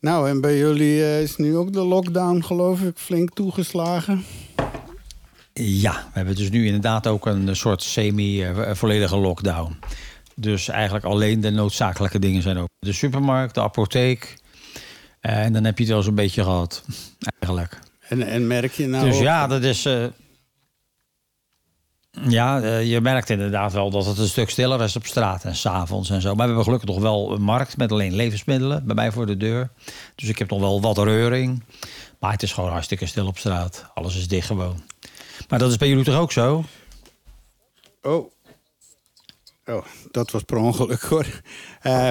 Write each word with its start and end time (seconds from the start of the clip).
Nou, 0.00 0.28
en 0.28 0.40
bij 0.40 0.58
jullie 0.58 1.02
eh, 1.04 1.22
is 1.22 1.36
nu 1.36 1.56
ook 1.56 1.72
de 1.72 1.80
lockdown, 1.84 2.40
geloof 2.42 2.80
ik, 2.80 2.98
flink 2.98 3.34
toegeslagen. 3.34 4.24
Ja, 5.52 5.92
we 5.92 6.10
hebben 6.12 6.36
dus 6.36 6.50
nu 6.50 6.66
inderdaad 6.66 7.06
ook 7.06 7.26
een 7.26 7.56
soort 7.56 7.82
semi-volledige 7.82 9.16
lockdown. 9.16 9.78
Dus 10.34 10.68
eigenlijk 10.68 11.04
alleen 11.04 11.40
de 11.40 11.50
noodzakelijke 11.50 12.18
dingen 12.18 12.42
zijn 12.42 12.58
ook. 12.58 12.68
De 12.78 12.92
supermarkt, 12.92 13.54
de 13.54 13.60
apotheek. 13.62 14.36
Eh, 15.20 15.44
en 15.44 15.52
dan 15.52 15.64
heb 15.64 15.78
je 15.78 15.84
het 15.84 15.92
wel 15.92 16.02
zo'n 16.02 16.14
beetje 16.14 16.42
gehad, 16.42 16.84
eigenlijk. 17.38 17.78
En, 18.08 18.22
en 18.22 18.46
merk 18.46 18.72
je 18.72 18.86
nou... 18.86 19.04
Dus 19.06 19.16
ook- 19.16 19.22
ja, 19.22 19.46
dat 19.46 19.62
is... 19.62 19.84
eh, 19.84 20.04
ja, 22.28 22.60
eh, 22.60 22.90
je 22.90 23.00
merkt 23.00 23.30
inderdaad 23.30 23.72
wel 23.72 23.90
dat 23.90 24.06
het 24.06 24.18
een 24.18 24.28
stuk 24.28 24.50
stiller 24.50 24.82
is 24.82 24.96
op 24.96 25.06
straat 25.06 25.44
en 25.44 25.56
s'avonds 25.56 26.10
en 26.10 26.20
zo. 26.20 26.28
Maar 26.28 26.36
we 26.36 26.42
hebben 26.42 26.64
gelukkig 26.64 26.88
nog 26.88 26.98
wel 26.98 27.32
een 27.32 27.42
markt 27.42 27.76
met 27.76 27.92
alleen 27.92 28.14
levensmiddelen 28.14 28.86
bij 28.86 28.94
mij 28.94 29.12
voor 29.12 29.26
de 29.26 29.36
deur. 29.36 29.70
Dus 30.14 30.28
ik 30.28 30.38
heb 30.38 30.50
nog 30.50 30.60
wel 30.60 30.80
wat 30.80 30.98
reuring. 30.98 31.62
Maar 32.18 32.32
het 32.32 32.42
is 32.42 32.52
gewoon 32.52 32.70
hartstikke 32.70 33.06
stil 33.06 33.26
op 33.26 33.38
straat. 33.38 33.90
Alles 33.94 34.16
is 34.16 34.28
dicht 34.28 34.46
gewoon. 34.46 34.82
Maar 35.48 35.58
dat 35.58 35.70
is 35.70 35.76
bij 35.76 35.88
jullie 35.88 36.04
toch 36.04 36.18
ook 36.18 36.32
zo? 36.32 36.64
Oh. 38.02 38.30
Oh, 39.66 39.84
dat 40.10 40.30
was 40.30 40.42
per 40.42 40.56
ongeluk 40.56 41.02
hoor. 41.02 41.26
Eh, 41.80 42.08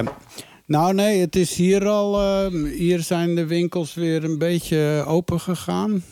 nou 0.68 0.94
nee, 0.94 1.20
het 1.20 1.36
is 1.36 1.54
hier 1.54 1.86
al... 1.86 2.20
eh, 2.20 2.70
hier 2.72 3.00
zijn 3.00 3.34
de 3.34 3.46
winkels 3.46 3.94
weer 3.94 4.24
een 4.24 4.38
beetje 4.38 5.04
open 5.06 5.40
gegaan. 5.40 6.04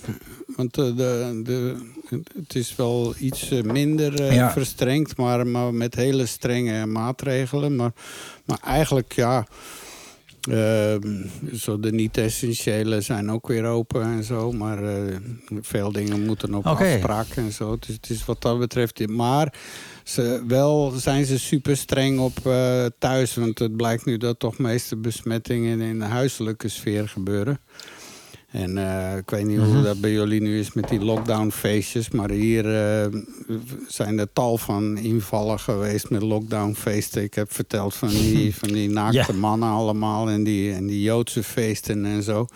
Want 0.57 0.79
eh, 0.79 0.85
de, 0.97 1.41
de, 1.45 1.77
het 2.39 2.55
is 2.55 2.77
wel 2.77 3.15
iets 3.19 3.51
eh, 3.51 3.63
minder 3.63 4.21
eh, 4.21 4.35
Ja. 4.35 4.53
verstrengd, 4.53 5.17
maar, 5.17 5.47
maar 5.47 5.75
met 5.75 5.95
hele 5.95 6.27
strenge 6.27 6.87
maatregelen. 6.87 7.77
Maar, 7.77 7.93
maar 8.45 8.59
eigenlijk 8.65 9.13
ja... 9.13 9.47
eh, 10.51 10.95
zo 11.55 11.81
de 11.81 11.93
niet-essentiële 11.93 13.01
zijn 13.01 13.31
ook 13.31 13.49
weer 13.49 13.65
open 13.65 14.03
en 14.03 14.25
zo. 14.25 14.53
Maar 14.53 14.79
veel 15.61 15.93
dingen 15.93 16.25
moeten 16.27 16.55
op 16.55 16.67
afspraak 16.67 17.27
en 17.37 17.53
zo. 17.53 17.77
Dus 17.87 17.95
het 17.97 18.11
is 18.11 18.25
wat 18.25 18.43
dat 18.43 18.59
betreft... 18.59 19.07
Maar 19.09 19.55
ze, 20.09 20.43
wel 20.47 20.91
zijn 20.91 21.25
ze 21.25 21.39
super 21.39 21.77
streng 21.77 22.19
op 22.19 22.47
eh, 22.47 22.85
thuis. 22.99 23.35
Want 23.35 23.59
het 23.59 23.77
blijkt 23.77 24.05
nu 24.05 24.17
dat 24.17 24.39
toch 24.39 24.59
meeste 24.59 24.97
besmettingen 24.97 25.81
in 25.81 25.99
de 25.99 26.05
huiselijke 26.05 26.69
sfeer 26.69 27.09
gebeuren. 27.09 27.61
En 28.51 28.79
eh, 28.79 29.17
ik 29.17 29.31
weet 29.31 29.47
niet 29.47 29.59
hoe 29.59 29.83
dat 29.83 30.01
bij 30.01 30.13
jullie 30.13 30.41
nu 30.41 30.59
is 30.59 30.73
met 30.73 30.89
die 30.89 31.01
lockdownfeestjes. 31.01 32.11
Maar 32.11 32.31
hier 32.31 32.77
eh, 32.77 33.21
zijn 33.89 34.19
er 34.19 34.33
tal 34.33 34.59
van 34.59 34.99
invallen 34.99 35.59
geweest 35.59 36.11
met 36.11 36.23
lockdownfeesten. 36.23 37.23
Ik 37.23 37.35
heb 37.35 37.53
verteld 37.53 37.95
van 37.95 38.09
die, 38.09 38.55
van 38.61 38.69
die 38.69 38.91
naakte 38.91 39.35
mannen 39.35 39.69
allemaal. 39.69 40.29
En 40.29 40.45
die, 40.45 40.73
en 40.73 40.87
die 40.87 41.03
Joodse 41.03 41.43
feesten 41.43 42.05
en 42.05 42.23
zo. 42.23 42.47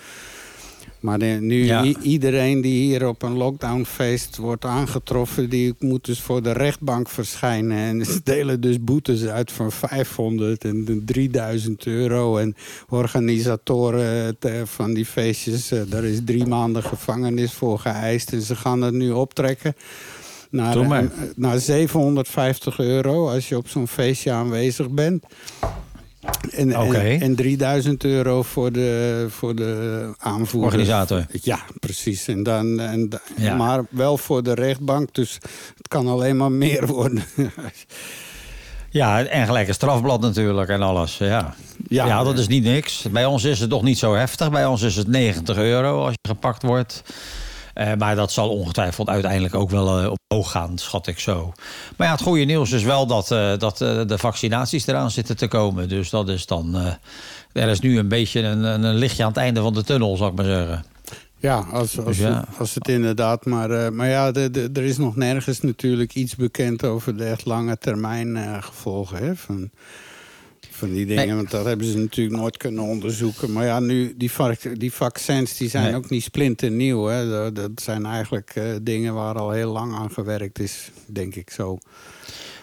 Maar 1.01 1.20
eh, 1.20 1.39
nu 1.39 1.65
Ja. 1.65 1.84
iedereen 2.03 2.61
die 2.61 2.83
hier 2.87 3.09
op 3.09 3.23
een 3.23 3.37
lockdownfeest 3.37 4.37
wordt 4.37 4.65
aangetroffen... 4.65 5.51
die 5.51 5.75
moet 5.79 6.05
dus 6.05 6.20
voor 6.20 6.42
de 6.42 6.53
rechtbank 6.53 7.09
verschijnen. 7.09 7.77
En 7.77 8.05
ze 8.07 8.20
delen 8.34 8.61
dus 8.61 8.84
boetes 8.84 9.25
uit 9.27 9.53
van 9.53 9.73
500 9.73 10.65
en 10.65 11.03
3000 11.05 11.87
euro. 11.87 12.37
En 12.37 12.55
organisatoren 12.89 14.37
te- 14.39 14.62
van 14.65 14.95
die 14.95 15.07
feestjes... 15.07 15.70
eh, 15.70 15.81
daar 15.89 16.05
is 16.05 16.19
drie 16.25 16.47
maanden 16.47 16.83
gevangenis 16.83 17.53
voor 17.53 17.79
geëist. 17.79 18.33
En 18.33 18.42
ze 18.42 18.57
gaan 18.57 18.83
het 18.83 18.95
nu 18.95 19.11
optrekken 19.11 19.75
naar, 20.51 20.77
eh, 20.81 20.98
naar 21.37 21.59
750 21.59 22.79
euro... 22.79 23.29
als 23.29 23.48
je 23.48 23.57
op 23.57 23.69
zo'n 23.69 23.89
feestje 23.89 24.31
aanwezig 24.33 24.91
bent. 24.91 25.25
En, 26.51 26.73
en, 26.73 27.21
en 27.21 27.35
3000 27.35 28.05
euro 28.05 28.43
voor 28.43 28.73
de, 28.73 29.27
voor 29.29 29.55
de 29.55 30.15
aanvoerder. 30.19 30.71
Organisator. 30.71 31.27
Ja, 31.43 31.59
precies. 31.81 32.29
En 32.29 32.43
dan, 32.43 32.81
en, 32.81 33.09
Ja. 33.36 33.55
Maar 33.55 33.85
wel 33.91 34.19
voor 34.19 34.42
de 34.42 34.55
rechtbank, 34.55 35.14
dus 35.14 35.35
het 35.77 35.89
kan 35.89 36.09
alleen 36.09 36.36
maar 36.36 36.53
meer 36.53 36.86
worden. 36.86 37.23
Ja, 38.92 39.25
en 39.25 39.47
gelijk 39.47 39.69
een 39.69 39.75
strafblad 39.75 40.20
natuurlijk 40.20 40.69
en 40.69 40.83
alles. 40.83 41.19
Ja. 41.19 41.55
Ja. 41.89 42.07
Ja, 42.07 42.25
dat 42.25 42.39
is 42.39 42.47
niet 42.47 42.64
niks. 42.64 43.07
Bij 43.11 43.25
ons 43.25 43.45
is 43.45 43.61
het 43.61 43.70
toch 43.70 43.83
niet 43.83 43.98
zo 43.98 44.14
heftig. 44.14 44.51
Bij 44.51 44.67
ons 44.67 44.83
is 44.83 44.97
het 44.97 45.09
90 45.09 45.57
euro 45.57 46.05
als 46.05 46.13
je 46.13 46.29
gepakt 46.29 46.63
wordt. 46.63 47.03
Eh, 47.75 47.95
maar 47.98 48.17
dat 48.17 48.33
zal 48.33 48.48
ongetwijfeld 48.48 49.08
uiteindelijk 49.08 49.55
ook 49.55 49.70
wel 49.70 49.98
eh, 50.01 50.13
omhoog 50.29 50.51
gaan, 50.51 50.79
schat 50.79 51.07
ik 51.07 51.19
zo. 51.19 51.53
Maar 51.97 52.07
ja, 52.07 52.13
het 52.13 52.23
goede 52.23 52.45
nieuws 52.45 52.70
is 52.70 52.83
wel 52.83 53.07
dat, 53.07 53.31
eh, 53.31 53.58
dat 53.58 53.79
de 53.79 54.19
vaccinaties 54.19 54.86
eraan 54.86 55.11
zitten 55.11 55.36
te 55.36 55.48
komen. 55.48 55.89
Dus 55.89 56.11
dat 56.11 56.29
is 56.29 56.47
dan... 56.47 56.77
er 57.53 57.69
is 57.69 57.80
nu 57.80 57.98
een 57.98 58.09
beetje 58.09 58.41
een, 58.41 58.63
een 58.63 58.95
lichtje 58.95 59.23
aan 59.23 59.29
het 59.29 59.39
einde 59.39 59.61
van 59.61 59.75
de 59.75 59.85
tunnel, 59.85 60.17
zal 60.17 60.29
ik 60.29 60.35
maar 60.35 60.45
zeggen. 60.45 60.85
Ja, 61.36 61.57
als, 61.73 61.98
als, 61.98 62.07
Dus 62.07 62.19
ja. 62.19 62.41
Het, 62.41 62.59
als 62.59 62.75
het 62.75 62.89
inderdaad 62.89 63.45
maar... 63.45 63.92
maar 63.92 64.09
ja, 64.09 64.33
de, 64.33 64.51
de- 64.51 64.70
er 64.73 64.83
is 64.83 64.98
nog 64.98 65.17
nergens 65.17 65.61
natuurlijk 65.61 66.14
iets 66.14 66.36
bekend 66.36 66.85
over 66.85 67.17
de 67.17 67.25
echt 67.25 67.45
lange 67.45 67.79
termijn 67.79 68.63
gevolgen 68.63 69.19
hè, 69.19 69.36
van, 69.36 69.70
van 70.80 70.92
die 70.92 71.07
dingen. 71.07 71.27
Nee. 71.27 71.36
Want 71.36 71.51
dat 71.51 71.64
hebben 71.64 71.86
ze 71.86 71.98
natuurlijk 71.98 72.36
nooit 72.36 72.57
kunnen 72.57 72.85
onderzoeken. 72.85 73.52
Maar 73.52 73.64
ja, 73.64 73.80
nu, 73.80 74.14
die, 74.17 74.30
die 74.73 74.92
vaccins 74.92 75.57
die 75.57 75.68
zijn 75.68 75.85
Nee. 75.85 75.95
ook 75.95 76.11
niet 76.11 76.23
splinternieuw. 76.23 77.05
Hè. 77.05 77.29
Dat, 77.30 77.55
dat 77.55 77.70
zijn 77.74 78.07
eigenlijk 78.07 78.51
eh, 78.55 78.64
dingen 78.83 79.14
waar 79.14 79.35
al 79.35 79.51
heel 79.51 79.73
lang 79.73 79.95
aan 79.95 80.11
gewerkt 80.11 80.58
is, 80.58 80.91
denk 81.07 81.35
ik 81.35 81.51
zo. 81.51 81.79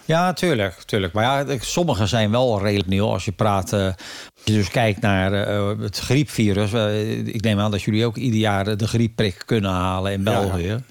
Ja, 0.06 0.34
tuurlijk, 0.34 0.74
tuurlijk. 0.74 1.14
Maar 1.14 1.24
ja, 1.24 1.58
sommige 1.60 2.06
zijn 2.06 2.32
wel 2.32 2.62
redelijk 2.62 2.90
nieuw. 2.90 3.06
Als 3.06 3.26
je 3.26 3.32
praat, 3.32 3.74
eh, 3.74 3.86
als 3.86 3.96
je 4.44 4.54
dus 4.54 4.70
kijkt 4.70 5.02
naar 5.02 5.34
eh, 5.34 5.80
het 5.80 5.98
griepvirus. 5.98 6.74
ik 7.26 7.42
neem 7.42 7.60
aan 7.60 7.72
dat 7.72 7.82
jullie 7.82 8.06
ook 8.06 8.18
ieder 8.18 8.40
jaar 8.40 8.78
de 8.78 8.88
griepprik 8.88 9.44
kunnen 9.46 9.72
halen 9.72 10.12
in 10.12 10.24
Ja. 10.24 10.40
België. 10.40 10.84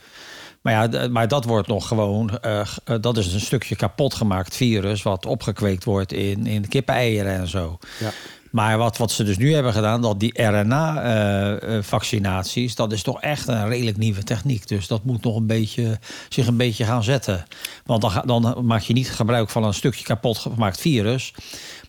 Maar 0.66 0.92
ja, 0.92 1.08
maar 1.08 1.28
dat 1.28 1.44
wordt 1.44 1.68
nog 1.68 1.88
gewoon, 1.88 2.38
eh, 2.38 2.60
eh, 2.60 2.66
dat 3.00 3.16
is 3.16 3.32
een 3.32 3.40
stukje 3.40 3.76
kapot 3.76 4.14
gemaakt 4.14 4.56
virus... 4.56 5.02
wat 5.02 5.26
opgekweekt 5.26 5.84
wordt 5.84 6.12
in, 6.12 6.46
in 6.46 6.68
kippeneieren 6.68 7.34
en 7.34 7.48
zo. 7.48 7.78
Ja. 8.00 8.10
Maar 8.50 8.78
wat, 8.78 8.96
wat 8.96 9.10
ze 9.10 9.24
dus 9.24 9.36
nu 9.36 9.54
hebben 9.54 9.72
gedaan, 9.72 10.02
dat 10.02 10.20
die 10.20 10.42
RNA-vaccinaties... 10.42 12.74
dat 12.74 12.92
is 12.92 13.02
toch 13.02 13.20
echt 13.20 13.48
een 13.48 13.68
redelijk 13.68 13.96
nieuwe 13.96 14.22
techniek. 14.22 14.68
Dus 14.68 14.86
dat 14.86 15.04
moet 15.04 15.22
nog 15.22 15.36
een 15.36 15.46
beetje, 15.46 15.98
zich 16.28 16.46
een 16.46 16.56
beetje 16.56 16.84
gaan 16.84 17.04
zetten. 17.04 17.46
Want 17.84 18.00
dan, 18.00 18.10
ga- 18.10 18.22
dan 18.22 18.56
maak 18.64 18.82
je 18.82 18.92
niet 18.92 19.10
gebruik 19.10 19.50
van 19.50 19.64
een 19.64 19.74
stukje 19.74 20.04
kapot 20.04 20.38
gemaakt 20.38 20.80
virus... 20.80 21.34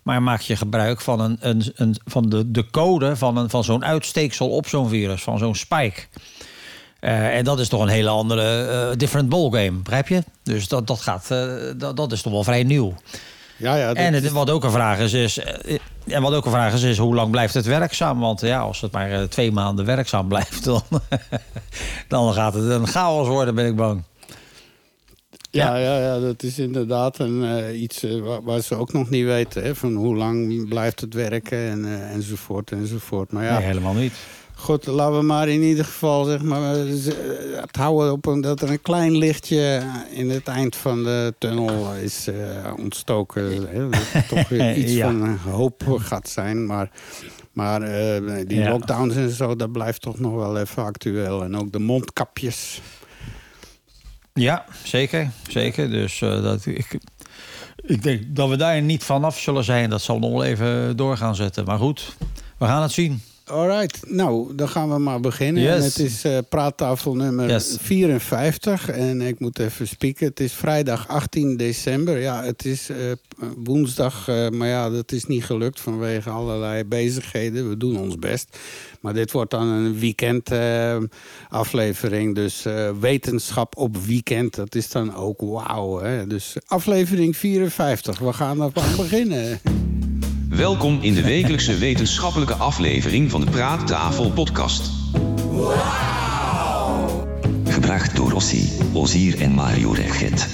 maar 0.04 0.24
maak 0.24 0.42
je 0.42 0.56
gebruik 0.56 1.02
van, 1.02 1.20
een, 1.20 1.38
een, 1.40 1.64
een, 1.76 1.96
van 2.06 2.30
de, 2.30 2.52
de 2.52 2.70
code 2.70 3.16
van, 3.16 3.38
een, 3.38 3.50
van 3.50 3.64
zo'n 3.64 3.86
uitsteeksel 3.86 4.50
op 4.50 4.68
zo'n 4.68 4.90
virus, 4.90 5.24
van 5.24 5.38
zo'n 5.38 5.56
spike... 5.56 6.02
Eh, 7.08 7.38
en 7.38 7.44
dat 7.44 7.60
is 7.60 7.68
toch 7.68 7.82
een 7.82 7.88
hele 7.88 8.10
andere, 8.10 8.66
eh, 8.66 8.98
different 8.98 9.30
ballgame, 9.30 9.72
begrijp 9.72 10.08
je? 10.08 10.24
Dus 10.44 10.68
dat, 10.68 10.88
dat, 10.88 11.02
gaat, 11.02 11.32
eh, 11.32 11.48
dat, 11.78 11.98
dat 11.98 12.12
is 12.12 12.22
toch 12.22 12.34
wel 12.34 12.44
vrij 12.44 12.64
nieuw. 12.64 12.94
Ja, 13.58 13.76
ja, 13.76 13.94
En 13.94 14.14
het, 14.14 14.32
wat 14.32 14.50
ook 14.50 14.64
een 14.64 14.72
vraag 14.72 15.00
is, 15.00 15.14
is, 15.14 15.40
en 16.08 16.22
wat 16.22 16.34
ook 16.34 16.46
een 16.46 16.52
vraag 16.52 16.74
is, 16.74 16.84
is 16.84 16.98
hoe 16.98 17.16
lang 17.16 17.32
blijft 17.32 17.54
het 17.54 17.66
werkzaam? 17.66 18.20
Want 18.20 18.42
ja, 18.42 18.60
als 18.60 18.82
het 18.82 18.92
maar 18.92 19.28
twee 19.28 19.52
maanden 19.52 19.86
werkzaam 19.86 20.28
blijft, 20.34 20.64
dan, 20.64 20.82
dan 22.08 22.34
gaat 22.34 22.54
het 22.54 22.70
een 22.70 22.88
chaos 22.88 23.28
worden, 23.28 23.56
ben 23.56 23.66
ik 23.66 23.76
bang. 23.76 24.04
Ja, 25.52 25.78
ja, 25.78 26.00
ja, 26.00 26.20
dat 26.20 26.44
is 26.44 26.60
inderdaad 26.60 27.20
een, 27.20 27.82
iets 27.82 28.06
waar, 28.22 28.44
waar 28.44 28.62
ze 28.62 28.76
ook 28.76 28.94
nog 28.94 29.10
niet 29.10 29.26
weten. 29.26 29.64
Hè, 29.64 29.76
van 29.76 29.96
hoe 29.96 30.16
lang 30.16 30.68
blijft 30.70 31.02
het 31.02 31.14
werken 31.14 31.58
en, 31.58 32.10
enzovoort 32.10 32.72
enzovoort. 32.72 33.32
Maar 33.32 33.44
ja, 33.44 33.58
Nee, 33.58 33.68
helemaal 33.68 33.94
niet. 33.94 34.14
Goed, 34.58 34.86
laten 34.86 35.18
we 35.18 35.24
maar 35.24 35.48
in 35.48 35.62
ieder 35.62 35.86
geval 35.86 36.24
zeg 36.24 36.42
maar, 36.42 36.76
eh, 36.76 36.94
ze- 36.94 37.58
het 37.62 37.76
houden 37.76 38.12
op 38.12 38.38
dat 38.42 38.62
er 38.62 38.70
een 38.70 38.82
klein 38.82 39.18
lichtje 39.18 39.84
in 40.12 40.30
het 40.30 40.48
eind 40.48 40.76
van 40.76 41.04
de 41.04 41.34
tunnel 41.38 41.94
is 41.94 42.28
eh, 42.28 42.74
ontstoken. 42.78 43.68
Hè, 43.70 43.90
dat 43.90 44.00
het 44.04 44.28
toch 44.28 44.50
weer 44.50 44.76
iets 44.84 44.92
Ja. 44.94 45.06
van 45.06 45.38
hoop 45.38 45.84
gaat 45.98 46.30
zijn. 46.30 46.66
Maar, 46.66 46.90
maar 47.52 47.82
eh, 47.82 48.22
die 48.48 48.60
Ja. 48.60 48.70
lockdowns 48.70 49.16
en 49.16 49.30
zo, 49.30 49.56
dat 49.56 49.72
blijft 49.72 50.02
toch 50.02 50.20
nog 50.20 50.34
wel 50.34 50.58
even 50.60 50.84
actueel. 50.84 51.44
En 51.44 51.56
ook 51.58 51.72
de 51.72 51.80
mondkapjes. 51.80 52.82
Ja, 54.34 54.66
zeker. 54.84 55.30
zeker. 55.50 55.90
Dus 55.90 56.22
eh, 56.22 56.44
dat, 56.44 56.66
ik, 56.66 56.98
ik 57.76 58.04
denk 58.04 58.22
dat 58.28 58.50
we 58.50 58.56
daar 58.56 58.82
niet 58.82 59.04
vanaf 59.04 59.40
zullen 59.40 59.64
zijn. 59.64 59.90
Dat 59.90 60.02
zal 60.02 60.20
nog 60.20 60.32
wel 60.32 60.44
even 60.44 60.98
door 60.98 61.18
gaan 61.18 61.36
zetten. 61.36 61.66
Maar 61.66 61.78
goed, 61.78 62.16
we 62.58 62.66
gaan 62.66 62.82
het 62.82 62.92
zien. 62.92 63.22
Alright, 63.48 64.00
nou, 64.12 64.56
dan 64.56 64.70
gaan 64.70 64.90
we 64.90 64.98
maar 64.98 65.20
beginnen. 65.20 65.64
Yes. 65.64 65.76
En 65.76 65.84
het 65.84 66.00
is 66.00 66.24
eh, 66.24 66.38
praattafel 66.50 67.16
nummer 67.16 67.50
Yes. 67.50 67.78
54. 67.82 68.90
En 68.90 69.22
ik 69.22 69.40
moet 69.40 69.60
even 69.60 69.88
spieken. 69.88 70.28
Het 70.28 70.40
is 70.40 70.54
vrijdag 70.54 71.08
18 71.08 71.58
december. 71.58 72.18
Ja, 72.20 72.44
het 72.44 72.66
is 72.66 72.90
eh, 72.90 72.98
woensdag, 73.64 74.28
eh, 74.28 74.50
maar 74.50 74.68
ja, 74.68 74.90
dat 74.90 75.12
is 75.12 75.26
niet 75.26 75.46
gelukt 75.46 75.80
vanwege 75.80 76.30
allerlei 76.30 76.84
bezigheden. 76.84 77.70
We 77.70 77.78
doen 77.78 77.98
ons 77.98 78.16
best. 78.16 78.58
Maar 79.02 79.14
dit 79.14 79.32
wordt 79.32 79.52
dan 79.52 79.68
een 79.68 80.00
weekend 80.00 80.52
eh, 80.52 80.98
aflevering. 81.50 82.36
Dus 82.36 82.66
wetenschap 83.00 83.78
op 83.78 83.98
weekend, 83.98 84.56
dat 84.56 84.76
is 84.76 84.90
dan 84.90 85.16
ook 85.16 85.42
wauw. 85.42 86.26
Dus 86.28 86.56
aflevering 86.66 87.38
54, 87.38 88.20
we 88.20 88.34
gaan 88.34 88.62
er 88.62 88.72
aan 88.74 88.96
beginnen. 88.96 89.60
Welkom 90.58 90.98
in 91.02 91.14
de 91.14 91.24
wekelijkse 91.24 91.78
wetenschappelijke 91.78 92.54
aflevering 92.54 93.32
van 93.32 93.42
de 93.42 93.52
Praattafel 93.52 94.32
podcast. 94.32 94.92
Gebracht 97.66 98.16
door 98.16 98.32
Ossie, 98.32 98.72
Ozier 98.94 99.42
en 99.42 99.52
Mario 99.52 99.92
Regget. 99.92 100.48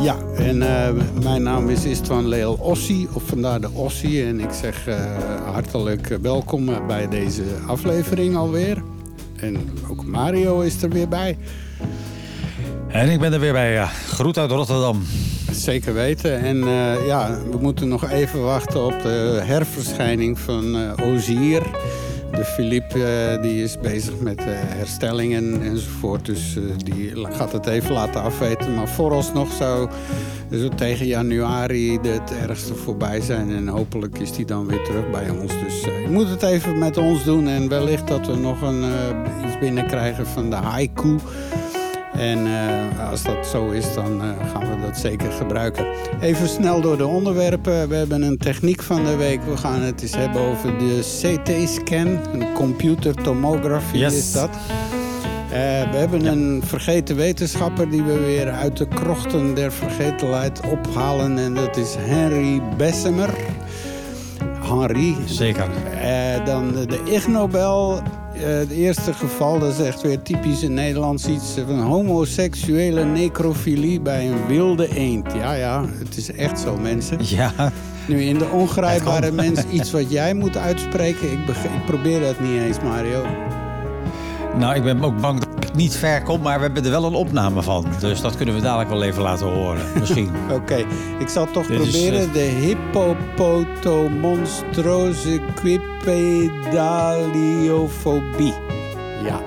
Ja, 0.00 0.16
en 0.36 0.56
uh, 0.56 0.88
mijn 1.22 1.42
naam 1.42 1.68
is 1.68 1.84
Istvan 1.84 2.28
Leel 2.28 2.52
Ossie, 2.52 3.08
of 3.12 3.22
vandaar 3.22 3.60
de 3.60 3.70
Ossie. 3.70 4.24
En 4.24 4.40
ik 4.40 4.52
zeg 4.52 4.88
uh, 4.88 4.94
hartelijk 5.52 6.18
welkom 6.22 6.86
bij 6.86 7.08
deze 7.08 7.44
aflevering 7.66 8.36
alweer. 8.36 8.82
En 9.36 9.56
ook 9.88 10.04
Mario 10.04 10.60
is 10.60 10.82
er 10.82 10.90
weer 10.90 11.08
bij. 11.08 11.36
En 12.88 13.10
ik 13.10 13.20
ben 13.20 13.32
er 13.32 13.40
weer 13.40 13.52
bij. 13.52 13.86
Groet 13.86 14.38
uit 14.38 14.50
Rotterdam. 14.50 15.02
Zeker 15.50 15.94
weten. 15.94 16.38
En 16.38 16.56
uh, 16.56 17.06
ja, 17.06 17.38
we 17.50 17.58
moeten 17.60 17.88
nog 17.88 18.10
even 18.10 18.42
wachten 18.42 18.84
op 18.84 19.02
de 19.02 19.40
herverschijning 19.44 20.38
van 20.38 20.76
uh, 20.76 20.92
Ozier. 21.02 21.62
De 22.32 22.44
Philippe 22.44 22.98
uh, 22.98 23.42
die 23.42 23.62
is 23.62 23.78
bezig 23.78 24.18
met 24.18 24.40
herstellingen 24.46 25.62
enzovoort. 25.62 26.26
Dus 26.26 26.56
die 26.76 27.12
gaat 27.30 27.52
het 27.52 27.66
even 27.66 27.92
laten 27.92 28.22
afweten. 28.22 28.74
Maar 28.74 28.88
vooralsnog 28.88 29.52
zou 29.52 29.88
zo 30.50 30.68
tegen 30.68 31.06
januari 31.06 31.98
het 32.02 32.32
ergste 32.48 32.74
voorbij 32.74 33.20
zijn. 33.20 33.50
En 33.50 33.68
hopelijk 33.68 34.18
is 34.18 34.32
die 34.32 34.44
dan 34.44 34.66
weer 34.66 34.82
terug 34.84 35.10
bij 35.10 35.30
ons. 35.30 35.52
Dus 35.64 35.80
je 35.80 36.08
moet 36.10 36.28
het 36.28 36.42
even 36.42 36.78
met 36.78 36.96
ons 36.96 37.24
doen. 37.24 37.48
En 37.48 37.68
wellicht 37.68 38.08
dat 38.08 38.26
we 38.26 38.36
nog 38.36 38.62
een, 38.62 38.84
iets 39.46 39.58
binnenkrijgen 39.58 40.26
van 40.26 40.50
de 40.50 40.56
haiku. 40.56 41.18
En 42.18 42.46
uh, 42.46 43.10
als 43.10 43.22
dat 43.22 43.46
zo 43.46 43.70
is, 43.70 43.94
dan 43.94 44.24
uh, 44.24 44.30
gaan 44.52 44.70
we 44.70 44.86
dat 44.86 44.98
zeker 44.98 45.32
gebruiken. 45.32 45.86
Even 46.20 46.48
snel 46.48 46.80
door 46.80 46.96
de 46.96 47.06
onderwerpen. 47.06 47.88
We 47.88 47.94
hebben 47.94 48.22
een 48.22 48.38
techniek 48.38 48.82
van 48.82 49.04
de 49.04 49.16
week. 49.16 49.40
We 49.42 49.56
gaan 49.56 49.80
het 49.80 50.02
eens 50.02 50.16
hebben 50.16 50.40
over 50.42 50.78
de 50.78 51.00
CT-scan. 51.00 52.06
Een 52.06 52.52
computer 52.52 53.14
tomography 53.14 53.96
yes. 53.96 54.14
is 54.16 54.32
dat. 54.32 54.50
Uh, 54.50 55.52
we 55.90 55.96
hebben 55.96 56.26
een 56.26 56.62
vergeten 56.64 57.16
wetenschapper 57.16 57.90
die 57.90 58.02
we 58.02 58.18
weer 58.18 58.50
uit 58.50 58.76
de 58.76 58.88
krochten 58.88 59.54
der 59.54 59.72
vergetelheid 59.72 60.60
ophalen. 60.60 61.38
En 61.38 61.54
dat 61.54 61.76
is 61.76 61.94
Henry 61.98 62.62
Bessemer. 62.76 63.34
Henry. 64.60 65.16
Zeker. 65.24 65.68
dan 66.44 66.72
de 66.72 67.00
Ig 67.04 67.28
Nobel 67.28 68.02
het 68.38 68.70
eerste 68.70 69.12
geval, 69.12 69.58
dat 69.58 69.72
is 69.72 69.86
echt 69.86 70.02
weer 70.02 70.22
typisch 70.22 70.62
in 70.62 70.74
Nederlands 70.74 71.26
iets 71.26 71.58
van 71.66 71.80
homoseksuele 71.80 73.04
necrofilie 73.04 74.00
bij 74.00 74.28
een 74.28 74.46
wilde 74.46 74.96
eend. 74.96 75.32
Ja, 75.32 75.52
ja, 75.52 75.84
het 75.98 76.16
is 76.16 76.32
echt 76.32 76.60
zo, 76.60 76.76
mensen. 76.76 77.18
Ja. 77.22 77.52
Nu, 78.06 78.22
in 78.22 78.38
de 78.38 78.48
ongrijpbare 78.48 79.32
mens 79.32 79.64
iets 79.70 79.90
wat 79.98 80.10
jij 80.10 80.34
moet 80.34 80.56
uitspreken, 80.56 81.32
ik, 81.32 81.38
ik 81.48 81.84
probeer 81.86 82.20
dat 82.20 82.40
niet 82.40 82.60
eens, 82.60 82.80
Mario. 82.80 83.24
Nou, 84.58 84.74
ik 84.74 84.82
ben 84.82 85.04
ook 85.04 85.20
bang 85.20 85.38
dat 85.38 85.48
ik 85.64 85.74
niet 85.74 85.96
ver 85.96 86.22
kom, 86.22 86.40
maar 86.40 86.58
we 86.58 86.64
hebben 86.64 86.84
er 86.84 86.90
wel 86.90 87.04
een 87.04 87.14
opname 87.14 87.62
van. 87.62 87.86
Dus 88.00 88.20
dat 88.20 88.36
kunnen 88.36 88.54
we 88.54 88.60
dadelijk 88.60 88.88
wel 88.88 89.02
even 89.02 89.22
laten 89.22 89.46
horen, 89.46 89.82
misschien. 90.00 90.30
Oké, 90.44 90.54
okay. 90.54 90.86
ik 91.18 91.28
zal 91.28 91.50
toch 91.50 91.66
Dit 91.66 91.76
proberen. 91.76 92.20
Is, 92.20 92.26
uh... 92.26 92.32
De 92.32 92.40
hippopotomonstrose 92.40 95.40
quipedaliofobie. 96.06 98.54
Ja. 99.24 99.40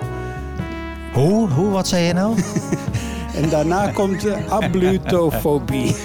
Hoe? 1.13 1.49
Hoe? 1.49 1.69
Wat 1.69 1.87
zei 1.87 2.05
je 2.05 2.13
nou? 2.13 2.37
en 3.41 3.49
daarna 3.49 3.91
komt 3.91 4.21
de 4.21 4.37
ablutofobie. 4.49 5.95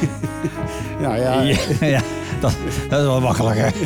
nou 1.03 1.17
ja. 1.17 1.41
ja, 1.41 1.56
ja 1.81 2.01
dat, 2.41 2.53
dat, 2.89 3.01
is 3.01 3.06
wel 3.06 3.21
makkelijker. 3.21 3.73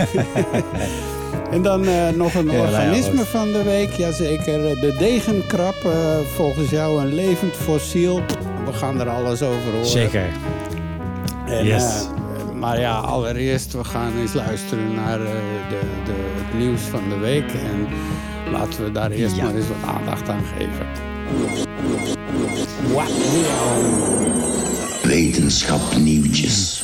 En 1.51 1.63
dan 1.63 1.85
uh, 1.85 2.09
nog 2.09 2.35
een 2.35 2.51
ja, 2.51 2.61
organisme 2.61 3.15
nou 3.15 3.25
ja, 3.25 3.25
van 3.25 3.53
de 3.53 3.63
week. 3.63 3.93
Jazeker, 3.93 4.81
de 4.81 4.95
degenkrab. 4.99 5.75
Uh, 5.87 5.93
volgens 6.35 6.71
jou 6.71 7.01
een 7.01 7.15
levend 7.15 7.57
fossiel. 7.57 8.21
We 8.65 8.73
gaan 8.73 9.01
er 9.01 9.09
alles 9.09 9.43
over 9.43 9.73
horen. 9.73 9.87
Zeker. 9.87 10.27
En, 11.47 11.65
yes. 11.65 11.83
Uh, 11.83 12.18
maar 12.59 12.81
ja, 12.81 12.99
allereerst, 12.99 13.73
we 13.73 13.85
gaan 13.85 14.17
eens 14.17 14.33
luisteren 14.33 14.95
naar 14.95 15.19
de, 15.19 15.41
de, 16.05 16.15
het 16.15 16.59
nieuws 16.59 16.81
van 16.81 17.09
de 17.09 17.17
week. 17.17 17.53
En 17.53 17.87
laten 18.53 18.85
we 18.85 18.93
daar 18.93 19.11
eerst 19.11 19.37
ja. 19.37 19.45
maar 19.45 19.55
eens 19.55 19.69
wat 19.69 19.95
aandacht 19.95 20.29
aan 20.29 20.45
geven. 20.57 20.87
Wow. 22.93 23.09
Wetenschap 25.03 25.97
nieuwtjes. 25.97 26.83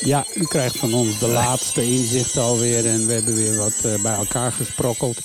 Ja, 0.00 0.24
u 0.34 0.44
krijgt 0.44 0.76
van 0.76 0.94
ons 0.94 1.18
de 1.18 1.28
laatste 1.28 1.84
inzichten 1.84 2.42
alweer 2.42 2.86
en 2.86 3.06
we 3.06 3.12
hebben 3.12 3.34
weer 3.34 3.56
wat 3.56 3.82
uh, 3.86 4.02
bij 4.02 4.14
elkaar 4.14 4.52
gesprokkeld. 4.52 5.20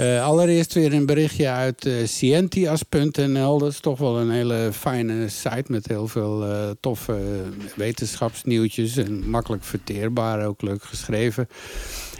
Uh, 0.00 0.24
allereerst 0.24 0.74
weer 0.74 0.92
een 0.92 1.06
berichtje 1.06 1.48
uit 1.48 1.86
uh, 1.86 2.06
scientias.nl. 2.06 3.58
Dat 3.58 3.72
is 3.72 3.80
toch 3.80 3.98
wel 3.98 4.18
een 4.18 4.30
hele 4.30 4.70
fijne 4.72 5.28
site 5.28 5.64
met 5.66 5.86
heel 5.86 6.08
veel 6.08 6.46
uh, 6.46 6.70
toffe 6.80 7.42
wetenschapsnieuwtjes. 7.76 8.96
En 8.96 9.30
makkelijk 9.30 9.64
verteerbaar, 9.64 10.46
ook 10.46 10.62
leuk 10.62 10.82
geschreven. 10.82 11.48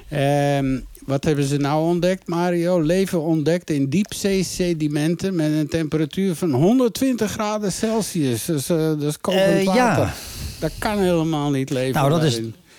Ehm, 0.08 0.80
wat 1.06 1.24
hebben 1.24 1.44
ze 1.44 1.56
nou 1.56 1.82
ontdekt, 1.84 2.28
Mario? 2.28 2.80
Leven 2.80 3.20
ontdekt 3.20 3.70
in 3.70 3.88
diepzee-sedimenten 3.88 5.34
met 5.34 5.52
een 5.52 5.68
temperatuur 5.68 6.34
van 6.34 6.52
120 6.52 7.30
graden 7.30 7.72
Celsius. 7.72 8.44
Dus, 8.44 8.66
dat 8.66 9.02
is 9.02 9.16
water. 9.20 9.62
Ja. 9.74 10.14
Dat 10.58 10.72
kan 10.78 10.98
helemaal 10.98 11.50
niet 11.50 11.70
leven. 11.70 11.94
Nou, 11.94 12.10
dat 12.10 12.20
daarin. 12.20 12.44
is. 12.44 12.69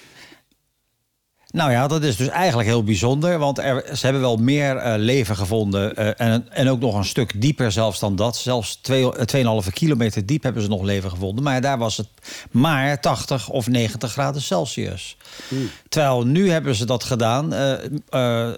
Nou 1.51 1.71
ja, 1.71 1.87
dat 1.87 2.03
is 2.03 2.15
dus 2.15 2.27
eigenlijk 2.27 2.67
heel 2.67 2.83
bijzonder. 2.83 3.37
Want 3.37 3.57
er, 3.57 3.85
ze 3.97 4.03
hebben 4.03 4.21
wel 4.21 4.37
meer 4.37 4.75
uh, 4.75 4.93
leven 4.97 5.35
gevonden. 5.35 5.93
Uh, 5.99 6.11
en, 6.17 6.45
en 6.49 6.69
ook 6.69 6.79
nog 6.79 6.95
een 6.95 7.05
stuk 7.05 7.41
dieper 7.41 7.71
zelfs 7.71 7.99
dan 7.99 8.15
dat. 8.15 8.37
Zelfs 8.37 8.79
2,5 8.91 9.73
kilometer 9.73 10.25
diep 10.25 10.43
hebben 10.43 10.61
ze 10.61 10.69
nog 10.69 10.81
leven 10.81 11.09
gevonden. 11.09 11.43
Maar 11.43 11.61
daar 11.61 11.77
was 11.77 11.97
het 11.97 12.07
maar 12.51 12.99
80 12.99 13.49
of 13.49 13.67
90 13.67 14.11
graden 14.11 14.41
Celsius. 14.41 15.17
Hmm. 15.47 15.69
Terwijl 15.89 16.25
nu 16.25 16.51
hebben 16.51 16.75
ze 16.75 16.85
dat 16.85 17.03
gedaan. 17.03 17.53
Uh, 17.53 18.53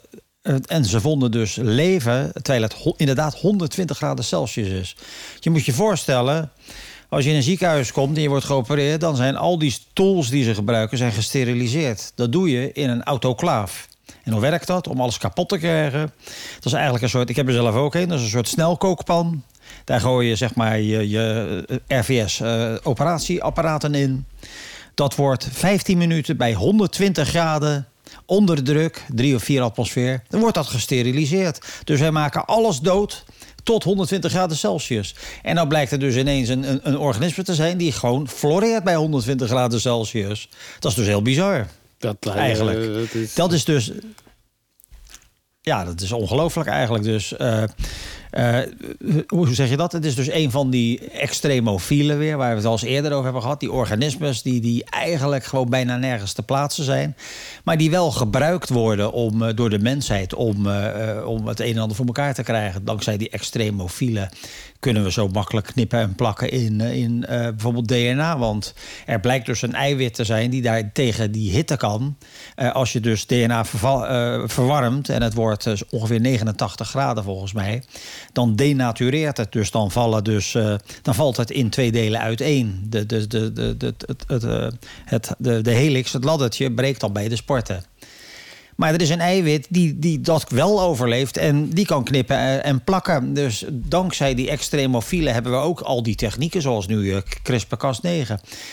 en 0.66 0.86
ze 0.86 1.02
vonden 1.02 1.32
dus 1.32 1.56
leven, 1.56 2.32
terwijl 2.34 2.62
het 2.64 2.94
inderdaad 2.98 3.36
120 3.36 3.98
graden 3.98 4.26
Celsius 4.26 4.68
is. 4.68 4.96
Je 5.40 5.50
moet 5.50 5.66
je 5.66 5.74
voorstellen, 5.74 6.52
als 7.14 7.24
je 7.24 7.30
in 7.30 7.36
een 7.36 7.44
ziekenhuis 7.44 7.92
komt 7.92 8.16
en 8.16 8.22
je 8.22 8.30
wordt 8.30 8.46
geopereerd... 8.46 9.02
dan 9.02 9.16
zijn 9.16 9.36
al 9.36 9.58
die 9.58 9.78
tools 9.94 10.30
die 10.30 10.44
ze 10.44 10.54
gebruiken 10.54 10.98
zijn 10.98 11.12
gesteriliseerd. 11.12 12.12
Dat 12.16 12.32
doe 12.32 12.50
je 12.50 12.72
in 12.72 12.90
een 12.90 13.04
autoclaaf. 13.04 13.88
En 14.24 14.32
hoe 14.32 14.42
werkt 14.42 14.68
dat? 14.68 14.88
Om 14.88 15.02
alles 15.02 15.18
kapot 15.18 15.50
te 15.50 15.58
krijgen. 15.58 16.12
Dat 16.56 16.66
is 16.66 16.74
eigenlijk 16.74 17.04
een 17.04 17.10
soort... 17.10 17.30
Ik 17.30 17.36
heb 17.36 17.48
er 17.48 17.54
zelf 17.54 17.76
ook 17.76 17.96
een. 17.96 18.08
Dat 18.08 18.18
is 18.18 18.24
een 18.24 18.30
soort 18.30 18.48
snelkookpan. 18.48 19.44
Daar 19.84 20.00
gooi 20.00 20.28
je 20.28 20.36
zeg 20.36 20.56
maar 20.56 20.80
je, 20.80 21.10
je 21.10 21.82
RVS-operatieapparaten 21.88 23.94
uh, 23.94 24.02
in. 24.02 24.26
Dat 24.94 25.16
wordt 25.16 25.48
15 25.52 25.98
minuten 25.98 26.38
bij 26.38 26.54
120 26.54 27.28
graden 27.28 27.88
onder 28.26 28.64
druk, 28.64 29.06
3 29.08 29.36
of 29.36 29.44
4 29.44 29.62
atmosfeer. 29.62 30.22
Dan 30.28 30.40
wordt 30.40 30.56
dat 30.56 30.68
gesteriliseerd. 30.68 31.66
Dus 31.84 32.00
wij 32.00 32.12
maken 32.12 32.46
alles 32.46 32.80
dood 32.80 33.26
tot 33.64 33.84
120 33.84 34.32
graden 34.32 34.58
Celsius. 34.58 35.16
En 35.42 35.56
dan 35.56 35.68
blijkt 35.68 35.92
er 35.92 36.00
dus 36.00 36.16
ineens 36.16 36.50
een, 36.50 36.70
een, 36.70 36.80
een, 36.84 36.98
organisme 36.98 37.44
te 37.44 37.56
zijn... 37.56 37.78
die 37.78 37.92
gewoon 37.92 38.28
floreert 38.28 38.84
bij 38.84 38.96
120 38.96 39.50
graden 39.50 39.82
Celsius. 39.82 40.50
Dat 40.80 40.92
is 40.92 40.98
dus 40.98 41.08
heel 41.08 41.22
bizar. 41.22 41.68
Dat 41.98 42.26
eigenlijk. 42.26 42.80
Uh, 42.80 42.96
dat, 42.96 43.14
is... 43.14 43.34
dat 43.34 43.54
is 43.54 43.66
dus... 43.66 43.92
Ja, 45.62 45.86
dat 45.86 46.02
is 46.02 46.12
ongelooflijk 46.12 46.70
eigenlijk. 46.70 47.04
Dus 47.04 47.34
uh, 47.38 47.64
hoe 49.28 49.54
zeg 49.54 49.70
je 49.70 49.78
dat? 49.78 49.92
Het 49.92 50.06
is 50.06 50.16
dus 50.16 50.32
een 50.32 50.52
van 50.52 50.70
die 50.70 51.10
extremofielen 51.10 52.18
weer, 52.18 52.38
waar 52.38 52.50
we 52.50 52.56
het 52.56 52.66
al 52.66 52.72
eens 52.72 52.84
eerder 52.84 53.12
over 53.12 53.24
hebben 53.24 53.42
gehad. 53.42 53.60
Die 53.60 53.72
organismes 53.72 54.42
die, 54.42 54.62
die 54.62 54.86
eigenlijk 54.90 55.44
gewoon 55.44 55.70
bijna 55.70 55.98
nergens 55.98 56.34
te 56.34 56.44
plaatsen 56.44 56.84
zijn. 56.84 57.16
Maar 57.64 57.78
die 57.78 57.90
wel 57.90 58.12
gebruikt 58.12 58.70
worden 58.70 59.12
om, 59.12 59.42
uh, 59.42 59.50
door 59.56 59.70
de 59.70 59.80
mensheid 59.80 60.34
om, 60.34 60.68
uh, 60.68 61.28
om 61.28 61.48
het 61.48 61.60
een 61.60 61.74
en 61.74 61.78
ander 61.78 61.96
voor 61.98 62.06
elkaar 62.06 62.34
te 62.34 62.44
krijgen. 62.44 62.86
Dankzij 62.86 63.18
die 63.18 63.30
extremofielen 63.30 64.30
kunnen 64.80 65.04
we 65.04 65.12
zo 65.12 65.28
makkelijk 65.28 65.66
knippen 65.66 66.00
en 66.00 66.16
plakken 66.16 66.52
in, 66.52 66.82
in 66.82 67.26
bijvoorbeeld 67.28 67.88
DNA. 67.88 68.38
Want 68.38 68.74
er 69.06 69.20
blijkt 69.20 69.46
dus 69.46 69.62
een 69.62 69.74
eiwit 69.74 70.14
te 70.14 70.24
zijn 70.24 70.50
die 70.50 70.62
daar 70.62 70.92
tegen 70.92 71.32
die 71.32 71.52
hitte 71.52 71.78
kan. 71.78 72.18
als 72.56 72.94
je 72.94 73.00
dus 73.00 73.26
DNA 73.26 73.66
verwarmt 74.46 75.10
en 75.10 75.22
het 75.22 75.34
wordt 75.34 75.84
ongeveer 75.90 76.20
89 76.20 76.90
graden 76.90 77.24
volgens 77.24 77.54
mij 77.54 77.84
dan 78.32 78.56
denatureert 78.56 79.38
het. 79.38 79.52
Dus 79.52 79.72
dan, 79.72 79.92
vallen 79.92 80.24
dus, 80.24 80.54
uh, 80.54 80.76
dan 81.02 81.16
valt 81.16 81.38
het 81.38 81.52
in 81.52 81.70
twee 81.70 81.92
delen 81.92 82.20
uiteen. 82.20 82.86
De, 82.90 83.06
de, 83.06 83.28
de, 83.28 83.54
de, 83.54 83.78
de, 83.78 83.94
het, 84.28 84.46
het, 85.06 85.36
de, 85.38 85.62
de 85.62 85.72
helix, 85.72 86.14
het 86.14 86.24
laddertje, 86.24 86.72
breekt 86.72 87.00
dan 87.00 87.14
bij 87.14 87.30
de 87.30 87.36
sporten. 87.36 87.84
Maar 88.76 88.94
er 88.94 89.02
is 89.02 89.10
een 89.10 89.20
eiwit 89.20 89.68
die, 89.70 90.00
die 90.00 90.22
dat 90.22 90.50
wel 90.50 90.82
overleeft 90.82 91.38
en 91.38 91.70
die 91.70 91.86
kan 91.86 92.04
knippen 92.04 92.38
en, 92.38 92.64
en 92.64 92.84
plakken. 92.84 93.34
Dus 93.34 93.66
dankzij 93.70 94.36
die 94.36 94.50
extremofielen 94.50 95.34
hebben 95.34 95.52
we 95.52 95.58
ook 95.58 95.82
al 95.82 96.04
die 96.04 96.16
technieken, 96.16 96.62
zoals 96.62 96.88
nu 96.88 96.98
uh, 96.98 97.18
CRISPR-Cas9. 97.44 98.28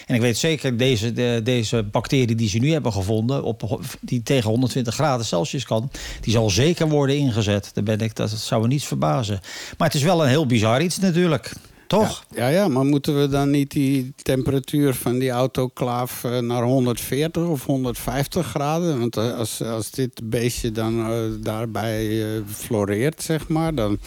En 0.07 0.15
ik 0.15 0.21
weet 0.21 0.39
zeker, 0.39 0.77
deze, 0.77 1.13
de, 1.13 1.41
deze 1.45 1.83
bacterie 1.83 2.35
die 2.35 2.49
ze 2.49 2.59
nu 2.59 2.73
hebben 2.73 2.93
gevonden, 2.93 3.43
op, 3.43 3.81
die 4.01 4.23
tegen 4.23 4.51
120 4.51 4.95
graden 4.95 5.27
Celsius 5.27 5.65
kan, 5.65 5.91
die 6.21 6.33
zal 6.33 6.51
zeker 6.51 6.89
worden 6.89 7.17
ingezet. 7.17 7.71
Daar 7.75 7.85
ben 7.85 8.01
ik, 8.01 8.17
dat 8.17 8.31
zou 8.31 8.63
me 8.63 8.69
niets 8.69 8.87
verbazen. 8.87 9.41
Maar 9.79 9.87
het 9.87 9.97
is 9.97 10.03
wel 10.03 10.23
een 10.23 10.29
heel 10.29 10.47
bizar 10.47 10.83
iets 10.83 10.99
natuurlijk. 10.99 11.53
Toch? 11.91 12.25
Ja, 12.35 12.49
ja, 12.49 12.69
maar 12.69 12.85
moeten 12.85 13.21
we 13.21 13.29
dan 13.29 13.51
niet 13.51 13.71
die 13.71 14.13
temperatuur 14.23 14.95
van 14.95 15.19
die 15.19 15.31
autoclaaf 15.31 16.25
uh, 16.25 16.39
naar 16.39 16.63
140 16.63 17.47
of 17.47 17.65
150 17.65 18.47
graden? 18.47 18.99
Want 18.99 19.17
uh, 19.17 19.39
als, 19.39 19.63
als 19.63 19.91
dit 19.91 20.21
beestje 20.25 20.73
dan 20.73 21.11
uh, 21.11 21.17
daarbij 21.41 22.23
floreert, 22.47 23.23
zeg 23.23 23.49
maar, 23.49 23.75
dan, 23.75 23.99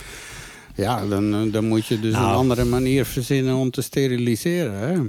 ja, 0.75 1.07
dan, 1.07 1.51
dan 1.51 1.65
moet 1.65 1.85
je 1.85 1.99
dus 1.99 2.13
nou. 2.13 2.25
een 2.25 2.35
andere 2.35 2.63
manier 2.63 3.05
verzinnen 3.05 3.55
om 3.55 3.71
te 3.71 3.81
steriliseren. 3.81 4.73
Hè? 4.73 4.99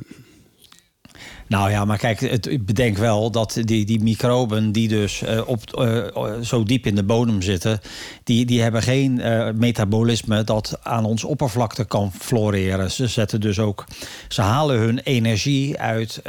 Nou 1.47 1.71
ja, 1.71 1.85
maar 1.85 1.99
kijk, 1.99 2.21
het, 2.21 2.67
bedenk 2.67 2.97
wel 2.97 3.31
dat 3.31 3.59
die, 3.61 3.85
die 3.85 4.03
microben 4.03 4.73
die 4.73 4.89
dus 4.89 5.23
uh, 5.23 5.49
op, 5.49 5.61
uh, 5.79 6.41
zo 6.43 6.63
diep 6.63 6.87
in 6.87 6.95
de 6.95 7.03
bodem 7.03 7.43
zitten, 7.43 7.81
die, 8.25 8.45
die 8.45 8.63
hebben 8.63 8.83
geen 8.83 9.19
uh, 9.19 9.49
metabolisme 9.55 10.45
dat 10.45 10.79
aan 10.83 11.05
ons 11.05 11.25
oppervlakte 11.25 11.85
kan 11.85 12.13
floreren. 12.19 12.91
Ze 12.91 13.07
zetten 13.07 13.41
dus 13.41 13.59
ook, 13.59 13.85
ze 14.29 14.43
halen 14.43 14.79
hun 14.79 14.99
energie 14.99 15.79
uit 15.79 16.23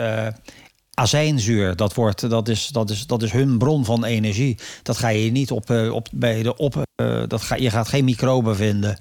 azijnzuur, 0.93 1.75
dat, 1.75 1.93
wordt, 1.93 2.29
dat, 2.29 2.47
is, 2.47 2.67
dat, 2.67 2.89
is, 2.89 3.07
dat 3.07 3.23
is 3.23 3.31
hun 3.31 3.57
bron 3.57 3.85
van 3.85 4.03
energie. 4.03 4.57
Dat 4.83 4.97
ga 4.97 5.07
je 5.07 5.31
niet 5.31 5.51
op, 5.51 5.69
op, 5.69 6.07
bij 6.11 6.43
de 6.43 6.57
op, 6.57 6.83
dat 7.27 7.41
ga, 7.41 7.55
je 7.55 7.69
gaat 7.69 7.87
geen 7.87 8.05
microben 8.05 8.55
vinden 8.55 8.97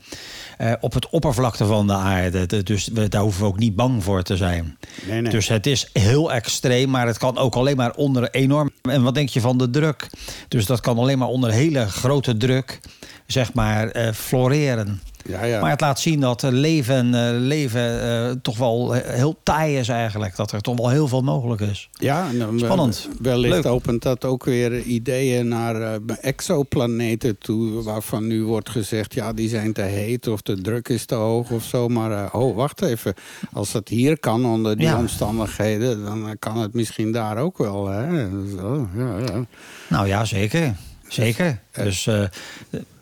uh, 0.58 0.73
op 0.80 0.92
het 0.92 1.08
oppervlakte 1.08 1.66
van 1.66 1.87
de 1.87 1.92
aarde. 1.92 2.62
Dus 2.62 2.88
we, 2.92 3.08
daar 3.08 3.23
hoeven 3.23 3.42
we 3.42 3.49
ook 3.49 3.58
niet 3.58 3.76
bang 3.76 4.04
voor 4.04 4.23
te 4.23 4.37
zijn. 4.37 4.76
Nee, 5.08 5.20
nee. 5.20 5.30
Dus 5.30 5.49
het 5.49 5.66
is 5.66 5.90
heel 5.92 6.32
extreem, 6.32 6.90
maar 6.90 7.06
het 7.06 7.18
kan 7.18 7.38
ook 7.38 7.54
alleen 7.54 7.76
maar 7.76 7.94
onder 7.94 8.30
enorm. 8.30 8.70
En 8.82 9.02
wat 9.02 9.14
denk 9.14 9.28
je 9.28 9.40
van 9.40 9.58
de 9.58 9.70
druk? 9.70 10.11
Dus 10.49 10.66
dat 10.66 10.80
kan 10.80 10.99
alleen 10.99 11.18
maar 11.18 11.28
onder 11.28 11.50
hele 11.50 11.87
grote 11.87 12.37
druk, 12.37 12.80
zeg 13.26 13.52
maar, 13.52 13.96
uh, 13.96 14.12
floreren. 14.12 15.00
Ja, 15.25 15.45
ja. 15.45 15.61
Maar 15.61 15.71
het 15.71 15.81
laat 15.81 16.00
zien 16.00 16.21
dat 16.21 16.43
leven, 16.43 17.07
uh, 17.07 17.28
leven 17.38 18.04
uh, 18.04 18.31
toch 18.43 18.57
wel 18.57 18.93
heel 18.93 19.37
taai 19.43 19.78
is 19.78 19.88
eigenlijk. 19.88 20.37
Dat 20.37 20.52
er 20.52 20.61
toch 20.61 20.76
wel 20.76 20.88
heel 20.88 21.09
veel 21.09 21.23
mogelijk 21.23 21.61
is. 21.61 21.88
Ja, 21.93 22.28
en, 22.28 22.59
spannend. 22.59 23.09
Wellicht 23.21 23.54
Leuk. 23.54 23.66
opent 23.66 24.02
dat 24.02 24.25
ook 24.25 24.45
weer 24.45 24.81
ideeën 24.81 25.49
naar 25.49 25.99
exoplaneten 26.21 27.38
toe... 27.38 27.83
waarvan 27.83 28.26
nu 28.26 28.45
wordt 28.45 28.71
gezegd, 28.71 29.14
ja, 29.14 29.33
die 29.33 29.49
zijn 29.49 29.73
te 29.73 29.83
heet 29.83 30.26
of 30.26 30.43
de 30.43 30.61
druk 30.61 30.88
is 30.88 31.04
te 31.04 31.14
hoog 31.14 31.50
of 31.50 31.64
zo. 31.64 31.88
Maar 31.88 32.33
oh, 32.33 32.57
wacht 32.57 32.83
even. 32.83 33.14
Als 33.52 33.73
het 33.73 33.88
hier 33.88 34.19
kan 34.19 34.47
onder 34.47 34.76
die 34.76 34.87
ja. 34.87 34.99
omstandigheden... 34.99 36.04
dan 36.04 36.37
kan 36.38 36.59
het 36.59 36.75
misschien 36.75 37.12
daar 37.12 37.37
ook 37.37 37.59
wel. 37.59 37.88
Hè? 37.88 38.28
Zo, 38.57 38.88
ja, 38.97 39.19
ja. 39.19 39.45
Nou 39.88 40.07
ja, 40.07 40.25
zeker. 40.25 40.75
Zeker. 41.14 41.59
Dus 41.73 42.06
uh, 42.06 42.25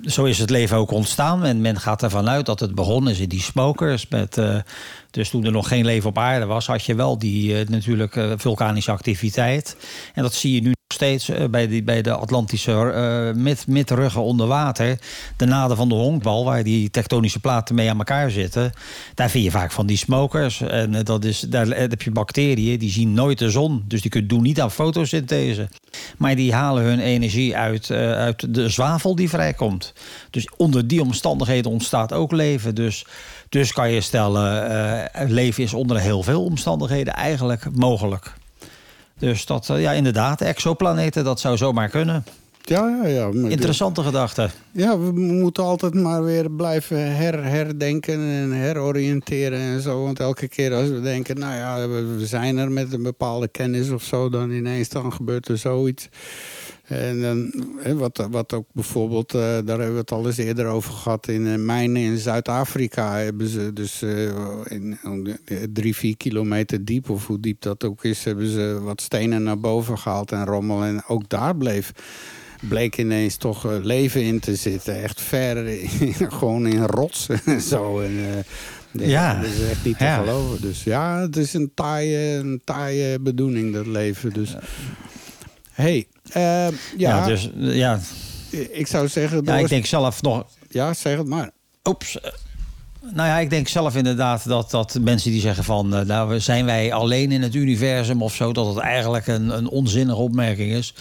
zo 0.04 0.24
is 0.24 0.38
het 0.38 0.50
leven 0.50 0.76
ook 0.76 0.90
ontstaan. 0.90 1.44
En 1.44 1.60
men 1.60 1.80
gaat 1.80 2.02
ervan 2.02 2.28
uit 2.28 2.46
dat 2.46 2.60
het 2.60 2.74
begonnen 2.74 3.12
is 3.12 3.18
in 3.18 3.28
die 3.28 3.40
smokers. 3.40 4.08
Met, 4.08 4.36
uh, 4.36 4.56
dus 5.10 5.28
toen 5.28 5.44
er 5.44 5.52
nog 5.52 5.68
geen 5.68 5.84
leven 5.84 6.08
op 6.08 6.18
aarde 6.18 6.46
was, 6.46 6.66
had 6.66 6.84
je 6.84 6.94
wel 6.94 7.18
die 7.18 7.60
uh, 7.60 7.68
natuurlijk 7.68 8.20
vulkanische 8.36 8.90
activiteit. 8.90 9.76
En 10.14 10.22
dat 10.22 10.34
zie 10.34 10.54
je 10.54 10.62
nu 10.62 10.72
steeds 10.92 11.30
bij, 11.50 11.68
die, 11.68 11.82
bij 11.82 12.02
de 12.02 12.12
Atlantische 12.12 13.32
met, 13.36 13.66
met 13.66 13.90
ruggen 13.90 14.22
onder 14.22 14.46
water. 14.46 14.98
De 15.36 15.44
naden 15.44 15.76
van 15.76 15.88
de 15.88 15.94
honkbal, 15.94 16.44
waar 16.44 16.62
die 16.62 16.90
tektonische 16.90 17.40
platen 17.40 17.74
mee 17.74 17.90
aan 17.90 17.98
elkaar 17.98 18.30
zitten. 18.30 18.72
Daar 19.14 19.30
vind 19.30 19.44
je 19.44 19.50
vaak 19.50 19.72
van 19.72 19.86
die 19.86 19.96
smokers. 19.96 20.60
En 20.60 21.04
dat 21.04 21.24
is, 21.24 21.40
daar 21.40 21.66
heb 21.66 22.02
je 22.02 22.10
bacteriën, 22.10 22.78
die 22.78 22.90
zien 22.90 23.12
nooit 23.12 23.38
de 23.38 23.50
zon. 23.50 23.84
Dus 23.86 24.02
die 24.02 24.26
doen 24.26 24.42
niet 24.42 24.60
aan 24.60 24.70
fotosynthese. 24.70 25.68
Maar 26.18 26.36
die 26.36 26.52
halen 26.52 26.82
hun 26.82 27.00
energie 27.00 27.56
uit, 27.56 27.88
uh, 27.88 28.12
uit 28.12 28.54
de 28.54 28.68
zwavel 28.68 29.14
die 29.14 29.28
vrijkomt. 29.28 29.92
Dus 30.30 30.48
onder 30.56 30.86
die 30.88 31.02
omstandigheden 31.02 31.70
ontstaat 31.70 32.12
ook 32.12 32.32
leven. 32.32 32.74
Dus, 32.74 33.06
dus 33.48 33.72
kan 33.72 33.90
je 33.90 34.00
stellen, 34.00 34.70
uh, 34.70 35.28
leven 35.28 35.62
is 35.62 35.74
onder 35.74 36.00
heel 36.00 36.22
veel 36.22 36.44
omstandigheden 36.44 37.14
eigenlijk 37.14 37.66
mogelijk. 37.74 38.32
Dus 39.22 39.46
dat, 39.46 39.68
uh, 39.70 39.80
ja, 39.80 39.92
inderdaad, 39.92 40.40
exoplaneten, 40.40 41.24
dat 41.24 41.40
zou 41.40 41.56
zomaar 41.56 41.88
kunnen. 41.88 42.24
Ja, 42.62 42.88
ja, 42.88 43.06
ja. 43.06 43.48
Interessante 43.48 44.02
gedachte. 44.02 44.50
Ja, 44.70 44.98
we 44.98 45.12
moeten 45.12 45.62
altijd 45.62 45.94
maar 45.94 46.24
weer 46.24 46.50
blijven 46.50 47.16
her, 47.16 47.44
herdenken 47.44 48.20
en 48.20 48.52
heroriënteren 48.52 49.58
en 49.58 49.80
zo. 49.80 50.02
Want 50.02 50.20
elke 50.20 50.48
keer 50.48 50.74
als 50.74 50.88
we 50.88 51.00
denken, 51.00 51.38
nou 51.38 51.54
ja, 51.54 51.88
we 51.88 52.26
zijn 52.26 52.58
er 52.58 52.70
met 52.70 52.92
een 52.92 53.02
bepaalde 53.02 53.48
kennis 53.48 53.90
of 53.90 54.02
zo... 54.02 54.28
dan 54.28 54.50
ineens 54.50 54.88
dan 54.88 55.12
gebeurt 55.12 55.48
er 55.48 55.58
zoiets. 55.58 56.08
En 56.82 57.20
dan, 57.20 57.52
wat, 57.98 58.26
wat 58.30 58.52
ook 58.52 58.66
bijvoorbeeld, 58.72 59.34
uh, 59.34 59.40
daar 59.40 59.66
hebben 59.66 59.92
we 59.92 59.98
het 59.98 60.12
al 60.12 60.26
eens 60.26 60.36
eerder 60.36 60.66
over 60.66 60.92
gehad... 60.92 61.28
in 61.28 61.46
uh, 61.46 61.56
mijnen 61.56 62.02
in 62.02 62.18
Zuid-Afrika 62.18 63.16
hebben 63.16 63.48
ze 63.48 63.72
dus 63.72 64.02
uh, 64.02 64.30
in, 64.64 64.98
drie, 65.72 65.96
vier 65.96 66.16
kilometer 66.16 66.84
diep... 66.84 67.10
of 67.10 67.26
hoe 67.26 67.40
diep 67.40 67.60
dat 67.60 67.84
ook 67.84 68.04
is, 68.04 68.24
hebben 68.24 68.48
ze 68.48 68.78
wat 68.82 69.00
stenen 69.00 69.42
naar 69.42 69.60
boven 69.60 69.98
gehaald 69.98 70.32
en 70.32 70.44
rommel. 70.44 70.82
En 70.82 71.04
ook 71.06 71.28
daar 71.28 71.56
bleef 71.56 71.92
bleek 72.68 72.98
ineens 72.98 73.36
toch 73.36 73.64
leven 73.64 74.22
in 74.22 74.40
te 74.40 74.56
zitten. 74.56 75.02
Echt 75.02 75.20
ver, 75.20 75.66
in, 75.66 76.14
gewoon 76.38 76.66
in 76.66 76.84
rots 76.84 77.28
en 77.44 77.60
zo. 77.60 78.00
En, 78.00 78.12
uh, 78.12 79.08
ja. 79.08 79.40
Dat 79.40 79.50
is 79.50 79.68
echt 79.68 79.84
niet 79.84 79.98
te 79.98 80.04
ja. 80.04 80.18
geloven. 80.18 80.60
Dus 80.60 80.84
ja, 80.84 81.20
het 81.20 81.36
is 81.36 81.54
een 81.54 81.70
taaie, 81.74 82.36
een 82.36 82.60
taaie 82.64 83.20
bedoeling, 83.20 83.72
dat 83.72 83.86
leven. 83.86 84.32
Dus, 84.32 84.56
hey, 85.72 86.08
uh, 86.28 86.34
ja. 86.34 86.72
ja. 86.96 87.26
Dus, 87.26 87.50
ja. 87.54 88.00
Ik 88.50 88.86
zou 88.86 89.08
zeggen... 89.08 89.44
Ja, 89.44 89.56
ik 89.58 89.68
denk 89.68 89.86
zelf 89.86 90.22
nog... 90.22 90.46
Ja, 90.68 90.94
zeg 90.94 91.16
het 91.16 91.26
maar. 91.26 91.50
Oeps. 91.88 92.18
Nou 93.02 93.28
ja, 93.28 93.38
ik 93.38 93.50
denk 93.50 93.68
zelf 93.68 93.96
inderdaad 93.96 94.48
dat, 94.48 94.70
dat 94.70 94.98
mensen 95.00 95.30
die 95.30 95.40
zeggen 95.40 95.64
van... 95.64 95.94
Uh, 95.94 96.00
nou, 96.00 96.40
zijn 96.40 96.64
wij 96.64 96.92
alleen 96.92 97.32
in 97.32 97.42
het 97.42 97.54
universum 97.54 98.22
of 98.22 98.34
zo... 98.34 98.52
dat 98.52 98.66
het 98.66 98.78
eigenlijk 98.78 99.26
een, 99.26 99.56
een 99.56 99.68
onzinnige 99.68 100.18
opmerking 100.18 100.72
is. 100.72 100.94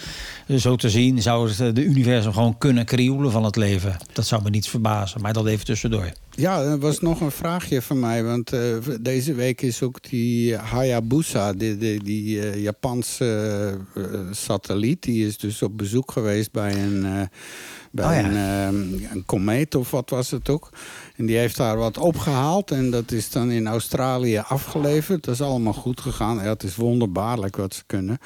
Zo 0.56 0.76
te 0.76 0.90
zien 0.90 1.22
zou 1.22 1.48
het 1.48 1.60
eh, 1.60 1.74
de 1.74 1.84
universum 1.84 2.32
gewoon 2.32 2.58
kunnen 2.58 2.84
krioelen 2.84 3.30
van 3.30 3.44
het 3.44 3.56
leven. 3.56 3.96
Dat 4.12 4.26
zou 4.26 4.42
me 4.42 4.50
niets 4.50 4.68
verbazen, 4.68 5.20
maar 5.20 5.32
dat 5.32 5.46
even 5.46 5.64
tussendoor. 5.64 6.12
Ja, 6.30 6.62
er 6.62 6.78
was 6.78 7.00
nog 7.00 7.20
een 7.20 7.30
vraagje 7.30 7.82
van 7.82 8.00
mij. 8.00 8.24
Want 8.24 8.52
uh, 8.52 8.76
deze 9.00 9.34
week 9.34 9.62
is 9.62 9.82
ook 9.82 10.02
die 10.10 10.56
Hayabusa, 10.56 11.52
die, 11.52 11.76
die, 11.76 12.02
die 12.02 12.60
Japanse 12.60 13.78
satelliet... 14.30 15.02
die 15.02 15.26
is 15.26 15.38
dus 15.38 15.62
op 15.62 15.78
bezoek 15.78 16.12
geweest 16.12 16.52
bij 16.52 16.72
een, 16.72 17.28
bij 17.90 18.04
oh 18.04 18.12
ja. 18.12 18.24
een, 18.68 19.06
een 19.12 19.24
komeet 19.26 19.74
of 19.74 19.90
wat 19.90 20.10
was 20.10 20.30
het 20.30 20.48
ook... 20.48 20.70
En 21.22 21.28
die 21.28 21.36
heeft 21.36 21.56
daar 21.56 21.76
wat 21.76 21.98
opgehaald 21.98 22.70
en 22.70 22.90
dat 22.90 23.12
is 23.12 23.30
dan 23.30 23.50
in 23.50 23.66
Australië 23.66 24.38
afgeleverd. 24.38 25.24
Dat 25.24 25.34
is 25.34 25.40
allemaal 25.40 25.72
goed 25.72 26.00
gegaan. 26.00 26.36
Ja, 26.36 26.42
het 26.42 26.62
is 26.62 26.76
wonderbaarlijk 26.76 27.56
wat 27.56 27.74
ze 27.74 27.82
kunnen. 27.86 28.18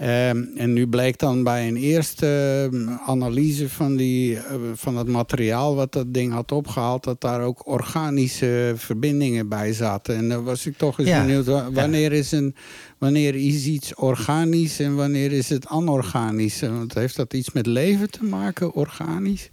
Um, 0.00 0.50
en 0.56 0.72
nu 0.72 0.86
bleek 0.86 1.18
dan 1.18 1.42
bij 1.42 1.68
een 1.68 1.76
eerste 1.76 2.26
um, 2.72 2.88
analyse 3.06 3.68
van, 3.68 3.96
die, 3.96 4.32
uh, 4.32 4.40
van 4.74 4.96
het 4.96 5.08
materiaal 5.08 5.74
wat 5.74 5.92
dat 5.92 6.14
ding 6.14 6.32
had 6.32 6.52
opgehaald, 6.52 7.04
dat 7.04 7.20
daar 7.20 7.40
ook 7.40 7.66
organische 7.66 8.72
verbindingen 8.76 9.48
bij 9.48 9.72
zaten. 9.72 10.16
En 10.16 10.28
dan 10.28 10.44
was 10.44 10.66
ik 10.66 10.76
toch 10.76 10.98
eens 10.98 11.08
ja. 11.08 11.20
benieuwd, 11.20 11.46
wanneer 11.72 12.12
is, 12.12 12.32
een, 12.32 12.54
wanneer 12.98 13.34
is 13.34 13.66
iets 13.66 13.94
organisch 13.94 14.80
en 14.80 14.94
wanneer 14.96 15.32
is 15.32 15.48
het 15.48 15.66
anorganisch? 15.66 16.60
Want 16.60 16.94
heeft 16.94 17.16
dat 17.16 17.34
iets 17.34 17.52
met 17.52 17.66
leven 17.66 18.10
te 18.10 18.24
maken, 18.24 18.72
organisch? 18.72 19.50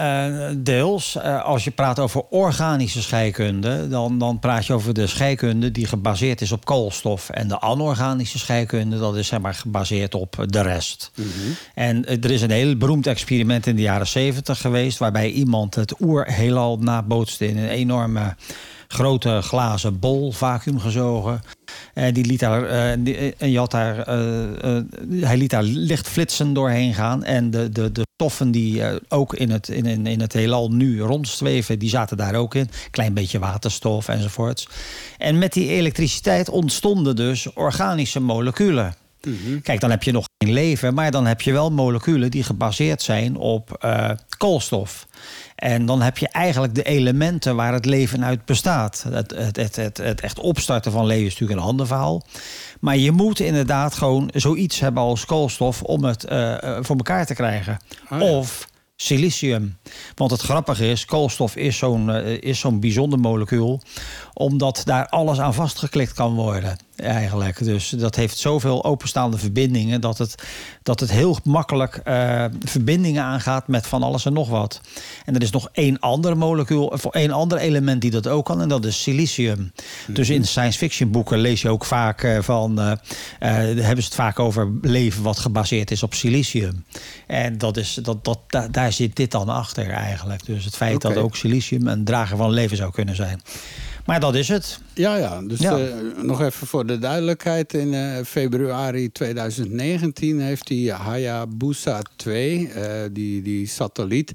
Uh, 0.00 0.48
deels. 0.56 1.16
Uh, 1.16 1.44
als 1.44 1.64
je 1.64 1.70
praat 1.70 1.98
over 1.98 2.22
organische 2.30 3.02
scheikunde, 3.02 3.88
dan, 3.88 4.18
dan 4.18 4.38
praat 4.38 4.66
je 4.66 4.72
over 4.72 4.94
de 4.94 5.06
scheikunde 5.06 5.70
die 5.70 5.86
gebaseerd 5.86 6.40
is 6.40 6.52
op 6.52 6.64
koolstof. 6.64 7.30
En 7.30 7.48
de 7.48 7.60
anorganische 7.60 8.38
scheikunde, 8.38 8.98
dat 8.98 9.16
is 9.16 9.26
zeg 9.26 9.40
maar 9.40 9.54
gebaseerd 9.54 10.14
op 10.14 10.44
de 10.46 10.62
rest. 10.62 11.10
Mm 11.14 11.24
-hmm. 11.24 11.56
En 11.74 11.96
uh, 11.96 12.24
er 12.24 12.30
is 12.30 12.42
een 12.42 12.50
heel 12.50 12.76
beroemd 12.76 13.06
experiment 13.06 13.66
in 13.66 13.76
de 13.76 13.82
jaren 13.82 14.06
zeventig 14.06 14.60
geweest, 14.60 14.98
waarbij 14.98 15.30
iemand 15.30 15.74
het 15.74 16.00
oerheelal 16.00 16.78
nabootste 16.78 17.48
in 17.48 17.56
een 17.56 17.68
enorme 17.68 18.36
grote 18.94 19.38
glazen 19.42 19.98
bol, 19.98 20.32
vacuümgezogen. 20.32 21.40
En 21.94 22.14
die 22.14 22.24
liet 22.24 22.40
daar, 22.40 22.96
uh, 22.96 23.04
die, 23.38 23.58
had 23.58 23.70
daar, 23.70 23.96
hij 25.20 25.36
liet 25.36 25.50
daar 25.50 25.62
licht 25.62 26.08
flitsen 26.08 26.52
doorheen 26.52 26.94
gaan. 26.94 27.24
En 27.24 27.50
de, 27.50 27.68
de, 27.68 27.92
de 27.92 28.02
stoffen 28.14 28.50
die 28.50 28.82
ook 29.08 29.34
in 29.34 29.50
het, 29.50 29.68
in, 29.68 30.06
in 30.06 30.20
het 30.20 30.32
heelal 30.32 30.70
nu 30.70 31.00
rondzweven, 31.00 31.78
die 31.78 31.88
zaten 31.88 32.16
daar 32.16 32.34
ook 32.34 32.54
in. 32.54 32.70
Klein 32.90 33.14
beetje 33.14 33.38
waterstof 33.38 34.08
enzovoorts. 34.08 34.68
En 35.18 35.38
met 35.38 35.52
die 35.52 35.68
elektriciteit 35.68 36.48
ontstonden 36.48 37.16
dus 37.16 37.52
organische 37.52 38.20
moleculen. 38.20 38.94
Kijk, 39.62 39.80
dan 39.80 39.90
heb 39.90 40.02
je 40.02 40.12
nog 40.12 40.24
geen 40.38 40.52
leven, 40.52 40.94
maar 40.94 41.10
dan 41.10 41.26
heb 41.26 41.40
je 41.40 41.52
wel 41.52 41.70
moleculen 41.70 42.30
die 42.30 42.42
gebaseerd 42.42 43.02
zijn 43.02 43.36
op 43.36 43.76
eh, 43.80 44.10
koolstof. 44.38 45.06
En 45.64 45.86
dan 45.86 46.02
heb 46.02 46.18
je 46.18 46.28
eigenlijk 46.28 46.74
de 46.74 46.82
elementen 46.82 47.56
waar 47.56 47.72
het 47.72 47.84
leven 47.84 48.24
uit 48.24 48.44
bestaat. 48.44 49.06
Het, 49.08 49.30
het, 49.36 49.56
het, 49.56 49.76
het, 49.76 49.96
het 49.96 50.20
echt 50.20 50.38
opstarten 50.38 50.92
van 50.92 51.06
leven 51.06 51.26
is 51.26 51.32
natuurlijk 51.32 51.60
een 51.60 51.66
ander 51.66 51.86
verhaal. 51.86 52.22
Maar 52.80 52.96
je 52.96 53.10
moet 53.10 53.40
inderdaad 53.40 53.94
gewoon 53.94 54.30
zoiets 54.34 54.80
hebben 54.80 55.02
als 55.02 55.24
koolstof 55.24 55.82
om 55.82 56.04
het 56.04 56.24
eh, 56.24 56.52
eh, 56.62 56.78
voor 56.84 56.96
elkaar 56.96 57.26
te 57.26 57.34
krijgen. 57.34 57.78
Ah, 58.08 58.20
ja. 58.20 58.26
Of 58.26 58.68
silicium. 58.96 59.78
Want 60.14 60.30
het 60.30 60.40
grappige 60.40 60.86
is, 60.90 61.04
koolstof 61.04 61.56
is 61.56 61.78
zo'n 61.78 62.10
eh, 62.10 62.42
is 62.42 62.58
zo'n 62.58 62.80
bijzonder 62.80 63.18
molecuul, 63.18 63.80
omdat 64.32 64.82
daar 64.84 65.08
alles 65.08 65.40
aan 65.40 65.54
vastgeklikt 65.54 66.12
kan 66.12 66.34
worden. 66.34 66.76
Eigenlijk. 66.96 67.64
Dus 67.64 67.88
dat 67.88 68.14
heeft 68.16 68.38
zoveel 68.38 68.84
openstaande 68.84 69.38
verbindingen 69.38 70.00
dat 70.00 70.18
het, 70.18 70.34
dat 70.82 71.00
het 71.00 71.10
heel 71.10 71.38
makkelijk 71.44 71.96
eh, 71.96 72.44
verbindingen 72.64 73.22
aangaat 73.22 73.68
met 73.68 73.86
van 73.86 74.02
alles 74.02 74.24
en 74.24 74.32
nog 74.32 74.48
wat. 74.48 74.80
En 75.24 75.34
er 75.34 75.42
is 75.42 75.50
nog 75.50 75.68
één 75.72 75.98
ander 75.98 76.36
molecuul, 76.36 76.86
of 76.86 77.04
één 77.04 77.30
ander 77.30 77.58
element 77.58 78.00
die 78.00 78.10
dat 78.10 78.26
ook 78.26 78.44
kan, 78.44 78.60
en 78.60 78.68
dat 78.68 78.84
is 78.84 79.02
silicium. 79.02 79.72
Dus 80.08 80.30
in 80.30 80.44
science 80.44 80.78
fiction 80.78 81.10
boeken 81.10 81.38
lees 81.38 81.62
je 81.62 81.68
ook 81.68 81.84
vaak 81.84 82.22
eh, 82.22 82.38
van, 82.40 82.80
eh, 82.80 82.92
hebben 83.38 83.82
ze 84.02 84.04
het 84.04 84.14
vaak 84.14 84.38
over 84.38 84.72
leven 84.82 85.22
wat 85.22 85.38
gebaseerd 85.38 85.90
is 85.90 86.02
op 86.02 86.14
silicium. 86.14 86.84
En 87.26 87.58
dat 87.58 87.76
is, 87.76 87.98
dat, 88.02 88.24
dat, 88.24 88.38
da- 88.46 88.68
daar 88.68 88.92
zit 88.92 89.16
dit 89.16 89.30
dan 89.30 89.48
achter 89.48 89.90
eigenlijk. 89.90 90.46
Dus 90.46 90.64
het 90.64 90.76
feit 90.76 91.00
dat 91.00 91.16
ook 91.16 91.36
silicium 91.36 91.86
een 91.86 92.04
drager 92.04 92.36
van 92.36 92.50
leven 92.50 92.76
zou 92.76 92.92
kunnen 92.92 93.16
zijn. 93.16 93.40
Maar 94.06 94.20
dat 94.20 94.34
is 94.34 94.48
het. 94.48 94.78
Ja, 94.94 95.16
ja. 95.16 95.42
Dus 95.42 95.58
Ja. 95.58 95.78
eh, 95.78 95.94
nog 96.22 96.40
even 96.42 96.66
voor 96.66 96.86
de 96.86 96.98
duidelijkheid. 96.98 97.74
In 97.74 97.94
eh, 97.94 98.24
februari 98.24 99.12
2019 99.12 100.40
heeft 100.40 100.66
die 100.66 100.92
Hayabusa 100.92 102.02
2, 102.16 102.68
eh, 102.68 103.02
die, 103.12 103.42
die 103.42 103.66
satelliet, 103.66 104.32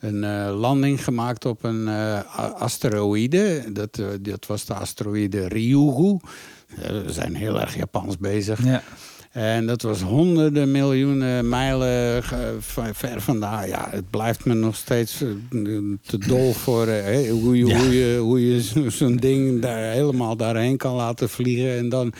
een 0.00 0.20
landing 0.50 1.04
gemaakt 1.04 1.44
op 1.44 1.64
een 1.64 1.88
a- 1.88 2.24
asteroïde. 2.58 3.64
Dat, 3.72 4.00
dat 4.20 4.46
was 4.46 4.64
de 4.64 4.74
asteroïde 4.74 5.48
Ryugu. 5.48 6.18
We 6.76 7.04
zijn 7.12 7.34
heel 7.34 7.60
erg 7.60 7.76
Japans 7.76 8.18
bezig. 8.18 8.64
Ja. 8.64 8.82
En 9.36 9.66
dat 9.66 9.82
was 9.82 10.00
honderden 10.02 10.70
miljoenen 10.70 11.48
mijlen 11.48 12.22
va- 12.60 12.94
ver 12.94 13.20
vandaan. 13.20 13.68
Ja, 13.68 13.88
het 13.90 14.10
blijft 14.10 14.44
me 14.44 14.54
nog 14.54 14.76
steeds 14.76 15.22
eh, 15.22 15.28
te 16.06 16.18
dol 16.18 16.52
voor 16.52 16.86
eh, 16.86 17.04
hè, 17.04 17.28
hoe 17.28 17.56
je, 17.58 17.66
Ja. 17.66 17.78
hoe 17.78 17.94
je, 17.98 18.16
hoe 18.18 18.50
je 18.50 18.62
zo- 18.62 18.90
zo'n 18.90 19.16
ding 19.16 19.60
daar 19.62 19.92
helemaal 19.92 20.36
daarheen 20.36 20.76
kan 20.76 20.94
laten 20.94 21.28
vliegen. 21.28 21.76
En 21.76 21.88
dan, 21.88 22.12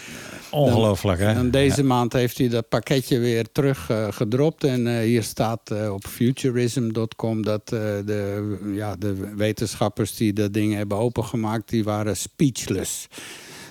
Ongelooflijk, 0.50 1.18
hè? 1.20 1.34
dan 1.34 1.50
deze 1.50 1.82
maand 1.82 2.12
heeft 2.12 2.38
hij 2.38 2.48
dat 2.48 2.68
pakketje 2.68 3.18
weer 3.18 3.44
terug 3.52 3.90
eh, 3.90 4.06
gedropt. 4.10 4.64
En 4.64 4.86
eh, 4.86 4.98
hier 5.04 5.22
staat 5.22 5.70
eh, 5.70 5.92
op 5.92 6.06
futurism.com 6.06 7.42
dat 7.42 7.72
eh, 7.72 7.80
de, 8.04 8.56
ja, 8.72 8.96
de 8.96 9.14
wetenschappers 9.36 10.16
die 10.16 10.32
dat 10.32 10.52
ding 10.52 10.74
hebben 10.74 10.98
opengemaakt, 10.98 11.68
die 11.68 11.84
waren 11.84 12.16
speechless. 12.16 13.06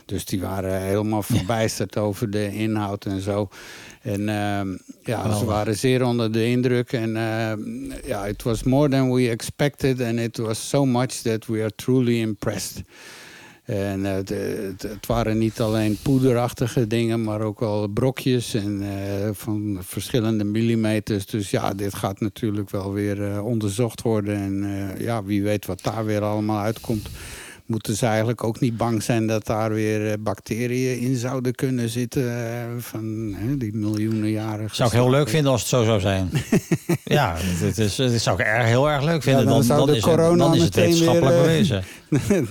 Dus 0.06 0.26
die 0.26 0.42
waren 0.42 0.82
helemaal 0.82 1.24
verbijsterd 1.24 1.98
over 1.98 2.30
de 2.30 2.54
inhoud 2.54 3.06
en 3.06 3.22
zo. 3.22 3.50
En 4.02 4.30
ehm, 4.30 4.78
ja, 5.04 5.38
ze 5.38 5.46
waren 5.46 5.76
zeer 5.76 6.04
onder 6.04 6.32
de 6.32 6.46
indruk. 6.46 6.92
En 6.92 7.18
ehm, 7.18 7.60
ja, 8.08 8.26
it 8.26 8.44
was 8.44 8.64
more 8.64 8.90
than 8.90 9.14
we 9.14 9.30
expected. 9.30 10.02
And 10.02 10.20
it 10.20 10.38
was 10.38 10.70
so 10.70 10.86
much 10.86 11.12
that 11.12 11.46
we 11.46 11.60
are 11.60 11.76
truly 11.76 12.22
impressed. 12.22 12.84
En 13.66 14.06
eh, 14.06 14.14
het, 14.14 14.30
het, 14.30 14.82
het 14.82 15.06
waren 15.06 15.38
niet 15.38 15.60
alleen 15.60 15.98
poederachtige 16.02 16.88
dingen, 16.88 17.24
maar 17.24 17.42
ook 17.42 17.60
wel 17.60 17.88
brokjes 17.88 18.54
en 18.54 18.82
eh, 18.82 19.30
van 19.34 19.78
verschillende 19.82 20.44
millimeters. 20.44 21.26
Dus 21.26 21.50
ja, 21.50 21.74
dit 21.74 21.94
gaat 21.94 22.20
natuurlijk 22.20 22.70
wel 22.70 22.94
weer 22.94 23.32
eh, 23.32 23.46
onderzocht 23.46 24.02
worden. 24.02 24.36
En 24.36 24.92
ja, 25.00 25.24
wie 25.24 25.44
weet 25.44 25.66
wat 25.66 25.84
daar 25.84 26.06
weer 26.06 26.22
allemaal 26.22 26.60
uitkomt. 26.60 27.10
Moeten 27.66 27.96
ze 27.96 28.06
eigenlijk 28.06 28.44
ook 28.44 28.60
niet 28.60 28.78
bang 28.78 29.04
zijn 29.04 29.28
dat 29.28 29.46
daar 29.46 29.74
weer 29.74 30.12
eh, 30.12 30.14
bacteriën 30.20 31.00
in 31.00 31.16
zouden 31.16 31.56
kunnen 31.56 31.90
zitten 31.90 32.48
eh, 32.48 32.64
van 32.78 33.36
hè, 33.38 33.58
die 33.58 33.74
miljoenen 33.74 34.30
jaren. 34.30 34.70
Zou 34.72 34.90
ik 34.90 34.96
heel 34.96 35.10
leuk 35.10 35.30
vinden 35.30 35.52
als 35.52 35.62
het 35.62 35.70
zo 35.70 35.84
zou 35.84 36.00
zijn. 36.00 36.30
ja, 37.04 37.36
het, 37.38 37.78
is, 37.78 37.98
het 37.98 38.22
zou 38.22 38.40
ik 38.40 38.46
erg, 38.46 38.66
heel 38.66 38.90
erg 38.90 39.04
leuk 39.04 39.24
vinden. 39.24 39.44
Ja, 39.44 39.48
dan 39.50 39.58
dan, 39.58 39.64
zou 39.64 39.86
dan, 39.86 39.96
de 39.96 40.02
corona 40.02 40.44
dan 40.44 40.56
is 40.56 40.62
het 40.62 40.76
meteen 40.76 40.90
wetenschappelijk 40.90 41.36
weer, 41.36 41.46
bewezen. 41.46 41.84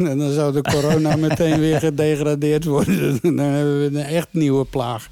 en 0.08 0.18
dan 0.18 0.32
zou 0.32 0.52
de 0.52 0.62
corona 0.62 1.16
meteen 1.28 1.60
weer 1.60 1.78
gedegradeerd 1.78 2.64
worden. 2.64 3.18
Dan 3.22 3.38
hebben 3.38 3.80
we 3.80 3.98
een 3.98 4.04
echt 4.04 4.28
nieuwe 4.30 4.64
plaag. 4.64 5.08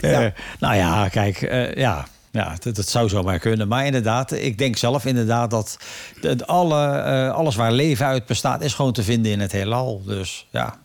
Eh, 0.00 0.26
nou 0.60 0.74
ja, 0.74 1.08
kijk, 1.08 1.40
ja. 1.76 2.06
Ja, 2.32 2.56
dat, 2.58 2.76
dat 2.76 2.88
zou 2.88 3.08
zomaar 3.08 3.38
kunnen. 3.38 3.68
Maar 3.68 3.86
inderdaad, 3.86 4.32
ik 4.32 4.58
denk 4.58 4.76
zelf 4.76 5.04
inderdaad 5.04 5.50
dat 5.50 5.78
het 6.20 6.46
alle, 6.46 6.86
eh, 6.86 7.30
alles 7.34 7.56
waar 7.56 7.72
leven 7.72 8.06
uit 8.06 8.26
bestaat, 8.26 8.62
is 8.62 8.74
gewoon 8.74 8.92
te 8.92 9.02
vinden 9.02 9.32
in 9.32 9.40
het 9.40 9.52
heelal. 9.52 10.02
Dus 10.06 10.46
ja. 10.50 10.78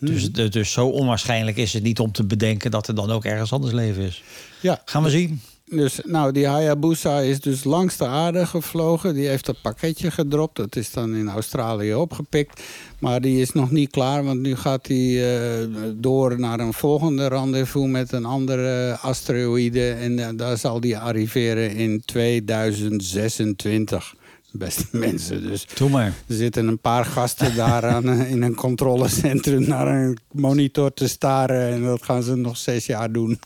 Dus, 0.00 0.32
de- 0.32 0.48
dus 0.48 0.72
zo 0.72 0.86
onwaarschijnlijk 0.86 1.56
is 1.56 1.72
het 1.72 1.82
niet 1.82 1.98
om 2.00 2.12
te 2.12 2.24
bedenken 2.24 2.70
dat 2.70 2.88
er 2.88 2.94
dan 2.94 3.10
ook 3.10 3.24
ergens 3.24 3.52
anders 3.52 3.72
leven 3.72 4.02
is. 4.02 4.22
Ja, 4.60 4.80
Gaan 4.84 5.02
we 5.02 5.10
zien. 5.10 5.40
Dus 5.70 6.00
nou, 6.04 6.32
die 6.32 6.46
Hayabusa 6.46 7.18
is 7.18 7.40
dus 7.40 7.64
langs 7.64 7.96
de 7.96 8.06
aarde 8.06 8.46
gevlogen. 8.46 9.14
Die 9.14 9.28
heeft 9.28 9.46
dat 9.46 9.60
pakketje 9.62 10.10
gedropt. 10.10 10.56
Dat 10.56 10.76
is 10.76 10.90
dan 10.90 11.14
in 11.14 11.28
Australië 11.28 11.94
opgepikt. 11.94 12.62
Maar 12.98 13.20
die 13.20 13.40
is 13.40 13.52
nog 13.52 13.70
niet 13.70 13.90
klaar, 13.90 14.24
want 14.24 14.40
nu 14.40 14.56
gaat 14.56 14.86
hij 14.86 15.36
eh, 15.36 15.66
door 15.94 16.40
naar 16.40 16.60
een 16.60 16.72
volgende 16.72 17.26
rendezvous 17.26 17.88
met 17.88 18.12
een 18.12 18.24
andere 18.24 18.96
asteroïde. 19.00 19.90
En 19.90 20.18
eh, 20.18 20.28
daar 20.36 20.56
zal 20.56 20.80
die 20.80 20.98
arriveren 20.98 21.74
in 21.74 22.02
2026. 22.04 24.14
Beste 24.52 24.86
mensen, 25.06 25.42
dus 25.42 25.66
er 25.80 26.12
zitten 26.26 26.66
een 26.66 26.78
paar 26.78 27.04
gasten 27.04 27.56
daar 27.56 27.86
aan, 27.86 28.08
eh, 28.08 28.30
in 28.30 28.42
een 28.42 28.54
controlecentrum 28.54 29.68
naar 29.68 29.86
een 29.86 30.18
monitor 30.32 30.94
te 30.94 31.08
staren. 31.08 31.72
En 31.72 31.82
dat 31.82 32.02
gaan 32.02 32.22
ze 32.22 32.36
nog 32.36 32.56
zes 32.56 32.86
jaar 32.86 33.12
doen. 33.12 33.38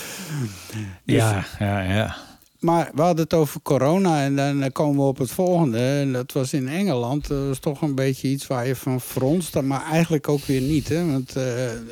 ja, 1.04 1.44
ja, 1.58 1.80
ja. 1.80 2.16
Maar 2.60 2.90
we 2.94 3.02
hadden 3.02 3.24
het 3.24 3.34
over 3.34 3.60
corona 3.62 4.22
en 4.22 4.36
dan 4.36 4.72
komen 4.72 4.96
we 4.96 5.08
op 5.08 5.18
het 5.18 5.30
volgende. 5.30 5.78
En 5.78 6.12
dat 6.12 6.32
was 6.32 6.52
in 6.52 6.68
Engeland. 6.68 7.28
Dat 7.28 7.46
was 7.46 7.58
toch 7.58 7.82
een 7.82 7.94
beetje 7.94 8.28
iets 8.28 8.46
waar 8.46 8.66
je 8.66 8.76
van 8.76 9.00
fronst. 9.00 9.60
Maar 9.60 9.84
eigenlijk 9.84 10.28
ook 10.28 10.44
weer 10.44 10.60
niet. 10.60 10.88
Hè? 10.88 11.10
Want 11.10 11.36
eh, 11.36 11.44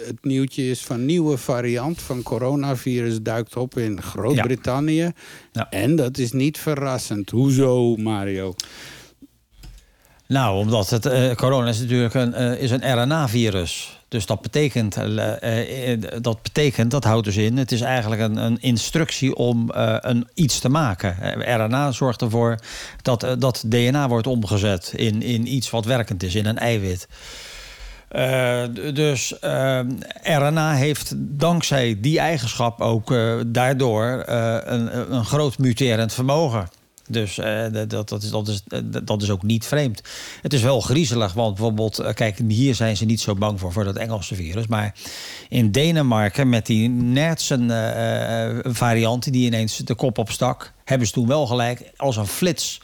het 0.06 0.18
nieuwtje 0.24 0.70
is 0.70 0.84
van 0.84 1.04
nieuwe 1.04 1.38
variant 1.38 2.02
van 2.02 2.22
coronavirus 2.22 3.22
duikt 3.22 3.56
op 3.56 3.78
in 3.78 4.02
Groot-Brittannië. 4.02 5.12
Ja. 5.52 5.70
En 5.70 5.96
dat 5.96 6.18
is 6.18 6.32
niet 6.32 6.58
verrassend. 6.58 7.30
Hoezo, 7.30 7.96
Mario? 7.96 8.54
Nou, 10.26 10.58
omdat 10.58 10.90
het 10.90 11.06
eh, 11.06 11.34
corona 11.34 11.68
is 11.68 11.80
natuurlijk 11.80 12.14
een, 12.14 12.34
eh, 12.34 12.62
is 12.62 12.70
een 12.70 13.02
RNA-virus. 13.02 13.93
Dus 14.14 14.26
dat 14.26 14.42
betekent, 14.42 14.96
eh, 14.96 15.92
eh, 15.92 16.00
dat 16.20 16.42
betekent, 16.42 16.90
dat 16.90 17.04
houdt 17.04 17.24
dus 17.24 17.36
in, 17.36 17.56
het 17.56 17.72
is 17.72 17.80
eigenlijk 17.80 18.22
een, 18.22 18.36
een 18.36 18.58
instructie 18.60 19.34
om 19.34 19.70
eh, 19.70 19.96
een, 20.00 20.28
iets 20.34 20.58
te 20.58 20.68
maken. 20.68 21.20
Eh, 21.20 21.56
RNA 21.56 21.92
zorgt 21.92 22.22
ervoor 22.22 22.58
dat, 23.02 23.22
eh, 23.22 23.32
dat 23.38 23.64
DNA 23.66 24.08
wordt 24.08 24.26
omgezet 24.26 24.92
in, 24.96 25.22
in 25.22 25.54
iets 25.54 25.70
wat 25.70 25.84
werkend 25.84 26.22
is, 26.22 26.34
in 26.34 26.46
een 26.46 26.58
eiwit. 26.58 27.08
Eh, 28.08 28.62
dus 28.94 29.38
eh, 29.38 29.80
RNA 30.22 30.74
heeft 30.74 31.12
dankzij 31.16 32.00
die 32.00 32.18
eigenschap 32.18 32.80
ook 32.80 33.12
eh, 33.12 33.34
daardoor 33.46 34.24
eh, 34.26 34.56
een, 34.64 35.14
een 35.14 35.24
groot 35.24 35.58
muterend 35.58 36.12
vermogen. 36.12 36.68
Dus 37.08 37.38
eh, 37.38 37.66
dat, 37.88 38.08
dat, 38.08 38.22
is, 38.22 38.30
dat, 38.30 38.48
is, 38.48 38.62
eh, 38.68 38.80
dat 39.04 39.22
is 39.22 39.30
ook 39.30 39.42
niet 39.42 39.66
vreemd. 39.66 40.02
Het 40.42 40.52
is 40.52 40.62
wel 40.62 40.80
griezelig, 40.80 41.32
want 41.32 41.54
bijvoorbeeld, 41.54 41.98
eh, 41.98 42.14
kijk, 42.14 42.38
hier 42.48 42.74
zijn 42.74 42.96
ze 42.96 43.04
niet 43.04 43.20
zo 43.20 43.34
bang 43.34 43.60
voor, 43.60 43.72
voor 43.72 43.84
dat 43.84 43.96
Engelse 43.96 44.34
virus. 44.34 44.66
Maar 44.66 44.94
in 45.48 45.70
Denemarken 45.70 46.48
met 46.48 46.66
die 46.66 46.88
Nertsen 46.88 47.70
eh, 47.70 48.48
eh, 48.48 48.58
variant 48.62 49.32
die 49.32 49.46
ineens 49.46 49.76
de 49.76 49.94
kop 49.94 50.18
opstak, 50.18 50.72
hebben 50.84 51.06
ze 51.06 51.12
toen 51.12 51.26
wel 51.26 51.46
gelijk 51.46 51.92
als 51.96 52.16
een 52.16 52.26
flits 52.26 52.80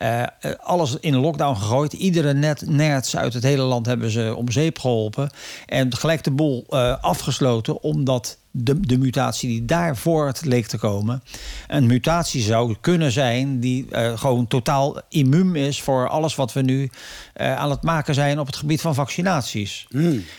eh, 0.00 0.22
eh, 0.22 0.28
alles 0.62 0.96
in 1.00 1.16
lockdown 1.16 1.56
gegooid. 1.56 1.92
Iedere 1.92 2.32
net, 2.32 2.62
nerds 2.66 3.16
uit 3.16 3.34
het 3.34 3.42
hele 3.42 3.62
land 3.62 3.86
hebben 3.86 4.10
ze 4.10 4.34
om 4.36 4.50
zeep 4.50 4.78
geholpen. 4.78 5.30
En 5.66 5.96
gelijk 5.96 6.24
de 6.24 6.30
boel 6.30 6.64
eh, 6.68 6.96
afgesloten, 7.00 7.82
omdat 7.82 8.38
de, 8.50 8.80
de 8.80 8.98
mutatie 8.98 9.48
die 9.48 9.64
daar 9.64 9.96
voort 9.96 10.44
leek 10.44 10.66
te 10.66 10.78
komen... 10.78 11.22
een 11.68 11.86
mutatie 11.86 12.42
zou 12.42 12.76
kunnen 12.80 13.12
zijn 13.12 13.60
die 13.60 13.86
gewoon 14.14 14.46
totaal 14.46 15.00
immuun 15.08 15.56
is... 15.56 15.82
voor 15.82 16.08
alles 16.08 16.34
wat 16.34 16.52
we 16.52 16.62
nu 16.62 16.90
aan 17.34 17.70
het 17.70 17.82
maken 17.82 18.14
zijn 18.14 18.38
op 18.38 18.46
het 18.46 18.56
gebied 18.56 18.80
van 18.80 18.94
vaccinaties. 18.94 19.86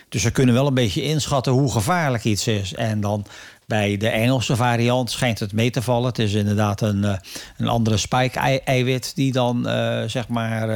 Dus 0.09 0.21
ze 0.21 0.31
kunnen 0.31 0.55
wel 0.55 0.67
een 0.67 0.73
beetje 0.73 1.03
inschatten 1.03 1.53
hoe 1.53 1.71
gevaarlijk 1.71 2.23
iets 2.23 2.47
is. 2.47 2.73
En 2.73 3.01
dan 3.01 3.25
bij 3.71 3.97
de 3.97 4.09
Engelse 4.09 4.55
variant 4.55 5.11
schijnt 5.11 5.39
het 5.39 5.53
mee 5.53 5.69
te 5.69 5.81
vallen. 5.81 6.07
Het 6.07 6.19
is 6.19 6.33
inderdaad 6.33 6.81
een, 6.81 7.03
eh, 7.03 7.13
een 7.57 7.67
andere 7.67 7.97
spike-eiwit 7.97 9.15
die 9.15 9.31
dan 9.31 9.67
eh, 9.67 10.03
zeg 10.07 10.27
maar 10.27 10.69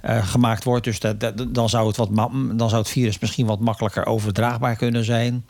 eh, 0.00 0.26
gemaakt 0.26 0.64
wordt. 0.64 0.84
Dus 0.84 1.00
dat, 1.00 1.32
dan, 1.48 1.68
zou 1.68 1.86
het 1.86 1.96
wat 1.96 2.08
dan 2.52 2.68
zou 2.68 2.82
het 2.82 2.90
virus 2.90 3.18
misschien 3.18 3.46
wat 3.46 3.60
makkelijker 3.60 4.06
overdraagbaar 4.06 4.76
kunnen 4.76 5.04
zijn. 5.04 5.46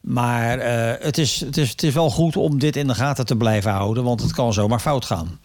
Maar 0.00 0.58
het, 1.00 1.18
is, 1.18 1.40
het, 1.40 1.56
is, 1.56 1.70
het 1.70 1.82
is 1.82 1.94
wel 1.94 2.10
goed 2.10 2.36
om 2.36 2.58
dit 2.58 2.76
in 2.76 2.86
de 2.86 2.94
gaten 2.94 3.26
te 3.26 3.36
blijven 3.36 3.70
houden, 3.70 4.04
want 4.04 4.22
het 4.22 4.32
kan 4.32 4.52
zomaar 4.52 4.80
fout 4.80 5.04
gaan. 5.04 5.38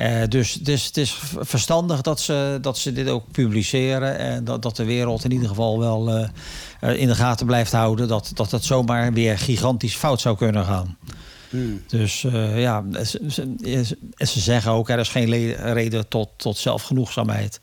Uh, 0.00 0.22
dus 0.28 0.52
het 0.52 0.68
is, 0.68 0.84
het 0.84 0.96
is 0.96 1.16
verstandig 1.38 2.00
dat 2.00 2.20
ze, 2.20 2.58
dat 2.60 2.78
ze 2.78 2.92
dit 2.92 3.08
ook 3.08 3.24
publiceren. 3.32 4.18
En 4.18 4.44
dat, 4.44 4.62
dat 4.62 4.76
de 4.76 4.84
wereld 4.84 5.24
in 5.24 5.32
ieder 5.32 5.48
geval 5.48 5.78
wel 5.78 6.18
uh, 6.18 7.00
in 7.00 7.06
de 7.06 7.14
gaten 7.14 7.46
blijft 7.46 7.72
houden. 7.72 8.08
Dat, 8.08 8.30
dat 8.34 8.50
het 8.50 8.64
zomaar 8.64 9.12
weer 9.12 9.38
gigantisch 9.38 9.96
fout 9.96 10.20
zou 10.20 10.36
kunnen 10.36 10.64
gaan. 10.64 10.96
Hmm. 11.50 11.82
Dus 11.86 12.22
uh, 12.22 12.60
ja, 12.60 12.84
ze, 13.04 13.20
ze, 13.28 13.96
ze, 14.16 14.40
zeggen 14.40 14.72
ook: 14.72 14.88
er 14.88 14.98
is 14.98 15.08
geen 15.08 15.52
reden 15.72 16.08
tot, 16.08 16.28
tot 16.36 16.56
zelfgenoegzaamheid. 16.56 17.60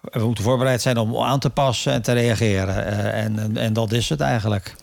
We 0.00 0.24
moeten 0.24 0.44
voorbereid 0.44 0.82
zijn 0.82 0.98
om 0.98 1.16
aan 1.16 1.38
te 1.38 1.50
passen 1.50 1.92
en 1.92 2.02
te 2.02 2.12
reageren. 2.12 3.12
en, 3.12 3.38
en, 3.38 3.56
en 3.56 3.72
dat 3.72 3.92
is 3.92 4.08
het 4.08 4.20
eigenlijk. 4.20 4.74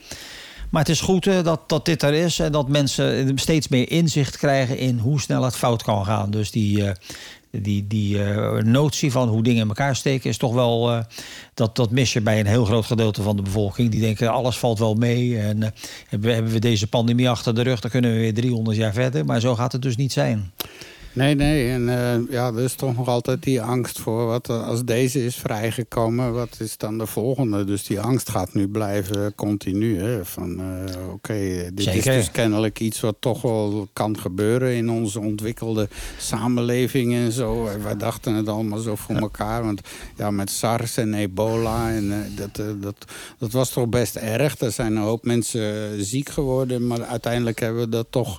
Maar 0.71 0.81
het 0.81 0.91
is 0.91 1.01
goed 1.01 1.23
dat, 1.23 1.69
dat 1.69 1.85
dit 1.85 2.03
er 2.03 2.13
is 2.13 2.39
en 2.39 2.51
dat 2.51 2.67
mensen 2.67 3.37
steeds 3.37 3.67
meer 3.67 3.91
inzicht 3.91 4.37
krijgen 4.37 4.77
in 4.77 4.97
hoe 4.97 5.21
snel 5.21 5.43
het 5.43 5.55
fout 5.55 5.83
kan 5.83 6.05
gaan. 6.05 6.31
Dus 6.31 6.51
die, 6.51 6.81
uh, 6.81 6.91
die, 7.51 7.87
die 7.87 8.17
uh, 8.17 8.51
notie 8.51 9.11
van 9.11 9.29
hoe 9.29 9.43
dingen 9.43 9.61
in 9.61 9.67
elkaar 9.67 9.95
steken 9.95 10.29
is 10.29 10.37
toch 10.37 10.53
wel. 10.53 11.03
dat, 11.53 11.75
dat 11.75 11.91
mis 11.91 12.13
je 12.13 12.21
bij 12.21 12.39
een 12.39 12.45
heel 12.45 12.65
groot 12.65 12.85
gedeelte 12.85 13.21
van 13.21 13.35
de 13.35 13.41
bevolking. 13.41 13.91
Die 13.91 14.01
denken 14.01 14.31
alles 14.31 14.57
valt 14.57 14.79
wel 14.79 14.93
mee. 14.93 15.39
En 15.39 15.73
hebben, 16.07 16.33
hebben 16.33 16.51
we 16.51 16.59
deze 16.59 16.87
pandemie 16.87 17.29
achter 17.29 17.55
de 17.55 17.61
rug, 17.61 17.79
dan 17.79 17.91
kunnen 17.91 18.11
we 18.11 18.19
weer 18.19 18.33
300 18.33 18.77
jaar 18.77 18.93
verder. 18.93 19.25
Maar 19.25 19.39
zo 19.39 19.55
gaat 19.55 19.71
het 19.71 19.81
dus 19.81 19.95
niet 19.95 20.11
zijn. 20.11 20.51
Nee, 21.13 21.35
nee. 21.35 21.71
En 21.71 21.81
uh, 21.81 22.31
ja, 22.33 22.47
er 22.47 22.59
is 22.59 22.73
toch 22.73 22.95
nog 22.95 23.07
altijd 23.07 23.43
die 23.43 23.61
angst 23.61 23.99
voor 23.99 24.25
wat 24.25 24.49
als 24.49 24.83
deze 24.85 25.25
is 25.25 25.35
vrijgekomen, 25.35 26.33
wat 26.33 26.57
is 26.59 26.77
dan 26.77 26.97
de 26.97 27.05
volgende? 27.05 27.63
Dus 27.63 27.83
die 27.83 27.99
angst 27.99 28.29
gaat 28.29 28.53
nu 28.53 28.67
blijven 28.67 29.35
continu. 29.35 29.99
Hè? 29.99 30.25
Van 30.25 30.59
uh, 30.59 31.13
oké, 31.13 31.69
dit 31.73 31.87
is 31.87 32.03
dus 32.03 32.31
kennelijk 32.31 32.79
iets 32.79 32.99
wat 32.99 33.15
toch 33.19 33.41
wel 33.41 33.87
kan 33.93 34.19
gebeuren 34.19 34.75
in 34.75 34.89
onze 34.89 35.19
ontwikkelde 35.19 35.87
samenleving 36.17 37.13
en 37.13 37.31
zo. 37.31 37.67
En 37.67 37.83
wij 37.83 37.97
dachten 37.97 38.33
het 38.33 38.47
allemaal 38.47 38.79
zo 38.79 38.95
voor 38.95 39.15
elkaar. 39.15 39.63
Want 39.63 39.81
ja, 40.15 40.31
met 40.31 40.49
SARS 40.49 40.97
en 40.97 41.13
ebola 41.13 41.91
en 41.91 42.03
uh, 42.03 42.15
dat, 42.35 42.81
dat, 42.81 43.05
dat 43.37 43.51
was 43.51 43.69
toch 43.69 43.87
best 43.87 44.15
erg. 44.15 44.59
Er 44.59 44.71
zijn 44.71 44.95
een 44.95 45.03
hoop 45.03 45.25
mensen 45.25 45.95
ziek 46.05 46.29
geworden, 46.29 46.87
maar 46.87 47.03
uiteindelijk 47.03 47.59
hebben 47.59 47.81
we 47.81 47.89
dat 47.89 48.07
toch 48.09 48.37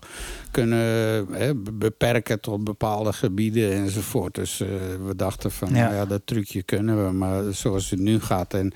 kunnen 0.51 1.27
hè, 1.33 1.55
beperken 1.55 2.41
tot 2.41 2.62
bepaalde 2.65 3.13
gebieden 3.13 3.73
enzovoort. 3.73 4.35
Dus 4.35 4.61
uh, 4.61 4.69
we 5.07 5.17
dachten 5.17 5.51
van, 5.51 5.69
ja. 5.69 5.75
Nou 5.75 5.95
ja, 5.95 6.07
dat 6.07 6.23
trucje 6.25 6.63
kunnen 6.63 7.07
we. 7.07 7.13
Maar 7.13 7.53
zoals 7.53 7.91
het 7.91 8.01
nu 8.01 8.21
gaat 8.21 8.55
en 8.55 8.73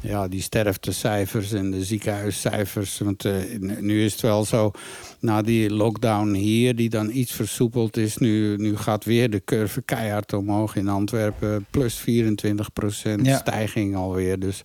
ja, 0.00 0.28
die 0.28 0.42
sterftecijfers 0.42 1.52
en 1.52 1.70
de 1.70 1.84
ziekenhuiscijfers. 1.84 2.98
Want 2.98 3.24
uh, 3.24 3.34
nu 3.80 4.04
is 4.04 4.12
het 4.12 4.20
wel 4.20 4.44
zo, 4.44 4.70
na 5.20 5.42
die 5.42 5.70
lockdown 5.70 6.32
hier, 6.32 6.76
die 6.76 6.90
dan 6.90 7.10
iets 7.10 7.32
versoepeld 7.32 7.96
is... 7.96 8.16
nu, 8.16 8.56
nu 8.56 8.76
gaat 8.76 9.04
weer 9.04 9.30
de 9.30 9.42
curve 9.44 9.82
keihard 9.82 10.32
omhoog 10.32 10.76
in 10.76 10.88
Antwerpen. 10.88 11.66
Plus 11.70 11.94
24 11.94 12.72
procent 12.72 13.26
ja. 13.26 13.38
stijging 13.38 13.96
alweer. 13.96 14.38
Dus 14.38 14.64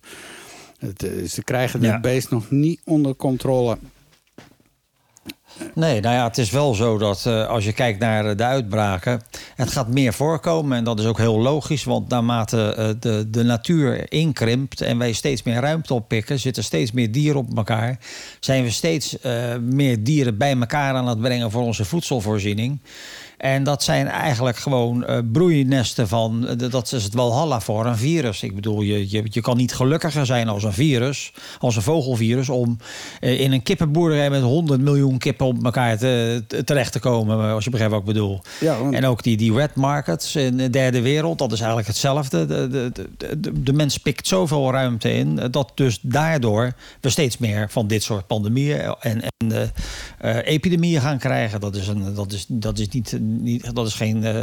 het, 0.78 1.02
eh, 1.02 1.24
ze 1.24 1.44
krijgen 1.44 1.82
het 1.82 2.00
beest 2.00 2.30
nog 2.30 2.50
niet 2.50 2.80
onder 2.84 3.16
controle. 3.16 3.78
Nee, 5.74 6.00
nou 6.00 6.14
ja, 6.14 6.24
het 6.24 6.38
is 6.38 6.50
wel 6.50 6.74
zo 6.74 6.98
dat 6.98 7.24
uh, 7.26 7.46
als 7.46 7.64
je 7.64 7.72
kijkt 7.72 7.98
naar 7.98 8.36
de 8.36 8.44
uitbraken, 8.44 9.22
het 9.54 9.72
gaat 9.72 9.88
meer 9.88 10.12
voorkomen. 10.12 10.78
En 10.78 10.84
dat 10.84 10.98
is 10.98 11.06
ook 11.06 11.18
heel 11.18 11.40
logisch, 11.40 11.84
want 11.84 12.08
naarmate 12.08 12.74
uh, 12.78 12.88
de, 13.00 13.30
de 13.30 13.42
natuur 13.42 14.12
inkrimpt 14.12 14.80
en 14.80 14.98
wij 14.98 15.12
steeds 15.12 15.42
meer 15.42 15.60
ruimte 15.60 15.94
oppikken, 15.94 16.38
zitten 16.38 16.64
steeds 16.64 16.92
meer 16.92 17.12
dieren 17.12 17.40
op 17.40 17.56
elkaar, 17.56 17.98
zijn 18.40 18.62
we 18.62 18.70
steeds 18.70 19.16
uh, 19.26 19.56
meer 19.56 20.02
dieren 20.02 20.38
bij 20.38 20.56
elkaar 20.56 20.94
aan 20.94 21.08
het 21.08 21.20
brengen 21.20 21.50
voor 21.50 21.62
onze 21.62 21.84
voedselvoorziening. 21.84 22.80
En 23.40 23.62
dat 23.64 23.82
zijn 23.82 24.08
eigenlijk 24.08 24.56
gewoon 24.56 25.04
uh, 25.08 25.18
broeinesten 25.32 26.08
van... 26.08 26.48
dat 26.70 26.92
is 26.92 27.04
het 27.04 27.14
Walhalla 27.14 27.60
voor 27.60 27.86
een 27.86 27.96
virus. 27.96 28.42
Ik 28.42 28.54
bedoel, 28.54 28.82
je, 28.82 29.10
je, 29.10 29.22
je 29.24 29.40
kan 29.40 29.56
niet 29.56 29.74
gelukkiger 29.74 30.26
zijn 30.26 30.48
als 30.48 30.62
een 30.62 30.72
virus... 30.72 31.32
als 31.58 31.76
een 31.76 31.82
vogelvirus... 31.82 32.48
om 32.48 32.78
uh, 33.20 33.40
in 33.40 33.52
een 33.52 33.62
kippenboerderij 33.62 34.30
met 34.30 34.42
100 34.42 34.80
miljoen 34.80 35.18
kippen 35.18 35.46
op 35.46 35.64
elkaar 35.64 35.98
te, 35.98 36.44
te, 36.46 36.64
terecht 36.64 36.92
te 36.92 36.98
komen... 36.98 37.52
als 37.52 37.64
je 37.64 37.70
begrijpt 37.70 37.94
wat 37.94 38.02
ik 38.02 38.08
bedoel. 38.08 38.40
Ja, 38.60 38.78
want... 38.78 38.94
En 38.94 39.06
ook 39.06 39.22
die, 39.22 39.36
die 39.36 39.52
wet 39.52 39.74
markets 39.74 40.36
in 40.36 40.56
de 40.56 40.70
derde 40.70 41.00
wereld... 41.00 41.38
dat 41.38 41.52
is 41.52 41.58
eigenlijk 41.58 41.88
hetzelfde. 41.88 42.46
De, 42.46 42.68
de, 42.68 42.92
de, 43.16 43.62
de, 43.62 43.72
mens 43.72 43.98
pikt 43.98 44.26
zoveel 44.26 44.70
ruimte 44.70 45.12
in... 45.12 45.40
dat 45.50 45.72
dus 45.74 45.98
daardoor 46.02 46.72
we 47.00 47.10
steeds 47.10 47.38
meer 47.38 47.70
van 47.70 47.86
dit 47.86 48.02
soort 48.02 48.26
pandemieën... 48.26 48.94
en, 49.00 49.22
en 49.36 49.72
epidemieën 50.44 51.00
gaan 51.00 51.18
krijgen. 51.18 51.60
Dat 51.60 51.76
is, 51.76 51.88
een, 51.88 52.14
dat 52.14 52.32
is, 52.32 52.44
dat 52.48 52.78
is 52.78 52.88
niet 52.88 53.18
niet, 53.30 53.74
dat 53.74 53.86
is 53.86 53.94
geen 53.94 54.22
uh, 54.22 54.40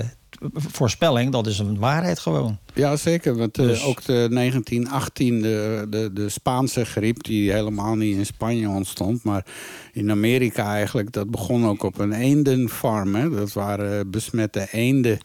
voorspelling, 0.54 1.32
dat 1.32 1.47
is 1.47 1.60
een 1.60 1.80
waarheid 1.80 2.19
gewoon. 2.19 2.58
Ja, 2.73 2.95
zeker. 2.95 3.36
Want 3.36 3.58
uh, 3.60 3.67
dus... 3.67 3.84
ook 3.84 4.04
de 4.04 4.28
1918, 4.30 5.41
de, 5.41 5.88
de, 5.89 6.13
de 6.13 6.30
Spaanse 6.30 6.86
griep, 6.86 7.23
die 7.23 7.52
helemaal 7.52 7.95
niet 7.95 8.17
in 8.17 8.26
Spanje 8.26 8.69
ontstond, 8.69 9.23
maar 9.23 9.45
in 9.93 10.12
Amerika 10.12 10.73
eigenlijk, 10.73 11.12
dat 11.12 11.32
begon 11.32 11.65
ook 11.65 11.84
op 11.84 12.00
een 12.00 12.13
eendenfarm. 12.13 13.15
Hè. 13.15 13.30
Dat 13.30 13.54
waren 13.54 14.12
besmette 14.12 14.67
eenden. 14.71 15.17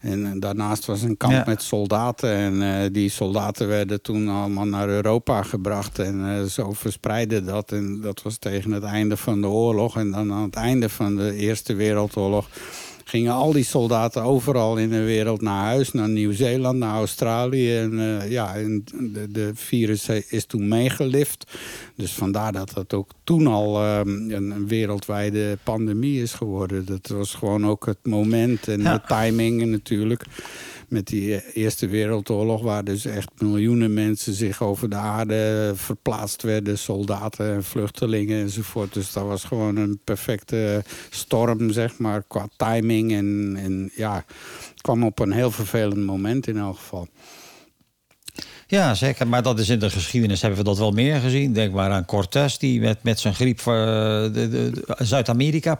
En 0.00 0.40
daarnaast 0.40 0.86
was 0.86 1.02
een 1.02 1.16
kamp 1.16 1.32
ja. 1.32 1.44
met 1.46 1.62
soldaten. 1.62 2.30
En 2.30 2.54
uh, 2.54 2.92
die 2.92 3.08
soldaten 3.08 3.68
werden 3.68 4.02
toen 4.02 4.28
allemaal 4.28 4.66
naar 4.66 4.88
Europa 4.88 5.42
gebracht. 5.42 5.98
En 5.98 6.20
uh, 6.20 6.42
zo 6.42 6.72
verspreidde 6.72 7.44
dat. 7.44 7.72
En 7.72 8.00
dat 8.00 8.22
was 8.22 8.36
tegen 8.38 8.70
het 8.70 8.82
einde 8.82 9.16
van 9.16 9.40
de 9.40 9.48
oorlog. 9.48 9.96
En 9.96 10.10
dan 10.10 10.32
aan 10.32 10.42
het 10.42 10.54
einde 10.54 10.88
van 10.88 11.16
de 11.16 11.34
Eerste 11.34 11.74
Wereldoorlog 11.74 12.48
gingen 13.08 13.32
al 13.32 13.52
die 13.52 13.64
soldaten 13.64 14.22
overal 14.22 14.76
in 14.76 14.88
de 14.88 15.02
wereld 15.02 15.40
naar 15.40 15.64
huis. 15.64 15.92
Naar 15.92 16.08
Nieuw-Zeeland, 16.08 16.78
naar 16.78 16.94
Australië. 16.94 17.76
En 17.76 17.92
uh, 17.92 18.30
ja, 18.30 18.54
en 18.54 18.84
de, 19.12 19.30
de, 19.30 19.50
virus 19.54 20.08
is 20.08 20.46
toen 20.46 20.68
meegelift. 20.68 21.52
Dus 21.94 22.12
vandaar 22.12 22.52
dat 22.52 22.72
dat 22.74 22.94
ook 22.94 23.10
toen 23.24 23.46
al 23.46 23.98
um, 23.98 24.30
een, 24.30 24.50
een, 24.50 24.68
wereldwijde 24.68 25.58
pandemie 25.62 26.22
is 26.22 26.32
geworden. 26.32 26.86
Dat 26.86 27.08
was 27.08 27.34
gewoon 27.34 27.66
ook 27.66 27.86
het 27.86 28.06
moment 28.06 28.68
en 28.68 28.82
ja. 28.82 28.92
de 28.92 29.00
timing 29.06 29.66
natuurlijk 29.66 30.24
met 30.88 31.06
die 31.06 31.52
Eerste 31.52 31.86
Wereldoorlog... 31.86 32.62
waar 32.62 32.84
dus 32.84 33.04
echt 33.04 33.30
miljoenen 33.38 33.94
mensen 33.94 34.32
zich 34.34 34.62
over 34.62 34.90
de 34.90 34.96
aarde 34.96 35.72
verplaatst 35.74 36.42
werden. 36.42 36.78
Soldaten 36.78 37.54
en 37.54 37.64
vluchtelingen 37.64 38.42
enzovoort. 38.42 38.94
Dus 38.94 39.12
dat 39.12 39.24
was 39.24 39.44
gewoon 39.44 39.76
een 39.76 40.00
perfecte 40.04 40.84
storm, 41.10 41.70
zeg 41.70 41.98
maar, 41.98 42.22
qua 42.28 42.48
timing. 42.56 43.12
En, 43.12 43.56
en 43.58 43.90
ja, 43.94 44.24
kwam 44.80 45.04
op 45.04 45.18
een 45.18 45.32
heel 45.32 45.50
vervelend 45.50 46.06
moment 46.06 46.46
in 46.46 46.56
elk 46.56 46.76
geval. 46.76 47.08
Ja, 48.68 48.94
zeker. 48.94 49.28
Maar 49.28 49.42
dat 49.42 49.58
is 49.58 49.68
in 49.68 49.78
de 49.78 49.90
geschiedenis 49.90 50.40
hebben 50.40 50.58
we 50.58 50.64
dat 50.64 50.78
wel 50.78 50.90
meer 50.90 51.20
gezien. 51.20 51.52
Denk 51.52 51.72
maar 51.72 51.90
aan 51.90 52.04
Cortés, 52.04 52.58
die 52.58 52.80
met, 52.80 52.98
met 53.02 53.20
zijn 53.20 53.34
griep 53.34 53.60
uh, 53.68 54.24
Zuid-Amerika 54.98 55.78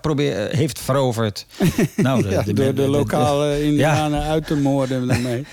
heeft 0.51 0.79
veroverd. 0.79 1.47
nou, 1.97 2.23
de, 2.23 2.29
ja, 2.29 2.43
de, 2.43 2.53
door 2.53 2.67
de, 2.67 2.73
de 2.73 2.89
lokale 2.89 3.65
Indianen 3.65 4.21
ja. 4.21 4.27
uit 4.27 4.47
te 4.47 4.57
moorden 4.57 5.07
daarmee. 5.09 5.47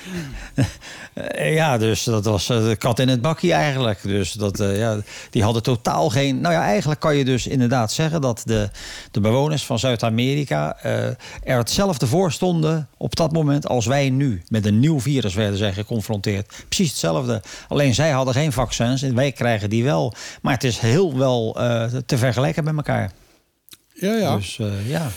ja, 1.35 1.77
dus 1.77 2.03
dat 2.03 2.25
was 2.25 2.49
eh, 2.49 2.67
de 2.67 2.75
kat 2.75 2.99
in 2.99 3.07
het 3.07 3.21
bakje 3.21 3.53
eigenlijk. 3.53 3.99
Dus 4.03 4.31
dat, 4.31 4.59
uh, 4.59 4.77
ja, 4.77 4.97
die 5.29 5.43
hadden 5.43 5.63
totaal 5.63 6.09
geen... 6.09 6.41
Nou 6.41 6.53
ja, 6.53 6.63
eigenlijk 6.63 6.99
kan 6.99 7.15
je 7.15 7.25
dus 7.25 7.47
inderdaad 7.47 7.91
zeggen... 7.91 8.21
dat 8.21 8.41
de, 8.45 8.69
de 9.11 9.19
bewoners 9.19 9.65
van 9.65 9.79
Zuid-Amerika 9.79 10.77
uh, 10.85 11.05
er 11.43 11.57
hetzelfde 11.57 12.07
voor 12.07 12.31
stonden 12.31 12.87
op 12.97 13.15
dat 13.15 13.31
moment... 13.31 13.67
als 13.67 13.85
wij 13.85 14.09
nu 14.09 14.41
met 14.47 14.65
een 14.65 14.79
nieuw 14.79 14.99
virus 14.99 15.33
werden 15.33 15.57
zijn 15.57 15.73
geconfronteerd. 15.73 16.53
Precies 16.67 16.89
hetzelfde. 16.89 17.21
Alleen 17.67 17.93
zij 17.93 18.09
hadden 18.09 18.33
geen 18.33 18.51
vaccins 18.51 19.01
en 19.01 19.15
wij 19.15 19.31
krijgen 19.31 19.69
die 19.69 19.83
wel. 19.83 20.13
Maar 20.41 20.53
het 20.53 20.63
is 20.63 20.79
heel 20.79 21.17
wel 21.17 21.61
uh, 21.61 21.85
te 22.05 22.17
vergelijken 22.17 22.63
met 22.63 22.75
elkaar. 22.75 23.11
Ja, 23.93 24.13
ja. 24.13 24.35
Dus 24.35 24.57
uh, 24.57 24.89
ja. 24.89 25.07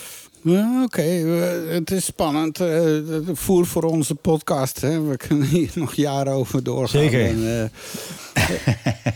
Ja, 0.49 0.83
Oké, 0.85 1.01
okay. 1.01 1.75
het 1.75 1.91
is 1.91 2.05
spannend. 2.05 2.61
Uh, 2.61 2.99
voer 3.33 3.67
voor 3.67 3.83
onze 3.83 4.15
podcast. 4.15 4.81
Hè. 4.81 5.03
We 5.03 5.17
kunnen 5.17 5.47
hier 5.47 5.71
nog 5.75 5.95
jaren 5.95 6.33
over 6.33 6.63
doorgaan. 6.63 7.01
Zeker. 7.01 7.27
En, 7.27 7.71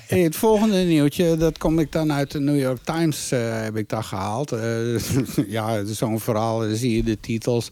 uh, 0.08 0.22
het 0.24 0.36
volgende 0.36 0.76
nieuwtje, 0.76 1.36
dat 1.36 1.58
kom 1.58 1.78
ik 1.78 1.92
dan 1.92 2.12
uit 2.12 2.30
de 2.30 2.40
New 2.40 2.58
York 2.58 2.78
Times, 2.84 3.32
uh, 3.32 3.62
heb 3.62 3.76
ik 3.76 3.88
daar 3.88 4.04
gehaald. 4.04 4.54
ja, 5.46 5.84
zo'n 5.84 6.20
verhaal, 6.20 6.64
zie 6.72 6.96
je 6.96 7.02
de 7.02 7.20
titels. 7.20 7.70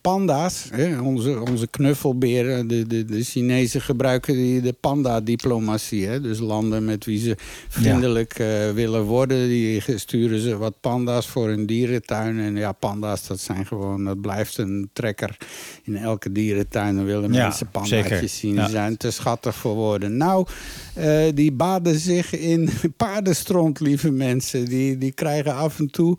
panda's, 0.00 0.68
hè, 0.70 1.00
onze, 1.00 1.40
onze 1.50 1.66
knuffelberen, 1.66 2.68
de, 2.68 2.86
de, 2.86 3.04
de 3.04 3.24
Chinezen 3.24 3.80
gebruiken 3.80 4.34
die, 4.34 4.60
de 4.60 4.74
panda-diplomatie. 4.80 6.20
Dus 6.20 6.38
landen 6.38 6.84
met 6.84 7.04
wie 7.04 7.18
ze 7.18 7.36
vriendelijk 7.68 8.34
willen 8.74 9.02
worden, 9.02 9.48
die 9.48 9.82
sturen 9.96 10.40
ze 10.40 10.56
wat 10.56 10.74
panda's 10.80 11.26
voor 11.26 11.48
hun 11.48 11.66
dierentuin. 11.66 12.38
En 12.38 12.56
ja, 12.56 12.69
ja, 12.70 12.76
panda's, 12.88 13.26
dat 13.26 13.40
zijn 13.40 13.66
gewoon, 13.66 14.04
dat 14.04 14.20
blijft 14.20 14.58
een 14.58 14.90
trekker. 14.92 15.36
In 15.82 15.96
elke 15.96 16.32
dierentuin 16.32 16.96
dan 16.96 17.04
willen 17.04 17.32
Ja, 17.32 17.42
mensen 17.42 17.70
pandaatjes 17.70 18.08
zeker. 18.08 18.28
zien. 18.28 18.54
Ja. 18.54 18.62
Die 18.62 18.70
zijn 18.70 18.96
te 18.96 19.10
schattig 19.10 19.54
voor 19.56 19.74
woorden. 19.74 20.16
Nou, 20.16 20.46
eh, 20.94 21.22
die 21.34 21.52
baden 21.52 21.98
zich 21.98 22.32
in 22.38 22.68
paardenstront, 22.96 23.80
lieve 23.80 24.10
mensen. 24.10 24.64
Die, 24.64 24.98
die 24.98 25.12
krijgen 25.12 25.54
af 25.54 25.78
en 25.78 25.90
toe 25.90 26.18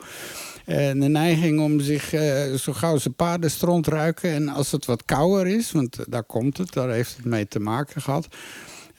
eh, 0.66 0.78
de 0.78 0.94
neiging 0.94 1.60
om 1.60 1.80
zich 1.80 2.14
eh, 2.14 2.54
zo 2.54 2.74
gauw 2.74 2.98
ze 2.98 3.10
paardenstront 3.10 3.88
ruiken. 3.88 4.32
En 4.32 4.50
als 4.50 4.72
het 4.72 4.86
wat 4.86 5.06
kouder 5.06 5.48
is, 5.48 5.72
want 5.72 5.98
daar 6.08 6.24
komt 6.24 6.58
het, 6.58 6.74
daar 6.74 6.90
heeft 6.90 7.16
het 7.16 7.26
mee 7.26 7.48
te 7.48 7.60
maken 7.60 8.02
gehad. 8.02 8.28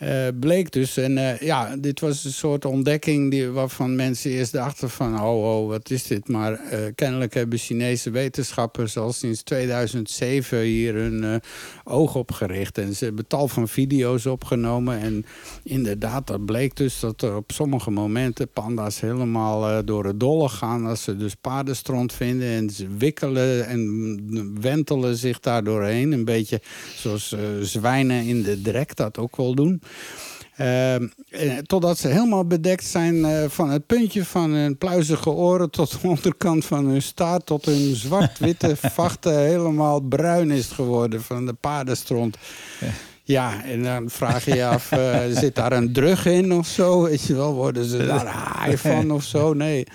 Eh, 0.03 0.29
bleek 0.41 0.73
dus, 0.73 0.97
en 0.97 1.19
eh, 1.19 1.41
ja, 1.41 1.77
dit 1.77 2.01
was 2.01 2.25
een 2.25 2.33
soort 2.33 2.65
ontdekking 2.65 3.31
die, 3.31 3.49
waarvan 3.49 3.97
mensen 3.97 4.31
eerst 4.31 4.53
dachten 4.53 4.91
van, 4.91 5.21
oh, 5.21 5.61
oh, 5.61 5.69
wat 5.69 5.91
is 5.91 6.07
dit? 6.07 6.29
Maar 6.29 6.53
eh, 6.53 6.79
kennelijk 6.95 7.35
hebben 7.35 7.59
Chinese 7.59 8.11
wetenschappers 8.11 8.97
al 8.97 9.13
sinds 9.13 9.43
2007 9.43 10.59
hier 10.59 10.95
hun 10.95 11.41
oog 11.85 12.15
op 12.15 12.33
gericht. 12.33 12.79
En 12.79 12.95
ze 12.95 13.05
hebben 13.05 13.27
tal 13.27 13.49
van 13.49 13.69
video's 13.69 14.27
opgenomen. 14.27 14.99
En 14.99 15.25
inderdaad, 15.63 16.27
dat 16.27 16.45
bleek 16.45 16.77
dus 16.77 17.01
dat 17.01 17.23
er 17.23 17.37
op 17.37 17.53
sommige 17.53 17.91
momenten 17.91 18.49
panda's 18.49 19.01
helemaal 19.01 19.85
door 19.85 20.05
het 20.05 20.21
dolle 20.21 20.49
gaan 20.49 20.87
als 20.87 21.03
ze 21.03 21.17
dus 21.17 21.35
paardenstront 21.35 22.13
vinden. 22.13 22.49
En 22.49 22.71
ze 22.71 22.87
wikkelen 22.99 23.67
en 23.67 24.61
wentelen 24.61 25.17
zich 25.17 25.41
daar 25.41 25.65
doorheen. 25.65 26.13
Een 26.13 26.25
beetje 26.25 26.61
zoals 26.95 27.35
zwijnen 27.61 28.25
in 28.25 28.43
de 28.43 28.63
drek 28.63 28.97
dat 28.97 29.19
ook 29.19 29.37
wel 29.37 29.55
doen. 29.55 29.83
Eh, 30.57 30.95
eh, 30.95 31.03
totdat 31.67 31.99
ze 31.99 32.09
helemaal 32.09 32.47
bedekt 32.47 32.85
zijn 32.85 33.25
eh, 33.25 33.45
van 33.49 33.71
het 33.71 33.87
puntje 33.87 34.25
van 34.25 34.51
hun 34.51 34.79
pluizige 34.79 35.31
oren 35.31 35.71
tot 35.71 35.91
de 35.91 36.09
onderkant 36.09 36.65
van 36.65 36.87
hun 36.87 37.03
staart, 37.03 37.47
tot 37.47 37.65
hun 37.65 37.95
zwart-witte 37.95 38.77
vachten 39.01 39.39
helemaal 39.39 40.01
bruin 40.01 40.51
is 40.51 40.67
geworden 40.67 41.23
van 41.23 41.47
de 41.47 41.53
paardenstront. 41.53 42.37
Ja, 43.25 43.65
en 43.65 43.83
dan 43.83 44.11
vraag 44.11 44.45
je 44.45 44.55
je 44.55 44.67
af, 44.67 44.93
eh, 44.93 45.21
zit 45.41 45.55
daar 45.55 45.73
een 45.73 45.93
drug 45.93 46.27
in 46.27 46.53
of 46.53 46.67
zo? 46.67 47.03
Weet 47.03 47.23
je 47.23 47.35
wel, 47.35 47.55
worden 47.55 47.85
ze 47.85 48.07
daar 48.07 48.27
haai 48.27 48.79
van 48.79 49.11
of 49.11 49.23
zo? 49.23 49.53
Nee. 49.53 49.87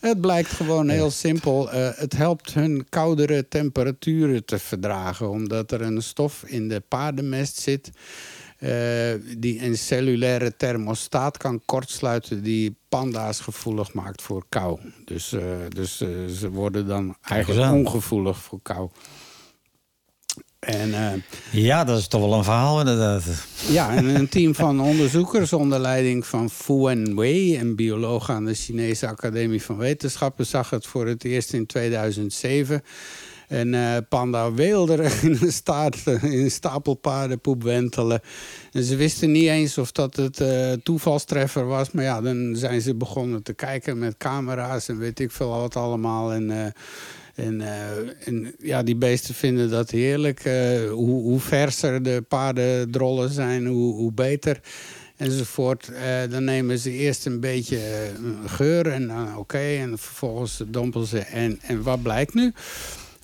Het 0.00 0.20
blijkt 0.20 0.50
gewoon 0.50 0.88
heel 0.88 1.10
simpel. 1.10 1.68
Het 1.70 2.16
helpt 2.16 2.54
hun 2.54 2.86
koudere 2.88 3.48
temperaturen 3.48 4.44
te 4.44 4.58
verdragen. 4.58 5.30
Omdat 5.30 5.72
er 5.72 5.82
een 5.82 6.02
stof 6.02 6.42
in 6.46 6.68
de 6.68 6.82
paardenmest 6.88 7.58
zit. 7.58 7.90
Eh, 8.58 9.14
die 9.36 9.62
een 9.62 9.78
cellulaire 9.78 10.56
thermostaat 10.56 11.36
kan 11.36 11.62
kortsluiten. 11.64 12.42
die 12.42 12.76
panda's 12.88 13.40
gevoelig 13.40 13.92
maakt 13.92 14.22
voor 14.22 14.44
kou. 14.48 14.78
Dus, 15.04 15.32
eh, 15.32 15.42
dus 15.68 16.00
eh, 16.00 16.08
ze 16.26 16.50
worden 16.50 16.86
dan 16.86 17.16
eigenlijk 17.22 17.72
ongevoelig 17.72 18.38
voor 18.38 18.58
kou. 18.62 18.90
En. 20.58 21.22
Ja, 21.52 21.84
dat 21.84 21.98
is 21.98 22.08
toch 22.08 22.20
wel 22.20 22.34
een 22.34 22.44
verhaal 22.44 22.78
inderdaad. 22.78 23.24
ja, 23.68 23.96
en 23.96 24.04
een 24.04 24.28
team 24.38 24.54
van 24.54 24.80
onderzoekers 24.80 25.52
onder 25.52 25.78
leiding 25.78 26.26
van 26.26 26.50
Fu 26.50 26.74
Wenwei, 26.74 27.58
een 27.58 27.76
bioloog 27.76 28.30
aan 28.30 28.44
de 28.44 28.54
Chinese 28.54 29.06
Academie 29.06 29.62
van 29.62 29.76
Wetenschappen, 29.76 30.46
zag 30.46 30.70
het 30.70 30.86
voor 30.86 31.06
het 31.06 31.24
eerst 31.24 31.52
in 31.52 31.66
2007. 31.66 32.82
En 33.48 33.74
eh, 33.74 33.96
panda 34.08 34.52
weelderig 34.52 35.22
in 35.28 35.38
een, 35.40 35.52
staart, 35.52 36.06
in 36.06 36.50
wentelen. 37.62 38.20
En 38.72 38.82
ze 38.82 38.96
wisten 38.96 39.30
niet 39.30 39.48
eens 39.48 39.78
of 39.78 39.92
dat 39.92 40.16
het 40.16 40.40
eh, 40.40 40.72
toevalstreffer 40.72 41.66
was. 41.66 41.90
Maar 41.90 42.04
ja, 42.04 42.20
dan 42.20 42.56
zijn 42.56 42.80
ze 42.80 42.94
begonnen 42.94 43.42
te 43.42 43.52
kijken 43.52 43.98
met 43.98 44.16
camera's 44.16 44.88
en 44.88 44.98
weet 44.98 45.20
ik 45.20 45.30
veel 45.30 45.48
wat 45.48 45.76
allemaal. 45.76 46.32
En, 46.32 46.50
eh, 46.50 46.66
en, 48.26 48.54
ja, 48.58 48.82
die 48.82 48.96
beesten 48.96 49.34
vinden 49.34 49.70
dat 49.70 49.90
heerlijk. 49.90 50.42
Hoe, 50.90 51.22
hoe 51.22 51.40
verser 51.40 52.02
de 52.02 52.24
paardendrollen 52.28 53.30
zijn, 53.30 53.66
hoe, 53.66 53.94
hoe 53.94 54.12
beter. 54.12 54.60
Enzovoort. 55.16 55.90
Dan 56.30 56.44
nemen 56.44 56.78
ze 56.78 56.90
eerst 56.90 57.26
een 57.26 57.40
beetje 57.40 57.80
geur 58.46 58.86
en 58.86 59.06
dan 59.06 59.36
oké. 59.36 59.58
en 59.58 59.98
vervolgens 59.98 60.62
dompelen 60.66 61.06
ze. 61.06 61.18
En, 61.18 61.58
en 61.62 61.82
wat 61.82 62.02
blijkt 62.02 62.34
nu? 62.34 62.52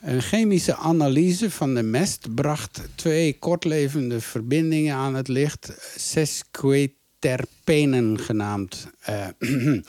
Een 0.05 0.23
chemische 0.23 0.77
analyse 0.77 1.51
van 1.51 1.75
de 1.75 1.83
mest 1.83 2.35
bracht 2.35 2.81
twee 2.95 3.39
kortlevende 3.39 4.21
verbindingen 4.21 4.95
aan 4.95 5.15
het 5.15 5.29
licht, 5.29 5.73
sesquiterpenen 5.97 8.19
genaamd. 8.19 8.89
Eh, 9.01 9.27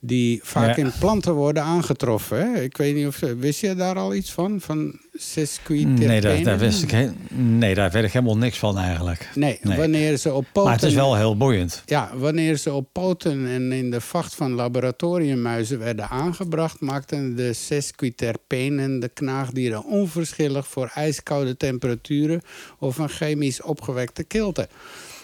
die 0.00 0.40
vaak 0.42 0.76
Ja. 0.76 0.82
in 0.84 0.92
planten 0.98 1.34
worden 1.34 1.62
aangetroffen. 1.62 2.38
Hè? 2.52 2.60
Ik 2.62 2.76
weet 2.76 2.94
niet 2.94 3.06
of 3.06 3.20
wist 3.20 3.60
je 3.60 3.74
daar 3.74 3.96
al 3.96 4.14
iets 4.14 4.32
van? 4.32 4.60
Van 4.60 4.98
sesquiterpenen? 5.14 6.06
Nee 6.08 6.20
daar, 6.20 6.42
daar 6.42 6.58
wist 6.58 6.82
ik 6.82 6.90
he- 6.90 7.10
nee, 7.34 7.74
daar 7.74 7.90
weet 7.90 8.04
ik 8.04 8.12
helemaal 8.12 8.36
niks 8.36 8.58
van 8.58 8.78
eigenlijk. 8.78 9.30
Nee, 9.34 9.58
Nee. 9.62 9.76
wanneer 9.76 10.16
ze 10.16 10.32
op 10.32 10.44
poten... 10.52 10.62
Maar 10.70 10.80
het 10.80 10.88
is 10.88 10.94
wel 10.94 11.16
heel 11.16 11.36
boeiend. 11.36 11.82
Ja, 11.86 12.10
wanneer 12.16 12.56
ze 12.56 12.72
op 12.72 12.88
poten 12.92 13.46
en 13.46 13.72
in 13.72 13.90
de 13.90 14.00
vacht 14.00 14.34
van 14.34 14.52
laboratoriummuizen 14.52 15.78
werden 15.78 16.08
aangebracht, 16.08 16.80
maakten 16.80 17.36
de 17.36 17.52
sesquiterpenen 17.52 19.00
de 19.00 19.08
knaagdieren 19.08 19.84
onverschillig 19.84 20.66
voor 20.68 20.90
ijskoude 20.94 21.56
temperaturen 21.56 22.40
of 22.78 22.98
een 22.98 23.08
chemisch 23.08 23.62
opgewekte 23.62 24.24
kilte. 24.24 24.68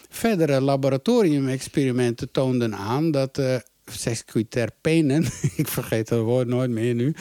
Verdere 0.09 0.61
laboratoriumexperimenten 0.61 2.31
toonden 2.31 2.75
aan 2.75 3.11
dat 3.11 3.35
de 3.35 3.63
sesquiterpenen, 3.91 5.25
ik 5.57 5.69
vergeet 5.69 6.09
dat 6.09 6.21
woord 6.25 6.49
nooit 6.49 6.71
meer 6.71 6.95
nu, 6.95 7.15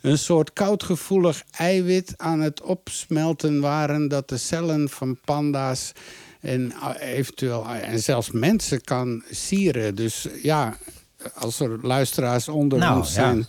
een 0.00 0.18
soort 0.18 0.52
koudgevoelig 0.52 1.42
eiwit 1.50 2.14
aan 2.16 2.40
het 2.40 2.62
opsmelten 2.62 3.60
waren 3.60 4.08
dat 4.08 4.28
de 4.28 4.36
cellen 4.36 4.88
van 4.88 5.18
panda's 5.24 5.92
en 6.40 6.60
uh, 6.72 6.90
eventueel 7.00 7.64
uh, 7.64 7.88
en 7.88 7.98
zelfs 8.00 8.30
mensen 8.30 8.80
kan 8.80 9.22
sieren. 9.30 9.94
Dus 9.94 10.26
ja, 10.42 10.76
als 11.34 11.60
er 11.60 11.78
luisteraars 11.82 12.48
onder 12.48 12.78
Nou, 12.78 12.96
ons 12.98 13.08
ja. 13.08 13.12
zijn 13.14 13.46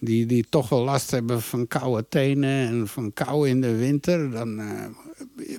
die, 0.00 0.26
die 0.26 0.46
toch 0.48 0.68
wel 0.68 0.84
last 0.84 1.10
hebben 1.10 1.42
van 1.42 1.66
koude 1.66 2.06
tenen 2.08 2.68
en 2.68 2.88
van 2.88 3.12
kou 3.12 3.48
in 3.48 3.60
de 3.60 3.76
winter, 3.76 4.30
dan. 4.30 4.58
eh, 4.60 4.66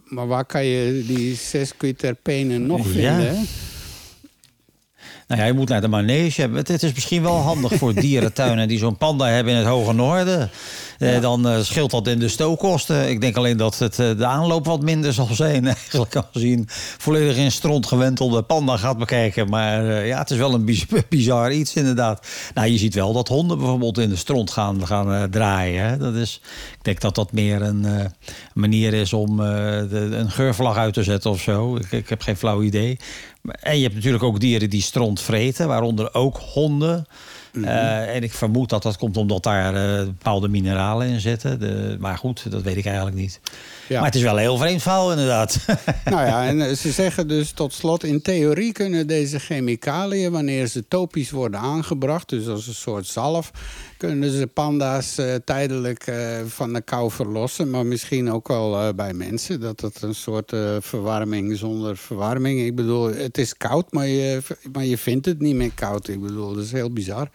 maar 0.05 0.27
waar 0.27 0.45
kan 0.45 0.65
je 0.65 1.03
die 1.07 1.35
sesquiterpenen 1.35 2.65
nog 2.65 2.85
Ja. 2.85 2.91
vinden? 2.91 3.35
hè? 3.37 3.43
Nou 5.29 5.41
ja, 5.41 5.47
je 5.47 5.53
moet 5.53 5.69
naar 5.69 5.81
de 5.81 5.87
manege. 5.87 6.49
Het, 6.53 6.67
het 6.67 6.83
is 6.83 6.93
misschien 6.93 7.21
wel 7.21 7.37
handig 7.37 7.73
voor 7.73 7.93
dierentuinen 7.93 8.67
die 8.67 8.77
zo'n 8.77 8.97
panda 8.97 9.27
hebben 9.27 9.53
in 9.53 9.59
het 9.59 9.67
hoge 9.67 9.93
noorden. 9.93 10.49
Eh, 10.99 11.21
dan 11.21 11.47
eh, 11.47 11.59
scheelt 11.61 11.91
dat 11.91 12.07
in 12.07 12.19
de 12.19 12.27
stookkosten. 12.27 13.09
Ik 13.09 13.21
denk 13.21 13.35
alleen 13.35 13.57
dat 13.57 13.79
het, 13.79 13.99
eh, 13.99 14.17
de 14.17 14.25
aanloop 14.25 14.65
wat 14.65 14.81
minder 14.81 15.13
zal 15.19 15.27
zijn. 15.31 15.65
Eigenlijk 15.65 16.15
als 16.15 16.27
je 16.31 16.63
volledig 16.97 17.37
in 17.37 17.51
stront 17.51 17.87
gewentelde 17.87 18.41
panda 18.41 18.77
gaat 18.77 18.97
bekijken. 18.97 19.49
Maar 19.49 20.05
ja, 20.05 20.17
het 20.17 20.31
is 20.31 20.37
wel 20.37 20.53
een 20.53 20.65
biz- 20.65 20.85
bizar 21.09 21.51
iets 21.51 21.75
inderdaad. 21.75 22.27
Nou, 22.53 22.67
je 22.67 22.77
ziet 22.77 22.93
wel 22.93 23.13
dat 23.13 23.27
honden 23.27 23.57
bijvoorbeeld 23.57 23.97
in 23.97 24.09
de 24.09 24.15
stront 24.15 24.51
gaan, 24.51 24.87
gaan 24.87 25.29
draaien. 25.29 25.83
Hè. 25.83 25.97
Dat 25.97 26.15
is, 26.15 26.41
ik 26.71 26.83
denk 26.83 27.01
dat 27.01 27.15
dat 27.15 27.31
meer 27.31 27.61
een 27.61 28.11
manier 28.53 28.93
is 28.93 29.13
om 29.13 29.39
een 29.39 30.31
geurvlag 30.31 30.77
uit 30.77 30.93
te 30.93 31.03
zetten 31.03 31.31
of 31.31 31.41
zo. 31.41 31.75
Ik, 31.75 31.91
ik 31.91 32.09
heb 32.09 32.21
geen 32.21 32.37
flauw 32.37 32.61
idee. 32.61 32.99
En 33.43 33.77
je 33.77 33.83
hebt 33.83 33.95
natuurlijk 33.95 34.23
ook 34.23 34.39
dieren 34.39 34.69
die 34.69 34.81
stront 34.81 35.21
vreten, 35.21 35.67
waaronder 35.67 36.13
ook 36.13 36.37
honden. 36.37 37.05
Eh, 37.51 38.15
en 38.15 38.23
ik 38.23 38.33
vermoed 38.33 38.69
dat 38.69 38.83
dat 38.83 38.97
komt 38.97 39.17
omdat 39.17 39.43
daar 39.43 39.75
eh, 39.75 40.05
bepaalde 40.05 40.47
mineralen 40.47 41.07
in 41.07 41.19
zitten. 41.19 41.59
De, 41.59 41.97
maar 41.99 42.17
goed, 42.17 42.51
dat 42.51 42.61
weet 42.61 42.77
ik 42.77 42.85
eigenlijk 42.85 43.15
niet. 43.15 43.39
Ja. 43.87 43.95
Maar 43.95 44.05
het 44.05 44.15
is 44.15 44.21
wel 44.21 44.33
een 44.33 44.39
heel 44.39 44.57
vreemd 44.57 44.81
verhaal 44.81 45.11
inderdaad. 45.11 45.57
Nou 46.05 46.25
ja, 46.25 46.45
en 46.45 46.61
eh, 46.61 46.75
ze 46.75 46.91
zeggen 46.91 47.27
dus 47.27 47.51
tot 47.51 47.73
slot... 47.73 48.03
in 48.03 48.21
theorie 48.21 48.71
kunnen 48.71 49.07
deze 49.07 49.39
chemicaliën... 49.39 50.31
wanneer 50.31 50.67
ze 50.67 50.87
topisch 50.87 51.31
worden 51.31 51.59
aangebracht... 51.59 52.29
dus 52.29 52.47
als 52.47 52.67
een 52.67 52.73
soort 52.73 53.07
zalf... 53.07 53.51
kunnen 53.99 54.31
ze 54.31 54.47
panda's 54.47 55.17
eh, 55.17 55.35
tijdelijk 55.35 56.07
eh, 56.07 56.39
van 56.45 56.73
de 56.73 56.81
kou 56.81 57.11
verlossen. 57.11 57.69
Maar 57.69 57.85
misschien 57.85 58.31
ook 58.31 58.47
wel 58.47 58.79
eh, 58.79 58.93
bij 58.93 59.13
mensen. 59.13 59.59
Dat 59.59 59.81
het 59.81 60.01
een 60.01 60.15
soort 60.15 60.53
verwarming 60.79 61.57
zonder 61.57 61.97
verwarming... 61.97 62.61
Ik 62.61 62.75
bedoel, 62.75 63.13
het 63.13 63.37
is 63.37 63.57
koud, 63.57 63.91
maar 63.91 64.07
je, 64.07 64.41
maar 64.73 64.85
je 64.85 64.97
vindt 64.97 65.25
het 65.25 65.39
niet 65.39 65.55
meer 65.55 65.71
koud. 65.75 66.07
Ik 66.07 66.21
bedoel, 66.21 66.53
dat 66.53 66.63
is 66.63 66.71
heel 66.71 66.93
bizar. 66.93 67.29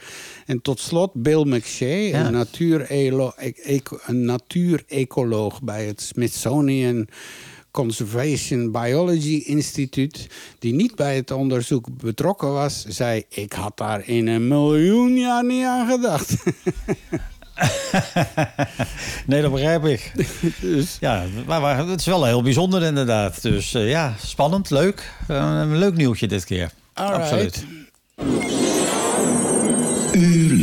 En 0.46 0.60
tot 0.62 0.80
slot 0.80 1.12
Bill 1.12 1.44
McShay, 1.44 2.08
Ja. 2.08 2.26
een 2.32 2.46
e- 3.38 3.52
eco- 3.62 3.98
een 4.06 4.24
natuurecoloog 4.24 5.62
bij 5.62 5.86
het 5.86 6.00
Smithsonian 6.00 7.08
Conservation 7.74 8.70
Biology 8.70 9.42
Instituut, 9.46 10.26
die 10.58 10.74
niet 10.74 10.94
bij 10.94 11.16
het 11.16 11.30
onderzoek 11.30 11.86
betrokken 11.96 12.52
was, 12.52 12.84
zei: 12.84 13.24
Ik 13.28 13.52
had 13.52 13.76
daar 13.76 14.08
in 14.08 14.26
een 14.26 14.48
miljoen 14.48 15.16
jaar 15.16 15.44
niet 15.44 15.64
aan 15.64 15.88
gedacht. 15.88 16.36
nee, 19.26 19.42
dat 19.42 19.50
begrijp 19.50 19.84
ik. 19.84 20.12
dus, 20.60 20.96
Ja, 21.00 21.24
maar, 21.46 21.60
maar 21.60 21.86
het 21.86 22.00
is 22.00 22.06
wel 22.06 22.24
heel 22.24 22.42
bijzonder 22.42 22.82
inderdaad. 22.82 23.42
Dus 23.42 23.74
eh, 23.74 23.90
ja, 23.90 24.14
spannend, 24.24 24.70
leuk. 24.70 25.12
Eh, 25.28 25.36
een 25.36 25.78
leuk 25.78 25.96
nieuwtje 25.96 26.26
dit 26.26 26.44
keer. 26.44 26.70
Absoluut. 26.92 27.64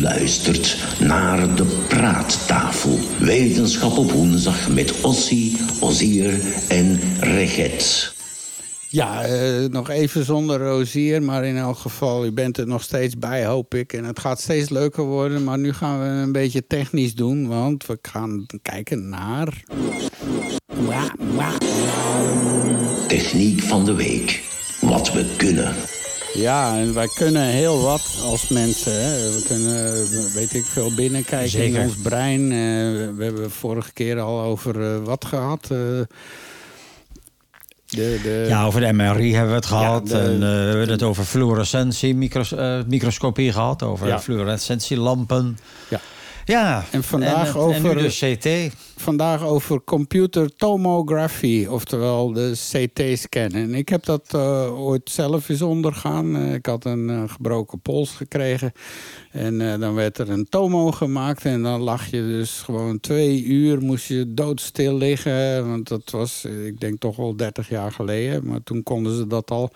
Luistert 0.01 0.77
naar 0.99 1.55
de 1.55 1.65
Praattafel. 1.87 2.99
Wetenschap 3.19 3.97
op 3.97 4.11
woensdag 4.11 4.69
met 4.69 5.01
Ossie, 5.01 5.57
Ozier 5.79 6.33
en 6.67 6.99
Reget. 7.19 8.13
Ja, 8.89 9.23
eh, 9.23 9.69
nog 9.69 9.89
even 9.89 10.25
zonder 10.25 10.59
Rozier, 10.59 11.23
maar 11.23 11.45
in 11.45 11.57
elk 11.57 11.77
geval, 11.77 12.25
u 12.25 12.31
bent 12.31 12.57
er 12.57 12.67
nog 12.67 12.83
steeds 12.83 13.17
bij, 13.17 13.45
hoop 13.45 13.73
ik. 13.75 13.93
En 13.93 14.03
het 14.03 14.19
gaat 14.19 14.41
steeds 14.41 14.69
leuker 14.69 15.03
worden, 15.03 15.43
maar 15.43 15.59
nu 15.59 15.73
gaan 15.73 15.99
we 15.99 16.05
een 16.05 16.31
beetje 16.31 16.67
technisch 16.67 17.15
doen, 17.15 17.47
want 17.47 17.85
we 17.85 17.97
gaan 18.01 18.45
kijken 18.61 19.09
naar... 19.09 19.63
Techniek 23.07 23.61
van 23.61 23.85
de 23.85 23.93
week. 23.93 24.43
Wat 24.81 25.13
we 25.13 25.33
kunnen. 25.37 25.75
Ja, 26.33 26.77
en 26.77 26.93
wij 26.93 27.07
kunnen 27.15 27.43
heel 27.45 27.81
wat 27.81 28.17
als 28.23 28.47
mensen. 28.47 28.93
Hè. 29.03 29.31
We 29.31 29.43
kunnen, 29.47 29.83
weet 30.33 30.53
ik 30.53 30.63
veel, 30.63 30.93
binnenkijken 30.95 31.49
Zeker. 31.49 31.79
in 31.79 31.85
ons 31.85 31.95
brein. 31.95 32.41
Eh, 32.51 32.57
we 33.17 33.23
hebben 33.23 33.51
vorige 33.51 33.93
keer 33.93 34.19
al 34.19 34.41
over 34.41 34.81
eh, 34.93 35.03
wat 35.03 35.25
gehad. 35.25 35.63
eh, 35.63 35.69
de, 35.69 36.07
de, 38.23 38.45
Ja, 38.47 38.65
over 38.65 38.81
de 38.81 38.93
MRI 38.93 39.31
hebben 39.33 39.49
we 39.49 39.55
het 39.55 39.65
gehad. 39.65 40.07
de- 40.07 40.17
en, 40.17 40.33
eh, 40.33 40.39
we 40.39 40.45
hebben 40.47 40.89
het 40.89 41.03
over 41.03 41.23
fluorescentie, 41.23 42.15
micros, 42.15 42.51
eh, 42.51 42.79
microscopie 42.87 43.51
gehad. 43.51 43.83
Over 43.83 44.07
Ja. 44.07 44.19
fluorescentielampen. 44.19 45.57
Ja. 45.89 45.99
Ja, 46.45 46.83
En 46.91 47.03
vandaag 47.03 47.47
en, 47.53 47.55
over- 47.61 47.75
En 47.91 47.95
nu 47.95 48.01
dus 48.01 48.19
CT. 48.19 48.47
vandaag 48.97 49.43
over 49.43 49.83
computer 49.83 50.55
tomography, 50.55 51.65
oftewel 51.69 52.33
de 52.33 52.51
CT-scan. 52.71 53.51
En 53.51 53.73
ik 53.75 53.89
heb 53.89 54.03
dat 54.05 54.33
eh, 54.33 54.79
ooit 54.81 55.09
zelf 55.09 55.49
eens 55.49 55.61
ondergaan. 55.61 56.35
Eh, 56.35 56.53
ik 56.53 56.65
had 56.65 56.85
een 56.85 57.09
eh, 57.09 57.23
gebroken 57.27 57.79
pols 57.81 58.09
gekregen. 58.11 58.71
En 59.31 59.79
dan 59.79 59.93
werd 59.93 60.17
er 60.17 60.29
een 60.29 60.45
tomo 60.49 60.91
gemaakt. 60.91 61.45
En 61.45 61.63
dan 61.63 61.81
lag 61.81 62.05
je 62.11 62.21
dus 62.21 62.61
gewoon 62.61 62.99
twee 62.99 63.43
uur, 63.43 63.81
moest 63.81 64.07
je 64.07 64.33
doodstil 64.33 64.97
liggen. 64.97 65.67
Want 65.69 65.87
dat 65.87 66.09
was, 66.09 66.45
ik 66.65 66.79
denk 66.79 66.99
toch 66.99 67.15
wel 67.15 67.35
30 67.35 67.69
jaar 67.69 67.91
geleden. 67.91 68.45
Maar 68.47 68.63
toen 68.63 68.83
konden 68.83 69.15
ze 69.15 69.27
dat 69.27 69.51
al. 69.51 69.71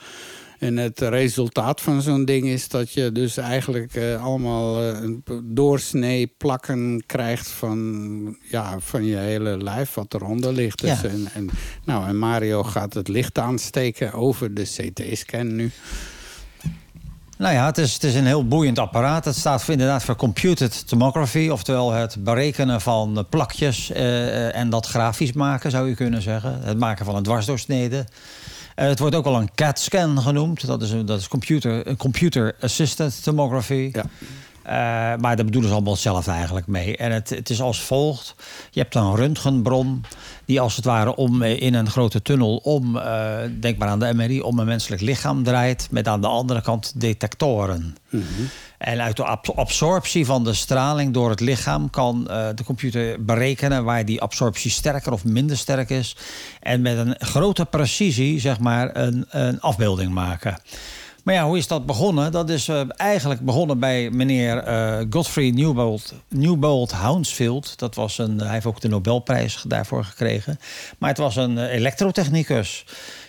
En 0.60 0.78
het 0.78 1.00
resultaat 1.00 1.82
van 1.82 2.02
zo'n 2.02 2.26
ding 2.26 2.48
is 2.48 2.68
dat 2.68 2.92
je 2.92 3.12
dus 3.12 3.38
eigenlijk 3.38 3.96
eh, 3.96 4.24
allemaal 4.24 4.82
eh, 4.82 5.02
een 5.02 5.24
doorsnee 5.44 6.34
plakken 6.38 7.04
krijgt 7.06 7.48
van, 7.48 8.38
ja, 8.50 8.80
van 8.80 9.06
je 9.06 9.18
hele 9.18 9.64
lijf, 9.64 9.94
wat 9.94 10.14
eronder 10.14 10.54
ligt. 10.54 10.82
Dus 10.82 11.02
Ja. 11.02 11.10
en, 11.10 11.28
en, 11.34 11.50
nou, 11.86 12.08
en 12.08 12.18
Mario 12.18 12.64
gaat 12.64 12.94
het 12.94 13.08
licht 13.08 13.38
aansteken 13.38 14.14
over 14.14 14.54
de 14.54 14.64
CT-scan 14.64 15.56
nu. 15.56 15.72
Nou 17.38 17.54
ja, 17.54 17.66
het 17.66 17.78
is, 17.78 17.94
het 17.94 18.04
is 18.04 18.16
een 18.16 18.26
heel 18.26 18.48
boeiend 18.48 18.80
apparaat. 18.80 19.26
Het 19.26 19.36
staat 19.36 19.64
voor, 19.64 19.74
inderdaad 19.74 20.04
voor 20.04 20.16
computed 20.16 20.88
tomography. 20.88 21.50
Oftewel 21.52 21.92
het 21.92 22.24
berekenen 22.24 22.82
van 22.82 23.18
eh, 23.18 23.24
plakjes 23.30 23.92
eh, 23.92 24.56
en 24.56 24.70
dat 24.70 24.86
grafisch 24.86 25.34
maken, 25.34 25.72
zou 25.72 25.90
je 25.90 25.96
kunnen 25.96 26.22
zeggen. 26.22 26.60
Het 26.64 26.80
maken 26.80 27.06
van 27.06 27.16
een 27.16 27.24
dwarsdoorsnede. 27.24 28.06
Eh, 28.76 28.88
het 28.88 29.00
wordt 29.00 29.16
ook 29.16 29.24
wel 29.24 29.36
een 29.36 29.50
CAT-scan 29.56 30.22
genoemd. 30.22 30.68
Dat 30.68 30.82
is, 30.82 30.92
een, 30.92 31.06
dat 31.06 31.20
is 31.20 31.28
computer, 31.28 31.88
een 31.88 31.98
computer 31.98 32.56
assisted 32.60 33.24
tomography. 33.24 33.90
Ja. 33.94 34.06
Eh, 34.66 34.72
maar 35.20 35.36
daar 35.36 35.46
bedoelen 35.46 35.70
ze 35.70 35.76
allemaal 35.76 35.94
hetzelfde 35.94 36.32
eigenlijk 36.32 36.68
mee. 36.68 36.98
En 36.98 37.12
het, 37.12 37.30
het 37.30 37.50
is 37.50 37.62
als 37.62 37.82
volgt. 37.82 38.36
Je 38.72 38.80
hebt 38.80 38.96
een 38.96 39.16
röntgenbron 39.16 40.04
die 40.46 40.62
als 40.62 40.76
het 40.76 40.86
ware 40.86 41.16
om 41.16 41.42
eh, 41.42 41.62
in 41.62 41.74
een 41.74 41.90
grote 41.90 42.22
tunnel 42.22 42.56
om, 42.58 42.98
eh, 42.98 43.34
denk 43.60 43.78
maar 43.78 43.88
aan 43.88 44.00
de 44.00 44.14
MRI, 44.14 44.42
om 44.42 44.60
een 44.60 44.66
menselijk 44.66 45.02
lichaam 45.02 45.44
draait. 45.44 45.88
Met 45.92 46.08
aan 46.08 46.22
de 46.22 46.28
andere 46.28 46.62
kant 46.62 46.94
detectoren. 47.02 47.96
En 48.78 49.02
uit 49.02 49.18
de 49.18 49.24
ab- 49.24 49.50
absorptie 49.56 50.26
van 50.26 50.44
de 50.44 50.54
straling 50.54 51.14
door 51.14 51.30
het 51.30 51.40
lichaam 51.40 51.90
kan 51.90 52.24
de 52.56 52.64
computer 52.66 53.26
berekenen 53.26 53.84
waar 53.84 54.06
die 54.06 54.22
absorptie 54.22 54.72
sterker 54.72 55.12
of 55.12 55.24
minder 55.26 55.58
sterk 55.58 55.90
is. 55.90 56.16
En 56.62 56.82
met 56.82 56.98
een 56.98 57.16
grote 57.20 57.66
precisie, 57.66 58.40
zeg 58.40 58.60
maar, 58.60 58.96
een, 58.96 59.26
een 59.30 59.62
afbeelding 59.62 60.12
maken. 60.14 60.58
Maar 61.26 61.34
ja, 61.34 61.46
hoe 61.46 61.58
is 61.58 61.68
dat 61.68 61.86
begonnen? 61.86 62.32
Dat 62.32 62.50
is 62.50 62.68
eh, 62.68 62.82
eigenlijk 62.88 63.42
begonnen 63.42 63.80
bij 63.80 64.10
meneer 64.10 64.58
eh, 64.58 65.06
Godfrey 65.10 65.50
Newbold, 65.50 66.14
Newbold 66.30 66.92
Hounsfield. 66.92 67.80
Dat 67.80 67.96
was 67.96 68.18
een, 68.18 68.40
hij 68.40 68.52
heeft 68.52 68.66
ook 68.66 68.82
de 68.82 68.88
Nobelprijs 68.88 69.64
daarvoor 69.68 70.04
gekregen. 70.04 70.60
Maar 70.98 71.10
het 71.10 71.18
was 71.18 71.36
een 71.36 71.58
eh, 71.58 71.74
elektrotechnicus. 71.74 72.86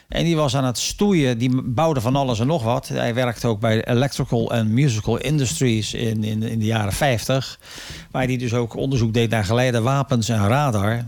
En 0.08 0.24
die 0.24 0.36
was 0.36 0.56
aan 0.56 0.64
het 0.64 0.78
stoeien, 0.78 1.38
die 1.38 1.62
bouwde 1.62 2.00
van 2.00 2.16
alles 2.16 2.40
en 2.40 2.46
nog 2.46 2.62
wat. 2.62 2.88
Hij 2.88 3.14
werkte 3.14 3.46
ook 3.46 3.60
bij 3.60 3.84
Electrical 3.84 4.50
and 4.52 4.68
Musical 4.68 5.16
Industries 5.18 5.94
in, 5.94 6.24
in, 6.24 6.42
in 6.42 6.58
de 6.58 6.64
jaren 6.64 6.92
50. 6.92 7.58
Waar 8.10 8.24
hij 8.24 8.36
dus 8.36 8.54
ook 8.54 8.74
onderzoek 8.76 9.14
deed 9.14 9.30
naar 9.30 9.44
geleide 9.44 9.80
wapens 9.80 10.28
en 10.28 10.48
radar. 10.48 11.04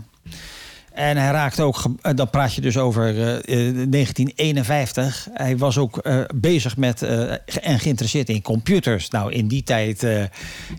En 0.93 1.17
hij 1.17 1.31
raakte 1.31 1.63
ook, 1.63 1.83
eh, 2.01 2.15
dan 2.15 2.29
praat 2.29 2.53
je 2.53 2.61
dus 2.61 2.77
over 2.77 3.07
eh, 3.07 3.35
eh, 3.35 3.75
1951. 3.89 5.27
Hij 5.33 5.57
was 5.57 5.77
ook 5.77 5.97
eh, 5.97 6.19
bezig 6.35 6.77
met 6.77 7.01
eh, 7.01 7.31
en 7.61 7.79
geïnteresseerd 7.79 8.29
in 8.29 8.41
computers. 8.41 9.09
Nou, 9.09 9.31
in 9.31 9.47
die 9.47 9.63
tijd, 9.63 10.03
eh, 10.03 10.23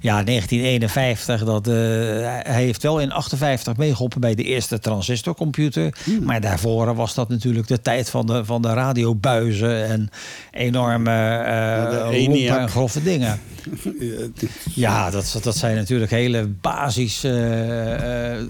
ja, 0.00 0.22
1951, 0.22 1.44
dat, 1.44 1.68
eh, 1.68 1.74
hij 2.42 2.62
heeft 2.62 2.82
wel 2.82 3.00
in 3.00 3.12
58 3.12 3.76
meegeholpen 3.76 4.20
bij 4.20 4.34
de 4.34 4.42
eerste 4.44 4.78
transistorcomputer. 4.78 5.94
Maar 6.22 6.40
daarvoor 6.40 6.94
was 6.94 7.14
dat 7.14 7.28
natuurlijk 7.28 7.68
de 7.68 7.80
tijd 7.80 8.10
van 8.10 8.26
de, 8.26 8.44
van 8.44 8.62
de 8.62 8.72
radiobuizen 8.72 9.86
en 9.86 10.10
enorme 10.50 11.10
eh 11.10 12.24
ENIAC. 12.24 12.58
en 12.58 12.68
grove 12.68 13.02
dingen. 13.02 13.40
Ja, 14.74 15.10
dat, 15.10 15.38
dat 15.42 15.56
zijn 15.56 15.76
natuurlijk 15.76 16.10
hele 16.10 16.46
basis 16.46 17.24
eh, 17.24 18.34
eh, 18.38 18.46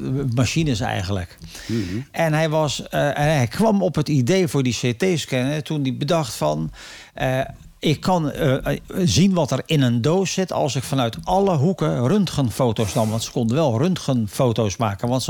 eigenlijk. 1.69 2.07
En 2.11 2.33
hij, 2.33 2.49
was, 2.49 2.89
eh, 2.89 3.07
en 3.07 3.37
hij 3.37 3.47
kwam 3.47 3.83
op 3.83 3.95
het 3.95 4.09
idee 4.09 4.49
voor 4.49 4.63
die 4.63 4.79
CT-scanner 4.81 5.63
toen 5.63 5.83
hij 5.83 5.97
bedacht 5.97 6.35
van... 6.35 6.71
eh, 7.15 7.41
ik 7.79 8.01
kan 8.01 8.31
eh, 8.31 8.77
zien 9.05 9.35
wat 9.35 9.51
er 9.51 9.63
in 9.67 9.83
een 9.83 10.03
doos 10.03 10.33
zit 10.33 10.53
als 10.53 10.77
ik 10.77 10.83
vanuit 10.83 11.17
alle 11.25 11.57
hoeken 11.57 12.09
röntgenfoto's 12.09 12.95
nam. 12.95 13.11
Want 13.11 13.23
ze 13.23 13.31
konden 13.31 13.57
wel 13.57 13.79
röntgenfoto's 13.79 14.77
maken. 14.77 15.09
Want 15.09 15.23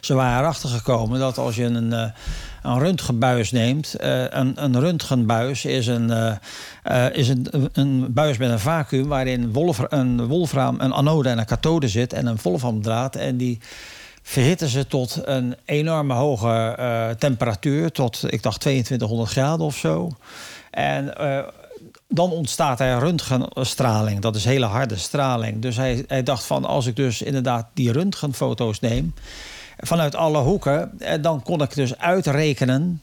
ze, 0.00 0.14
waren 0.14 0.38
erachter 0.38 0.68
gekomen 0.68 1.18
dat 1.18 1.38
als 1.38 1.56
je 1.56 1.64
een, 1.64 1.92
een 2.62 2.78
röntgenbuis 2.78 3.50
neemt... 3.50 3.94
een, 3.98 4.64
een 4.64 4.80
röntgenbuis 4.80 5.64
is, 5.64 5.86
een, 5.86 6.38
is 7.12 7.28
een, 7.28 7.46
een 7.72 8.12
buis 8.12 8.36
met 8.36 8.50
een 8.50 8.60
vacuüm... 8.60 9.08
waarin 9.08 9.52
een 9.88 10.26
wolfraam, 10.26 10.80
een 10.80 10.94
anode 10.94 11.28
en 11.28 11.38
een 11.38 11.44
kathode 11.44 11.88
zit... 11.88 12.12
en 12.12 12.26
een 12.26 12.38
wolframdraad. 12.42 13.16
En 13.16 13.36
die 13.36 13.58
verhitten 14.26 14.68
ze 14.68 14.86
tot 14.86 15.20
een 15.24 15.56
enorme 15.64 16.14
hoge 16.14 16.74
eh, 16.78 17.10
temperatuur... 17.10 17.92
tot, 17.92 18.32
ik 18.32 18.42
dacht, 18.42 18.60
2200 18.60 19.30
graden 19.30 19.66
of 19.66 19.76
zo. 19.76 20.10
En... 20.70 21.16
eh, 21.16 21.38
dan 22.08 22.30
ontstaat 22.30 22.80
er 22.80 22.98
röntgenstraling. 22.98 24.20
Dat 24.20 24.36
is 24.36 24.44
hele 24.44 24.66
harde 24.66 24.96
straling. 24.96 25.62
Dus 25.62 25.76
hij, 25.76 26.04
hij 26.06 26.22
dacht 26.22 26.44
van 26.44 26.64
als 26.64 26.86
ik 26.86 26.96
dus 26.96 27.22
inderdaad 27.22 27.66
die 27.74 27.92
röntgenfoto's 27.92 28.80
neem 28.80 29.14
vanuit 29.78 30.14
alle 30.14 30.38
hoeken, 30.38 30.98
eh, 30.98 31.22
dan 31.22 31.42
kon 31.42 31.62
ik 31.62 31.74
dus 31.74 31.98
uitrekenen 31.98 33.02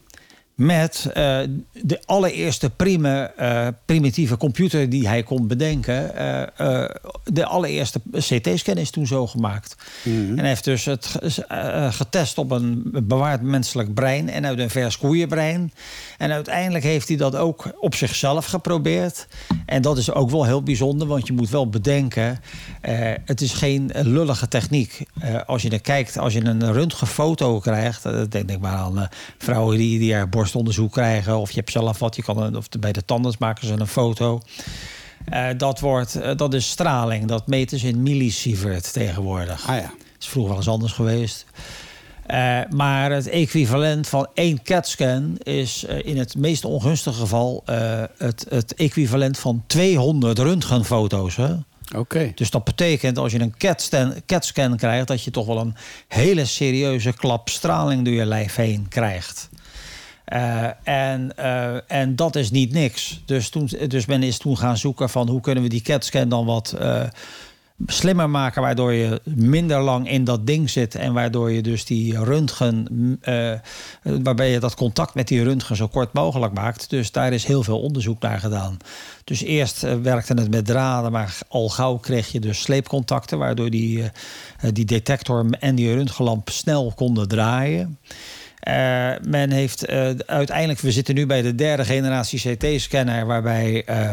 met 0.55 1.09
eh, 1.13 1.39
de 1.81 1.99
allereerste 2.05 2.69
prime, 2.69 3.31
eh, 3.37 3.67
primitieve 3.85 4.37
computer 4.37 4.89
die 4.89 5.07
hij 5.07 5.23
kon 5.23 5.47
bedenken. 5.47 6.15
Eh, 6.57 6.83
de 7.23 7.45
allereerste 7.45 8.01
CT-scan 8.17 8.77
is 8.77 8.89
toen 8.89 9.07
zo 9.07 9.27
gemaakt. 9.27 9.75
En 10.03 10.37
hij 10.39 10.47
heeft 10.47 10.63
dus 10.63 10.85
het 10.85 11.05
ge- 11.21 11.87
getest 11.91 12.37
op 12.37 12.51
een 12.51 12.83
bewaard 13.03 13.41
menselijk 13.41 13.93
brein 13.93 14.29
en 14.29 14.45
uit 14.45 14.59
een 14.59 14.69
vers 14.69 14.97
koeienbrein. 14.97 15.73
En 16.17 16.31
uiteindelijk 16.31 16.83
heeft 16.83 17.07
hij 17.07 17.17
dat 17.17 17.35
ook 17.35 17.71
op 17.79 17.95
zichzelf 17.95 18.45
geprobeerd. 18.45 19.27
En 19.65 19.81
dat 19.81 19.97
is 19.97 20.11
ook 20.11 20.29
wel 20.29 20.45
heel 20.45 20.63
bijzonder, 20.63 21.07
want 21.07 21.27
je 21.27 21.33
moet 21.33 21.49
wel 21.49 21.69
bedenken: 21.69 22.39
het 23.25 23.41
is 23.41 23.53
geen 23.53 23.91
lullige 23.93 24.47
techniek. 24.47 25.03
Als 25.45 25.61
je 25.61 25.69
er 25.69 25.81
kijkt, 25.81 26.17
als 26.17 26.33
je 26.33 26.45
een 26.45 26.73
röntgenfoto 26.73 27.59
krijgt, 27.59 28.03
denk, 28.03 28.47
denk 28.47 28.59
maar 28.59 28.75
aan 28.75 29.07
vrouwen 29.37 29.77
die, 29.77 29.99
die 29.99 30.13
er 30.13 30.29
borstonderzoek 30.41 30.91
krijgen, 30.91 31.37
of 31.37 31.49
je 31.49 31.59
hebt 31.59 31.71
zelf 31.71 31.99
wat, 31.99 32.15
je 32.15 32.23
kan 32.23 32.37
een, 32.37 32.55
of 32.55 32.69
bij 32.79 32.91
de 32.91 33.05
tandarts 33.05 33.37
maken 33.37 33.67
ze 33.67 33.73
een 33.73 33.87
foto. 33.87 34.41
Eh, 35.25 35.47
dat, 35.57 35.79
wordt, 35.79 36.15
eh, 36.15 36.35
dat 36.37 36.53
is 36.53 36.69
straling. 36.69 37.27
Dat 37.27 37.47
meten 37.47 37.79
ze 37.79 37.87
in 37.87 38.03
millisievert 38.03 38.93
tegenwoordig. 38.93 39.67
Ah 39.67 39.77
ja. 39.77 39.93
is 40.19 40.27
vroeger 40.27 40.49
wel 40.49 40.59
eens 40.59 40.69
anders 40.69 40.91
geweest. 40.91 41.45
Eh, 42.25 42.59
maar 42.69 43.11
het 43.11 43.29
equivalent 43.29 44.07
van 44.07 44.27
één 44.33 44.63
CAT-scan 44.63 45.37
is 45.37 45.83
in 45.83 46.17
het 46.17 46.35
meest 46.35 46.65
ongunstige 46.65 47.19
geval 47.19 47.63
het, 48.17 48.45
het 48.49 48.73
equivalent 48.73 49.37
van 49.37 49.63
200 49.67 50.39
röntgenfoto's. 50.39 51.35
Hè? 51.35 51.53
Oké. 51.95 52.31
Dus 52.35 52.49
dat 52.49 52.63
betekent 52.63 53.17
als 53.17 53.31
je 53.31 53.39
een 53.39 53.55
CAT-scan 54.25 54.77
krijgt, 54.77 55.07
dat 55.07 55.23
je 55.23 55.31
toch 55.31 55.45
wel 55.45 55.59
een 55.59 55.75
hele 56.07 56.45
serieuze 56.45 57.13
klap 57.13 57.49
straling 57.49 58.05
door 58.05 58.13
je 58.13 58.25
lijf 58.25 58.55
heen 58.55 58.85
krijgt. 58.89 59.49
Eh, 60.25 60.67
en, 60.83 61.37
eh, 61.37 61.91
en 61.91 62.15
dat 62.15 62.35
is 62.35 62.51
niet 62.51 62.71
niks. 62.71 63.21
Dus, 63.25 63.49
toen, 63.49 63.69
dus 63.87 64.05
men 64.05 64.23
is 64.23 64.37
toen 64.37 64.57
gaan 64.57 64.77
zoeken 64.77 65.09
van 65.09 65.29
hoe 65.29 65.41
kunnen 65.41 65.63
we 65.63 65.69
die 65.69 65.81
CAT-scan 65.81 66.29
dan 66.29 66.45
wat 66.45 66.75
eh, 66.79 67.03
slimmer 67.85 68.29
maken, 68.29 68.61
waardoor 68.61 68.93
je 68.93 69.21
minder 69.23 69.81
lang 69.81 70.09
in 70.09 70.23
dat 70.23 70.47
ding 70.47 70.69
zit 70.69 70.95
en 70.95 71.13
waardoor 71.13 71.51
je 71.51 71.61
dus 71.61 71.85
die 71.85 72.23
röntgen, 72.23 72.87
waarbij 74.01 74.51
je 74.51 74.59
dat 74.59 74.75
contact 74.75 75.13
met 75.13 75.27
die 75.27 75.43
röntgen 75.43 75.75
zo 75.75 75.87
kort 75.87 76.13
mogelijk 76.13 76.53
maakt. 76.53 76.89
Dus 76.89 77.11
daar 77.11 77.33
is 77.33 77.45
heel 77.45 77.63
veel 77.63 77.79
onderzoek 77.79 78.21
naar 78.21 78.39
gedaan. 78.39 78.77
Dus 79.23 79.41
eerst 79.41 79.81
werkte 80.01 80.33
het 80.33 80.51
met 80.51 80.65
draden, 80.65 81.11
maar 81.11 81.37
al 81.47 81.69
gauw 81.69 81.97
kreeg 81.97 82.31
je 82.31 82.39
dus 82.39 82.61
sleepcontacten, 82.61 83.37
waardoor 83.37 83.69
die, 83.69 84.03
die 84.73 84.85
detector 84.85 85.45
en 85.59 85.75
die 85.75 85.93
röntgenlamp 85.93 86.49
snel 86.49 86.93
konden 86.95 87.27
draaien. 87.27 87.97
Uh, 88.67 89.11
men 89.27 89.51
heeft 89.51 89.89
uh, 89.89 90.09
uiteindelijk, 90.25 90.79
we 90.79 90.91
zitten 90.91 91.15
nu 91.15 91.25
bij 91.25 91.41
de 91.41 91.55
derde 91.55 91.85
generatie 91.85 92.55
CT-scanner, 92.55 93.25
waarbij 93.25 93.83
uh, 93.89 94.09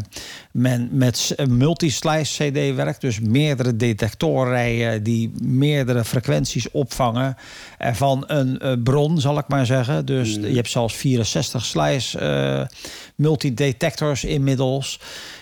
men 0.52 0.88
met 0.92 1.34
multislice 1.48 2.50
CD 2.50 2.74
werkt, 2.74 3.00
dus 3.00 3.20
meerdere 3.20 3.76
detectorrijen 3.76 5.02
die 5.02 5.32
meerdere 5.42 6.04
frequenties 6.04 6.70
opvangen 6.70 7.36
van 7.78 8.24
een 8.26 8.82
bron, 8.82 9.20
zal 9.20 9.38
ik 9.38 9.48
maar 9.48 9.66
zeggen. 9.66 10.06
Dus 10.06 10.38
mm. 10.38 10.46
je 10.46 10.54
hebt 10.54 10.70
zelfs 10.70 10.96
64 10.96 11.64
slice 11.64 12.68
multidetectors 13.14 14.24
inmiddels. 14.24 15.00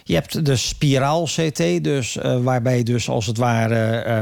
Je 0.08 0.14
hebt 0.14 0.44
de 0.44 0.56
spiraal-CT, 0.56 1.84
dus, 1.84 2.16
uh, 2.16 2.38
waarbij 2.42 2.82
dus 2.82 3.08
als 3.08 3.26
het 3.26 3.36
ware 3.36 4.04
uh, 4.06 4.20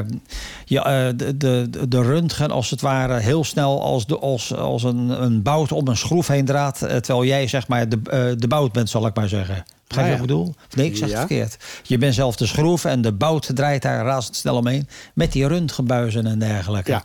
je, 0.65 0.77
uh, 0.77 1.19
de, 1.19 1.37
de, 1.37 1.89
de 1.89 2.03
röntgen 2.03 2.51
als 2.51 2.71
het 2.71 2.81
ware 2.81 3.19
heel 3.19 3.45
snel 3.45 3.83
als, 3.83 4.07
de, 4.07 4.19
als, 4.19 4.55
als 4.55 4.83
een, 4.83 5.23
een 5.23 5.43
bout 5.43 5.73
om 5.73 5.89
een 5.89 5.97
schroef 5.97 6.27
heen 6.27 6.45
draait, 6.45 6.79
terwijl 6.79 7.25
jij 7.25 7.49
zeg 7.49 7.69
maar 7.69 7.89
de, 7.89 8.35
de 8.39 8.49
bout 8.49 8.73
bent, 8.73 8.91
zal 8.91 9.07
ik 9.07 9.15
maar 9.15 9.29
zeggen. 9.29 9.65
Begrijp 9.87 10.07
je 10.09 10.15
Ah, 10.15 10.21
wat 10.21 10.31
ik 10.31 10.35
bedoel? 10.37 10.55
Nee, 10.75 10.87
ik 10.87 10.97
zeg 10.97 11.09
Ja. 11.09 11.19
het 11.19 11.27
verkeerd. 11.27 11.57
Je 11.83 11.99
bent 11.99 12.15
zelf 12.15 12.37
de 12.37 12.47
schroef 12.47 12.85
en 12.85 13.03
de 13.03 13.13
bout 13.13 13.51
draait 13.55 13.83
daar 13.83 14.05
razendsnel 14.05 14.57
omheen. 14.57 14.89
Met 15.15 15.33
die 15.33 15.47
röntgenbuizen 15.47 16.27
en 16.27 16.39
dergelijke. 16.39 16.91
Ja. 16.91 17.05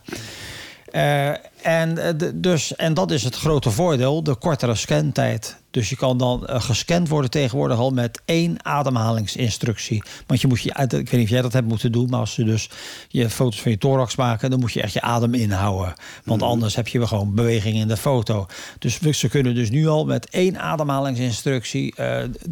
Eh, 0.92 1.28
en, 1.62 1.98
eh, 1.98 2.14
de- 2.18 2.40
dus, 2.40 2.76
en 2.76 2.94
dat 2.94 3.12
is 3.12 3.24
het 3.24 3.36
grote 3.36 3.72
voordeel, 3.72 4.24
de 4.24 4.36
kortere 4.36 4.76
scantijd. 4.76 5.58
Dus 5.72 5.90
je 5.90 5.96
kan 5.96 6.18
dan 6.18 6.48
eh, 6.48 6.62
gescand 6.62 7.10
worden 7.10 7.30
tegenwoordig 7.30 7.78
al 7.78 7.92
met 7.92 8.22
één 8.26 8.66
ademhalingsinstructie. 8.66 10.04
Want 10.28 10.42
je 10.42 10.48
moet 10.48 10.62
je, 10.62 10.70
ik 10.70 10.90
weet 10.90 11.12
niet 11.12 11.24
of 11.24 11.30
jij 11.30 11.42
dat 11.42 11.54
hebt 11.54 11.68
moeten 11.68 11.92
doen, 11.92 12.10
maar 12.10 12.20
als 12.20 12.34
ze 12.34 12.44
dus 12.44 12.70
je 13.08 13.30
foto's 13.30 13.62
van 13.62 13.72
je 13.72 13.78
thorax 13.78 14.16
maken, 14.16 14.50
dan 14.50 14.60
moet 14.60 14.74
je 14.74 14.82
echt 14.82 14.94
je 14.94 15.02
adem 15.02 15.34
inhouden. 15.34 15.94
Want 16.24 16.42
anders 16.42 16.76
heb 16.76 16.88
je 16.88 16.98
weer 16.98 17.08
gewoon 17.08 17.34
beweging 17.36 17.76
in 17.76 17.88
de 17.88 17.98
foto. 17.98 18.46
Dus 18.80 19.00
ze 19.20 19.30
kunnen 19.30 19.56
dus 19.56 19.70
nu 19.70 19.88
al 19.88 20.06
met 20.06 20.30
één 20.30 20.60
ademhalingsinstructie 20.60 21.94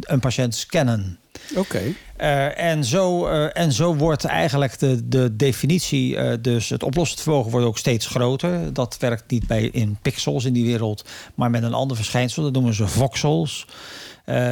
een 0.00 0.20
patiënt 0.20 0.54
scannen. 0.54 1.18
Oké. 1.56 1.82
Eh, 2.16 2.58
en, 2.58 2.84
zo, 2.84 3.26
eh, 3.26 3.62
en 3.62 3.72
zo 3.72 3.94
wordt 3.94 4.24
eigenlijk 4.24 4.78
de, 4.78 5.08
de 5.08 5.36
definitie, 5.36 6.16
eh, 6.16 6.36
dus 6.40 6.68
het 6.68 6.82
oplossend 6.82 7.20
vermogen 7.20 7.50
wordt 7.50 7.66
ook 7.66 7.78
steeds 7.78 8.06
groter. 8.06 8.72
Dat 8.72 8.96
werkt 8.98 9.30
niet 9.30 9.46
bij 9.46 9.62
in 9.62 9.98
pixels 10.02 10.44
in 10.44 10.52
die 10.52 10.64
wereld, 10.64 11.04
maar 11.34 11.50
met 11.50 11.62
een 11.62 11.74
ander 11.74 11.96
verschijnsel. 11.96 12.42
Dat 12.42 12.52
noemen 12.52 12.74
ze 12.74 12.86
voxels. 12.86 13.66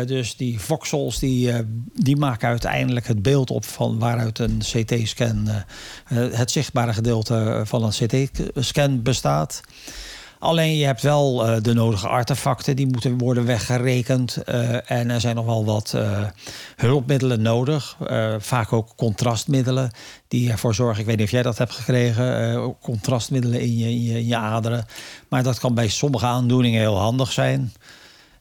Dus 0.07 0.37
die 0.37 0.61
voxels 0.61 1.19
die, 1.19 1.53
die 1.95 2.17
maken 2.17 2.49
uiteindelijk 2.49 3.07
het 3.07 3.23
beeld 3.23 3.51
op 3.51 3.65
van 3.65 3.99
waaruit 3.99 4.39
een 4.39 4.59
CT-scan, 4.59 5.49
het 6.15 6.51
zichtbare 6.51 6.93
gedeelte 6.93 7.63
van 7.65 7.83
een 7.83 7.91
CT-scan 7.91 9.03
bestaat. 9.03 9.61
Alleen 10.39 10.77
je 10.77 10.85
hebt 10.85 11.03
wel 11.03 11.47
eh, 11.47 11.63
de 11.63 11.75
nodige 11.75 12.09
artefacten, 12.09 12.77
die 12.77 12.87
moeten 12.87 13.19
worden 13.19 13.45
weggerekend. 13.47 14.37
eh, 14.37 14.91
en 14.91 15.11
er 15.11 15.21
zijn 15.21 15.35
nog 15.35 15.45
wel 15.45 15.65
wat 15.65 15.93
eh, 15.95 16.23
hulpmiddelen 16.77 17.43
nodig. 17.43 17.97
vaak 18.39 18.73
ook 18.73 18.93
contrastmiddelen 18.97 19.91
die 20.29 20.51
ervoor 20.51 20.75
zorgen. 20.75 21.01
Ik 21.01 21.07
weet 21.07 21.17
niet 21.17 21.27
of 21.27 21.33
jij 21.33 21.43
dat 21.43 21.59
hebt 21.59 21.73
gekregen, 21.73 22.77
contrastmiddelen 22.81 23.61
in, 23.61 23.79
je, 23.79 23.89
in 23.89 24.27
je 24.27 24.37
aderen. 24.37 24.87
Maar 25.29 25.43
dat 25.43 25.59
kan 25.59 25.75
bij 25.75 25.89
sommige 25.89 26.27
aandoeningen 26.27 26.81
heel 26.81 26.99
handig 26.99 27.33
zijn. 27.33 27.73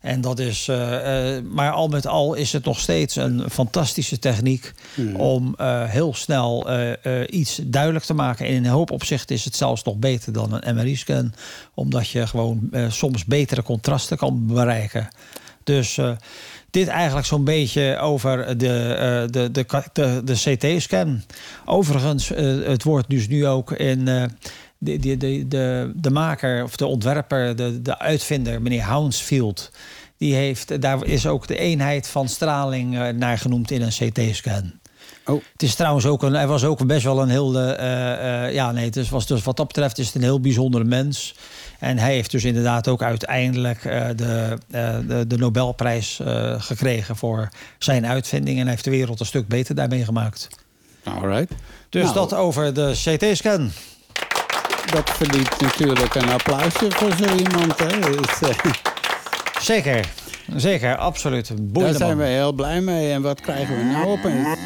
En 0.06 0.22
dat 0.22 0.40
is, 0.40 0.68
eh, 0.68 1.36
eh, 1.36 1.44
maar 1.44 1.72
al 1.72 1.88
met 1.88 2.08
al 2.08 2.34
is 2.34 2.54
het 2.54 2.66
nog 2.66 2.80
steeds 2.80 3.16
een 3.16 3.44
fantastische 3.50 4.20
techniek 4.20 4.74
om 5.18 5.54
eh, 5.58 5.84
heel 5.84 6.14
snel 6.14 6.68
iets 7.30 7.60
duidelijk 7.64 8.06
te 8.06 8.14
maken. 8.14 8.46
En 8.46 8.54
in 8.54 8.66
een 8.66 8.72
hoop 8.72 8.92
opzichten 8.92 9.36
is 9.36 9.46
het 9.46 9.56
zelfs 9.56 9.84
nog 9.84 9.96
beter 9.96 10.34
dan 10.34 10.58
een 10.60 10.76
MRI-scan, 10.76 11.34
omdat 11.74 12.10
je 12.10 12.28
gewoon 12.28 12.72
soms 12.90 13.26
betere 13.26 13.64
contrasten 13.64 14.18
kan 14.18 14.48
bereiken. 14.48 15.08
Dus 15.64 16.00
dit 16.70 16.88
eigenlijk 16.88 17.28
zo'n 17.28 17.44
beetje 17.44 17.98
over 17.98 18.58
de, 18.58 19.28
de, 19.32 19.52
de, 19.52 19.66
de, 19.94 20.22
de 20.24 20.34
CT-scan. 20.34 21.22
Overigens, 21.66 22.30
het 22.66 22.84
wordt 22.84 23.10
dus 23.10 23.28
nu 23.28 23.48
ook 23.48 23.72
in. 23.72 24.30
De, 24.86 25.00
de, 25.00 25.18
de, 25.18 25.48
de, 25.48 25.92
de 25.96 26.10
maker 26.10 26.64
of 26.64 26.76
de 26.76 26.86
ontwerper, 26.86 27.56
de, 27.56 27.82
de 27.82 28.00
uitvinder, 28.00 28.62
meneer 28.62 28.82
Hounsfield, 28.82 29.72
die 30.18 30.36
heeft, 30.36 30.82
daar 30.82 31.06
is 31.06 31.28
ook 31.28 31.48
de 31.48 31.58
eenheid 31.58 32.08
van 32.08 32.30
straling 32.30 32.98
eh, 32.98 33.08
naar 33.08 33.38
genoemd 33.38 33.72
in 33.72 33.82
een 33.82 33.90
CT-scan. 33.90 34.72
Oh. 35.26 35.42
Het 35.52 35.64
is 35.64 35.76
trouwens 35.76 36.06
ook 36.06 36.24
een, 36.24 36.34
hij 36.34 36.48
was 36.48 36.64
ook 36.64 36.86
best 36.86 37.04
wel 37.04 37.22
een 37.22 37.30
heel, 37.30 37.60
eh, 37.60 38.54
ja 38.54 38.72
nee, 38.72 38.86
het 38.86 39.10
was 39.10 39.28
dus 39.28 39.44
wat 39.44 39.58
dat 39.58 39.68
betreft 39.68 39.98
is 39.98 40.06
het 40.06 40.16
een 40.16 40.22
heel 40.22 40.40
bijzondere 40.40 40.84
mens. 40.84 41.36
En 41.80 41.98
hij 41.98 42.14
heeft 42.14 42.32
dus 42.32 42.44
inderdaad 42.44 42.88
ook 42.88 43.02
uiteindelijk 43.04 43.82
de, 44.16 44.58
de, 45.08 45.26
de 45.28 45.38
Nobelprijs 45.38 46.20
gekregen 46.58 47.16
voor 47.16 47.50
zijn 47.78 48.06
uitvinding. 48.06 48.56
En 48.56 48.62
hij 48.62 48.72
heeft 48.72 48.84
de 48.84 48.90
wereld 48.90 49.20
een 49.20 49.26
stuk 49.26 49.48
beter 49.48 49.76
daarmee 49.76 50.04
gemaakt. 50.04 50.48
All 51.04 51.28
right. 51.28 51.52
Dus 51.90 52.04
Nou. 52.04 52.14
dat 52.16 52.34
over 52.34 52.74
de 52.74 52.92
CT-scan. 52.92 53.72
Dat 54.96 55.10
verdient 55.10 55.62
natuurlijk 55.62 56.16
een 56.16 56.30
applausje 56.30 56.88
voor 56.90 57.12
zo 57.12 57.36
iemand. 57.36 57.80
Hè. 57.80 58.00
Dus, 58.00 58.50
eh, 58.50 58.72
Zeker, 59.60 60.06
zeker, 60.56 60.96
absoluut. 60.96 61.52
Daar 61.62 61.94
zijn 61.94 62.18
we 62.18 62.24
heel 62.24 62.54
blij 62.54 62.82
mee. 62.82 63.12
En 63.12 63.22
wat 63.22 63.42
krijgen 63.42 63.78
we 63.78 63.84
nou 63.84 64.08
opeens? 64.08 64.58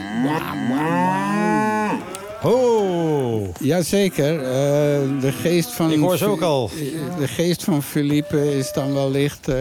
Oh, 2.43 3.55
Jazeker. 3.59 4.39
eh 4.43 5.21
de 5.21 5.31
geest 5.31 5.71
van... 5.71 5.91
Ik 5.91 5.99
hoor 5.99 6.17
ze 6.17 6.25
ook 6.25 6.41
al. 6.41 6.69
De 7.19 7.27
geest 7.27 7.63
van 7.63 7.83
Philippe 7.83 8.57
is 8.57 8.73
dan 8.73 8.93
wellicht 8.93 9.47
eh, 9.47 9.55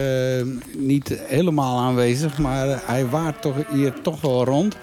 niet 0.77 1.19
helemaal 1.27 1.79
aanwezig... 1.79 2.37
maar 2.37 2.81
hij 2.85 3.07
waart 3.07 3.41
toch 3.41 3.55
hier 3.71 3.93
toch 4.01 4.21
wel 4.21 4.45
rond. 4.45 4.75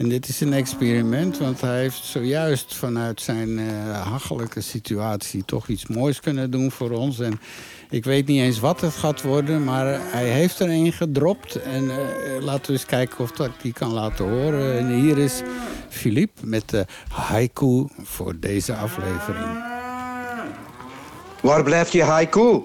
En 0.00 0.08
dit 0.08 0.28
is 0.28 0.40
een 0.40 0.52
experiment, 0.52 1.38
want 1.38 1.60
hij 1.60 1.80
heeft 1.80 2.04
zojuist 2.04 2.74
vanuit 2.74 3.20
zijn 3.20 3.58
eh 3.58 4.06
hachelijke 4.06 4.60
situatie... 4.60 5.44
toch 5.44 5.68
iets 5.68 5.86
moois 5.86 6.20
kunnen 6.20 6.50
doen 6.50 6.70
voor 6.70 6.90
ons. 6.90 7.18
En 7.18 7.40
ik 7.90 8.04
weet 8.04 8.26
niet 8.26 8.40
eens 8.40 8.58
wat 8.58 8.80
het 8.80 8.92
gaat 8.92 9.22
worden, 9.22 9.64
maar 9.64 10.00
hij 10.12 10.28
heeft 10.28 10.58
er 10.58 10.68
een 10.68 10.92
gedropt. 10.92 11.54
En 11.54 11.90
eh, 11.90 12.42
laten 12.42 12.66
we 12.66 12.72
eens 12.72 12.86
kijken 12.86 13.18
of 13.18 13.30
dat 13.30 13.50
die 13.62 13.72
kan 13.72 13.92
laten 13.92 14.24
horen. 14.24 14.78
En 14.78 15.00
hier 15.00 15.18
is 15.18 15.42
Philippe 15.88 16.46
met 16.46 16.68
de 16.68 16.86
haiku 17.08 17.86
voor 18.02 18.38
deze 18.38 18.74
aflevering. 18.74 19.64
Waar 21.42 21.62
blijft 21.62 21.92
je 21.92 22.02
haiku? 22.02 22.60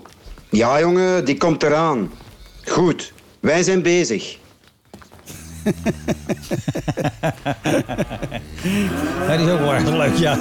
Ja, 0.49 0.79
jongen, 0.79 1.25
die 1.25 1.37
komt 1.37 1.63
eraan. 1.63 2.11
Goed, 2.65 3.13
wij 3.39 3.63
zijn 3.63 3.81
bezig. 3.81 4.43
Ja, 9.27 9.37
die 9.37 9.45
is 9.45 9.51
ook 9.51 9.59
wel 9.59 9.73
erg 9.73 9.89
leuk, 9.89 10.15
ja. 10.15 10.37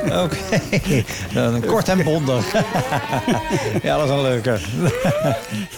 Oké, 0.00 0.36
Dan 1.34 1.60
kort 1.66 1.88
en 1.88 2.02
bondig. 2.04 2.52
ja, 3.82 3.96
dat 3.96 4.04
is 4.04 4.10
een 4.10 4.22
leuke. 4.22 4.58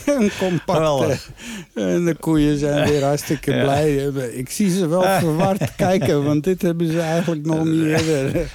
Een 0.06 0.30
compact. 0.38 0.78
Geweldig. 0.78 1.30
eh, 1.74 1.94
En 1.94 2.04
de 2.04 2.14
koeien 2.14 2.58
zijn 2.58 2.88
weer 2.88 3.04
hartstikke 3.04 3.50
blij. 3.60 3.94
Ik 4.34 4.50
zie 4.50 4.70
ze 4.70 4.86
wel 4.86 5.02
verward 5.02 5.74
kijken, 5.76 6.24
want 6.24 6.44
dit 6.44 6.62
hebben 6.62 6.92
ze 6.92 7.00
eigenlijk 7.00 7.46
nog 7.46 7.64
niet 7.64 7.84
eerder. 7.84 8.50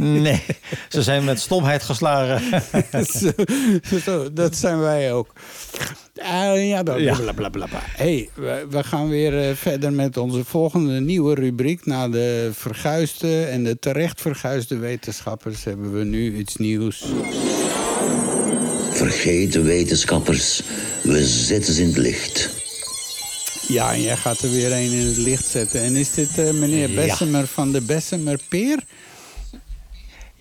Nee, 0.00 0.42
ze 0.88 1.02
zijn 1.02 1.24
met 1.24 1.40
stomheid 1.40 1.82
geslagen. 1.82 2.62
dat 4.34 4.56
zijn 4.56 4.80
wij 4.80 5.12
ook. 5.12 5.32
Ah, 6.22 6.68
ja, 6.68 6.82
dan, 6.82 7.02
Ja. 7.02 7.32
blablabla. 7.34 7.68
hey, 7.82 8.28
we, 8.34 8.66
we 8.70 8.84
gaan 8.84 9.08
weer 9.08 9.48
eh, 9.48 9.54
verder 9.54 9.92
met 9.92 10.16
onze 10.16 10.44
volgende 10.44 11.00
nieuwe 11.00 11.34
rubriek. 11.34 11.86
Na 11.86 12.08
de 12.08 12.50
verguisde 12.52 13.44
en 13.44 13.64
de 13.64 13.78
terecht 13.78 14.20
verguisde 14.20 14.76
wetenschappers 14.76 15.64
hebben 15.64 15.92
we 15.98 16.04
nu 16.04 16.36
iets 16.36 16.56
nieuws. 16.56 17.04
Vergeten 18.92 19.64
wetenschappers, 19.64 20.62
we 21.02 21.26
zetten 21.26 21.74
ze 21.74 21.80
in 21.82 21.86
het 21.88 21.96
licht. 21.96 22.50
Ja, 23.68 23.92
en 23.92 24.02
jij 24.02 24.16
gaat 24.16 24.38
er 24.40 24.50
weer 24.50 24.72
een 24.72 24.92
in 24.92 25.06
het 25.06 25.16
licht 25.16 25.46
zetten. 25.46 25.80
En 25.82 25.96
is 25.96 26.12
dit 26.12 26.38
eh, 26.38 26.50
meneer 26.50 26.90
Ja. 26.90 26.94
Bessemer 27.06 27.46
van 27.46 27.72
de 27.72 27.80
Bessemer 27.80 28.38
Peer? 28.48 28.78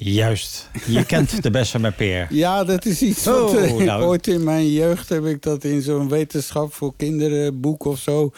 Juist. 0.04 0.70
Je 0.86 1.06
kent 1.06 1.44
de 1.44 1.50
Bessemerpeer. 1.50 2.28
Ja, 2.44 2.64
dat 2.64 2.86
is 2.86 3.02
iets 3.02 3.28
Oh, 3.28 3.42
wat 3.42 3.56
eh, 3.56 3.74
nou. 3.74 4.04
ooit 4.04 4.28
in 4.28 4.44
mijn 4.44 4.72
jeugd 4.72 5.10
heb 5.10 5.26
ik 5.26 5.42
dat 5.42 5.64
in 5.64 5.82
zo'n 5.82 6.10
wetenschap 6.10 6.74
voor 6.74 6.94
kinderen 6.98 7.62
boek 7.62 7.86
of 7.86 8.00
zo. 8.00 8.32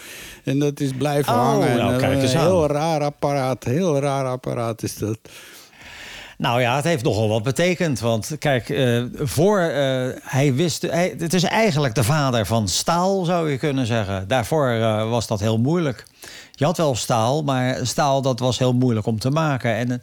En 0.44 0.60
dat 0.60 0.80
is 0.80 0.92
blijven 0.98 1.34
Oh, 1.34 1.40
hangen. 1.40 1.78
nou, 1.78 1.98
kijk 2.00 2.16
eh, 2.16 2.22
eens 2.22 2.34
een 2.34 2.40
aan. 2.40 2.46
heel 2.46 2.68
raar 2.68 3.02
apparaat, 3.02 3.64
heel 3.64 4.00
raar 4.00 4.26
apparaat 4.26 4.84
is 4.84 4.96
dat. 4.96 5.18
Nou 6.38 6.62
ja, 6.62 6.76
het 6.76 6.84
heeft 6.84 7.04
nogal 7.04 7.30
wat 7.30 7.44
betekend. 7.44 8.00
Want 8.00 8.36
kijk, 8.40 8.70
eh, 8.70 9.04
voor 9.14 9.60
hij 10.22 10.54
wist. 10.54 10.82
Hij, 10.82 11.16
het 11.18 11.34
is 11.34 11.44
eigenlijk 11.44 11.96
de 11.96 12.04
vader 12.04 12.46
van 12.46 12.68
staal, 12.68 13.24
zou 13.26 13.52
je 13.52 13.58
kunnen 13.58 13.86
zeggen. 13.86 14.28
Daarvoor 14.28 14.78
was 15.10 15.28
dat 15.28 15.40
heel 15.40 15.58
moeilijk. 15.60 16.06
Je 16.52 16.66
had 16.66 16.78
wel 16.78 16.96
staal, 16.96 17.44
maar 17.44 17.78
staal 17.82 18.22
dat 18.22 18.40
was 18.40 18.58
heel 18.58 18.74
moeilijk 18.74 19.06
om 19.06 19.20
te 19.20 19.30
maken. 19.30 19.76
En 19.76 20.02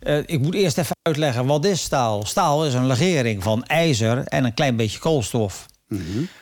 eh, 0.00 0.18
ik 0.18 0.40
moet 0.40 0.54
eerst 0.54 0.78
even 0.78 0.96
uitleggen 1.02 1.46
wat 1.46 1.64
is 1.64 1.82
staal. 1.82 2.26
Staal 2.26 2.66
is 2.66 2.74
een 2.74 2.86
legering 2.86 3.42
van 3.42 3.64
ijzer 3.64 4.24
en 4.24 4.44
een 4.44 4.54
klein 4.54 4.76
beetje 4.76 4.98
koolstof. 4.98 5.66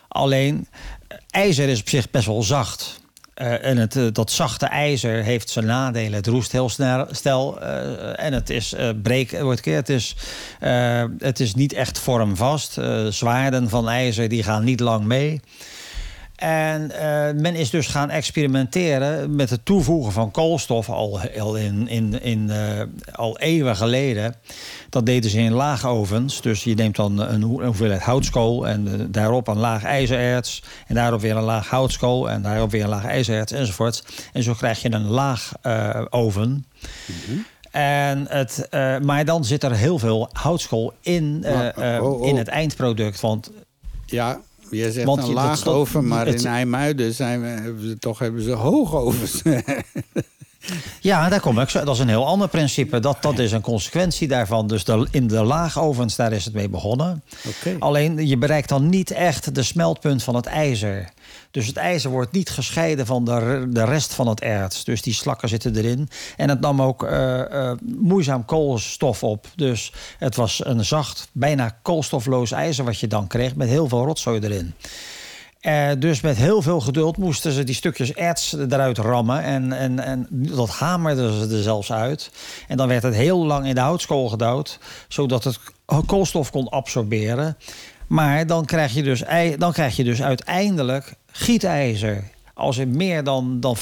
Alleen 0.09 0.69
eh, 1.09 1.19
ijzer 1.31 1.69
is 1.69 1.81
op 1.81 1.89
zich 1.89 2.11
best 2.11 2.27
wel 2.27 2.43
zacht. 2.43 3.01
Eh, 3.35 3.65
en 3.65 3.77
het, 3.77 3.97
eh, 3.97 4.05
dat 4.13 4.31
zachte 4.31 4.67
ijzer 4.67 5.23
heeft 5.23 5.51
zijn 5.51 5.67
nadelen. 5.67 6.13
Het 6.13 6.27
roest 6.27 6.53
heel 6.53 6.69
snel. 6.69 7.07
Stel, 7.11 7.61
en 8.17 8.33
het 8.33 8.51
is 8.51 8.75
breek. 9.03 9.41
wordt 9.41 9.61
keer. 9.61 9.77
Het 9.77 9.89
is, 9.89 10.17
het 11.19 11.41
is 11.41 11.55
niet 11.55 11.73
echt 11.73 11.99
vormvast. 11.99 12.79
Zwaarden 13.09 13.69
van 13.69 13.89
ijzer 13.89 14.29
die 14.29 14.43
gaan 14.43 14.65
niet 14.65 14.81
lang 14.81 15.05
mee. 15.05 15.41
En 16.37 16.91
eh, 16.91 17.34
men 17.41 17.55
is 17.55 17.70
dus 17.70 17.87
gaan 17.87 18.11
experimenteren 18.11 19.34
met 19.37 19.51
het 19.51 19.64
toevoegen 19.64 20.12
van 20.12 20.30
koolstof 20.30 20.89
al, 20.91 21.20
al, 21.39 21.57
in, 21.57 21.89
in, 21.89 22.22
in, 22.22 22.51
eh, 22.51 22.82
al 23.12 23.39
eeuwen 23.39 23.76
geleden. 23.76 24.34
Dat 24.89 25.07
deden 25.07 25.30
ze 25.30 25.39
in 25.39 25.53
laagovens. 25.53 26.41
Dus 26.41 26.64
je 26.64 26.74
neemt 26.74 26.97
dan 26.97 27.18
een, 27.18 27.43
hoe- 27.43 27.61
een 27.61 27.66
hoeveelheid 27.66 28.01
houtskool 28.03 28.66
en 28.68 28.89
eh, 28.93 29.07
daarop 29.09 29.49
een 29.49 29.59
laag 29.59 29.82
ijzererts. 29.84 30.62
En 30.87 30.95
daarop 30.95 31.20
weer 31.20 31.37
een 31.37 31.43
laag 31.43 31.68
houtskool 31.68 32.30
en 32.30 32.43
daarop 32.43 32.70
weer 32.70 32.82
een 32.82 32.89
laag 32.89 33.05
ijzererts 33.05 33.53
enzovoort. 33.53 34.05
En 34.32 34.43
zo 34.43 34.53
krijg 34.55 34.82
je 34.82 34.93
een 34.93 35.07
laag 35.07 35.53
oven. 36.11 36.66
En 37.70 38.26
het, 38.28 38.68
maar 39.03 39.24
dan 39.24 39.45
zit 39.45 39.62
er 39.64 39.72
heel 39.76 39.99
veel 39.99 40.28
houtskool 40.32 40.93
in, 41.01 41.45
oh, 41.78 42.03
oh. 42.03 42.26
in 42.26 42.37
het 42.37 42.49
eindproduct. 42.49 43.20
Want 43.20 43.51
Ja, 44.07 44.41
je 44.71 44.93
zegt 44.93 45.07
Want 45.07 45.19
een 45.23 45.29
je- 45.29 45.35
dat- 45.35 45.45
laag 45.45 45.57
maar 46.09 46.27
het- 46.27 46.41
in 46.45 46.51
IJmuiden 46.51 47.14
zijn 47.14 47.41
we, 47.41 47.47
hebben 47.47 47.89
ze, 47.89 47.99
toch 47.99 48.19
hebben 48.19 48.43
ze 48.43 48.51
hoogovens. 48.53 49.43
Ja, 51.01 51.29
daar 51.29 51.41
kom 51.41 51.61
ik. 51.61 51.69
zo- 51.69 51.85
Dat 51.85 51.95
is 51.95 52.01
een 52.01 52.09
heel 52.09 52.27
ander 52.27 52.49
principe. 52.49 53.01
Dat, 53.01 53.17
dat 53.23 53.39
is 53.39 53.53
een 53.53 53.61
consequentie 53.61 54.29
daarvan. 54.29 54.67
Dus 54.67 54.85
de, 54.85 55.07
in 55.11 55.27
de 55.27 55.43
laagovens, 55.43 56.17
daar 56.17 56.33
is 56.33 56.45
het 56.45 56.55
mee 56.55 56.69
begonnen. 56.69 57.23
Alleen, 57.79 58.27
je 58.27 58.37
bereikt 58.37 58.69
dan 58.69 58.89
niet 58.89 59.11
echt 59.11 59.55
de 59.55 59.62
smeltpunt 59.62 60.23
van 60.23 60.35
het 60.35 60.47
ijzer. 60.47 61.09
Dus 61.57 61.67
het 61.67 61.77
ijzer 61.77 62.11
wordt 62.11 62.33
niet 62.33 62.51
gescheiden 62.51 63.07
van 63.07 63.25
de, 63.25 63.67
de 63.71 63.85
rest 63.85 64.15
van 64.15 64.29
het 64.29 64.41
erts. 64.41 64.85
Dus 64.85 65.03
die 65.03 65.15
slakken 65.15 65.49
zitten 65.49 65.77
erin. 65.77 66.09
En 66.37 66.49
het 66.49 66.61
nam 66.61 66.83
ook 66.83 67.03
eh, 67.03 67.71
eh, 67.71 67.79
moeizaam 67.81 68.45
koolstof 68.45 69.23
op. 69.23 69.47
Dus 69.55 69.93
het 70.19 70.37
was 70.37 70.65
een 70.65 70.85
zacht, 70.85 71.29
bijna 71.33 71.79
koolstofloos 71.83 72.53
ijzer 72.53 72.85
wat 72.85 73.01
je 73.01 73.07
dan 73.07 73.27
kreeg... 73.27 73.55
met 73.55 73.69
heel 73.69 73.89
veel 73.89 74.05
rotzooi 74.05 74.41
erin. 74.41 74.75
Eh, 75.61 75.89
dus 75.99 76.21
met 76.21 76.37
heel 76.37 76.63
veel 76.63 76.81
geduld 76.81 77.17
moesten 77.17 77.53
ze 77.53 77.65
die 77.65 77.75
stukjes 77.75 78.13
erts 78.13 78.53
eruit 78.53 78.99
rammen. 78.99 79.43
En, 79.43 79.73
en, 79.73 80.01
en 80.01 80.27
dat 80.31 80.71
hamerden 80.71 81.33
ze 81.33 81.57
er 81.57 81.63
zelfs 81.63 81.93
uit. 81.93 82.31
En 82.69 82.77
dan 82.77 82.89
werd 82.89 83.03
het 83.03 83.15
heel 83.15 83.47
lang 83.47 83.67
in 83.67 83.75
de 83.75 83.81
houtskool 83.81 84.29
gedouwd. 84.29 84.79
Zodat 85.09 85.45
het 85.45 85.59
koolstof 86.07 86.51
kon 86.51 86.69
absorberen. 86.69 87.57
Maar 88.07 88.47
dan 88.47 88.65
krijg 88.65 88.95
je 88.95 89.03
dus, 89.03 89.23
dan 89.59 89.73
krijg 89.73 89.97
je 89.97 90.05
dus 90.05 90.23
uiteindelijk 90.23 91.15
gietijzer. 91.33 92.25
Als 92.55 92.79
er 92.79 92.89
meer 92.89 93.25
dan, 93.25 93.61
dan 93.61 93.77
5% 93.77 93.81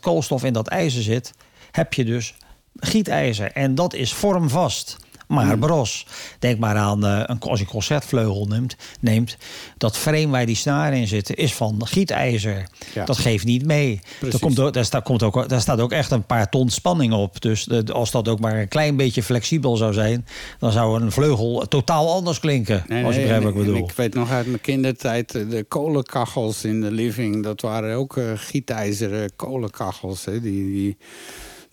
koolstof 0.00 0.44
in 0.44 0.52
dat 0.52 0.68
ijzer 0.68 1.02
zit... 1.02 1.32
heb 1.70 1.92
je 1.92 2.04
dus 2.04 2.34
gietijzer. 2.76 3.52
En 3.52 3.74
dat 3.74 3.94
is 3.94 4.12
vormvast. 4.12 4.96
Maar 5.28 5.58
bros, 5.58 6.06
denk 6.38 6.58
maar 6.58 6.76
aan 6.76 7.06
eh, 7.06 7.22
een, 7.26 7.40
als 7.40 7.58
je 7.58 7.64
een 7.64 7.70
concertvleugel 7.70 8.46
neemt, 8.46 8.76
neemt, 9.00 9.36
dat 9.76 9.96
frame 9.96 10.28
waar 10.28 10.46
die 10.46 10.56
snaren 10.56 10.98
in 10.98 11.06
zitten 11.06 11.34
is 11.36 11.54
van 11.54 11.86
gietijzer. 11.86 12.68
Ja. 12.94 13.04
Dat 13.04 13.18
geeft 13.18 13.44
niet 13.44 13.64
mee. 13.66 14.00
Daar, 14.20 14.38
komt 14.40 14.58
ook, 14.60 14.72
daar, 14.72 14.84
staat, 14.84 15.02
komt 15.04 15.22
ook, 15.22 15.48
daar 15.48 15.60
staat 15.60 15.80
ook 15.80 15.92
echt 15.92 16.10
een 16.10 16.26
paar 16.26 16.48
ton 16.48 16.68
spanning 16.70 17.12
op. 17.12 17.40
Dus 17.40 17.64
de- 17.64 17.92
als 17.92 18.10
dat 18.10 18.28
ook 18.28 18.40
maar 18.40 18.58
een 18.60 18.68
klein 18.68 18.96
beetje 18.96 19.22
flexibel 19.22 19.76
zou 19.76 19.92
zijn, 19.92 20.26
dan 20.58 20.72
zou 20.72 21.00
een 21.02 21.12
vleugel 21.12 21.66
totaal 21.68 22.12
anders 22.12 22.40
klinken. 22.40 22.84
Nee, 22.88 23.04
als 23.04 23.14
je 23.14 23.20
nee, 23.20 23.28
begrijpt 23.28 23.44
wat 23.44 23.62
ik 23.62 23.70
bedoel. 23.70 23.88
Ik 23.88 23.94
weet 23.96 24.14
nog 24.14 24.30
uit 24.30 24.46
mijn 24.46 24.60
kindertijd, 24.60 25.34
eh, 25.34 25.50
de 25.50 25.64
kolenkachels 25.64 26.64
in 26.64 26.80
de 26.80 26.90
living, 26.90 27.42
dat 27.42 27.60
waren 27.60 27.96
ook 27.96 28.16
eh, 28.16 28.24
gietijzeren 28.34 29.36
kolenkachels. 29.36 30.24
Hè, 30.24 30.40
die, 30.40 30.64
die, 30.72 30.96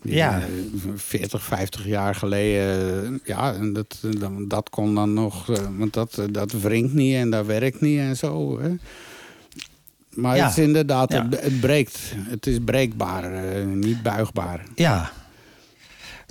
Ja. 0.02 0.38
eh, 0.40 0.44
40, 0.96 1.42
50 1.42 1.86
jaar 1.86 2.14
geleden. 2.14 3.04
eh, 3.04 3.18
ja, 3.36 3.54
en 3.54 3.72
dat, 3.72 3.98
eh, 4.20 4.28
dat 4.48 4.70
kon 4.70 4.94
dan 4.94 5.12
nog, 5.14 5.50
eh, 5.50 5.58
want 5.78 5.92
dat, 5.92 6.18
eh, 6.18 6.24
dat 6.30 6.52
wringt 6.52 6.92
niet 6.94 7.14
en 7.16 7.30
dat 7.30 7.46
werkt 7.46 7.80
niet 7.80 7.98
en 7.98 8.16
zo. 8.16 8.60
Hè. 8.60 8.68
Maar 10.10 10.36
Ja. 10.36 10.42
het 10.48 10.58
is 10.58 10.64
inderdaad, 10.64 11.12
Ja. 11.12 11.28
het, 11.30 11.40
het 11.42 11.60
breekt. 11.60 11.98
Het 12.28 12.46
is 12.46 12.58
breekbaar, 12.64 13.32
eh, 13.34 13.64
niet 13.66 14.02
buigbaar. 14.02 14.64
Ja. 14.74 15.10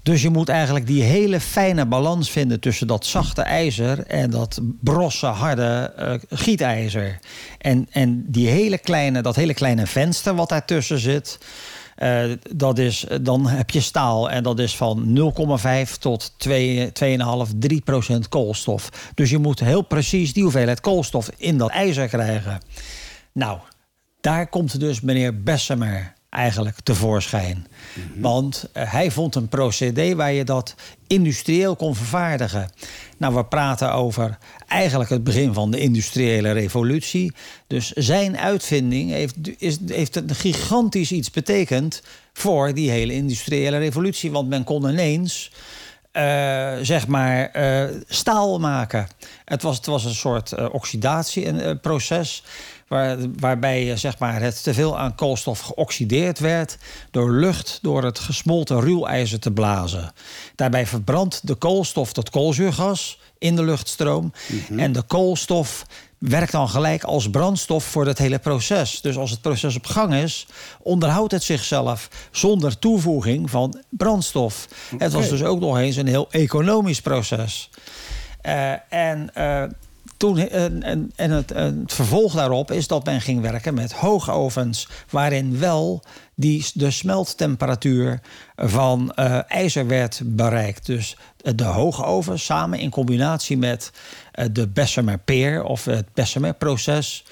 Dus 0.04 0.22
je 0.22 0.30
moet 0.30 0.50
eigenlijk 0.50 0.88
die 0.88 1.04
hele 1.04 1.40
fijne 1.40 1.86
balans 1.86 2.30
vinden 2.32 2.60
tussen 2.60 2.88
dat 2.88 3.06
zachte 3.06 3.42
ijzer 3.42 4.06
en 4.08 4.30
dat 4.30 4.60
brosse, 4.80 5.26
harde 5.26 5.94
eh, 5.96 6.14
gietijzer. 6.30 7.20
En, 7.58 7.88
en 7.92 8.26
die 8.28 8.48
hele 8.48 8.78
kleine, 8.78 9.22
dat 9.22 9.36
hele 9.36 9.54
kleine 9.54 9.88
venster 9.88 10.36
wat 10.36 10.50
daartussen 10.50 11.00
zit, 11.00 11.40
eh, 12.02 12.24
dat 12.56 12.78
is, 12.78 13.06
dan 13.22 13.48
heb 13.48 13.70
je 13.70 13.80
staal 13.80 14.30
en 14.30 14.44
dat 14.44 14.60
is 14.60 14.76
van 14.76 15.34
0,5 15.88 15.98
tot 16.00 16.34
2, 16.38 16.92
2,5, 17.48 17.58
3 17.60 17.82
procent 17.82 18.30
koolstof. 18.30 18.90
Dus 19.14 19.30
je 19.30 19.38
moet 19.38 19.60
heel 19.60 19.82
precies 19.82 20.34
die 20.34 20.44
hoeveelheid 20.44 20.80
koolstof 20.80 21.30
in 21.38 21.58
dat 21.58 21.70
ijzer 21.70 22.08
krijgen. 22.08 22.62
Nou, 23.32 23.60
daar 24.22 24.48
komt 24.48 24.80
dus 24.80 25.02
meneer 25.02 25.44
Bessemer 25.44 26.14
eigenlijk 26.30 26.80
tevoorschijn. 26.80 27.68
Want 28.16 28.70
eh, 28.74 28.92
hij 28.92 29.12
vond 29.12 29.36
een 29.36 29.50
procedé 29.50 30.16
waar 30.16 30.32
je 30.32 30.44
dat 30.44 30.76
industrieel 31.08 31.76
kon 31.76 31.96
vervaardigen. 31.96 32.70
Nou, 33.18 33.36
we 33.36 33.46
praten 33.46 33.94
over 33.94 34.38
eigenlijk 34.72 35.10
het 35.10 35.24
begin 35.24 35.54
van 35.54 35.72
de 35.72 35.80
industriële 35.80 36.52
revolutie. 36.52 37.34
Dus 37.68 37.92
zijn 37.92 38.38
uitvinding 38.38 39.12
heeft, 39.12 39.36
is, 39.58 39.78
heeft 39.88 40.16
een 40.16 40.36
gigantisch 40.36 41.12
iets 41.12 41.32
betekend 41.32 42.02
voor 42.34 42.74
die 42.74 42.90
hele 42.90 43.14
industriële 43.14 43.78
revolutie. 43.78 44.32
Want 44.32 44.50
men 44.50 44.64
kon 44.64 44.90
ineens 44.90 45.52
eh, 46.12 46.74
zeg 46.82 47.08
maar, 47.08 47.50
eh, 47.50 47.96
staal 48.08 48.60
maken. 48.60 49.08
Het 49.46 49.62
was, 49.62 49.78
het 49.78 49.86
was 49.86 50.06
een 50.06 50.16
soort 50.16 50.52
eh, 50.52 50.68
oxidatieproces. 50.72 52.44
Waar, 52.92 53.18
waarbij 53.40 53.92
eh, 53.92 53.98
zeg 53.98 54.20
maar, 54.20 54.42
het 54.42 54.64
teveel 54.64 55.00
aan 55.00 55.16
koolstof 55.16 55.60
geoxideerd 55.60 56.40
werd 56.40 56.78
door 57.12 57.32
lucht 57.32 57.80
door 57.82 58.04
het 58.04 58.20
gesmolten 58.20 58.80
ruwijzer 58.80 59.40
te 59.40 59.52
blazen. 59.52 60.14
Daarbij 60.56 60.86
verbrandt 60.88 61.48
de 61.48 61.56
koolstof 61.56 62.14
dat 62.14 62.30
koolzuurgas 62.30 63.20
in 63.38 63.56
de 63.56 63.64
luchtstroom. 63.64 64.34
En 64.78 64.92
de 64.92 65.02
koolstof 65.02 65.86
werkt 66.18 66.52
dan 66.52 66.70
gelijk 66.70 67.04
als 67.04 67.30
brandstof 67.30 67.84
voor 67.84 68.06
het 68.06 68.18
hele 68.18 68.40
proces. 68.40 69.02
Dus 69.02 69.18
als 69.18 69.32
het 69.32 69.42
proces 69.42 69.76
op 69.76 69.86
gang 69.86 70.14
is, 70.14 70.48
onderhoudt 70.82 71.32
het 71.32 71.44
zichzelf 71.44 72.10
zonder 72.32 72.80
toevoeging 72.80 73.50
van 73.50 73.82
brandstof. 73.90 74.68
Het 74.98 75.14
was 75.14 75.30
dus 75.30 75.44
ook 75.44 75.60
nog 75.60 75.78
eens 75.78 75.96
een 75.96 76.08
heel 76.08 76.28
economisch 76.32 77.02
proces. 77.02 77.70
Eh, 78.42 78.72
en 78.90 79.34
eh, 79.34 79.64
toen, 80.22 80.38
en, 80.38 80.84
en, 80.84 81.12
en 81.16 81.32
het, 81.32 81.52
en 81.52 81.80
het 81.80 81.94
vervolg 81.94 82.34
daarop 82.34 82.72
is 82.72 82.88
dat 82.88 83.06
men 83.06 83.22
ging 83.22 83.42
werken 83.42 83.74
met 83.74 83.92
hoogovens, 83.92 84.88
waarin 85.10 85.60
wel 85.60 86.04
die, 86.36 86.66
de 86.74 86.92
smelttemperatuur 86.92 88.22
van 88.56 89.12
eh, 89.12 89.40
ijzer 89.48 89.88
werd 89.88 90.22
bereikt. 90.26 90.86
Dus 90.86 91.18
de 91.38 91.64
hoogoven 91.64 92.40
samen 92.40 92.80
in 92.80 92.90
combinatie 92.90 93.58
met 93.58 93.92
eh, 94.32 94.46
de 94.52 94.68
Bessemer-peer 94.68 95.64
of 95.64 95.86
het 95.86 96.14
Bessemer-proces. 96.14 97.26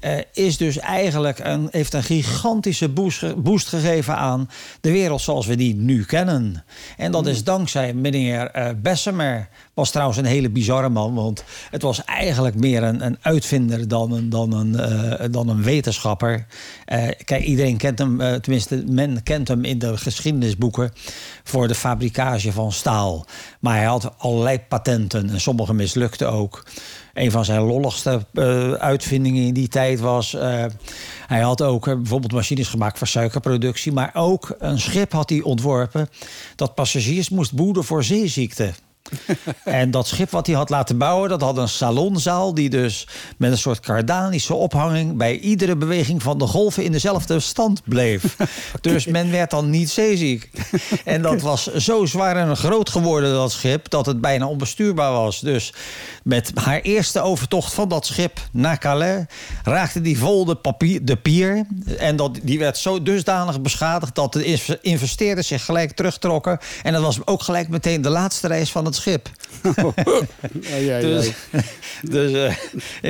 Eh, 0.00 0.18
is 0.32 0.56
dus 0.56 0.78
eigenlijk 0.78 1.38
een, 1.38 1.68
heeft 1.70 1.94
een 1.94 2.02
gigantische 2.02 2.88
boost, 2.88 3.18
ge- 3.18 3.34
boost 3.36 3.68
gegeven 3.68 4.16
aan 4.16 4.50
de 4.80 4.90
wereld 4.90 5.20
zoals 5.20 5.46
we 5.46 5.56
die 5.56 5.74
nu 5.74 6.04
kennen. 6.04 6.64
En 6.96 7.12
dat 7.12 7.26
is 7.26 7.44
dankzij 7.44 7.94
meneer 7.94 8.50
eh, 8.50 8.68
Bessemer. 8.82 9.48
Was 9.74 9.90
trouwens 9.90 10.18
een 10.18 10.24
hele 10.24 10.50
bizarre 10.50 10.88
man, 10.88 11.14
want 11.14 11.44
het 11.70 11.82
was 11.82 12.04
eigenlijk 12.04 12.54
meer 12.54 12.82
een, 12.82 13.04
een 13.06 13.18
uitvinder 13.20 13.88
dan 13.88 14.12
een, 14.12 14.28
dan 14.28 14.52
een, 14.52 14.78
eh, 14.78 15.26
dan 15.30 15.48
een 15.48 15.62
wetenschapper. 15.62 16.46
Kijk, 17.24 17.44
iedereen 17.44 17.76
kent 17.76 17.98
hem, 17.98 18.18
tenminste, 18.18 18.84
men 18.88 19.22
kent 19.22 19.48
hem 19.48 19.64
in 19.64 19.78
de 19.78 19.96
geschiedenisboeken 19.96 20.92
voor 21.44 21.68
de 21.68 21.74
fabricage 21.74 22.52
van 22.52 22.72
staal. 22.72 23.26
Maar 23.60 23.76
hij 23.76 23.84
had 23.84 24.12
allerlei 24.18 24.60
patenten 24.68 25.30
en 25.30 25.40
sommige 25.40 25.74
mislukten 25.74 26.32
ook. 26.32 26.64
Een 27.16 27.30
van 27.30 27.44
zijn 27.44 27.60
lolligste 27.60 28.26
eh, 28.32 28.72
uitvindingen 28.72 29.42
in 29.42 29.54
die 29.54 29.68
tijd 29.68 30.00
was. 30.00 30.34
eh, 30.34 30.64
hij 31.26 31.40
had 31.40 31.62
ook 31.62 31.86
eh, 31.86 31.94
bijvoorbeeld 31.94 32.32
machines 32.32 32.68
gemaakt 32.68 32.98
voor 32.98 33.06
suikerproductie. 33.06 33.92
Maar 33.92 34.10
ook 34.14 34.54
een 34.58 34.80
schip 34.80 35.12
had 35.12 35.30
hij 35.30 35.42
ontworpen. 35.42 36.08
dat 36.56 36.74
passagiers 36.74 37.28
moest 37.28 37.52
boeden 37.52 37.84
voor 37.84 38.04
zeeziekte. 38.04 38.72
en 39.64 39.90
dat 39.90 40.06
schip 40.06 40.30
wat 40.30 40.46
hij 40.46 40.56
had 40.56 40.70
laten 40.70 40.98
bouwen, 40.98 41.28
dat 41.28 41.40
had 41.40 41.56
een 41.56 41.68
salonzaal 41.68 42.54
die 42.54 42.70
dus 42.70 43.08
met 43.36 43.50
een 43.50 43.58
soort 43.58 43.80
kardanische 43.80 44.54
ophanging 44.54 45.16
bij 45.16 45.38
iedere 45.38 45.76
beweging 45.76 46.22
van 46.22 46.38
de 46.38 46.46
golven 46.46 46.84
in 46.84 46.92
dezelfde 46.92 47.40
stand 47.40 47.82
bleef. 47.84 48.36
Dus 48.80 49.06
men 49.06 49.30
werd 49.30 49.50
dan 49.50 49.70
niet 49.70 49.90
zeeziek. 49.90 50.50
En 51.04 51.22
dat 51.22 51.40
was 51.40 51.74
zo 51.74 52.06
zwaar 52.06 52.36
en 52.36 52.56
groot 52.56 52.90
geworden, 52.90 53.32
dat 53.32 53.52
schip, 53.52 53.90
dat 53.90 54.06
het 54.06 54.20
bijna 54.20 54.46
onbestuurbaar 54.46 55.12
was. 55.12 55.40
Dus 55.40 55.72
met 56.22 56.50
haar 56.54 56.80
eerste 56.80 57.20
overtocht 57.20 57.72
van 57.72 57.88
dat 57.88 58.06
schip 58.06 58.40
naar 58.52 58.78
Calais 58.78 59.24
raakte 59.64 60.00
die 60.00 60.18
vol 60.18 60.44
de, 60.44 60.54
papier, 60.54 61.04
de 61.04 61.16
pier. 61.16 61.66
En 61.98 62.16
dat, 62.16 62.38
die 62.42 62.58
werd 62.58 62.78
zo 62.78 63.02
dusdanig 63.02 63.60
beschadigd 63.60 64.14
dat 64.14 64.32
de 64.32 64.44
inv- 64.44 64.74
investeerders 64.80 65.46
zich 65.46 65.64
gelijk 65.64 65.92
terugtrokken. 65.92 66.58
En 66.82 66.92
dat 66.92 67.02
was 67.02 67.26
ook 67.26 67.42
gelijk 67.42 67.68
meteen 67.68 68.02
de 68.02 68.08
laatste 68.08 68.46
reis 68.46 68.70
van 68.70 68.84
het 68.84 68.95
schip. 68.96 69.28
Ja, 70.60 70.76
ja. 70.76 71.00
Dus, 71.00 71.30
dus 72.10 72.32
eh, 72.32 72.56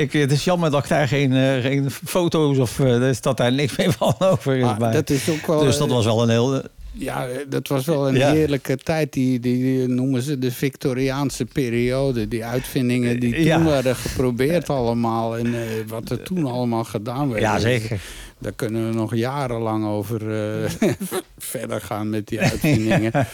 ik, 0.01 0.11
het 0.13 0.31
is 0.31 0.43
jammer 0.43 0.71
dat 0.71 0.83
ik 0.83 0.89
daar 0.89 1.07
geen, 1.07 1.33
eh, 1.33 1.61
geen 1.61 1.91
foto's 1.91 2.57
of 2.57 2.75
dus 2.75 3.21
dat 3.21 3.37
daar 3.37 3.51
niks 3.53 3.75
meer 3.77 3.91
van 3.91 4.15
over 4.31 4.55
is. 4.55 4.63
Maar 4.63 4.77
bij. 4.77 4.91
dat 4.91 5.09
is 5.09 5.29
ook 5.29 5.47
wel, 5.47 5.59
dus 5.59 5.77
dat 5.77 5.89
was 5.89 6.05
wel 6.05 6.23
een 6.23 6.29
heel. 6.29 6.61
Ja, 6.91 7.27
dat 7.49 7.67
was 7.67 7.85
wel 7.85 8.07
een 8.07 8.15
Ja. 8.15 8.31
heerlijke 8.31 8.77
tijd. 8.77 9.13
Die, 9.13 9.39
die, 9.39 9.57
die 9.63 9.87
noemen 9.87 10.21
ze 10.21 10.39
de 10.39 10.51
Victoriaanse 10.51 11.45
periode. 11.45 12.27
Die 12.27 12.45
uitvindingen 12.45 13.19
die 13.19 13.33
toen 13.35 13.43
Ja. 13.43 13.63
werden 13.63 13.95
geprobeerd 13.95 14.69
allemaal. 14.69 15.37
En 15.37 15.55
wat 15.87 16.09
er 16.09 16.23
toen 16.23 16.45
allemaal 16.45 16.83
gedaan 16.83 17.29
werd. 17.29 17.41
Ja, 17.41 17.59
zeker. 17.59 17.99
Daar 18.39 18.51
kunnen 18.51 18.89
we 18.89 18.95
nog 18.95 19.15
jarenlang 19.15 19.85
over 19.85 20.21
eh, 20.63 20.71
verder 21.37 21.81
gaan 21.81 22.09
met 22.09 22.27
die 22.27 22.41
uitvindingen. 22.41 23.11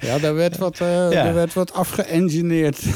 ja, 0.00 0.18
daar 0.18 0.34
werd 0.34 0.58
wat, 0.58 0.80
eh 0.80 1.10
Ja. 1.10 1.22
daar 1.22 1.34
werd 1.34 1.54
wat 1.54 1.72
afgeëngineerd. 1.72 2.82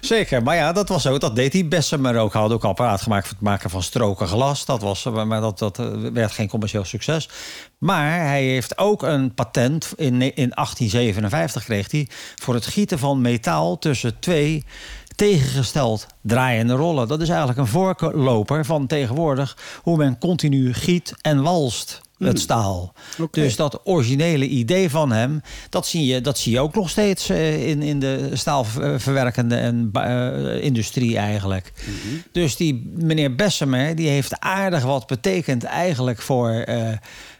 Zeker, 0.00 0.42
maar 0.42 0.56
ja, 0.56 0.72
dat 0.72 0.88
was 0.88 1.06
ook. 1.06 1.20
Dat 1.20 1.36
deed 1.36 1.52
hij 1.52 1.68
Bessemer 1.68 2.16
ook. 2.16 2.32
Hij 2.32 2.42
had 2.42 2.52
ook 2.52 2.64
apparaat 2.64 3.02
gemaakt 3.02 3.26
voor 3.26 3.36
het 3.36 3.44
maken 3.44 3.70
van 3.70 3.82
stroken 3.82 4.26
glas. 4.26 4.64
Dat 4.64 4.82
was, 4.82 5.04
maar 5.04 5.40
dat, 5.40 5.58
dat 5.58 5.78
eh, 5.78 5.86
werd 6.12 6.32
geen 6.32 6.48
commercieel 6.48 6.84
succes. 6.84 7.28
Maar 7.78 8.26
hij 8.26 8.42
heeft 8.42 8.78
ook 8.78 9.02
een 9.02 9.34
patent 9.34 9.92
in, 9.96 10.22
in 10.22 10.50
1857 10.54 11.64
kreeg 11.64 11.90
hij 11.90 12.08
voor 12.34 12.54
het 12.54 12.66
gieten 12.66 12.98
van 12.98 13.20
metaal 13.20 13.78
tussen 13.78 14.18
twee 14.18 14.64
tegengesteld 15.18 16.06
draaiende 16.22 16.74
rollen. 16.74 17.08
Dat 17.08 17.20
is 17.20 17.28
eigenlijk 17.28 17.58
een 17.58 17.66
voorloper 17.66 18.64
van 18.64 18.86
tegenwoordig 18.86 19.56
hoe 19.82 19.96
men 19.96 20.18
continu 20.18 20.74
giet 20.74 21.14
en 21.20 21.42
walst 21.42 22.00
het 22.18 22.40
staal. 22.40 22.92
Oké. 23.18 23.40
Dus 23.40 23.56
dat 23.56 23.80
originele 23.84 24.46
idee 24.46 24.90
van 24.90 25.12
hem, 25.12 25.40
dat 25.70 25.86
zie 25.86 26.06
je, 26.06 26.20
dat 26.20 26.38
zie 26.38 26.52
je 26.52 26.60
ook 26.60 26.74
nog 26.74 26.90
steeds 26.90 27.28
eh, 27.28 27.68
in, 27.68 27.82
in 27.82 27.98
de 27.98 28.30
staalverwerkende 28.32 29.56
en 29.56 29.90
eh, 29.92 30.64
industrie 30.64 31.16
eigenlijk. 31.16 31.72
Dus 32.32 32.56
die 32.56 32.92
meneer 32.94 33.34
Bessemer, 33.34 33.94
die 33.94 34.08
heeft 34.08 34.40
aardig 34.40 34.82
wat 34.82 35.06
betekend 35.06 35.64
eigenlijk 35.64 36.20
voor 36.20 36.50
eh, 36.50 36.92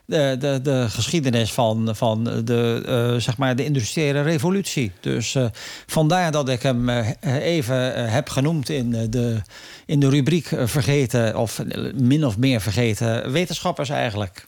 de, 0.08 0.36
de, 0.38 0.60
de 0.62 0.86
geschiedenis 0.88 1.52
van, 1.52 1.90
van 1.96 2.24
de, 2.44 2.82
eh, 2.86 3.20
zeg 3.20 3.36
maar 3.36 3.56
de 3.56 3.64
industriële 3.64 4.22
revolutie. 4.22 4.92
Dus 5.00 5.34
eh, 5.34 5.44
vandaar 5.86 6.30
dat 6.30 6.48
ik 6.48 6.62
hem 6.62 6.88
eh, 6.88 7.08
even 7.44 8.10
heb 8.10 8.28
genoemd 8.28 8.68
in 8.68 8.94
eh, 8.94 9.00
de, 9.10 9.42
in 9.86 10.00
de 10.00 10.08
rubriek 10.08 10.48
vergeten, 10.64 11.36
of 11.36 11.62
min 11.94 12.26
of 12.26 12.38
meer 12.38 12.60
vergeten 12.60 13.32
wetenschappers 13.32 13.88
eigenlijk. 13.88 14.44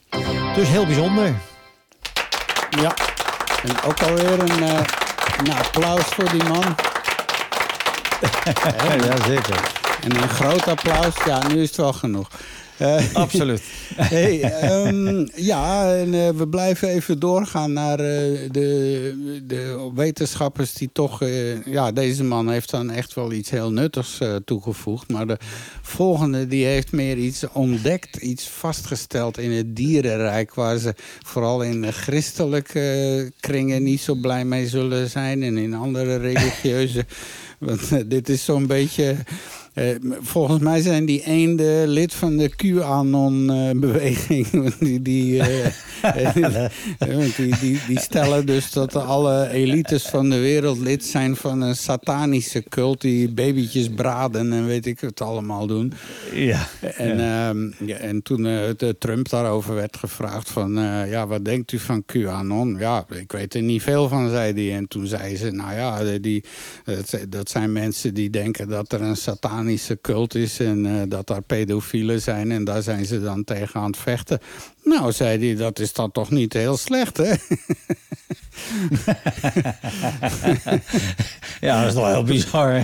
Dus 0.54 0.68
heel 0.68 0.86
bijzonder. 0.86 1.34
ja. 2.80 2.94
En 3.62 3.82
ook 3.84 4.02
alweer 4.02 4.38
een, 4.40 4.62
eh, 4.62 4.80
een 5.38 5.52
applaus 5.52 6.04
voor 6.04 6.30
die 6.30 6.44
man. 6.44 6.64
Ja, 9.06 9.24
zeker. 9.26 9.61
En 10.02 10.22
een 10.22 10.28
groot 10.28 10.68
applaus. 10.68 11.14
Ja, 11.26 11.46
nu 11.48 11.62
is 11.62 11.68
het 11.68 11.76
wel 11.76 11.92
genoeg. 11.92 12.28
Eh, 12.81 13.14
Absoluut. 13.14 13.62
Hey, 13.97 14.43
ehm, 14.43 15.26
ja, 15.35 15.95
en 15.95 16.14
eh, 16.14 16.28
we 16.28 16.49
blijven 16.49 16.89
even 16.89 17.18
doorgaan 17.18 17.72
naar 17.72 18.01
eh, 18.01 18.51
de, 18.51 19.41
de 19.47 19.91
wetenschappers 19.95 20.72
die 20.72 20.91
toch... 20.93 21.20
ja, 21.64 21.93
deze 21.93 22.24
man 22.24 22.51
heeft 22.51 22.70
dan 22.70 22.91
echt 22.91 23.14
wel 23.14 23.33
iets 23.33 23.51
heel 23.51 23.72
nuttigs 23.72 24.18
toegevoegd. 24.45 25.09
Maar 25.09 25.26
de 25.26 25.39
volgende 25.83 26.47
die 26.47 26.64
heeft 26.64 26.93
meer 26.93 27.16
iets 27.16 27.45
ontdekt, 27.53 28.16
iets 28.16 28.49
vastgesteld 28.49 29.39
in 29.39 29.51
het 29.51 29.76
dierenrijk... 29.76 30.55
waar 30.55 30.78
ze 30.78 30.95
vooral 31.26 31.62
in 31.62 31.93
christelijke 31.93 33.33
kringen 33.41 33.83
niet 33.83 34.01
zo 34.01 34.14
blij 34.14 34.45
mee 34.45 34.68
zullen 34.68 35.11
zijn... 35.11 35.43
en 35.43 35.59
in 35.59 35.74
andere 35.74 36.16
religieuze... 36.33 37.07
Want 37.59 38.11
dit 38.11 38.28
is 38.28 38.45
zo'n 38.45 38.66
beetje... 38.66 39.16
eh, 39.81 39.97
volgens 40.20 40.61
mij 40.61 40.81
zijn 40.81 41.05
die 41.05 41.24
eenden 41.24 41.89
lid 41.89 42.14
van 42.14 42.37
de 42.37 42.49
QAnon-beweging. 42.49 44.47
die, 44.78 45.03
die, 45.03 45.41
eh, 45.41 45.66
eh, 46.99 47.37
die, 47.37 47.59
die, 47.61 47.81
die 47.87 48.01
stellen 48.01 48.47
dus 48.47 48.72
dat 48.72 48.95
alle 48.97 49.49
elites 49.51 50.07
van 50.07 50.31
de 50.31 50.39
wereld 50.39 50.78
lid 50.78 51.05
zijn 51.05 51.37
van 51.37 51.61
een 51.61 51.76
satanische 51.76 52.62
cult... 52.68 53.01
die 53.01 53.33
babytjes 53.33 53.89
braden 53.89 54.53
en 54.53 54.66
weet 54.66 54.87
ik 54.87 55.01
het 55.01 55.20
allemaal 55.20 55.66
doen. 55.66 55.93
Ja. 56.35 56.68
En, 56.97 57.20
ehm, 57.20 57.87
ja, 57.89 57.97
en 57.97 58.22
toen 58.22 58.47
eh, 58.47 58.68
de 58.76 58.97
Trump 58.99 59.28
daarover 59.28 59.74
werd 59.74 59.97
gevraagd 59.97 60.51
van... 60.51 60.78
eh, 60.78 61.11
ja, 61.11 61.26
wat 61.26 61.45
denkt 61.45 61.72
u 61.72 61.78
van 61.78 62.05
QAnon? 62.05 62.76
Ja, 62.78 63.07
ik 63.11 63.33
weet 63.33 63.55
er 63.55 63.62
niet 63.62 63.83
veel 63.83 64.09
van, 64.09 64.31
zei 64.31 64.53
hij. 64.53 64.76
En 64.76 64.89
toen 64.89 65.07
zei 65.07 65.37
ze, 65.37 65.51
nou 65.51 65.74
ja, 65.74 66.18
die, 66.18 66.45
dat, 66.85 67.18
dat 67.28 67.51
zijn 67.51 67.72
mensen 67.72 68.14
die 68.14 68.31
denken 68.31 68.68
dat 68.68 68.93
er 68.93 69.01
een 69.01 69.16
satanische 69.16 69.68
cult 70.01 70.35
is... 70.35 70.61
en 70.61 70.87
eh, 70.87 70.93
dat 71.09 71.27
daar 71.27 71.43
pedofielen 71.43 72.21
zijn 72.21 72.53
en 72.53 72.64
daar 72.64 72.83
zijn 72.83 73.07
ze 73.07 73.21
dan 73.21 73.45
tegen 73.45 73.81
aan 73.81 73.87
het 73.87 73.97
vechten. 73.97 74.39
Nou, 74.85 75.12
zei 75.12 75.47
hij, 75.47 75.57
dat 75.57 75.79
is 75.79 75.93
dan 75.93 76.12
toch 76.12 76.31
niet 76.31 76.53
heel 76.53 76.77
slecht, 76.77 77.16
hè? 77.16 77.25
ja, 81.66 81.81
dat 81.81 81.89
is 81.89 81.95
wel 81.95 82.07
heel 82.07 82.25
bizar. 82.25 82.83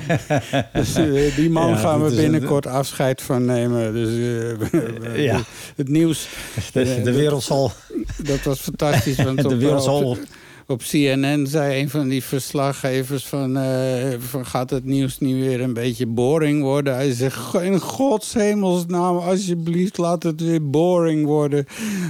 Dus 0.72 0.95
eh, 0.95 1.37
die 1.37 1.51
man 1.51 1.68
Ja, 1.68 1.76
gaan 1.76 2.05
we 2.05 2.14
binnenkort 2.14 2.66
afscheid 2.66 3.22
van 3.22 3.45
nemen. 3.45 3.93
Dus 3.93 4.09
eh, 4.09 5.24
Ja. 5.30 5.41
het 5.76 5.89
nieuws... 5.89 6.28
De, 6.72 7.01
de 7.03 7.12
wereld 7.12 7.43
zal... 7.43 7.72
Dat 8.16 8.43
was 8.43 8.61
fantastisch. 8.61 9.16
Want 9.16 9.43
De 9.49 9.57
wereld 9.57 9.82
zal... 9.82 10.03
op 10.03 10.18
CNN 10.66 11.46
zei 11.46 11.80
een 11.80 11.90
van 11.90 12.08
die 12.08 12.22
verslaggevers 12.22 13.26
van, 13.26 13.56
eh, 13.56 14.14
van... 14.18 14.46
gaat 14.46 14.70
het 14.70 14.84
nieuws 14.84 15.18
nu 15.18 15.40
weer 15.40 15.60
een 15.60 15.72
beetje 15.72 16.06
boring 16.06 16.62
worden? 16.62 16.94
Hij 16.94 17.12
zegt, 17.12 17.54
in 17.54 17.80
godshemelsnaam, 17.80 19.16
alsjeblieft, 19.16 19.98
laat 19.98 20.22
het 20.22 20.40
weer 20.40 20.70
boring 20.70 21.24
worden. 21.24 21.66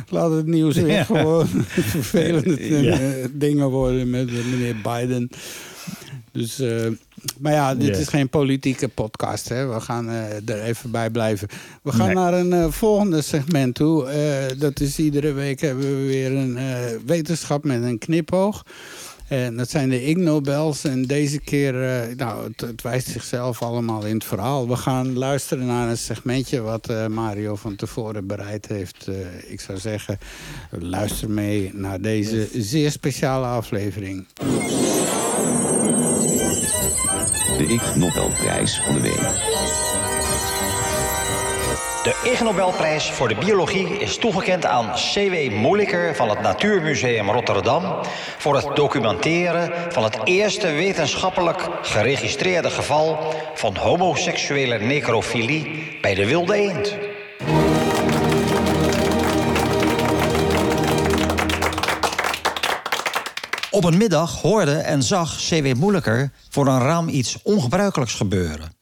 Laat 0.09 0.30
het 0.30 0.46
nieuws 0.46 0.74
weer 0.76 0.86
Ja. 0.86 1.04
gewoon 1.04 1.46
vervelende 1.96 2.82
Ja. 2.82 3.28
dingen 3.32 3.70
worden 3.70 4.11
met 4.11 4.30
meneer 4.50 4.76
Biden. 4.82 5.28
Dus, 6.32 6.59
eh, 6.59 6.86
maar 7.39 7.53
ja, 7.53 7.74
dit 7.74 7.97
is 7.97 8.09
geen 8.09 8.29
politieke 8.29 8.89
podcast. 8.89 9.49
Hè? 9.49 9.66
We 9.74 9.81
gaan 9.81 10.09
eh, 10.11 10.49
er 10.49 10.62
even 10.62 10.91
bij 10.91 11.11
blijven. 11.11 11.49
We 11.83 11.93
gaan 11.93 12.07
Nee. 12.07 12.14
naar 12.14 12.35
een 12.35 12.53
eh, 12.53 12.70
volgende 12.70 13.22
segment 13.22 13.74
toe. 13.74 14.07
Eh, 14.07 14.59
dat 14.59 14.81
is 14.81 14.99
iedere 14.99 15.33
week 15.33 15.61
hebben 15.61 15.85
we 15.85 16.07
weer 16.07 16.33
een 16.33 16.59
wetenschap 17.07 17.64
met 17.64 17.83
een 17.83 17.99
knipoog. 17.99 18.64
En 19.29 19.57
dat 19.57 19.70
zijn 19.70 19.89
de 19.89 20.05
Ig 20.05 20.16
Nobels. 20.16 20.85
En 20.85 21.03
deze 21.03 21.39
keer, 21.41 21.72
nou, 22.16 22.45
het, 22.45 22.61
het 22.61 22.83
wijst 22.83 23.09
zichzelf 23.09 23.62
allemaal 23.62 24.05
in 24.05 24.14
het 24.14 24.24
verhaal. 24.24 24.68
We 24.68 24.77
gaan 24.77 25.18
luisteren 25.18 25.66
naar 25.66 25.89
een 25.89 25.99
segmentje 25.99 26.61
wat 26.61 26.93
Mario 27.09 27.57
van 27.57 27.77
tevoren 27.77 28.27
bereid 28.27 28.66
heeft. 28.66 29.09
Ik 29.47 29.61
zou 29.61 29.79
zeggen, 29.79 30.18
luister 30.70 31.31
mee 31.31 31.70
naar 31.74 32.01
deze 32.01 32.49
zeer 32.53 32.91
speciale 32.91 33.47
aflevering. 33.47 34.27
De 37.57 37.66
Ig 37.66 37.96
Nobelprijs 37.96 38.80
van 38.80 38.94
de 38.94 39.00
week. 39.00 39.20
De 42.02 42.30
Ig 42.30 42.40
Nobelprijs 42.40 43.11
voor 43.11 43.28
de 43.28 43.34
biologie 43.34 43.98
is 43.98 44.18
toegekend 44.18 44.66
aan 44.66 44.92
C.W. 44.92 45.50
Moeliker 45.50 46.14
van 46.14 46.28
het 46.28 46.40
Natuurmuseum 46.40 47.30
Rotterdam 47.30 47.98
voor 48.38 48.54
het 48.54 48.76
documenteren 48.76 49.92
van 49.92 50.04
het 50.04 50.18
eerste 50.24 50.72
wetenschappelijk 50.72 51.68
geregistreerde 51.82 52.70
geval 52.70 53.34
van 53.54 53.76
homoseksuele 53.76 54.78
necrofilie 54.78 55.98
bij 56.00 56.14
de 56.14 56.26
wilde 56.26 56.54
eend. 56.54 57.15
Op 63.77 63.85
een 63.85 63.97
middag 63.97 64.41
hoorde 64.41 64.77
en 64.77 65.03
zag 65.03 65.37
C.W. 65.49 65.74
Moeilijker 65.74 66.33
voor 66.49 66.66
een 66.66 66.81
raam 66.81 67.09
iets 67.09 67.43
ongebruikelijks 67.43 68.14
gebeuren. 68.14 68.72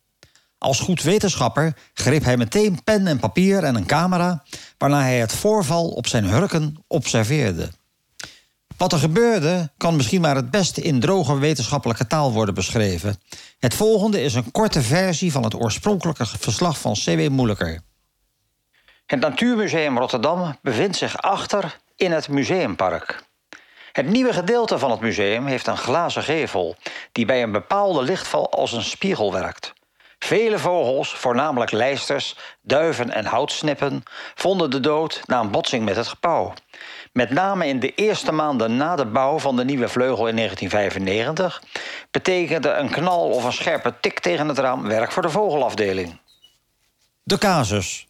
Als 0.59 0.81
goed 0.81 1.03
wetenschapper 1.03 1.77
greep 1.95 2.25
hij 2.25 2.37
meteen 2.37 2.85
pen 2.85 3.07
en 3.07 3.19
papier 3.19 3.65
en 3.65 3.75
een 3.75 3.87
camera, 3.87 4.43
waarna 4.79 5.03
hij 5.03 5.19
het 5.19 5.35
voorval 5.35 5.89
op 5.89 6.07
zijn 6.07 6.25
hurken 6.25 6.77
observeerde. 6.87 7.71
Wat 8.77 8.93
er 8.93 8.99
gebeurde 8.99 9.73
kan 9.77 9.97
misschien 9.97 10.21
maar 10.21 10.37
het 10.37 10.51
beste 10.51 10.81
in 10.83 11.01
droge 11.01 11.39
wetenschappelijke 11.39 12.07
taal 12.07 12.33
worden 12.33 12.55
beschreven. 12.55 13.17
Het 13.59 13.75
volgende 13.75 14.23
is 14.23 14.35
een 14.35 14.51
korte 14.51 14.83
versie 14.83 15.33
van 15.33 15.45
het 15.45 15.55
oorspronkelijke 15.55 16.27
verslag 16.27 16.79
van 16.79 16.93
C.W. 16.93 17.29
Moeilijker. 17.29 17.81
Het 19.07 19.21
Natuurmuseum 19.21 19.99
Rotterdam 19.99 20.57
bevindt 20.63 20.97
zich 20.97 21.17
achter 21.17 21.79
in 21.97 22.13
het 22.13 22.29
museumpark. 22.29 23.33
Het 23.95 24.07
nieuwe 24.07 24.33
gedeelte 24.33 24.79
van 24.79 24.91
het 24.91 25.01
museum 25.01 25.47
heeft 25.47 25.67
een 25.67 25.77
glazen 25.77 26.23
gevel 26.23 26.77
die 27.13 27.25
bij 27.25 27.43
een 27.43 27.53
bepaalde 27.53 28.03
lichtval 28.03 28.51
als 28.51 28.73
een 28.73 28.83
spiegel 28.83 29.33
werkt. 29.33 29.73
Vele 30.19 30.59
vogels, 30.59 31.15
voornamelijk 31.15 31.71
lijsters, 31.71 32.37
duiven 32.63 33.11
en 33.11 33.25
houtsnippen, 33.25 34.03
vonden 34.35 34.71
de 34.71 34.81
dood 34.81 35.21
na 35.27 35.41
een 35.41 35.51
botsing 35.51 35.85
met 35.85 35.97
het 35.97 36.07
gebouw. 36.07 36.53
Met 37.13 37.31
name 37.31 37.67
in 37.67 37.81
de 37.81 37.95
eerste 37.95 38.33
maanden 38.33 38.77
na 38.77 38.97
de 38.97 39.07
bouw 39.07 39.39
van 39.39 39.57
de 39.57 39.65
nieuwe 39.65 39.89
vleugel 39.89 40.29
in 40.29 40.37
1995 40.37 41.63
betekende 42.11 42.69
een 42.69 42.91
knal 42.91 43.29
of 43.29 43.45
een 43.45 43.53
scherpe 43.53 43.95
tik 44.01 44.21
tegen 44.21 44.49
het 44.49 44.59
raam 44.59 44.83
werk 44.83 45.13
voor 45.13 45.23
de 45.23 45.31
vogelafdeling. 45.31 46.21
De 47.23 47.39
casus. 47.39 48.07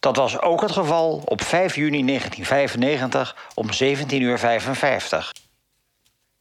Dat 0.00 0.16
was 0.16 0.40
ook 0.40 0.60
het 0.60 0.72
geval 0.72 1.22
op 1.24 1.42
5 1.42 1.74
juni 1.74 2.04
1995 2.06 3.36
om 3.54 3.66
17.55 3.66 3.72
uur. 4.12 5.32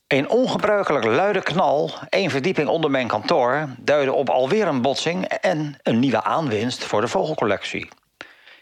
Een 0.08 0.30
ongebruikelijk 0.30 1.05
luide 1.05 1.41
knal, 1.41 1.91
één 2.10 2.30
verdieping 2.30 2.68
onder 2.68 2.91
mijn 2.91 3.08
kantoor, 3.08 3.70
duidde 3.78 4.14
op 4.14 4.30
alweer 4.30 4.68
een 4.68 4.82
botsing 4.82 5.26
en 5.26 5.78
een 5.84 5.99
nieuwe 5.99 6.24
aanwinst 6.24 6.84
voor 6.84 7.01
de 7.01 7.08
vogelcollectie. 7.08 7.89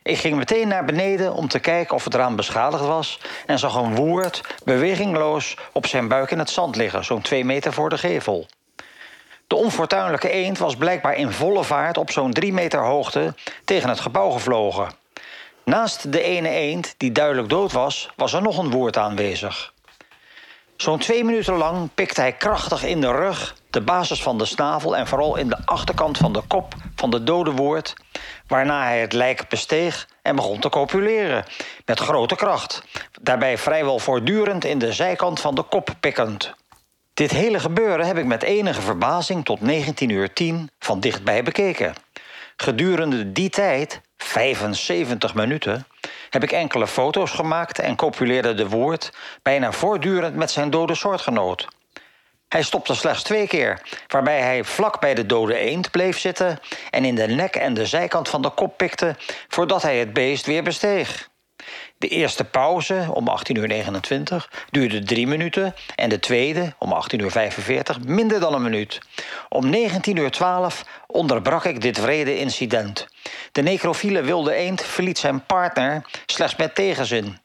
Ik 0.04 0.18
ging 0.18 0.36
meteen 0.38 0.68
naar 0.68 0.86
beneden 0.86 1.34
om 1.34 1.48
te 1.48 1.60
kijken 1.60 1.96
of 1.96 2.04
het 2.04 2.14
raam 2.14 2.36
beschadigd 2.36 2.86
was 2.86 3.20
en 3.46 3.60
zag 3.60 3.76
een 3.76 3.96
woerd 3.96 4.42
bewegingloos 4.64 5.58
op 5.72 5.88
zijn 5.88 6.08
buik 6.08 6.32
in 6.32 6.40
het 6.40 6.50
zand 6.50 6.76
liggen, 6.76 7.06
zo'n 7.06 7.22
twee 7.22 7.46
meter 7.46 7.74
voor 7.74 7.90
de 7.90 7.98
gevel. 7.98 8.48
De 9.56 9.62
onfortuinlijke 9.62 10.30
eend 10.30 10.58
was 10.58 10.76
blijkbaar 10.76 11.16
in 11.16 11.32
volle 11.32 11.64
vaart 11.64 11.98
op 11.98 12.12
zo'n 12.12 12.34
drie 12.34 12.54
meter 12.54 12.80
hoogte 12.80 13.34
tegen 13.66 13.90
het 13.90 14.00
gebouw 14.00 14.30
gevlogen. 14.30 14.92
Naast 15.64 16.12
de 16.12 16.22
ene 16.22 16.50
eend, 16.50 16.96
die 16.98 17.12
duidelijk 17.12 17.50
dood 17.50 17.72
was, 17.72 18.10
was 18.16 18.34
er 18.34 18.42
nog 18.42 18.58
een 18.58 18.70
woord 18.70 18.98
aanwezig. 18.98 19.74
Zo'n 20.78 21.00
twee 21.00 21.24
minuten 21.24 21.54
lang 21.54 21.90
pikte 21.94 22.22
hij 22.22 22.32
krachtig 22.32 22.84
in 22.84 23.02
de 23.02 23.12
rug, 23.12 23.56
de 23.70 23.82
basis 23.82 24.22
van 24.22 24.38
de 24.38 24.46
snavel 24.46 24.98
en 24.98 25.08
vooral 25.08 25.36
in 25.36 25.50
de 25.50 25.66
achterkant 25.66 26.18
van 26.18 26.34
de 26.34 26.42
kop 26.48 26.74
van 26.96 27.10
de 27.10 27.24
dode 27.24 27.52
woord, 27.52 27.94
waarna 28.48 28.84
hij 28.84 29.00
het 29.00 29.14
lijk 29.14 29.50
besteeg 29.50 30.08
en 30.22 30.36
begon 30.36 30.60
te 30.60 30.70
copuleren 30.70 31.46
met 31.86 32.00
grote 32.00 32.36
kracht, 32.36 32.84
daarbij 33.22 33.58
vrijwel 33.58 34.00
voortdurend 34.00 34.66
in 34.66 34.80
de 34.80 34.94
zijkant 34.94 35.40
van 35.40 35.56
de 35.56 35.64
kop 35.64 35.90
pikkend. 36.00 36.54
Dit 37.16 37.32
hele 37.32 37.60
gebeuren 37.60 38.06
heb 38.06 38.18
ik 38.18 38.26
met 38.26 38.44
enige 38.44 38.82
verbazing 38.82 39.46
tot 39.46 39.62
19 39.62 40.10
uur 40.10 40.34
10 40.34 40.70
van 40.80 41.00
dichtbij 41.00 41.44
bekeken. 41.44 41.94
Gedurende 42.58 43.32
die 43.32 43.50
tijd, 43.50 44.02
75 44.18 45.34
minuten, 45.34 45.88
heb 46.30 46.44
ik 46.44 46.52
enkele 46.52 46.88
foto's 46.88 47.32
gemaakt 47.32 47.80
en 47.80 47.96
copuleerde 47.96 48.54
de 48.54 48.70
woord 48.70 49.12
bijna 49.42 49.72
voortdurend 49.72 50.36
met 50.36 50.52
zijn 50.52 50.70
dode 50.70 50.96
soortgenoot. 50.96 51.68
Hij 52.48 52.64
stopte 52.64 52.96
slechts 52.96 53.24
twee 53.24 53.48
keer, 53.48 53.82
waarbij 54.08 54.42
hij 54.42 54.64
vlak 54.64 55.00
bij 55.00 55.14
de 55.14 55.26
dode 55.26 55.58
eend 55.58 55.92
bleef 55.92 56.20
zitten 56.20 56.60
en 56.90 57.06
in 57.06 57.16
de 57.16 57.28
nek 57.28 57.56
en 57.56 57.74
de 57.74 57.86
zijkant 57.86 58.30
van 58.30 58.42
de 58.42 58.50
kop 58.50 58.78
pikte 58.78 59.16
voordat 59.48 59.82
hij 59.82 60.00
het 60.00 60.14
beest 60.14 60.46
weer 60.46 60.64
besteeg. 60.64 61.30
De 61.98 62.08
eerste 62.08 62.44
pauze 62.44 63.08
om 63.14 63.28
18.29 63.30 63.62
uur 64.10 64.50
duurde 64.70 65.04
drie 65.04 65.28
minuten 65.28 65.76
en 65.96 66.10
de 66.10 66.20
tweede 66.20 66.74
om 66.80 66.94
18.45 67.22 67.28
uur 67.70 67.84
minder 68.06 68.40
dan 68.40 68.54
een 68.54 68.62
minuut. 68.62 69.00
Om 69.50 69.74
19.12 69.74 69.80
uur 70.08 70.34
onderbrak 71.08 71.66
ik 71.66 71.82
dit 71.82 72.00
vrede 72.00 72.40
incident. 72.40 73.08
De 73.52 73.62
necrofiele 73.62 74.22
wilde 74.22 74.54
eend 74.54 74.82
verliet 74.82 75.18
zijn 75.18 75.46
partner 75.46 76.02
slechts 76.26 76.56
met 76.56 76.76
tegenzin. 76.76 77.38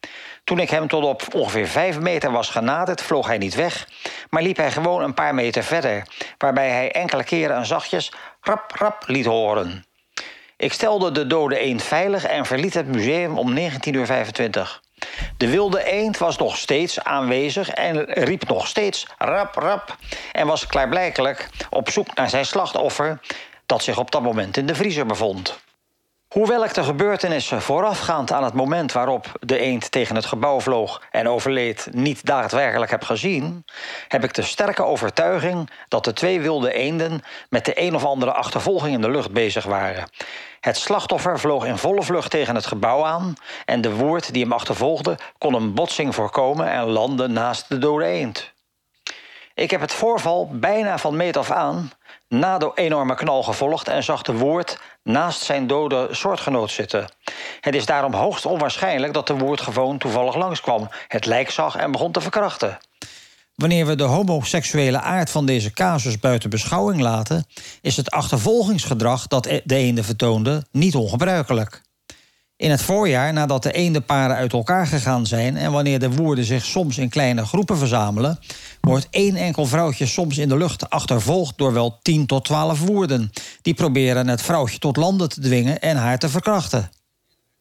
Toen 0.44 0.58
ik 0.58 0.70
hem 0.70 0.88
tot 0.88 1.04
op 1.04 1.34
ongeveer 1.34 1.68
5 1.68 1.98
meter 1.98 2.30
was 2.30 2.48
genaderd, 2.48 3.02
vloog 3.02 3.26
hij 3.26 3.38
niet 3.38 3.54
weg, 3.54 3.88
maar 4.30 4.42
liep 4.42 4.56
hij 4.56 4.70
gewoon 4.70 5.02
een 5.02 5.14
paar 5.14 5.34
meter 5.34 5.62
verder, 5.62 6.06
waarbij 6.38 6.70
hij 6.70 6.92
enkele 6.92 7.24
keren 7.24 7.56
een 7.56 7.66
zachtjes 7.66 8.12
rap 8.40 8.72
rap 8.76 9.04
liet 9.06 9.26
horen. 9.26 9.84
Ik 10.60 10.72
stelde 10.72 11.12
de 11.12 11.26
dode 11.26 11.58
eend 11.58 11.82
veilig 11.82 12.24
en 12.24 12.46
verliet 12.46 12.74
het 12.74 12.86
museum 12.86 13.38
om 13.38 13.58
19.25 13.58 13.64
uur. 13.86 14.80
De 15.36 15.50
wilde 15.50 15.84
eend 15.84 16.18
was 16.18 16.38
nog 16.38 16.56
steeds 16.56 17.00
aanwezig 17.04 17.70
en 17.70 18.04
riep 18.04 18.48
nog 18.48 18.66
steeds 18.66 19.06
rap 19.18 19.54
rap 19.54 19.96
en 20.32 20.46
was 20.46 20.66
klaarblijkelijk 20.66 21.48
op 21.70 21.90
zoek 21.90 22.14
naar 22.14 22.30
zijn 22.30 22.46
slachtoffer 22.46 23.20
dat 23.66 23.82
zich 23.82 23.98
op 23.98 24.10
dat 24.10 24.22
moment 24.22 24.56
in 24.56 24.66
de 24.66 24.74
vriezer 24.74 25.06
bevond. 25.06 25.60
Hoewel 26.30 26.64
ik 26.64 26.74
de 26.74 26.84
gebeurtenissen 26.84 27.62
voorafgaand 27.62 28.32
aan 28.32 28.44
het 28.44 28.54
moment 28.54 28.92
waarop 28.92 29.26
de 29.40 29.58
eend 29.58 29.90
tegen 29.90 30.14
het 30.14 30.24
gebouw 30.24 30.60
vloog 30.60 31.02
en 31.10 31.28
overleed 31.28 31.88
niet 31.92 32.26
daadwerkelijk 32.26 32.90
heb 32.90 33.04
gezien, 33.04 33.64
heb 34.08 34.24
ik 34.24 34.34
de 34.34 34.42
sterke 34.42 34.84
overtuiging 34.84 35.70
dat 35.88 36.04
de 36.04 36.12
twee 36.12 36.40
wilde 36.40 36.72
eenden 36.72 37.22
met 37.48 37.64
de 37.64 37.80
een 37.80 37.94
of 37.94 38.04
andere 38.04 38.32
achtervolging 38.32 38.94
in 38.94 39.00
de 39.00 39.10
lucht 39.10 39.32
bezig 39.32 39.64
waren. 39.64 40.10
Het 40.60 40.76
slachtoffer 40.76 41.38
vloog 41.38 41.64
in 41.64 41.78
volle 41.78 42.02
vlucht 42.02 42.30
tegen 42.30 42.54
het 42.54 42.66
gebouw 42.66 43.04
aan 43.04 43.34
en 43.64 43.80
de 43.80 43.94
woord 43.94 44.32
die 44.32 44.42
hem 44.42 44.52
achtervolgde 44.52 45.18
kon 45.38 45.54
een 45.54 45.74
botsing 45.74 46.14
voorkomen 46.14 46.70
en 46.70 46.84
landde 46.84 47.28
naast 47.28 47.68
de 47.68 47.78
dode 47.78 48.04
eend. 48.04 48.52
Ik 49.54 49.70
heb 49.70 49.80
het 49.80 49.92
voorval 49.92 50.48
bijna 50.52 50.98
van 50.98 51.16
meet 51.16 51.36
af 51.36 51.50
aan 51.50 51.90
na 52.30 52.58
de 52.58 52.70
enorme 52.74 53.14
knal 53.14 53.42
gevolgd 53.42 53.88
en 53.88 54.02
zag 54.02 54.22
de 54.22 54.32
woord 54.32 54.78
naast 55.02 55.40
zijn 55.40 55.66
dode 55.66 56.08
soortgenoot 56.10 56.70
zitten. 56.70 57.12
Het 57.60 57.74
is 57.74 57.86
daarom 57.86 58.14
hoogst 58.14 58.46
onwaarschijnlijk 58.46 59.12
dat 59.12 59.26
de 59.26 59.36
woord 59.36 59.60
gewoon 59.60 59.98
toevallig 59.98 60.34
langskwam, 60.34 60.88
het 61.08 61.26
lijk 61.26 61.50
zag 61.50 61.76
en 61.76 61.92
begon 61.92 62.12
te 62.12 62.20
verkrachten. 62.20 62.78
Wanneer 63.54 63.86
we 63.86 63.94
de 63.94 64.02
homoseksuele 64.02 65.00
aard 65.00 65.30
van 65.30 65.46
deze 65.46 65.70
casus 65.70 66.18
buiten 66.18 66.50
beschouwing 66.50 67.00
laten, 67.00 67.46
is 67.80 67.96
het 67.96 68.10
achtervolgingsgedrag 68.10 69.26
dat 69.26 69.44
de 69.44 69.74
eenden 69.74 70.04
vertoonde 70.04 70.64
niet 70.70 70.94
ongebruikelijk. 70.94 71.82
In 72.60 72.70
het 72.70 72.82
voorjaar, 72.82 73.32
nadat 73.32 73.62
de 73.62 73.72
eendenparen 73.72 74.36
uit 74.36 74.52
elkaar 74.52 74.86
gegaan 74.86 75.26
zijn 75.26 75.56
en 75.56 75.72
wanneer 75.72 75.98
de 75.98 76.10
woorden 76.10 76.44
zich 76.44 76.64
soms 76.64 76.98
in 76.98 77.08
kleine 77.08 77.46
groepen 77.46 77.78
verzamelen, 77.78 78.38
wordt 78.80 79.06
één 79.10 79.36
enkel 79.36 79.66
vrouwtje 79.66 80.06
soms 80.06 80.38
in 80.38 80.48
de 80.48 80.56
lucht 80.56 80.90
achtervolgd 80.90 81.58
door 81.58 81.72
wel 81.72 81.98
10 82.02 82.26
tot 82.26 82.44
12 82.44 82.80
woorden. 82.80 83.30
Die 83.62 83.74
proberen 83.74 84.28
het 84.28 84.42
vrouwtje 84.42 84.78
tot 84.78 84.96
landen 84.96 85.28
te 85.28 85.40
dwingen 85.40 85.80
en 85.80 85.96
haar 85.96 86.18
te 86.18 86.28
verkrachten. 86.28 86.90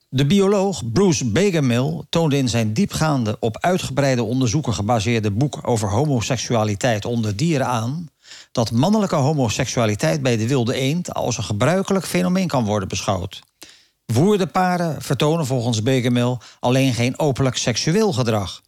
De 0.10 0.26
bioloog 0.26 0.92
Bruce 0.92 1.26
Begermill 1.26 2.04
toonde 2.10 2.38
in 2.38 2.50
zijn 2.50 2.74
diepgaande, 2.74 3.38
op 3.40 3.58
uitgebreide 3.60 4.24
onderzoeken 4.24 4.74
gebaseerde 4.74 5.32
boek 5.32 5.60
over 5.62 5.90
homoseksualiteit 5.90 7.06
onder 7.06 7.36
dieren 7.36 7.68
aan 7.68 8.10
dat 8.52 8.72
mannelijke 8.72 9.16
homoseksualiteit 9.16 10.22
bij 10.22 10.38
de 10.38 10.48
wilde 10.48 10.74
eend 10.74 11.14
als 11.14 11.38
een 11.38 11.44
gebruikelijk 11.44 12.06
fenomeen 12.06 12.48
kan 12.48 12.66
worden 12.66 12.88
beschouwd. 12.88 13.42
Woerdenparen 14.14 15.02
vertonen 15.02 15.46
volgens 15.46 15.82
Begermill 15.82 16.38
alleen 16.60 16.94
geen 16.94 17.20
openlijk 17.20 17.58
seksueel 17.58 18.14
gedrag. 18.14 18.62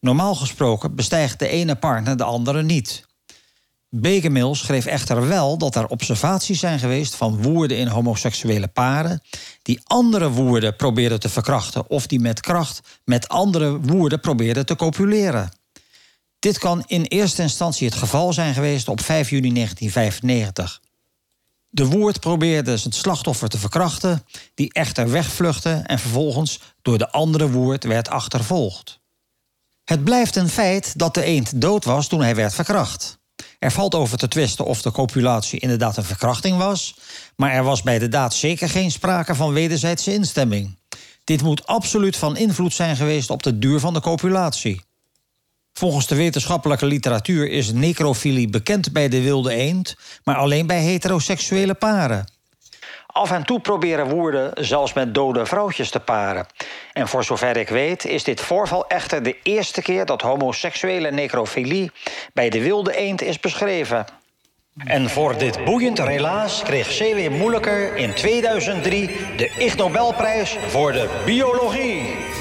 Normaal 0.00 0.34
gesproken 0.34 0.94
bestijgt 0.94 1.38
de 1.38 1.48
ene 1.48 1.74
partner 1.74 2.16
de 2.16 2.24
andere 2.24 2.62
niet. 2.62 3.04
Begemil 3.88 4.54
schreef 4.54 4.86
echter 4.86 5.28
wel 5.28 5.58
dat 5.58 5.74
er 5.74 5.86
observaties 5.86 6.58
zijn 6.58 6.78
geweest 6.78 7.14
van 7.14 7.42
woerden 7.42 7.78
in 7.78 7.86
homoseksuele 7.86 8.68
paren 8.68 9.22
die 9.62 9.80
andere 9.84 10.30
woerden 10.30 10.76
probeerden 10.76 11.20
te 11.20 11.28
verkrachten 11.28 11.90
of 11.90 12.06
die 12.06 12.20
met 12.20 12.40
kracht 12.40 12.80
met 13.04 13.28
andere 13.28 13.80
woerden 13.80 14.20
probeerden 14.20 14.66
te 14.66 14.76
copuleren. 14.76 15.50
Dit 16.38 16.58
kan 16.58 16.82
in 16.86 17.02
eerste 17.02 17.42
instantie 17.42 17.86
het 17.86 17.96
geval 17.96 18.32
zijn 18.32 18.54
geweest 18.54 18.88
op 18.88 19.00
5 19.00 19.30
juni 19.30 19.52
1995. 19.52 20.80
De 21.76 21.86
woord 21.86 22.20
probeerde 22.20 22.70
het 22.70 22.94
slachtoffer 22.94 23.48
te 23.48 23.58
verkrachten, 23.58 24.24
die 24.54 24.72
echter 24.72 25.10
wegvluchtte 25.10 25.82
en 25.86 25.98
vervolgens 25.98 26.60
door 26.82 26.98
de 26.98 27.10
andere 27.10 27.50
woord 27.50 27.84
werd 27.84 28.08
achtervolgd. 28.08 29.00
Het 29.84 30.04
blijft 30.04 30.36
een 30.36 30.48
feit 30.48 30.98
dat 30.98 31.14
de 31.14 31.22
eend 31.22 31.60
dood 31.60 31.84
was 31.84 32.08
toen 32.08 32.20
hij 32.20 32.34
werd 32.34 32.54
verkracht. 32.54 33.18
Er 33.58 33.70
valt 33.70 33.94
over 33.94 34.18
te 34.18 34.28
twisten 34.28 34.64
of 34.64 34.82
de 34.82 34.90
copulatie 34.90 35.60
inderdaad 35.60 35.96
een 35.96 36.04
verkrachting 36.04 36.56
was, 36.56 36.96
maar 37.36 37.52
er 37.52 37.64
was 37.64 37.82
bij 37.82 37.98
de 37.98 38.08
daad 38.08 38.34
zeker 38.34 38.68
geen 38.68 38.90
sprake 38.90 39.34
van 39.34 39.52
wederzijdse 39.52 40.12
instemming. 40.12 40.78
Dit 41.24 41.42
moet 41.42 41.66
absoluut 41.66 42.16
van 42.16 42.36
invloed 42.36 42.72
zijn 42.72 42.96
geweest 42.96 43.30
op 43.30 43.42
de 43.42 43.58
duur 43.58 43.80
van 43.80 43.94
de 43.94 44.00
copulatie. 44.00 44.85
Volgens 45.78 46.06
de 46.06 46.14
wetenschappelijke 46.14 46.86
literatuur 46.86 47.50
is 47.50 47.72
necrofilie 47.72 48.48
bekend 48.48 48.92
bij 48.92 49.08
de 49.08 49.22
wilde 49.22 49.52
eend, 49.52 49.96
maar 50.24 50.36
alleen 50.36 50.66
bij 50.66 50.80
heteroseksuele 50.80 51.74
paren. 51.74 52.24
Af 53.06 53.30
en 53.30 53.44
toe 53.44 53.60
proberen 53.60 54.08
woerden 54.08 54.64
zelfs 54.64 54.92
met 54.92 55.14
dode 55.14 55.46
vrouwtjes 55.46 55.90
te 55.90 56.00
paren. 56.00 56.46
En 56.92 57.08
voor 57.08 57.24
zover 57.24 57.56
ik 57.56 57.68
weet 57.68 58.04
is 58.04 58.24
dit 58.24 58.40
voorval 58.40 58.86
echter 58.86 59.22
de 59.22 59.36
eerste 59.42 59.82
keer 59.82 60.06
dat 60.06 60.22
homoseksuele 60.22 61.10
necrofilie 61.10 61.90
bij 62.32 62.48
de 62.48 62.62
wilde 62.62 62.96
eend 62.96 63.22
is 63.22 63.40
beschreven. 63.40 64.04
En 64.84 65.10
voor 65.10 65.38
dit 65.38 65.64
boeiend 65.64 65.98
relaas 65.98 66.62
kreeg 66.62 66.88
C.W. 66.88 67.30
Moeilijker 67.30 67.96
in 67.96 68.14
2003 68.14 69.10
de 69.36 69.50
Ig 69.58 69.76
Nobelprijs 69.76 70.56
voor 70.68 70.92
de 70.92 71.22
biologie. 71.24 72.35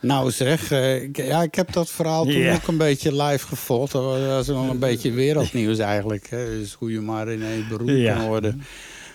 Nou 0.00 0.30
zeg, 0.30 0.70
eh, 0.72 1.02
ik, 1.02 1.16
ja, 1.16 1.42
ik 1.42 1.54
heb 1.54 1.72
dat 1.72 1.90
verhaal 1.90 2.24
toen 2.24 2.48
ook 2.52 2.66
een 2.66 2.76
beetje 2.76 3.22
live 3.22 3.46
gevolgd. 3.46 3.92
Dat 3.92 4.02
was- 4.26 4.46
wel 4.46 4.70
een 4.70 4.78
beetje 4.78 5.10
wereldnieuws 5.10 5.78
eigenlijk. 5.78 6.26
Hè. 6.30 6.44
Dus 6.46 6.72
hoe 6.72 6.92
je 6.92 7.00
maar 7.00 7.28
in 7.28 7.42
één 7.42 7.68
beroep 7.68 7.88
Ja. 7.88 8.16
kan 8.16 8.26
worden. 8.26 8.62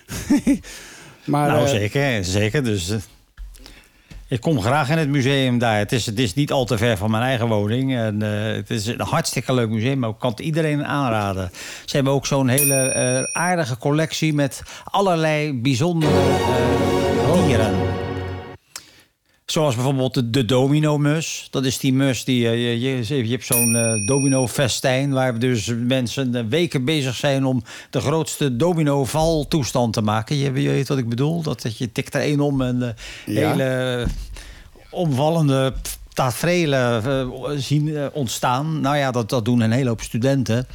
maar, 1.24 1.48
nou, 1.48 1.62
eh, 1.64 1.68
zeker, 1.70 2.24
zeker. 2.24 2.64
Dus, 2.64 2.90
eh, 2.90 2.96
ik 4.28 4.40
kom 4.40 4.60
graag 4.60 4.90
in 4.90 4.98
het 4.98 5.08
museum 5.08 5.58
daar. 5.58 5.78
Het 5.78 5.92
is, 5.92 6.06
het 6.06 6.18
is 6.18 6.34
niet 6.34 6.52
al 6.52 6.64
te 6.64 6.78
ver 6.78 6.96
van 6.96 7.10
mijn 7.10 7.22
eigen 7.22 7.48
woning. 7.48 7.96
En, 7.96 8.20
het 8.20 8.70
is 8.70 8.86
een 8.86 9.00
hartstikke 9.00 9.54
leuk 9.54 9.68
museum, 9.68 9.98
maar 9.98 10.10
ik 10.10 10.18
kan 10.18 10.30
het 10.30 10.40
iedereen 10.40 10.84
aanraden. 10.84 11.50
Ze 11.84 11.96
hebben 11.96 12.12
ook 12.14 12.26
zo'n 12.26 12.48
hele 12.48 13.28
aardige 13.32 13.76
collectie 13.78 14.34
met 14.34 14.62
allerlei 14.84 15.52
bijzondere 15.60 16.12
dieren. 17.46 17.74
Zoals 19.46 19.74
bijvoorbeeld 19.74 20.14
de, 20.14 20.30
de 20.30 20.44
domino-mus. 20.44 21.48
Dat 21.50 21.64
is 21.64 21.78
die 21.78 21.92
mus 21.92 22.24
die... 22.24 22.48
eh, 22.48 22.82
je, 22.82 23.06
je, 23.08 23.24
je 23.24 23.30
hebt 23.30 23.46
zo'n 23.46 23.76
eh, 23.76 24.06
domino-festijn... 24.06 25.12
waar 25.12 25.38
dus 25.38 25.72
mensen 25.76 26.34
eh, 26.34 26.42
weken 26.48 26.84
bezig 26.84 27.14
zijn... 27.14 27.44
om 27.44 27.62
de 27.90 28.00
grootste 28.00 28.56
domino-valtoestand 28.56 29.92
te 29.92 30.02
maken. 30.02 30.36
Je, 30.36 30.62
je 30.62 30.68
weet 30.68 30.88
wat 30.88 30.98
ik 30.98 31.08
bedoel? 31.08 31.42
Dat, 31.42 31.62
dat 31.62 31.78
je 31.78 31.92
tikt 31.92 32.14
er 32.14 32.20
één 32.20 32.40
om 32.40 32.62
en 32.62 32.96
Ja. 33.26 33.50
hele 33.50 34.06
omvallende 34.90 35.72
tafereelen 36.12 37.02
zien 37.62 38.10
ontstaan. 38.12 38.80
Nou 38.80 38.96
ja, 38.96 39.10
dat, 39.10 39.28
dat 39.28 39.44
doen 39.44 39.60
een 39.60 39.72
hele 39.72 39.88
hoop 39.88 40.00
studenten. 40.02 40.66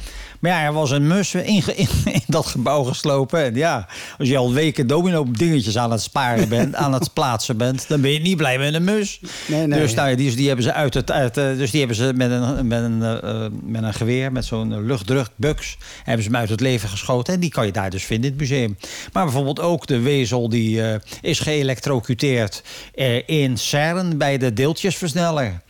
Maar 0.42 0.50
ja, 0.50 0.64
er 0.64 0.72
was 0.72 0.90
een 0.90 1.06
mus 1.06 1.34
in, 1.34 1.44
in, 1.76 1.88
in 2.04 2.22
dat 2.26 2.46
gebouw 2.46 2.82
geslopen. 2.82 3.44
En 3.44 3.54
ja, 3.54 3.88
als 4.18 4.28
je 4.28 4.36
al 4.36 4.52
weken 4.52 4.86
domino 4.86 5.26
dingetjes 5.30 5.78
aan 5.78 5.90
het 5.90 6.02
sparen 6.02 6.48
bent, 6.48 6.74
aan 6.74 6.92
het 6.92 7.12
plaatsen 7.12 7.56
bent, 7.56 7.88
dan 7.88 8.00
ben 8.00 8.12
je 8.12 8.20
niet 8.20 8.36
blij 8.36 8.58
met 8.58 8.74
een 8.74 8.84
mus. 8.84 9.20
Nee, 9.46 9.66
nee. 9.66 9.80
Dus 9.80 9.94
nou, 9.94 10.08
ja, 10.08 10.16
die, 10.16 10.36
die 10.36 10.46
hebben 10.46 10.64
ze 10.64 10.72
uit 10.72 10.94
het, 10.94 11.10
uit, 11.10 11.36
eh, 11.36 11.56
dus 11.56 11.70
die 11.70 11.78
hebben 11.78 11.96
ze 11.96 12.12
met 12.14 12.30
een, 12.30 12.66
met 12.66 12.82
een, 12.82 13.02
eh, 13.02 13.46
met 13.62 13.82
een 13.82 13.94
geweer, 13.94 14.32
met 14.32 14.44
zo'n 14.44 14.86
luchtdrukbuks, 14.86 15.76
hebben 16.04 16.24
ze 16.24 16.30
hem 16.30 16.40
uit 16.40 16.48
het 16.48 16.60
leven 16.60 16.88
geschoten. 16.88 17.34
En 17.34 17.40
die 17.40 17.50
kan 17.50 17.66
je 17.66 17.72
daar 17.72 17.90
dus 17.90 18.04
vinden 18.04 18.30
in 18.30 18.38
het 18.38 18.40
museum. 18.40 18.76
Maar 19.12 19.24
bijvoorbeeld 19.24 19.60
ook 19.60 19.86
de 19.86 20.00
wezel 20.00 20.48
die 20.48 20.82
eh, 20.82 21.00
is 21.20 21.40
geëlektrocuteerd 21.40 22.62
eh, 22.94 23.28
in 23.28 23.58
CERN 23.58 24.18
bij 24.18 24.38
de 24.38 24.52
deeltjesversneller. 24.52 25.60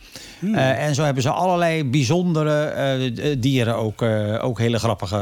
Eh, 0.55 0.85
en 0.85 0.95
zo 0.95 1.03
hebben 1.03 1.23
ze 1.23 1.29
allerlei 1.29 1.83
bijzondere 1.83 2.63
eh, 2.63 3.31
eh, 3.31 3.37
dieren, 3.39 3.75
ook, 3.75 4.01
eh, 4.01 4.43
ook 4.45 4.59
hele 4.59 4.79
grappige. 4.79 5.15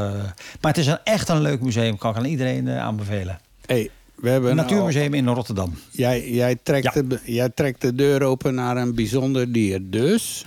Maar 0.60 0.72
het 0.72 0.78
is 0.78 0.86
een, 0.86 0.98
echt 1.04 1.28
een 1.28 1.40
leuk 1.40 1.60
museum, 1.60 1.98
kan 1.98 2.10
ik 2.10 2.16
aan 2.16 2.24
iedereen 2.24 2.68
aanbevelen. 2.70 3.38
hey, 3.66 3.90
we 4.14 4.28
hebben 4.30 4.50
Een 4.50 4.58
al- 4.58 4.64
natuurmuseum 4.64 5.14
in 5.14 5.28
Rotterdam. 5.28 5.74
jij, 5.90 6.30
jij, 6.30 6.56
trekt 6.62 6.94
Ja. 6.94 7.02
de, 7.02 7.18
jij 7.24 7.48
trekt 7.48 7.80
de 7.80 7.94
deur 7.94 8.22
open 8.22 8.54
naar 8.54 8.76
een 8.76 8.94
bijzonder 8.94 9.52
dier. 9.52 9.80
Dus, 9.82 10.44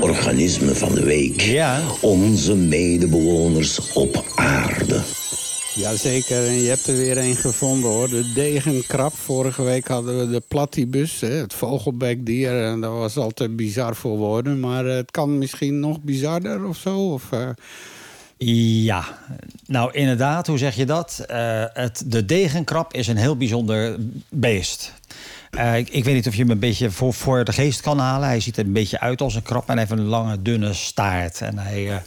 Organisme 0.00 0.74
van 0.74 0.94
de 0.94 1.04
week. 1.04 1.40
Ja. 1.40 1.80
Onze 2.00 2.56
medebewoners 2.56 3.92
op 3.92 4.24
aarde. 4.34 5.00
Jazeker, 5.74 6.46
en 6.46 6.52
je 6.52 6.68
hebt 6.68 6.86
er 6.86 6.96
weer 6.96 7.18
een 7.18 7.36
gevonden 7.36 7.90
hoor. 7.90 8.08
De 8.08 8.32
degenkrab. 8.34 9.12
Vorige 9.14 9.62
week 9.62 9.88
hadden 9.88 10.18
we 10.18 10.30
de 10.30 10.42
platypus, 10.48 11.20
hè, 11.20 11.28
het 11.28 11.54
vogelbekdier. 11.54 12.64
En 12.64 12.80
dat 12.80 12.92
was 12.92 13.16
altijd 13.16 13.56
bizar 13.56 13.96
voor 13.96 14.16
woorden. 14.16 14.60
Maar 14.60 14.86
eh, 14.86 14.94
het 14.94 15.10
kan 15.10 15.38
misschien 15.38 15.80
nog 15.80 16.00
bizarder 16.00 16.64
of 16.64 16.76
zo. 16.76 17.12
Of, 17.12 17.32
eh, 17.32 17.48
Ja, 18.84 19.18
nou 19.66 19.92
inderdaad, 19.92 20.46
hoe 20.46 20.58
zeg 20.58 20.74
je 20.74 20.86
dat? 20.86 21.24
Eh, 21.28 21.64
het, 21.72 22.02
de 22.06 22.24
degenkrab 22.24 22.94
is 22.94 23.06
een 23.06 23.16
heel 23.16 23.36
bijzonder 23.36 23.96
beest. 24.28 24.92
Ik, 25.90 26.04
weet 26.04 26.14
niet 26.14 26.26
of 26.26 26.34
je 26.34 26.40
hem 26.42 26.50
een 26.50 26.58
beetje 26.58 26.90
voor, 26.90 27.14
voor 27.14 27.44
de 27.44 27.52
geest 27.52 27.80
kan 27.80 27.98
halen. 27.98 28.28
Hij 28.28 28.40
ziet 28.40 28.56
er 28.56 28.64
een 28.64 28.72
beetje 28.72 29.00
uit 29.00 29.20
als 29.20 29.34
een 29.34 29.42
krab 29.42 29.68
en 29.68 29.78
heeft 29.78 29.90
een 29.90 30.04
lange, 30.04 30.42
dunne 30.42 30.72
staart. 30.72 31.40
En 31.40 31.58
hij, 31.58 32.02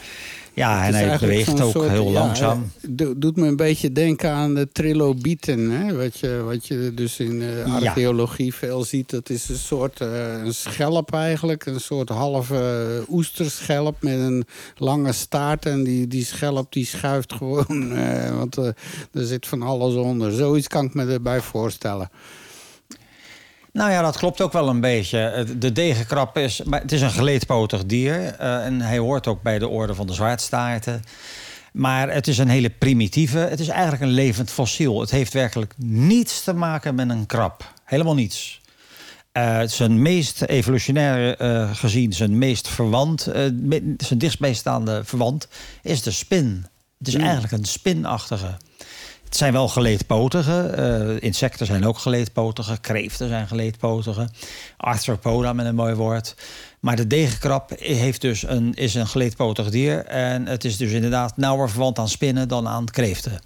ja, 0.56 0.80
en 0.86 0.94
Het 0.94 1.06
hij 1.10 1.18
beweegt 1.20 1.62
ook 1.62 1.72
soort- 1.72 1.90
heel 1.90 2.06
ja, 2.12 2.20
langzaam. 2.20 2.72
eh, 2.82 2.90
do- 2.90 3.14
doet 3.18 3.36
me 3.36 3.48
een 3.48 3.56
beetje 3.56 3.92
denken 3.92 4.32
aan 4.32 4.54
de 4.54 4.68
trilobieten. 4.72 5.70
Hè? 5.72 5.96
Wat, 5.96 6.20
je, 6.20 6.42
wat 6.46 6.68
je 6.68 6.92
dus 6.96 7.20
in 7.20 7.42
Ja. 7.42 7.64
archeologie 7.64 8.54
veel 8.54 8.84
ziet. 8.84 9.10
Dat 9.10 9.30
is 9.30 9.50
een 9.50 9.56
soort 9.58 10.02
eh, 10.02 10.44
een 10.44 10.54
schelp 10.54 11.14
eigenlijk. 11.14 11.66
Een 11.66 11.80
soort 11.80 12.10
halve 12.10 13.04
oesterschelp 13.10 14.02
met 14.02 14.14
een 14.20 14.46
lange 14.78 15.12
staart. 15.12 15.66
En 15.66 15.84
die, 15.84 16.08
die 16.08 16.26
schelp 16.26 16.74
die 16.74 16.86
schuift 16.86 17.34
gewoon. 17.34 17.92
eh, 17.96 18.38
want 18.38 18.58
eh, 18.58 18.66
er 19.12 19.26
zit 19.26 19.48
van 19.48 19.62
alles 19.62 19.94
onder. 19.94 20.32
Zoiets 20.32 20.68
kan 20.68 20.86
ik 20.86 20.94
me 20.94 21.06
erbij 21.06 21.42
voorstellen. 21.42 22.10
Nou 23.76 23.92
ja, 23.92 24.02
dat 24.02 24.18
klopt 24.18 24.42
ook 24.42 24.52
wel 24.52 24.70
een 24.70 24.80
beetje. 24.80 25.46
De 25.58 25.72
degenkrab 25.72 26.38
is, 26.38 26.62
maar 26.64 26.82
het 26.82 26.92
is 26.92 27.02
een 27.02 27.12
geleedpotig 27.12 27.86
dier. 27.86 28.36
eh, 28.36 28.66
en 28.66 28.82
hij 28.82 28.98
hoort 28.98 29.28
ook 29.28 29.42
bij 29.42 29.60
de 29.60 29.68
orde 29.68 29.96
van 29.96 30.08
de 30.08 30.14
zwaardstaarten. 30.14 31.04
Maar 31.74 32.12
het 32.12 32.28
is 32.28 32.38
een 32.38 32.48
hele 32.48 32.70
primitieve. 32.70 33.38
Het 33.38 33.60
is 33.60 33.68
eigenlijk 33.68 34.02
een 34.02 34.10
levend 34.10 34.52
fossiel. 34.52 35.00
Het 35.00 35.12
heeft 35.12 35.34
werkelijk 35.34 35.74
niets 35.78 36.44
te 36.44 36.54
maken 36.54 36.96
met 36.96 37.10
een 37.10 37.26
krab. 37.26 37.74
Helemaal 37.84 38.14
niets. 38.14 38.62
Eh, 39.32 39.62
zijn 39.66 40.02
meest 40.02 40.42
evolutionair 40.42 41.38
eh, 41.38 41.76
gezien, 41.76 42.14
zijn 42.14 42.38
meest 42.38 42.68
verwant, 42.68 43.22
zijn 43.98 44.18
dichtstbijstaande 44.18 45.02
verwant, 45.04 45.48
is 45.82 46.02
de 46.02 46.12
spin. 46.12 46.66
Het 46.98 47.08
is 47.08 47.14
eigenlijk 47.16 47.54
een 47.54 47.66
spinachtige. 47.66 48.58
Het 49.26 49.38
zijn 49.38 49.54
wel 49.54 49.68
geleedpotige. 49.68 50.62
eh, 50.62 51.24
insecten 51.24 51.66
zijn 51.66 51.86
ook 51.86 51.98
geleedpotige. 51.98 52.78
Kreeften 52.82 53.28
zijn 53.28 53.48
geleedpotige. 53.48 54.30
Arthropoda 54.78 55.54
met 55.54 55.66
een 55.66 55.76
mooi 55.76 55.94
woord. 55.94 56.36
Maar 56.80 56.96
de 56.96 57.08
degenkrab 57.08 57.72
heeft 57.80 58.22
dus 58.22 58.48
een, 58.48 58.74
is 58.74 58.94
een 58.94 59.08
geleedpotig 59.08 59.70
dier. 59.70 60.06
En 60.06 60.48
het 60.48 60.64
is 60.64 60.78
dus 60.78 60.92
inderdaad 60.92 61.38
nauwer 61.38 61.70
verwant 61.70 62.00
aan 62.00 62.10
spinnen 62.10 62.48
dan 62.48 62.68
aan 62.68 62.86
kreeften. 62.86 63.40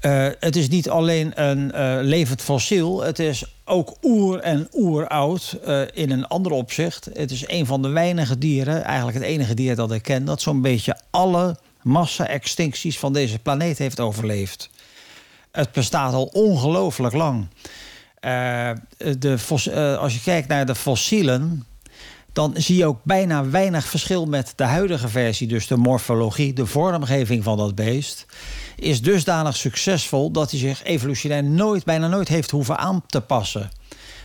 Eh, 0.00 0.26
het 0.38 0.56
is 0.56 0.68
niet 0.68 0.90
alleen 0.90 1.42
een 1.42 1.72
eh, 1.72 1.96
levend 2.00 2.42
fossiel. 2.42 3.02
Het 3.02 3.18
is 3.18 3.44
ook 3.64 3.96
oer- 4.02 4.40
en 4.40 4.68
oeroud 4.72 5.58
eh, 5.64 5.80
in 5.92 6.10
een 6.10 6.26
ander 6.26 6.52
opzicht. 6.52 7.08
Het 7.12 7.30
is 7.30 7.48
een 7.48 7.66
van 7.66 7.82
de 7.82 7.88
weinige 7.88 8.38
dieren, 8.38 8.84
eigenlijk 8.84 9.16
het 9.16 9.26
enige 9.26 9.54
dier 9.54 9.76
dat 9.76 9.92
ik 9.92 10.02
ken... 10.02 10.24
dat 10.24 10.40
zo'n 10.40 10.60
beetje 10.60 11.00
alle 11.10 11.56
massa-extincties 11.82 12.98
van 12.98 13.12
deze 13.12 13.38
planeet 13.38 13.78
heeft 13.78 14.00
overleefd. 14.00 14.70
Het 15.52 15.72
bestaat 15.72 16.12
al 16.12 16.24
ongelooflijk 16.24 17.14
lang. 17.14 17.46
Eh, 18.20 18.70
de 19.18 19.36
eh, 19.70 19.98
als 19.98 20.14
je 20.14 20.20
kijkt 20.20 20.48
naar 20.48 20.66
de 20.66 20.74
fossielen... 20.74 21.64
dan 22.32 22.52
zie 22.56 22.76
je 22.76 22.86
ook 22.86 23.04
bijna 23.04 23.48
weinig 23.48 23.84
verschil 23.84 24.26
met 24.26 24.52
de 24.56 24.64
huidige 24.64 25.08
versie. 25.08 25.46
Dus 25.46 25.66
de 25.66 25.76
morfologie, 25.76 26.52
de 26.52 26.66
vormgeving 26.66 27.44
van 27.44 27.56
dat 27.56 27.74
beest... 27.74 28.26
is 28.76 29.02
dusdanig 29.02 29.56
succesvol 29.56 30.30
dat 30.30 30.50
hij 30.50 30.60
zich 30.60 30.82
evolutionair 30.84 31.44
nooit, 31.44 31.84
bijna 31.84 32.08
nooit 32.08 32.28
heeft 32.28 32.50
hoeven 32.50 32.78
aan 32.78 33.02
te 33.06 33.20
passen. 33.20 33.70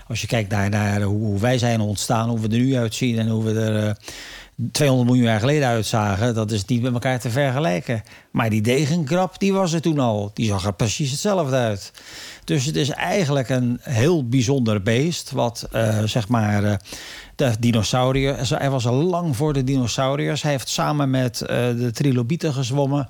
Als 0.08 0.22
je 0.22 0.28
kijkt 0.28 0.51
naar, 0.51 0.70
naar 0.70 1.01
hoe, 1.01 1.26
hoe 1.26 1.39
wij 1.39 1.58
zijn 1.58 1.80
ontstaan, 1.80 2.30
hoe 2.30 2.39
we 2.39 2.47
er 2.47 2.58
nu 2.58 2.78
uitzien... 2.78 3.20
en 3.20 3.28
hoe 3.28 3.43
we 3.43 3.60
er 3.60 3.88
eh, 3.88 3.95
200 4.72 5.10
miljoen 5.10 5.28
jaar 5.28 5.39
geleden 5.39 5.68
uitzagen, 5.68 6.34
dat 6.34 6.51
is 6.51 6.66
niet 6.66 6.82
met 6.82 6.93
elkaar 6.93 7.20
te 7.20 7.30
vergelijken. 7.30 8.03
Maar 8.32 8.49
die 8.49 8.62
degenkrab, 8.62 9.39
die 9.39 9.53
was 9.53 9.74
er 9.74 9.82
toen 9.82 9.99
al. 9.99 10.32
Die 10.34 10.47
zag 10.47 10.66
er 10.66 10.74
precies 10.74 11.12
hetzelfde 11.12 11.55
uit. 11.55 11.91
Dus 12.43 12.66
het 12.66 12.76
is 12.76 12.89
eigenlijk 12.89 13.49
een 13.49 13.80
heel 13.82 14.28
bijzonder 14.28 14.82
beest, 14.82 15.32
wat 15.32 15.68
eh, 15.72 16.03
zeg 16.03 16.28
maar. 16.28 16.64
eh, 16.64 16.76
de 17.36 17.55
dinosauriërs. 17.60 18.49
Hij 18.49 18.70
was 18.70 18.88
al 18.88 18.93
lang 18.93 19.36
voor 19.36 19.53
de 19.53 19.64
dinosauriërs. 19.64 20.41
Hij 20.41 20.51
heeft 20.51 20.70
samen 20.70 21.10
met 21.10 21.41
eh, 21.41 21.47
de 21.58 21.91
trilobieten 21.93 22.53
gezwommen. 22.53 23.08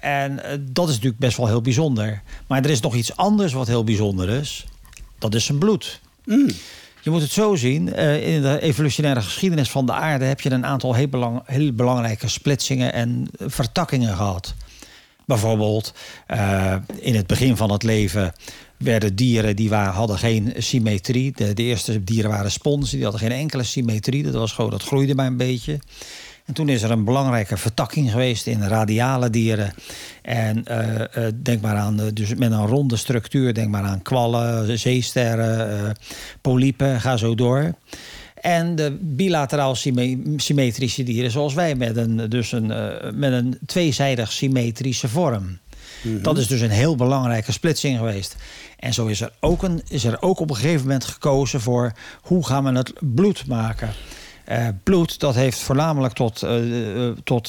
En 0.00 0.40
dat 0.60 0.88
is 0.88 0.94
natuurlijk 0.94 1.20
best 1.20 1.36
wel 1.36 1.46
heel 1.46 1.60
bijzonder. 1.60 2.22
Maar 2.46 2.64
er 2.64 2.70
is 2.70 2.80
nog 2.80 2.94
iets 2.94 3.16
anders 3.16 3.52
wat 3.52 3.66
heel 3.66 3.84
bijzonder 3.84 4.28
is. 4.28 4.64
Dat 5.18 5.34
is 5.34 5.44
zijn 5.44 5.58
bloed. 5.58 6.00
Je 7.02 7.10
moet 7.10 7.20
het 7.20 7.30
zo 7.30 7.54
zien. 7.54 7.94
eh, 7.94 8.34
in 8.34 8.42
de 8.42 8.60
evolutionaire 8.60 9.20
geschiedenis 9.20 9.70
van 9.70 9.86
de 9.86 9.92
aarde 9.92 10.24
heb 10.24 10.40
je 10.40 10.50
een 10.50 10.66
aantal 10.66 10.94
heel, 10.94 11.08
belang, 11.08 11.42
heel 11.44 11.72
belangrijke 11.72 12.28
splitsingen 12.28 12.92
en 12.92 13.28
vertakkingen 13.38 14.16
gehad. 14.16 14.54
Bijvoorbeeld 15.26 15.94
eh, 16.26 16.76
in 16.96 17.14
het 17.14 17.26
begin 17.26 17.56
van 17.56 17.72
het 17.72 17.82
leven 17.82 18.32
werden 18.76 19.16
dieren 19.16 19.56
die 19.56 19.68
waren, 19.68 19.92
hadden 19.92 20.18
geen 20.18 20.52
symmetrie. 20.56 21.32
De, 21.34 21.54
de 21.54 21.62
eerste 21.62 22.04
dieren 22.04 22.30
waren 22.30 22.50
sponsen, 22.50 22.96
die 22.96 23.06
hadden 23.06 23.28
geen 23.28 23.38
enkele 23.38 23.62
symmetrie. 23.62 24.22
Dat 24.22 24.34
was 24.34 24.52
gewoon, 24.52 24.70
dat 24.70 24.82
groeide 24.82 25.14
maar 25.14 25.26
een 25.26 25.36
beetje. 25.36 25.78
En 26.52 26.58
toen 26.58 26.68
is 26.68 26.82
er 26.82 26.90
een 26.90 27.04
belangrijke 27.04 27.56
vertakking 27.56 28.10
geweest 28.10 28.46
in 28.46 28.62
radiale 28.62 29.30
dieren. 29.30 29.72
En 30.22 30.64
eh, 30.64 31.26
eh, 31.26 31.32
denk 31.42 31.60
maar 31.60 31.76
aan, 31.76 32.00
eh, 32.00 32.06
dus 32.14 32.34
met 32.34 32.52
een 32.52 32.66
ronde 32.66 32.96
structuur, 32.96 33.54
denk 33.54 33.68
maar 33.68 33.82
aan 33.82 34.02
kwallen, 34.02 34.78
zeesterren, 34.78 35.96
polypen, 36.40 37.00
ga 37.00 37.16
zo 37.16 37.34
door. 37.34 37.74
En 38.34 38.74
de 38.74 38.98
bilateraal 39.00 39.74
symme- 39.74 40.18
symmetrische 40.36 41.02
dieren, 41.02 41.30
zoals 41.30 41.54
wij, 41.54 41.74
met 41.74 41.96
een, 41.96 42.28
dus 42.28 42.52
een, 42.52 42.66
met 43.14 43.32
een 43.32 43.58
tweezijdig 43.66 44.32
symmetrische 44.32 45.08
vorm. 45.08 45.58
Dat 46.02 46.38
is 46.38 46.46
dus 46.46 46.60
een 46.60 46.70
heel 46.70 46.96
belangrijke 46.96 47.52
splitsing 47.52 47.98
geweest. 47.98 48.36
En 48.78 48.94
zo 48.94 49.06
is 49.06 49.20
er, 49.20 49.32
ook 49.40 49.62
een, 49.62 49.82
is 49.88 50.04
er 50.04 50.22
ook 50.22 50.40
op 50.40 50.50
een 50.50 50.56
gegeven 50.56 50.82
moment 50.82 51.04
gekozen 51.04 51.60
voor 51.60 51.92
hoe 52.22 52.46
gaan 52.46 52.64
we 52.64 52.72
het 52.78 52.92
bloed 53.00 53.46
maken. 53.46 53.90
Eh, 54.52 54.68
bloed, 54.82 55.20
dat 55.20 55.34
heeft 55.34 55.58
voornamelijk 55.58 56.14
tot, 56.14 56.42
eh, 56.42 57.06
eh, 57.06 57.16
tot 57.24 57.48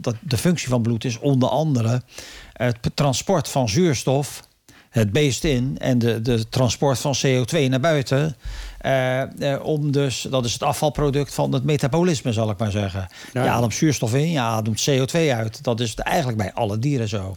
dat 0.00 0.14
de 0.20 0.36
functie 0.36 0.68
van 0.68 0.82
bloed 0.82 1.04
is 1.04 1.18
onder 1.18 1.48
andere 1.48 2.02
het 2.52 2.78
transport 2.94 3.48
van 3.48 3.68
zuurstof, 3.68 4.42
het 4.90 5.12
beest 5.12 5.44
in 5.44 5.78
en 5.78 5.98
de, 5.98 6.20
de 6.20 6.48
transport 6.48 6.98
van 6.98 7.14
CO2 7.26 7.68
naar 7.68 7.80
buiten. 7.80 8.36
Om 9.62 9.92
dus, 9.92 10.26
dat 10.30 10.44
is 10.44 10.52
het 10.52 10.62
afvalproduct 10.62 11.34
van 11.34 11.52
het 11.52 11.64
metabolisme, 11.64 12.32
zal 12.32 12.50
ik 12.50 12.58
maar 12.58 12.70
zeggen. 12.70 13.08
Ja. 13.32 13.44
Je 13.44 13.50
ademt 13.50 13.74
zuurstof 13.74 14.14
in, 14.14 14.30
je 14.30 14.40
ademt 14.40 14.88
CO2 14.90 15.32
uit. 15.32 15.64
Dat 15.64 15.80
is 15.80 15.94
eigenlijk 15.94 16.38
bij 16.38 16.52
alle 16.52 16.78
dieren 16.78 17.08
zo. 17.08 17.36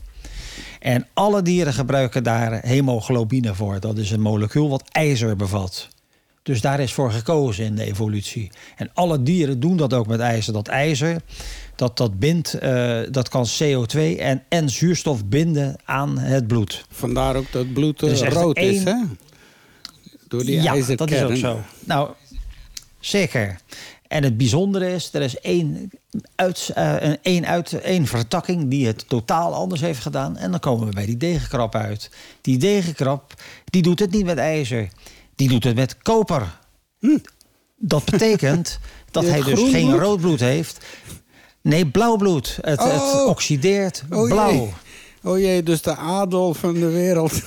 En 0.80 1.08
alle 1.14 1.42
dieren 1.42 1.74
gebruiken 1.74 2.24
daar 2.24 2.62
hemoglobine 2.66 3.56
voor. 3.56 3.80
Dat 3.80 3.98
is 3.98 4.12
een 4.12 4.22
molecuul 4.22 4.70
wat 4.70 4.90
ijzer 4.92 5.36
bevat. 5.36 5.88
Dus 6.48 6.62
daar 6.62 6.80
is 6.80 6.94
voor 6.94 7.12
gekozen 7.12 7.66
in 7.66 7.76
de 7.76 7.84
evolutie. 7.84 8.52
En 8.76 8.90
alle 8.94 9.24
dieren 9.24 9.60
doen 9.60 9.78
dat 9.78 9.94
ook 9.94 10.08
met 10.08 10.20
ijzer. 10.20 10.54
Dat 10.54 10.68
ijzer, 10.68 11.22
dat, 11.76 11.98
dat 11.98 12.20
bindt, 12.20 12.54
eh, 12.54 13.00
dat 13.12 13.30
kan 13.30 13.46
CO2 13.64 14.00
en, 14.18 14.44
en 14.50 14.70
zuurstof 14.70 15.26
binden 15.26 15.76
aan 15.86 16.18
het 16.18 16.48
bloed. 16.48 16.86
Vandaar 16.92 17.36
ook 17.36 17.52
dat 17.52 17.74
bloed 17.74 18.04
eh, 18.04 18.30
rood 18.30 18.58
is, 18.58 18.84
hè? 18.84 18.96
Door 20.28 20.44
die 20.46 20.62
ja, 20.62 20.72
ijzerkern. 20.72 21.10
dat 21.10 21.20
is 21.20 21.24
ook 21.24 21.36
zo. 21.36 21.60
Nou, 21.80 22.10
zeker. 23.00 23.60
En 24.08 24.24
het 24.24 24.38
bijzondere 24.38 24.94
is, 24.94 25.10
er 25.14 25.22
is 25.22 25.40
één, 25.40 25.90
uit, 26.36 26.72
een- 26.74 27.18
één, 27.22 27.46
uit, 27.46 27.74
één 27.74 28.06
vertakking 28.06 28.70
die 28.70 28.88
het 28.88 29.08
totaal 29.10 29.54
anders 29.54 29.82
heeft 29.82 30.02
gedaan. 30.02 30.38
En 30.38 30.52
dan 30.52 30.60
komen 30.60 30.88
we 30.88 30.94
bij 30.94 31.06
die 31.06 31.18
degenkrab 31.18 31.76
uit. 31.76 32.10
Die 32.42 32.58
degenkrab, 32.58 33.34
die 33.66 33.82
doet 33.82 34.00
het 34.00 34.12
niet 34.12 34.26
met 34.26 34.38
ijzer. 34.38 34.88
Die 35.38 35.50
doet 35.50 35.64
het 35.64 35.76
met 35.76 35.98
koper. 35.98 36.58
Dat 37.78 38.06
betekent 38.06 38.80
dat 39.12 39.24
hij 39.28 39.42
dus 39.42 39.60
geen 39.60 39.88
bloed? 39.88 40.00
rood 40.02 40.20
bloed 40.22 40.40
heeft. 40.40 40.86
Nee, 41.62 41.86
blauw 41.88 42.16
bloed. 42.16 42.58
Het, 42.62 42.80
het 42.84 42.92
Oh. 43.02 43.26
oxideert 43.28 44.04
Oh, 44.10 44.28
blauw. 44.30 44.52
jee. 44.52 44.74
Oh 45.24 45.40
jee, 45.40 45.64
dus 45.64 45.82
de 45.82 45.96
adel 45.96 46.54
van 46.54 46.74
de 46.74 46.90
wereld. 46.90 47.42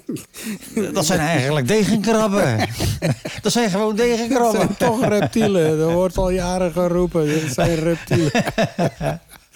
Dat 0.92 1.06
zijn 1.06 1.20
eigenlijk 1.20 1.68
degenkrabben. 1.68 2.68
dat 3.42 3.52
zijn 3.52 3.70
gewoon 3.70 3.96
Dat 3.96 4.06
degenkrabben. 4.06 4.60
zijn 4.60 4.76
toch 4.76 5.04
reptielen. 5.08 5.78
Er 5.80 5.92
wordt 5.92 6.16
al 6.18 6.30
jaren 6.30 6.72
geroepen. 6.72 7.24
Dit 7.24 7.52
zijn 7.52 7.74
reptielen. 7.74 8.30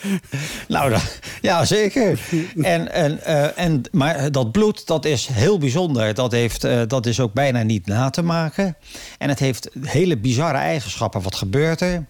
Nou, 0.68 0.96
ja, 1.40 1.64
zeker. 1.64 2.20
En, 2.57 2.92
en, 2.92 3.24
eh, 3.24 3.64
en, 3.64 3.82
maar 3.92 4.32
dat 4.32 4.53
bloed, 4.53 4.86
dat 4.86 5.05
is 5.05 5.26
heel 5.26 5.59
bijzonder. 5.59 6.14
Dat, 6.14 6.32
heeft, 6.32 6.64
eh, 6.64 6.80
dat 6.86 7.07
is 7.07 7.20
ook 7.20 7.32
bijna 7.32 7.62
niet 7.62 7.86
na 7.86 8.11
te 8.11 8.22
maken. 8.22 8.76
En 9.18 9.28
het 9.28 9.38
heeft 9.38 9.68
hele 9.80 10.18
bizarre 10.18 10.59
eigenschappen. 10.59 11.22
Wat 11.22 11.34
gebeurt 11.34 11.80
er? 11.80 12.05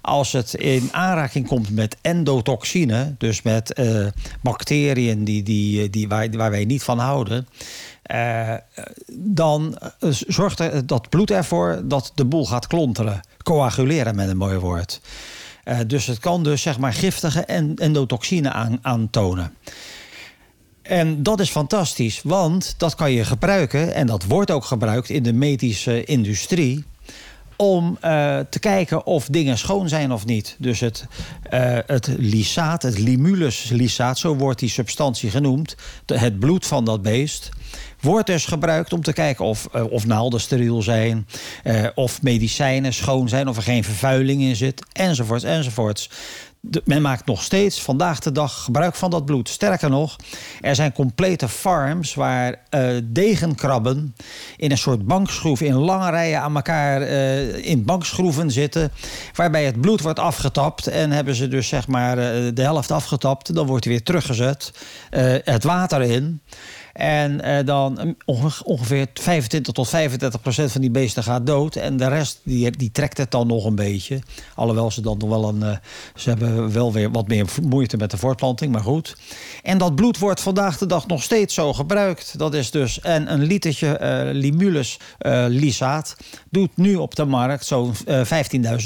Als 0.00 0.32
het 0.32 0.54
in 0.54 0.88
aanraking 0.92 1.46
komt 1.46 1.70
met 1.70 1.96
endotoxine... 2.00 3.14
dus 3.18 3.42
met 3.42 3.72
eh, 3.72 4.06
bacteriën 4.42 5.24
die, 5.24 5.42
die, 5.42 5.90
die, 5.90 6.08
waar, 6.08 6.30
waar 6.30 6.50
wij 6.50 6.64
niet 6.64 6.82
van 6.82 6.98
houden... 6.98 7.48
dan 9.12 9.78
zorgt 10.26 10.58
er, 10.58 10.86
dat 10.86 11.08
bloed 11.08 11.30
ervoor 11.30 11.80
dat 11.84 12.12
de 12.14 12.24
boel 12.24 12.46
gaat 12.46 12.66
klonteren. 12.66 13.20
Coaguleren 13.42 14.14
met 14.14 14.28
een 14.28 14.36
mooi 14.36 14.58
woord. 14.58 15.00
Eh, 15.66 15.78
dus 15.86 16.06
het 16.06 16.18
kan 16.18 16.42
dus 16.42 16.62
zeg 16.62 16.78
maar 16.78 16.92
giftige 16.92 17.40
en 17.40 17.74
endotoxine 17.76 18.52
aan, 18.52 18.78
aantonen. 18.82 19.54
En 20.82 21.22
dat 21.22 21.40
is 21.40 21.50
fantastisch, 21.50 22.20
want 22.22 22.74
dat 22.78 22.94
kan 22.94 23.12
je 23.12 23.24
gebruiken, 23.24 23.94
en 23.94 24.06
dat 24.06 24.24
wordt 24.24 24.50
ook 24.50 24.64
gebruikt 24.64 25.10
in 25.10 25.22
de 25.22 25.32
medische 25.32 26.04
industrie, 26.04 26.84
om 27.56 27.98
eh, 28.00 28.38
te 28.50 28.58
kijken 28.58 29.06
of 29.06 29.26
dingen 29.26 29.58
schoon 29.58 29.88
zijn 29.88 30.12
of 30.12 30.26
niet. 30.26 30.56
Dus 30.58 30.80
het, 30.80 31.06
eh, 31.42 31.78
het 31.86 32.06
lysaat, 32.18 32.82
het 32.82 32.98
limulus 32.98 33.68
lysaat, 33.68 34.18
zo 34.18 34.36
wordt 34.36 34.58
die 34.58 34.68
substantie 34.68 35.30
genoemd, 35.30 35.76
het 36.06 36.38
bloed 36.38 36.66
van 36.66 36.84
dat 36.84 37.02
beest, 37.02 37.48
wordt 38.06 38.26
dus 38.26 38.46
gebruikt 38.46 38.92
om 38.92 39.02
te 39.02 39.12
kijken 39.12 39.44
of, 39.44 39.68
eh, 39.72 39.84
of 39.90 40.06
naalden 40.06 40.40
steriel 40.40 40.82
zijn, 40.82 41.26
eh, 41.62 41.86
of 41.94 42.22
medicijnen 42.22 42.92
schoon 42.92 43.28
zijn, 43.28 43.48
of 43.48 43.56
er 43.56 43.62
geen 43.62 43.84
vervuiling 43.84 44.42
in 44.42 44.56
zit, 44.56 44.86
enzovoorts, 44.92 45.44
enzovoorts. 45.44 46.10
Men 46.84 47.02
maakt 47.02 47.26
nog 47.26 47.42
steeds 47.42 47.82
vandaag 47.82 48.18
de 48.18 48.32
dag 48.32 48.64
gebruik 48.64 48.94
van 48.94 49.10
dat 49.10 49.24
bloed. 49.24 49.48
Sterker 49.48 49.90
nog, 49.90 50.16
er 50.60 50.74
zijn 50.74 50.92
complete 50.92 51.48
farms 51.48 52.14
waar 52.14 52.62
eh, 52.70 52.88
degenkrabben 53.04 54.14
in 54.56 54.70
een 54.70 54.78
soort 54.78 55.06
bankschroef 55.06 55.60
in 55.60 55.74
lange 55.74 56.10
rijen 56.10 56.40
aan 56.40 56.56
elkaar 56.56 57.02
in 57.56 57.84
bankschroeven 57.84 58.50
zitten, 58.50 58.90
waarbij 59.34 59.64
het 59.64 59.80
bloed 59.80 60.00
wordt 60.00 60.18
afgetapt 60.18 60.86
en 60.86 61.10
hebben 61.10 61.34
ze 61.34 61.48
dus 61.48 61.68
zeg 61.68 61.86
maar 61.86 62.16
de 62.54 62.62
helft 62.62 62.90
afgetapt, 62.90 63.54
dan 63.54 63.66
wordt 63.66 63.84
hij 63.84 63.92
weer 63.92 64.02
teruggezet, 64.02 64.72
het 65.44 65.64
water 65.64 66.02
in. 66.02 66.40
En 66.96 67.40
eh, 67.40 67.66
dan 67.66 68.14
onge- 68.24 68.62
ongeveer 68.64 69.06
25 69.14 69.72
tot 69.74 69.88
35 69.88 70.40
procent 70.40 70.72
van 70.72 70.80
die 70.80 70.90
beesten 70.90 71.22
gaat 71.22 71.46
dood. 71.46 71.76
En 71.76 71.96
de 71.96 72.08
rest 72.08 72.40
die, 72.42 72.70
die 72.70 72.90
trekt 72.92 73.18
het 73.18 73.30
dan 73.30 73.46
nog 73.46 73.64
een 73.64 73.74
beetje. 73.74 74.18
Alhoewel 74.54 74.90
ze 74.90 75.00
dan 75.00 75.18
nog 75.18 75.28
wel 75.28 75.48
een. 75.48 75.62
eh, 75.62 75.76
ze 76.14 76.28
hebben 76.28 76.72
wel 76.72 76.92
weer 76.92 77.10
wat 77.10 77.28
meer 77.28 77.46
moeite 77.62 77.96
met 77.96 78.10
de 78.10 78.16
voortplanting, 78.16 78.72
maar 78.72 78.82
goed. 78.82 79.16
En 79.62 79.78
dat 79.78 79.94
bloed 79.94 80.18
wordt 80.18 80.40
vandaag 80.40 80.78
de 80.78 80.86
dag 80.86 81.06
nog 81.06 81.22
steeds 81.22 81.54
zo 81.54 81.72
gebruikt. 81.72 82.38
Dat 82.38 82.54
is 82.54 82.70
dus. 82.70 83.00
En 83.00 83.32
een 83.32 83.42
litertje 83.42 83.96
eh, 83.96 84.32
Limulus 84.32 84.98
eh, 85.18 85.44
lysaat 85.48 86.16
doet 86.50 86.76
nu 86.76 86.94
op 86.94 87.14
de 87.14 87.24
markt 87.24 87.66
zo'n 87.66 87.94
eh 88.06 88.20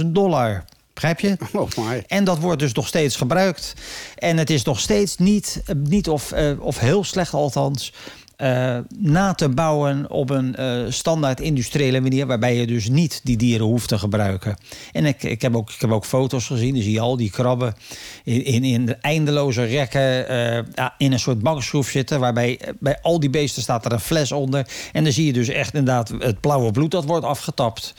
15.000 0.02 0.06
dollar. 0.06 0.64
Begrijp 1.01 1.20
je? 1.20 1.36
Oh. 1.61 1.92
En 2.07 2.24
dat 2.24 2.38
wordt 2.38 2.61
dus 2.61 2.72
nog 2.72 2.86
steeds 2.86 3.16
gebruikt. 3.16 3.74
En 4.18 4.36
het 4.36 4.51
is 4.51 4.62
nog 4.62 4.80
steeds 4.80 5.16
niet, 5.16 5.62
eh, 5.66 5.74
niet 5.84 6.09
of, 6.09 6.32
eh, 6.32 6.53
of 6.61 6.78
heel 6.78 7.05
slecht 7.05 7.34
althans... 7.34 7.92
eh, 8.36 8.78
na 8.98 9.34
te 9.34 9.48
bouwen 9.48 10.11
op 10.11 10.30
een 10.30 10.57
standaard 10.92 11.40
industriële 11.40 12.01
manier... 12.01 12.26
waarbij 12.26 12.57
je 12.57 12.66
dus 12.66 12.88
niet 12.88 13.20
die 13.22 13.36
dieren 13.36 13.66
hoeft 13.66 13.88
te 13.88 13.98
gebruiken. 13.98 14.57
En 14.92 15.07
ik, 15.07 15.22
ik, 15.22 15.42
heb, 15.42 15.57
ook, 15.57 15.70
ik 15.70 15.80
heb 15.80 15.90
ook 15.90 16.05
foto's 16.05 16.46
gezien. 16.46 16.74
Dan 16.74 16.82
zie 16.82 16.92
je 16.92 17.01
al 17.01 17.16
die 17.16 17.30
krabben 17.30 17.74
in, 18.24 18.44
in, 18.44 18.64
in 18.64 18.86
de 18.86 18.96
eindeloze 19.01 19.64
rekken... 19.64 20.26
in 20.98 21.12
een 21.12 21.18
soort 21.18 21.42
bankschroef 21.42 21.88
zitten... 21.88 22.20
waarbij 22.20 22.61
bij 22.78 22.98
al 23.03 23.20
die 23.20 23.30
beesten 23.30 23.62
staat 23.62 23.84
er 23.84 23.92
een 23.92 24.01
fles 24.01 24.32
onder. 24.32 24.66
En 24.92 25.05
dan 25.05 25.12
zie 25.12 25.26
je 25.26 25.32
dus 25.32 25.48
echt 25.48 25.74
inderdaad 25.74 26.12
het 26.18 26.40
blauwe 26.40 26.70
bloed 26.70 26.90
dat 26.90 27.05
wordt 27.05 27.24
afgetapt. 27.24 27.94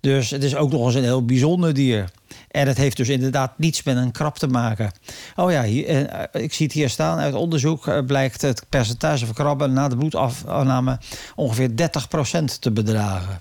Dus 0.00 0.30
het 0.30 0.44
is 0.44 0.56
ook 0.56 0.70
nog 0.70 0.86
eens 0.86 0.94
een 0.94 1.02
heel 1.02 1.24
bijzonder 1.24 1.74
dier. 1.74 2.10
En 2.50 2.66
het 2.66 2.76
heeft 2.76 2.96
dus 2.96 3.08
inderdaad 3.08 3.58
niets 3.58 3.82
met 3.82 3.96
een 3.96 4.12
krab 4.12 4.38
te 4.38 4.46
maken. 4.46 4.92
Oh 5.36 5.50
ja, 5.50 5.62
hier, 5.64 6.06
eh, 6.06 6.42
ik 6.42 6.52
zie 6.52 6.66
het 6.66 6.74
hier 6.74 6.90
staan. 6.90 7.18
Uit 7.18 7.34
onderzoek 7.34 7.86
eh, 7.86 8.04
blijkt 8.06 8.42
het 8.42 8.64
percentage 8.68 9.26
van 9.26 9.34
krabben 9.34 9.72
na 9.72 9.88
de 9.88 9.96
bloedafname 9.96 10.98
ongeveer 11.34 11.76
30% 11.76 12.60
te 12.60 12.70
bedragen. 12.70 13.40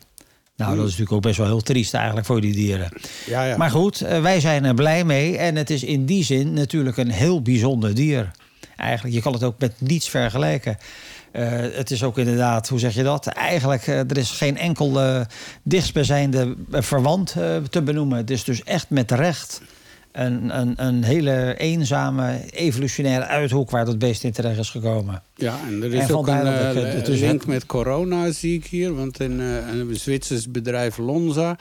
Nou, 0.56 0.76
dat 0.76 0.86
is 0.86 0.90
natuurlijk 0.90 1.12
ook 1.12 1.22
best 1.22 1.38
wel 1.38 1.48
heel 1.48 1.62
triest 1.62 1.94
eigenlijk 1.94 2.26
voor 2.26 2.42
die 2.42 2.54
dieren. 2.54 2.90
Ja, 3.26 3.44
ja. 3.44 3.58
Maar 3.58 3.70
goed, 3.70 4.02
eh, 4.02 4.22
wij 4.22 4.40
zijn 4.40 4.66
er 4.66 4.74
blij 4.74 5.04
mee. 5.04 5.38
En 5.38 5.56
het 5.56 5.70
is 5.70 5.84
in 5.84 6.06
die 6.06 6.24
zin 6.24 6.54
natuurlijk 6.54 6.98
een 6.98 7.12
heel 7.12 7.42
bijzonder 7.42 7.96
dier. 7.96 8.32
Eigenlijk, 8.76 9.16
je 9.16 9.22
kan 9.22 9.34
het 9.34 9.44
ook 9.44 9.60
met 9.60 9.74
niets 9.78 10.10
vergelijken. 10.10 10.78
Eh, 11.32 11.50
het 11.74 11.92
is 11.92 12.04
ook 12.04 12.18
inderdaad, 12.18 12.68
hoe 12.68 12.80
zeg 12.80 12.94
je 12.94 13.04
dat? 13.04 13.28
Eigenlijk, 13.28 13.88
eh, 13.88 14.00
er 14.00 14.18
is 14.18 14.32
geen 14.32 14.58
enkel 14.58 15.02
eh, 15.02 15.22
dichtstbijzijnde 15.64 16.56
verwant 16.72 17.36
te 17.70 17.82
benoemen. 17.84 18.18
Het 18.18 18.30
is 18.30 18.44
dus 18.44 18.64
echt 18.64 18.90
met 18.90 19.12
recht 19.12 19.62
een, 20.12 20.60
een, 20.60 20.74
een 20.78 21.04
hele 21.04 21.56
eenzame 21.58 22.40
evolutionaire 22.50 23.26
uithoek 23.26 23.70
waar 23.70 23.86
dat 23.86 24.00
beest 24.00 24.24
in 24.24 24.32
terecht 24.32 24.60
is 24.60 24.70
gekomen. 24.70 25.22
Ja, 25.36 25.60
en 25.68 25.84
er 25.84 25.94
En 25.94 26.02
is 26.02 26.12
ook 26.12 26.28
een 26.28 27.04
dus 27.04 27.20
link 27.20 27.46
met 27.46 27.66
corona, 27.66 28.32
zie 28.32 28.58
ik 28.58 28.66
hier. 28.66 28.96
Want 28.96 29.20
in, 29.20 29.40
een 29.40 29.96
Zwitsers 29.96 30.52
bedrijf 30.52 30.98
Lonza 30.98 31.58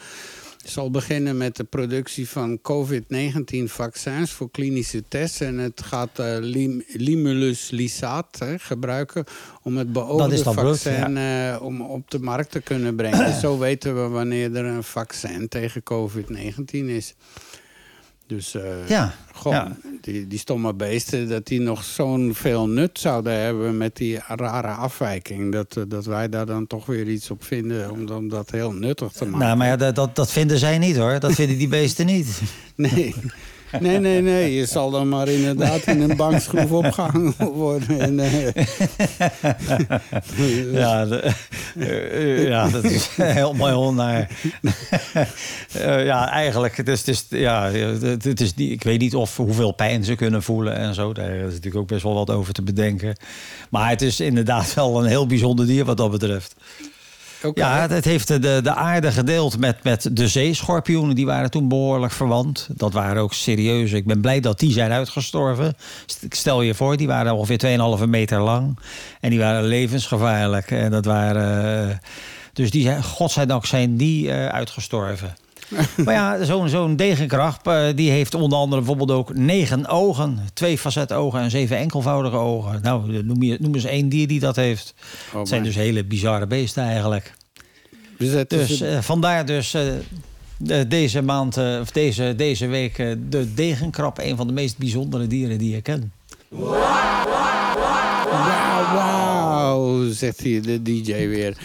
zal 0.65 0.91
beginnen 0.91 1.37
met 1.37 1.57
de 1.57 1.65
productie 1.65 2.29
van 2.29 2.61
COVID-19-vaccins 2.63 4.33
voor 4.33 4.51
klinische 4.51 5.03
tests. 5.09 5.41
En 5.41 5.59
het 5.59 5.83
gaat 5.83 6.19
eh, 6.19 6.37
lim, 6.41 6.83
limulus 6.89 7.71
lysaat 7.71 8.39
hè, 8.39 8.59
gebruiken 8.59 9.25
om 9.63 9.77
het 9.77 9.93
beoogde 9.93 10.43
vaccin 10.43 11.17
eh, 11.17 11.59
om 11.61 11.81
op 11.81 12.11
de 12.11 12.19
markt 12.19 12.51
te 12.51 12.61
kunnen 12.61 12.97
brengen. 12.97 13.27
Dus 13.27 13.41
zo 13.49 13.59
weten 13.59 14.03
we 14.03 14.09
wanneer 14.09 14.57
er 14.57 14.65
een 14.65 14.85
vaccin 14.85 15.49
tegen 15.49 15.83
COVID-19 15.83 16.65
is. 16.71 17.15
Dus 18.29 18.55
eh, 18.55 18.89
Ja, 18.89 19.15
Goh, 19.33 19.53
ja. 19.53 19.77
die, 20.01 20.27
die 20.27 20.39
stomme 20.39 20.75
beesten, 20.75 21.29
dat 21.29 21.47
die 21.47 21.61
nog 21.61 21.85
zo'n 21.85 22.35
veel 22.35 22.69
nut 22.69 22.99
zouden 22.99 23.33
hebben 23.33 23.77
met 23.77 23.97
die 23.97 24.19
rare 24.27 24.69
afwijking. 24.69 25.53
Dat, 25.53 25.77
eh, 25.77 25.83
dat 25.89 26.05
wij 26.05 26.29
daar 26.29 26.47
dan 26.47 26.67
toch 26.67 26.87
weer 26.87 27.09
iets 27.09 27.31
op 27.31 27.45
vinden 27.45 27.91
om, 27.91 28.09
om 28.09 28.29
dat 28.29 28.51
heel 28.51 28.73
nuttig 28.73 29.13
te 29.13 29.25
maken. 29.25 29.39
Nou, 29.47 29.57
maar 29.57 29.67
ja, 29.67 29.77
dat, 29.77 29.95
dat, 29.95 30.17
dat 30.17 30.31
vinden 30.31 30.59
zij 30.59 30.79
niet 30.79 30.97
hoor. 30.97 31.21
Dat 31.21 31.33
vinden 31.33 31.59
die 31.59 31.69
beesten 31.69 32.07
niet. 32.07 32.41
Nee. 32.75 33.15
Nee, 33.81 33.99
nee, 33.99 34.23
nee. 34.23 34.55
Je 34.55 34.67
zal 34.67 34.91
dan 34.91 35.09
maar 35.09 35.29
inderdaad 35.29 35.87
in 35.87 36.01
een 36.01 36.17
bankschroef 36.17 36.71
opgehangen 36.71 37.35
worden. 37.39 38.01
En, 38.01 38.21
eh, 38.21 38.65
Ja, 40.73 41.07
eh, 41.79 42.49
ja 42.49 42.69
dat 42.69 42.85
is 42.85 43.09
helemaal 43.17 43.93
naar. 43.93 44.31
Eh, 45.73 46.05
ja, 46.05 46.31
eigenlijk. 46.31 46.77
Het 46.77 47.09
is, 47.09 47.27
ja, 47.29 47.71
het, 47.71 48.41
is 48.41 48.53
ik 48.57 48.83
weet 48.83 49.01
niet 49.01 49.15
of 49.15 49.37
hoeveel 49.37 49.73
pijn 49.73 50.05
ze 50.05 50.15
kunnen 50.15 50.43
voelen 50.43 50.77
en 50.77 50.95
zo. 50.95 51.13
Daar 51.13 51.31
is 51.31 51.43
natuurlijk 51.43 51.77
ook 51.77 51.89
best 51.89 52.03
wel 52.03 52.15
wat 52.15 52.31
over 52.31 52.53
te 52.53 52.63
bedenken. 52.63 53.17
Maar 53.71 53.91
het 53.91 54.03
is 54.03 54.21
inderdaad 54.21 54.75
wel 54.75 55.03
een 55.03 55.09
heel 55.09 55.27
bijzonder 55.27 55.67
dier 55.67 55.85
wat 55.85 55.97
dat 55.97 56.11
betreft. 56.11 56.55
Ja, 57.55 57.89
het, 57.89 58.05
heeft 58.05 58.29
de, 58.29 58.39
de 58.63 58.75
aarde 58.75 59.13
gedeeld 59.13 59.59
met, 59.59 59.83
met 59.85 60.09
de 60.13 60.29
zeeschorpioenen. 60.29 61.15
Die 61.15 61.27
waren 61.27 61.51
toen 61.51 61.69
behoorlijk 61.69 62.13
verwant. 62.13 62.69
Dat 62.71 62.93
waren 62.93 63.23
ook 63.23 63.33
serieus. 63.35 63.93
Ik 63.93 64.07
ben 64.07 64.21
blij 64.21 64.41
dat 64.41 64.59
die 64.59 64.73
zijn 64.73 64.91
uitgestorven. 64.93 65.77
St- 66.07 66.27
Stel 66.29 66.63
je 66.63 66.75
voor, 66.75 66.97
die 66.97 67.07
waren 67.07 67.35
ongeveer 67.35 67.79
2,5 68.01 68.05
meter 68.09 68.41
lang. 68.41 68.79
En 69.21 69.31
die 69.31 69.39
waren 69.39 69.65
levensgevaarlijk. 69.65 70.71
En 70.71 70.91
dat 70.91 71.05
waren... 71.05 71.89
eh, 71.91 71.97
dus 72.53 72.71
die, 72.71 72.83
zijn- 72.83 73.03
godzijdank 73.05 73.67
zijn 73.67 73.97
die 73.97 74.31
eh, 74.33 74.47
uitgestorven. 74.47 75.37
maar 76.05 76.15
ja, 76.15 76.45
zo'n 76.45 76.69
zo'n 76.69 76.97
degenkrab, 76.97 77.67
eh, 77.67 77.87
die 77.95 78.11
heeft 78.11 78.35
onder 78.35 78.59
andere 78.59 78.81
bijvoorbeeld 78.83 79.11
ook 79.19 79.35
negen 79.35 79.87
ogen. 79.87 80.39
Twee 80.55 80.79
facetogen 80.79 81.41
en 81.41 81.51
zeven 81.51 81.77
enkelvoudige 81.77 82.37
ogen. 82.37 82.81
Nou, 82.83 83.23
noem, 83.23 83.43
je, 83.43 83.57
noem 83.61 83.75
eens 83.75 83.85
één 83.85 84.09
dier 84.09 84.27
die 84.29 84.41
dat 84.41 84.57
heeft. 84.57 84.95
Oh, 85.33 85.39
het 85.39 85.49
zijn 85.49 85.63
dus 85.63 85.75
hele 85.75 86.05
bizarre 86.05 86.47
beesten 86.47 86.83
eigenlijk. 86.83 87.35
Dus 88.19 88.33
het 88.33 88.53
is 88.53 88.67
Dus 88.69 88.81
eh, 88.81 88.99
vandaar 89.01 89.47
dus 89.47 89.75
eh, 89.75 89.83
de- 90.57 90.87
deze 90.89 91.23
maand, 91.23 91.57
of 91.57 91.91
deze, 91.91 92.35
deze 92.37 92.67
week, 92.67 92.97
de 93.31 93.55
degenkrab. 93.55 94.19
Een 94.19 94.37
van 94.37 94.47
de 94.47 94.53
meest 94.53 94.79
bijzondere 94.79 95.27
dieren 95.27 95.59
die 95.59 95.75
je 95.75 95.81
ken. 95.81 96.13
Wauw, 98.31 98.95
wauw, 98.95 100.11
zegt 100.13 100.41
hier 100.41 100.63
de 100.63 100.83
DJ 100.83 101.13
weer. 101.29 101.57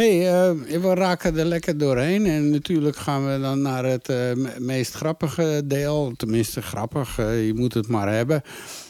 Hey, 0.00 0.28
eh, 0.28 0.80
we 0.80 0.94
raken 0.94 1.38
er 1.38 1.44
lekker 1.44 1.78
doorheen. 1.78 2.26
En 2.26 2.50
natuurlijk 2.50 2.96
gaan 2.96 3.26
we 3.32 3.40
dan 3.40 3.62
naar 3.62 3.84
het 3.84 4.08
eh, 4.08 4.16
me- 4.34 4.54
meest 4.58 4.94
grappige 4.94 5.62
deel. 5.64 6.12
Tenminste, 6.16 6.62
grappig, 6.62 7.18
eh, 7.18 7.46
je 7.46 7.54
moet 7.54 7.74
het 7.74 7.88
maar 7.88 8.12
hebben. 8.12 8.42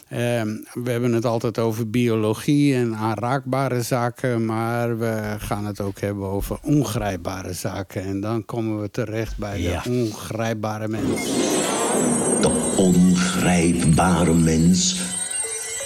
Eh, 0.07 0.17
we 0.73 0.91
hebben 0.91 1.13
het 1.13 1.25
altijd 1.25 1.59
over 1.59 1.89
biologie 1.89 2.75
en 2.75 2.95
aanraakbare 2.95 3.81
zaken. 3.81 4.45
Maar 4.45 4.99
we 4.99 5.35
gaan 5.37 5.65
het 5.65 5.81
ook 5.81 5.99
hebben 5.99 6.27
over 6.27 6.57
ongrijpbare 6.63 7.53
zaken. 7.53 8.03
En 8.03 8.19
dan 8.19 8.45
komen 8.45 8.81
we 8.81 8.91
terecht 8.91 9.37
bij 9.37 9.61
Ja. 9.61 9.81
de 9.83 9.89
ongrijpbare 9.89 10.87
mens. 10.87 11.21
De 12.41 12.73
ongrijpbare 12.77 14.33
mens. 14.33 15.01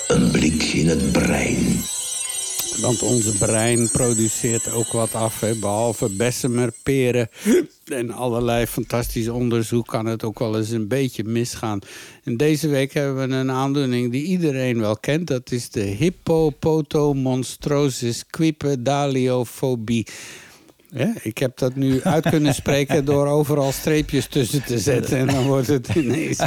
Een 0.07 0.31
blik 0.31 0.63
in 0.63 0.87
het 0.87 1.11
brein. 1.11 1.65
Want 2.81 3.01
onze 3.01 3.37
brein 3.37 3.89
produceert 3.91 4.71
ook 4.71 4.91
wat 4.91 5.13
af. 5.13 5.43
Behalve 5.59 6.09
bessemer, 6.09 6.73
peren 6.83 7.29
en 7.85 8.11
allerlei 8.11 8.65
fantastisch 8.65 9.27
onderzoek... 9.27 9.87
kan 9.87 10.05
het 10.05 10.23
ook 10.23 10.39
wel 10.39 10.57
eens 10.57 10.69
een 10.69 10.87
beetje 10.87 11.23
misgaan. 11.23 11.79
En 12.23 12.37
deze 12.37 12.67
week 12.67 12.93
hebben 12.93 13.29
we 13.29 13.35
een 13.35 13.51
aandoening 13.51 14.11
die 14.11 14.23
iedereen 14.23 14.79
wel 14.79 14.97
kent. 14.97 15.27
Dat 15.27 15.51
is 15.51 15.69
de 15.69 15.81
hippopotomonstrosis 15.81 18.25
quipedaliofobie. 18.29 20.07
Ja, 20.89 21.13
ik 21.21 21.37
heb 21.37 21.57
dat 21.57 21.75
nu 21.75 22.01
uit 22.03 22.29
kunnen 22.29 22.53
spreken 22.53 23.05
door 23.05 23.27
overal 23.27 23.71
streepjes 23.71 24.27
tussen 24.27 24.63
te 24.63 24.79
zetten. 24.79 25.17
En 25.17 25.27
dan 25.27 25.43
wordt 25.43 25.67
het 25.67 25.87
ineens... 25.95 26.39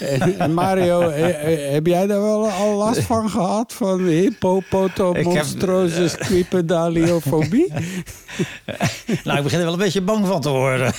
En, 0.00 0.38
en 0.38 0.54
Mario, 0.54 1.08
eh, 1.08 1.28
eh, 1.28 1.72
heb 1.72 1.86
jij 1.86 2.06
daar 2.06 2.20
wel 2.20 2.50
al 2.50 2.76
last 2.76 3.02
van 3.02 3.30
gehad? 3.30 3.72
Van 3.72 4.06
hippopotomonstrosis 4.06 6.16
quipedaliofobie? 6.16 7.72
Nou, 9.24 9.36
ik 9.38 9.42
begin 9.42 9.58
er 9.58 9.64
wel 9.64 9.72
een 9.72 9.78
beetje 9.78 10.00
bang 10.00 10.26
van 10.26 10.40
te 10.40 10.48
worden. 10.48 10.92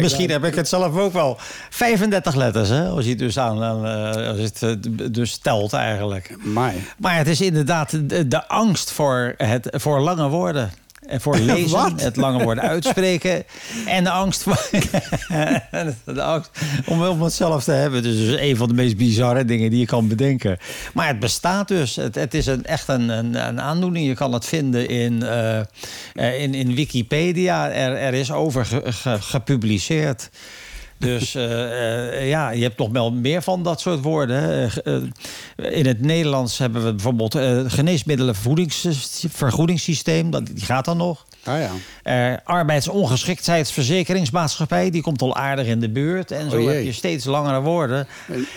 Misschien 0.00 0.30
heb 0.30 0.44
ik 0.44 0.54
het 0.54 0.68
zelf 0.68 0.96
ook 0.96 1.12
wel. 1.12 1.36
35 1.70 2.34
letters, 2.34 2.68
hè? 2.68 2.88
Als 2.88 3.04
je 3.04 3.10
het 3.10 3.18
dus 3.18 3.38
aan, 3.38 3.86
eh, 3.86 4.28
als 4.28 4.36
je 4.36 4.42
het 4.42 4.62
eh, 4.62 4.72
dus 5.12 5.36
telt 5.36 5.72
eigenlijk. 5.72 6.36
Maar 6.42 6.74
Maar 6.98 7.16
het 7.16 7.28
is 7.28 7.40
inderdaad 7.40 8.08
de, 8.08 8.28
de 8.28 8.48
angst 8.48 8.90
voor, 8.90 9.34
het, 9.36 9.68
voor 9.72 10.00
lange 10.00 10.28
woorden. 10.28 10.70
En 11.10 11.20
voor 11.20 11.38
lezen, 11.52 11.70
Wat? 11.70 12.02
het 12.02 12.16
lange 12.16 12.42
woorden 12.44 12.64
uitspreken. 12.64 13.44
En 13.86 14.04
de 14.04 14.10
angst, 14.10 14.44
de 16.04 16.22
angst 16.22 16.50
om, 16.86 17.02
om 17.02 17.22
het 17.22 17.32
zelf 17.32 17.64
te 17.64 17.72
hebben. 17.72 18.02
Dus 18.02 18.16
is 18.16 18.40
een 18.40 18.56
van 18.56 18.68
de 18.68 18.74
meest 18.74 18.96
bizarre 18.96 19.44
dingen 19.44 19.70
die 19.70 19.78
je 19.78 19.86
kan 19.86 20.08
bedenken. 20.08 20.58
Maar 20.94 21.06
het 21.06 21.18
bestaat 21.18 21.68
dus. 21.68 21.96
Het, 21.96 22.14
het 22.14 22.34
is 22.34 22.46
een, 22.46 22.64
echt 22.64 22.88
een, 22.88 23.08
een, 23.08 23.46
een 23.48 23.60
aandoening. 23.60 24.06
Je 24.06 24.14
kan 24.14 24.32
het 24.32 24.44
vinden 24.44 24.88
in, 24.88 25.22
eh, 25.22 25.58
eh, 25.58 26.40
in, 26.42 26.54
in 26.54 26.74
Wikipedia. 26.74 27.70
Er, 27.70 27.96
er 27.96 28.14
is 28.14 28.32
over 28.32 28.66
ge- 28.66 28.82
ge- 28.92 29.20
gepubliceerd. 29.20 30.30
Dus 31.00 31.34
eh, 31.34 32.18
eh, 32.18 32.28
ja, 32.28 32.50
je 32.50 32.62
hebt 32.62 32.78
nog 32.78 32.90
wel 32.90 33.12
meer 33.12 33.42
van 33.42 33.62
dat 33.62 33.80
soort 33.80 34.00
woorden. 34.00 34.70
Eh, 34.84 35.02
in 35.78 35.86
het 35.86 36.00
Nederlands 36.00 36.58
hebben 36.58 36.84
we 36.84 36.92
bijvoorbeeld 36.92 37.34
uh, 37.34 37.60
geneesmiddelenvergoedingssysteem. 37.66 40.30
Dat, 40.30 40.46
die 40.46 40.64
gaat 40.64 40.84
dan 40.84 40.96
nog. 40.96 41.26
Ah 41.44 41.58
ja. 41.58 41.70
Uh, 42.32 42.36
arbeidsongeschiktheidsverzekeringsmaatschappij, 42.44 44.90
die 44.90 45.02
komt 45.02 45.22
al 45.22 45.36
aardig 45.36 45.66
in 45.66 45.80
de 45.80 45.90
buurt. 45.90 46.30
En 46.30 46.50
zo 46.50 46.60
Oh 46.60 46.66
heb 46.66 46.84
je 46.84 46.92
steeds 46.92 47.24
langere 47.24 47.60
woorden. 47.60 48.06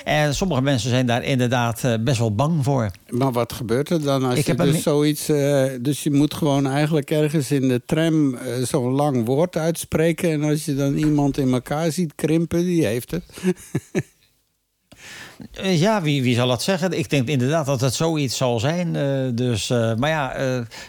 En 0.04 0.36
sommige 0.36 0.62
mensen 0.62 0.90
zijn 0.90 1.06
daar 1.06 1.24
inderdaad 1.24 1.82
uh, 1.86 1.94
best 2.00 2.20
wel 2.20 2.36
bang 2.36 2.64
voor. 2.64 2.92
Maar 3.10 3.32
wat 3.32 3.54
gebeurt 3.54 3.90
er 3.90 4.02
dan 4.02 4.24
als 4.24 4.40
Ik 4.40 4.46
je 4.46 4.60
een 4.60 4.72
dus 4.72 4.84
zoiets... 4.84 5.30
eh, 5.30 5.66
dus 5.80 6.04
je 6.04 6.12
moet 6.12 6.34
gewoon 6.34 6.68
eigenlijk 6.68 7.12
ergens 7.12 7.52
in 7.52 7.68
de 7.68 7.82
tram 7.86 8.36
eh, 8.36 8.64
zo'n 8.64 8.92
lang 8.92 9.26
woord 9.26 9.58
uitspreken... 9.58 10.32
en 10.32 10.44
als 10.44 10.66
je 10.66 10.76
dan 10.76 10.96
iemand 10.96 11.38
in 11.38 11.54
elkaar 11.54 11.92
ziet 11.92 12.16
krimpen, 12.16 12.64
die 12.64 12.86
heeft 12.86 13.12
het. 13.12 13.24
Uh, 15.64 15.80
ja, 15.80 16.02
wie, 16.02 16.24
wie 16.24 16.36
zal 16.36 16.48
dat 16.48 16.64
zeggen? 16.64 16.98
Ik 16.98 17.10
denk 17.10 17.28
inderdaad 17.28 17.66
dat 17.66 17.82
het 17.82 17.94
zoiets 17.94 18.38
zal 18.38 18.60
zijn. 18.60 18.96
Uh, 18.96 19.20
dus, 19.34 19.70
uh, 19.70 19.96
maar 19.96 20.10
ja, 20.10 20.36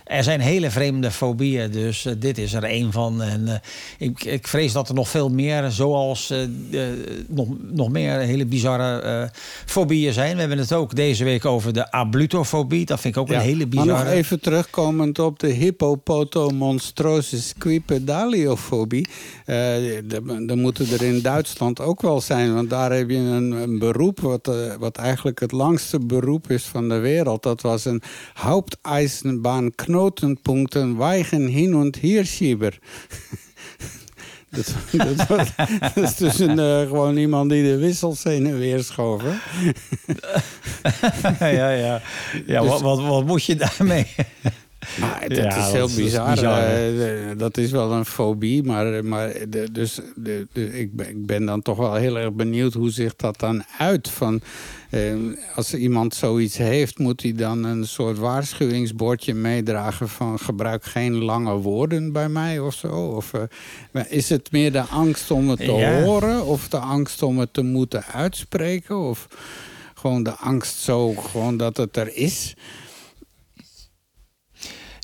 er 0.05 0.23
zijn 0.25 0.41
hele 0.41 0.71
vreemde 0.71 1.11
fobieën. 1.11 1.71
Dus 1.71 2.07
dit 2.19 2.39
is 2.39 2.53
er 2.53 2.65
één 2.65 2.93
van. 2.93 3.23
En 3.23 3.61
ik, 3.99 4.25
ik 4.25 4.49
vrees 4.49 4.73
dat 4.73 4.89
er 4.89 4.95
nog 4.95 5.09
veel 5.09 5.29
meer, 5.29 5.71
zoals 5.71 6.33
nog, 7.29 7.49
nog 7.73 7.89
meer 7.89 8.19
hele 8.19 8.47
bizarre 8.47 9.31
fobieën 9.67 10.13
zijn. 10.13 10.35
We 10.35 10.41
hebben 10.41 10.59
het 10.59 10.73
ook 10.73 10.95
deze 10.95 11.25
week 11.25 11.45
over 11.45 11.73
de 11.73 11.91
ablutofobie. 11.91 12.85
Dat 12.87 13.01
vind 13.01 13.15
ik 13.17 13.21
ook 13.21 13.29
Ja, 13.29 13.35
een 13.35 13.41
hele 13.41 13.59
Maar 13.59 13.69
bizarre. 13.69 14.05
nog 14.05 14.13
even 14.13 14.41
terugkomend 14.41 15.19
op 15.19 15.39
de 15.39 15.49
hippopotomonstrosis 15.49 17.55
quipedaliofobie. 17.59 19.09
Eh, 19.45 19.57
dan 20.47 20.61
moeten 20.61 20.87
er 20.93 21.03
in 21.03 21.21
Duitsland 21.23 21.81
ook 21.81 22.03
wel 22.03 22.21
zijn. 22.21 22.55
Want 22.55 22.71
daar 22.71 22.93
heb 22.93 23.11
je 23.11 23.17
een, 23.17 23.53
een 23.53 23.79
beroep 23.79 24.21
wat 24.21 24.44
wat, 24.47 24.57
eh, 24.57 24.75
wat 24.79 24.97
eigenlijk 24.97 25.41
het 25.41 25.53
langste 25.53 25.99
beroep 25.99 26.51
is 26.51 26.65
van 26.65 26.89
de 26.89 26.99
wereld. 26.99 27.43
Dat 27.43 27.61
was 27.61 27.85
een 27.85 28.03
Haupteisenbahn 28.35 29.73
Knotenpunkten 29.75 30.97
Weigen 30.97 31.47
hin 31.47 31.75
und 31.75 32.01
her 32.01 32.27
schieber. 32.27 32.79
Dat, 34.55 34.75
dat, 35.17 35.27
was, 35.27 35.49
dat 35.81 35.97
is 35.97 36.17
dus 36.17 36.39
een, 36.39 36.59
eh, 36.59 36.81
gewoon 36.81 37.17
iemand 37.17 37.51
die 37.51 37.63
de 37.63 37.77
wissels 37.77 38.23
heen 38.23 38.47
en 38.47 38.59
weer 38.59 38.83
schoof. 38.83 39.23
ja, 41.41 41.71
ja. 41.71 42.01
ja 42.47 42.61
Dus- 42.61 42.71
wat, 42.71 42.81
wat, 42.81 43.01
wat 43.01 43.27
moet 43.27 43.45
je 43.45 43.57
daarmee? 43.57 44.07
Maar 45.01 45.25
dat 45.29 45.37
Ja, 45.37 45.57
is 45.67 45.73
heel 45.73 45.89
bizar. 45.97 46.27
dat 46.27 46.35
is 46.37 46.41
bizar, 46.41 46.63
Eh, 47.31 47.39
dat 47.39 47.57
is 47.57 47.71
wel 47.71 47.93
een 47.93 48.05
fobie. 48.05 48.63
Maar, 48.63 49.05
maar 49.05 49.33
de, 49.49 49.69
dus, 49.73 49.99
de, 50.17 50.47
de- 50.53 50.79
ik, 50.81 50.97
ben, 50.97 51.09
ik 51.09 51.27
ben 51.27 51.45
dan 51.47 51.63
toch 51.63 51.77
wel 51.77 51.95
heel 51.95 52.19
erg 52.19 52.33
benieuwd 52.33 52.73
hoe 52.75 52.91
zich 52.91 53.17
dat 53.17 53.39
dan 53.41 53.63
uit. 53.79 54.09
Van, 54.11 54.41
eh, 54.91 55.15
als 55.55 55.75
iemand 55.75 56.15
zoiets 56.15 56.57
heeft, 56.57 56.99
moet 56.99 57.23
hij 57.23 57.33
dan 57.33 57.65
een 57.65 57.87
soort 57.87 58.19
waarschuwingsbordje 58.19 59.35
meedragen 59.35 60.09
van 60.09 60.39
gebruik 60.39 60.85
geen 60.85 61.15
lange 61.15 61.55
woorden 61.55 62.13
bij 62.13 62.29
mij 62.29 62.59
of 62.59 62.75
zo? 62.75 62.89
Of 62.89 63.33
eh, 63.93 64.03
is 64.09 64.29
het 64.29 64.53
meer 64.53 64.73
de 64.73 64.81
angst 64.83 65.31
om 65.31 65.49
het 65.49 65.59
te 65.59 65.73
Ja. 65.73 66.03
horen 66.03 66.45
of 66.45 66.69
de 66.69 66.79
angst 66.79 67.23
om 67.23 67.39
het 67.39 67.53
te 67.53 67.63
moeten 67.63 68.05
uitspreken? 68.05 68.99
Of 68.99 69.27
gewoon 69.95 70.23
de 70.23 70.31
angst 70.37 70.79
zo 70.79 71.13
gewoon 71.13 71.57
dat 71.57 71.77
het 71.77 71.97
er 71.97 72.17
is? 72.17 72.55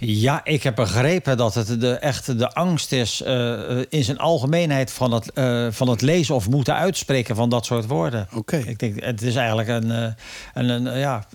Ja, 0.02 0.44
ik 0.44 0.62
heb 0.62 0.74
begrepen 0.74 1.36
dat 1.36 1.54
het 1.54 1.80
de, 1.80 1.92
echt 1.94 2.38
de 2.38 2.52
angst 2.52 2.92
is 2.92 3.22
eh, 3.22 3.78
eh, 3.80 3.86
in 3.88 4.04
zijn 4.04 4.18
algemeenheid 4.18 4.92
van 4.92 5.12
het, 5.12 5.32
eh, 5.32 5.66
van 5.70 5.88
het 5.88 6.00
lezen 6.00 6.34
of 6.34 6.48
moeten 6.48 6.74
uitspreken 6.74 7.36
van 7.36 7.48
dat 7.48 7.66
soort 7.66 7.86
woorden. 7.86 8.28
Oké. 8.34 8.56
Ik 8.56 8.78
denk, 8.78 9.04
het 9.04 9.22
is 9.22 9.34
eigenlijk 9.34 9.68
een, 9.68 10.14
een, 10.54 10.68
een 10.68 10.98
ja, 10.98 11.26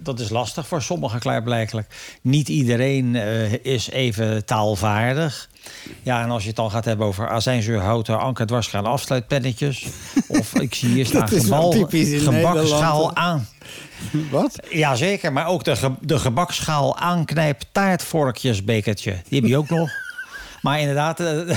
dat 0.00 0.20
is 0.20 0.28
lastig 0.28 0.66
voor 0.66 0.82
sommigen 0.82 1.20
klaarblijkelijk. 1.20 2.18
Niet 2.22 2.48
iedereen 2.48 3.14
is 3.62 3.90
even 3.90 4.44
taalvaardig. 4.44 5.49
Ja, 6.02 6.22
en 6.22 6.30
als 6.30 6.42
je 6.42 6.48
het 6.48 6.56
dan 6.56 6.70
gaat 6.70 6.84
hebben 6.84 7.06
over 7.06 7.28
azijnzuur, 7.28 7.80
houten, 7.80 8.18
anker, 8.18 8.46
dwarsgaan, 8.46 8.84
afsluitpennetjes. 8.86 9.86
of 10.28 10.54
ik 10.54 10.74
zie 10.74 10.88
hier 10.88 11.06
staan 11.16 11.28
gebal, 11.28 11.72
gebakschaal 11.90 13.16
aan. 13.16 13.46
Wat? 14.30 14.58
Jazeker, 14.70 15.32
maar 15.32 15.46
ook 15.46 15.64
de, 15.64 15.76
ge, 15.76 15.92
de 16.00 16.18
gebakschaal 16.18 16.98
aanknijp 16.98 17.62
taartvorkjesbekertje. 17.72 19.16
Die 19.28 19.40
heb 19.40 19.48
je 19.48 19.56
ook 19.56 19.68
nog. 19.68 19.90
Maar 20.60 20.80
inderdaad, 20.80 21.20
eh, 21.20 21.56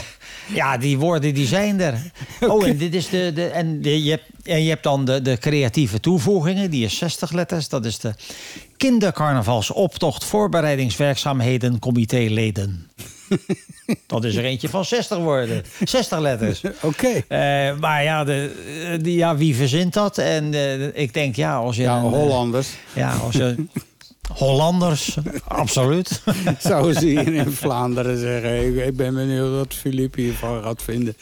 ja, 0.53 0.77
die 0.77 0.97
woorden 0.97 1.33
die 1.33 1.47
zijn 1.47 1.81
er. 1.81 2.11
Oh, 2.39 2.67
en 2.67 2.77
dit 2.77 2.95
is 2.95 3.09
de. 3.09 3.31
de 3.35 3.47
en, 3.47 3.81
de, 3.81 4.03
je 4.03 4.09
hebt, 4.09 4.23
en 4.43 4.63
je 4.63 4.69
hebt 4.69 4.83
dan 4.83 5.05
de, 5.05 5.21
de 5.21 5.37
creatieve 5.37 5.99
toevoegingen, 5.99 6.69
die 6.69 6.85
is 6.85 6.97
60 6.97 7.31
letters. 7.31 7.69
Dat 7.69 7.85
is 7.85 7.99
de 7.99 8.13
kindercarnavalsoptocht 8.77 10.23
voorbereidingswerkzaamheden 10.23 11.79
comitéleden. 11.79 12.89
Dat 14.07 14.23
is 14.23 14.35
er 14.35 14.43
eentje 14.43 14.69
van 14.69 14.85
60 14.85 15.17
woorden. 15.17 15.63
60 15.83 16.19
letters. 16.19 16.61
Oké. 16.81 17.23
Eh, 17.27 17.77
maar 17.79 18.03
ja, 18.03 18.23
de, 18.23 18.51
die, 19.01 19.15
ja, 19.15 19.35
wie 19.37 19.55
verzint 19.55 19.93
dat? 19.93 20.17
En 20.17 20.53
eh, 20.53 21.01
ik 21.01 21.13
denk, 21.13 21.35
ja, 21.35 21.55
als 21.55 21.75
je... 21.75 21.81
Ja, 21.81 21.97
een, 21.97 22.03
eh, 22.03 22.11
Hollanders. 22.11 22.69
ja, 22.93 23.13
als 23.15 23.35
je... 23.35 23.55
Hollanders, 24.33 25.17
absoluut. 25.47 26.21
Zouden 26.59 26.93
ze 26.93 27.05
hier 27.05 27.33
in 27.33 27.51
Vlaanderen 27.51 28.17
zeggen. 28.17 28.85
Ik, 28.85 28.95
ben 28.95 29.13
benieuwd 29.13 29.55
wat 29.55 29.73
Filip 29.73 30.15
hiervan 30.15 30.63
gaat 30.63 30.81
vinden. 30.83 31.15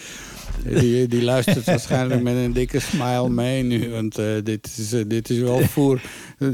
Die, 0.64 1.08
die 1.08 1.24
luistert 1.24 1.66
waarschijnlijk 1.66 2.22
met 2.22 2.36
een 2.36 2.54
dikke 2.54 2.80
smile 2.80 3.30
mee 3.30 3.64
nu. 3.64 3.90
Want 3.90 4.16
dit, 4.44 4.70
is, 4.78 4.90
dit 5.08 5.30
is 5.30 5.40
wel 5.40 5.60
voor, 5.60 6.02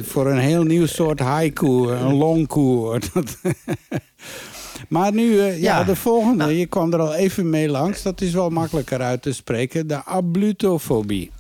voor 0.01 0.27
een 0.27 0.39
heel 0.39 0.63
nieuw 0.63 0.85
soort 0.85 1.19
haiku. 1.19 1.89
Een 1.89 2.13
longku. 2.13 2.99
Maar 4.87 5.13
nu, 5.13 5.39
eh, 5.39 5.61
ja, 5.61 5.77
Ja. 5.77 5.83
de 5.83 5.95
volgende. 5.95 6.57
Je 6.57 6.65
kwam 6.65 6.93
er 6.93 6.99
al 6.99 7.13
even 7.13 7.49
mee 7.49 7.69
langs. 7.69 8.01
Dat 8.01 8.21
is 8.21 8.33
wel 8.33 8.49
makkelijker 8.49 9.01
uit 9.01 9.21
te 9.21 9.33
spreken. 9.33 9.87
De 9.87 10.03
ablutofobie. 10.03 11.31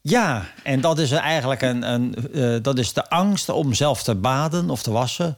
Ja, 0.00 0.44
en 0.62 0.80
dat 0.80 0.98
is 0.98 1.10
eigenlijk 1.10 1.62
een, 1.62 1.92
een, 1.92 2.14
eh, 2.34 2.62
dat 2.62 2.78
is 2.78 2.92
de 2.92 3.08
angst 3.08 3.48
om 3.48 3.74
zelf 3.74 4.02
te 4.02 4.14
baden 4.14 4.70
of 4.70 4.82
te 4.82 4.90
wassen. 4.90 5.36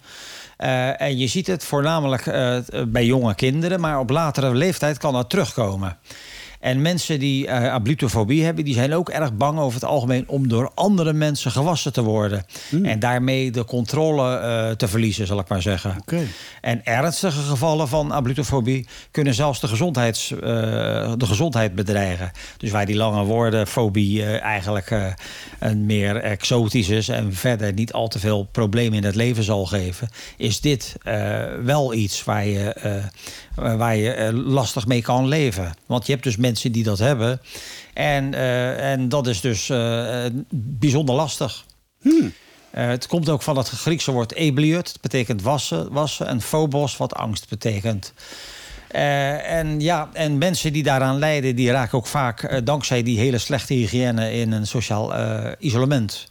Eh, 0.57 1.01
en 1.01 1.19
je 1.19 1.27
ziet 1.27 1.47
het 1.47 1.65
voornamelijk 1.65 2.25
bij 2.89 3.05
jonge 3.05 3.35
kinderen, 3.35 3.81
maar 3.81 3.99
op 3.99 4.11
latere 4.11 4.55
leeftijd 4.55 4.99
kan 4.99 5.13
dat 5.13 5.31
terugkomen. 5.31 5.99
En 6.61 6.83
mensen 6.83 7.19
die 7.19 7.47
eh 7.47 7.73
ablutofobie 7.73 8.45
hebben, 8.45 8.65
die 8.65 8.75
zijn 8.75 8.95
ook 8.95 9.11
erg 9.11 9.37
bang 9.37 9.59
over 9.59 9.81
het 9.81 9.89
algemeen 9.89 10.29
om 10.29 10.49
door 10.49 10.71
andere 10.75 11.13
mensen 11.13 11.51
gewassen 11.51 11.93
te 11.93 12.03
worden. 12.03 12.45
En 12.83 12.99
daarmee 12.99 13.51
de 13.51 13.65
controle 13.65 14.37
eh, 14.37 14.71
te 14.71 14.89
verliezen, 14.89 15.27
zal 15.27 15.39
ik 15.39 15.49
maar 15.49 15.63
zeggen. 15.63 15.97
Oké. 16.01 16.21
En 16.61 16.85
ernstige 16.85 17.41
gevallen 17.41 17.89
van 17.89 18.11
ablutofobie 18.11 18.87
kunnen 19.11 19.35
zelfs 19.35 19.61
de, 19.61 19.69
gezondheids, 19.69 20.31
eh, 20.31 20.41
de 21.17 21.27
gezondheid 21.27 21.75
bedreigen. 21.75 22.31
Dus 22.57 22.71
waar 22.71 22.87
die 22.87 22.97
lange 22.97 23.25
woorden 23.25 23.67
fobie 23.67 24.25
eigenlijk 24.27 25.17
een 25.59 25.87
meer 25.87 26.17
exotisch 26.17 26.89
is 26.89 27.09
en 27.09 27.35
verder 27.35 27.73
niet 27.73 27.93
al 27.93 28.09
te 28.09 28.19
veel 28.19 28.49
problemen 28.53 28.99
in 28.99 29.05
het 29.05 29.15
leven 29.15 29.43
zal 29.43 29.67
geven, 29.67 30.09
is 30.37 30.61
dit 30.61 30.97
wel 31.63 31.95
iets 31.95 32.25
waar 32.25 32.47
je, 32.47 32.75
waar 33.55 33.97
je 33.97 34.33
lastig 34.33 34.87
mee 34.87 35.03
kan 35.03 35.29
leven. 35.29 35.75
Want 35.87 36.07
je 36.07 36.13
hebt 36.13 36.25
dus 36.25 36.37
mensen 36.49 36.73
die 36.73 36.85
dat 36.85 36.99
hebben. 36.99 37.41
En, 37.95 38.35
eh, 38.35 38.93
en 38.93 39.09
dat 39.09 39.27
is 39.27 39.41
dus 39.41 39.69
eh, 39.69 40.27
eh, 40.27 40.33
bijzonder 40.55 41.15
lastig. 41.15 41.65
Eh, 42.71 42.87
het 42.87 43.07
komt 43.07 43.29
ook 43.29 43.43
van 43.43 43.57
het 43.57 43.69
Griekse 43.69 44.13
woord 44.13 44.35
ebliot. 44.35 44.93
Dat 44.93 45.01
betekent 45.01 45.43
wassen, 45.43 45.93
wassen. 45.93 46.27
En 46.27 46.41
phobos, 46.41 46.97
wat 46.97 47.15
angst 47.15 47.49
betekent. 47.49 48.13
En, 48.89 49.81
ja, 49.81 50.09
en 50.13 50.39
mensen 50.39 50.73
die 50.73 50.83
daaraan 50.83 51.19
lijden, 51.19 51.57
die 51.57 51.71
raken 51.71 51.99
ook 51.99 52.07
vaak 52.07 52.67
dankzij 52.67 53.03
die 53.03 53.19
hele 53.19 53.39
slechte 53.39 53.75
hygiëne 53.75 54.33
in 54.33 54.53
een 54.53 54.67
sociaal 54.67 55.13
isolement. 55.59 56.29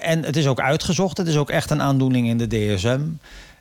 En 0.00 0.22
het 0.24 0.36
is 0.36 0.46
ook 0.46 0.60
uitgezocht. 0.60 1.16
Het 1.16 1.26
is 1.26 1.36
ook 1.36 1.50
echt 1.50 1.70
een 1.70 1.82
aandoening 1.82 2.28
in 2.28 2.38
de 2.38 2.46
DSM. 2.46 3.00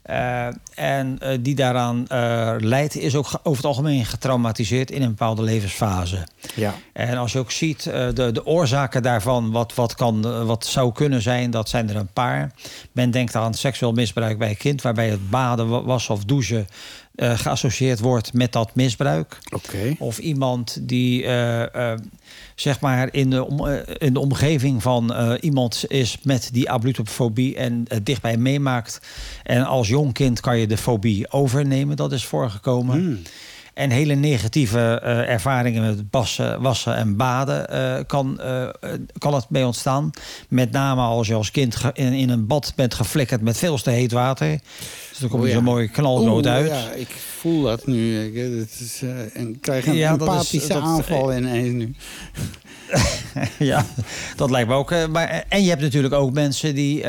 Eh, 0.05 0.47
en 0.75 1.17
eh, 1.19 1.37
die 1.41 1.55
daaraan 1.55 2.07
eh, 2.07 2.55
leidt, 2.57 2.95
is 2.95 3.15
ook 3.15 3.25
over 3.43 3.57
het 3.57 3.65
algemeen 3.65 4.05
getraumatiseerd 4.05 4.91
in 4.91 5.01
een 5.01 5.09
bepaalde 5.09 5.41
levensfase. 5.41 6.27
Ja. 6.55 6.73
En 6.93 7.17
als 7.17 7.31
je 7.31 7.39
ook 7.39 7.51
ziet, 7.51 7.83
de, 7.83 8.29
de 8.33 8.45
oorzaken 8.45 9.03
daarvan, 9.03 9.51
wat, 9.51 9.73
wat, 9.75 9.95
kan, 9.95 10.45
wat 10.45 10.65
zou 10.65 10.91
kunnen 10.91 11.21
zijn, 11.21 11.51
dat 11.51 11.69
zijn 11.69 11.89
er 11.89 11.95
een 11.95 12.13
paar. 12.13 12.51
Men 12.91 13.11
denkt 13.11 13.35
aan 13.35 13.53
seksueel 13.53 13.91
misbruik 13.91 14.37
bij 14.37 14.49
een 14.49 14.57
kind, 14.57 14.81
waarbij 14.81 15.09
het 15.09 15.29
baden, 15.29 15.67
wa- 15.69 15.83
wassen 15.83 16.13
of 16.13 16.23
douchen 16.25 16.67
eh, 17.15 17.37
geassocieerd 17.37 17.99
wordt 17.99 18.33
met 18.33 18.51
dat 18.51 18.75
misbruik. 18.75 19.37
Oké. 19.53 19.95
Of 19.99 20.17
iemand 20.17 20.77
die 20.81 21.23
eh, 21.23 21.91
eh, 21.91 21.99
zeg 22.55 22.79
maar 22.79 23.13
in 23.13 23.29
de, 23.29 23.45
om, 23.45 23.67
in 23.97 24.13
de 24.13 24.19
omgeving 24.19 24.81
van 24.81 25.35
iemand 25.39 25.85
is 25.87 26.17
met 26.23 26.49
die 26.51 26.69
ablutofobie 26.69 27.55
en 27.55 27.85
het 27.87 28.05
dichtbij 28.05 28.37
meemaakt. 28.37 28.99
En 29.43 29.65
als 29.65 29.87
jong 29.87 30.13
kind 30.13 30.39
kan 30.39 30.57
je 30.57 30.67
de 30.67 30.77
fobie 30.77 31.31
overnemen, 31.31 31.95
dat 31.95 32.11
is 32.11 32.25
voorgekomen. 32.25 33.23
En 33.75 33.89
hele 33.89 34.13
negatieve 34.15 34.99
eh, 35.03 35.29
ervaringen 35.29 35.81
met 35.81 36.03
wassen, 36.11 36.61
wassen 36.61 36.95
en 36.95 37.15
baden 37.15 37.69
eh, 37.69 38.03
kan, 38.07 38.39
eh, 38.39 38.67
kan 39.17 39.33
het 39.33 39.49
mee 39.49 39.65
ontstaan. 39.65 40.11
Met 40.49 40.71
name 40.71 41.01
als 41.01 41.27
je 41.27 41.33
als 41.33 41.51
kind 41.51 41.77
in, 41.93 42.13
in 42.13 42.29
een 42.29 42.47
bad 42.47 42.73
bent 42.75 42.93
geflikkerd 42.93 43.41
met 43.41 43.57
veel 43.57 43.77
te 43.77 43.89
heet 43.89 44.11
water. 44.11 44.59
Dus 45.09 45.17
dan 45.19 45.29
kom 45.29 45.39
je 45.39 45.45
Oh 45.45 45.51
ja. 45.51 45.55
zo 45.57 45.61
mooi 45.63 45.87
knalrood 45.87 46.47
uit. 46.47 46.67
Ja, 46.67 46.91
ik 46.91 47.09
voel 47.39 47.61
dat 47.61 47.87
nu. 47.87 48.23
Ik, 48.25 48.59
het 48.59 48.79
is, 48.79 49.01
en 49.33 49.49
ik 49.49 49.61
krijg 49.61 49.85
een 49.87 49.95
Ja, 49.95 50.09
dat 50.17 50.21
is- 50.21 50.27
empathische 50.33 50.67
dat- 50.73 50.81
aanval 50.81 51.33
ineens 51.35 51.73
nu. 51.73 51.95
ja, 53.71 53.85
dat 54.35 54.49
lijkt 54.51 54.69
me 54.69 54.75
ook. 54.75 55.07
Maar, 55.07 55.43
en 55.49 55.63
je 55.63 55.69
hebt 55.69 55.81
natuurlijk 55.81 56.13
ook 56.13 56.33
mensen 56.33 56.75
die 56.75 57.03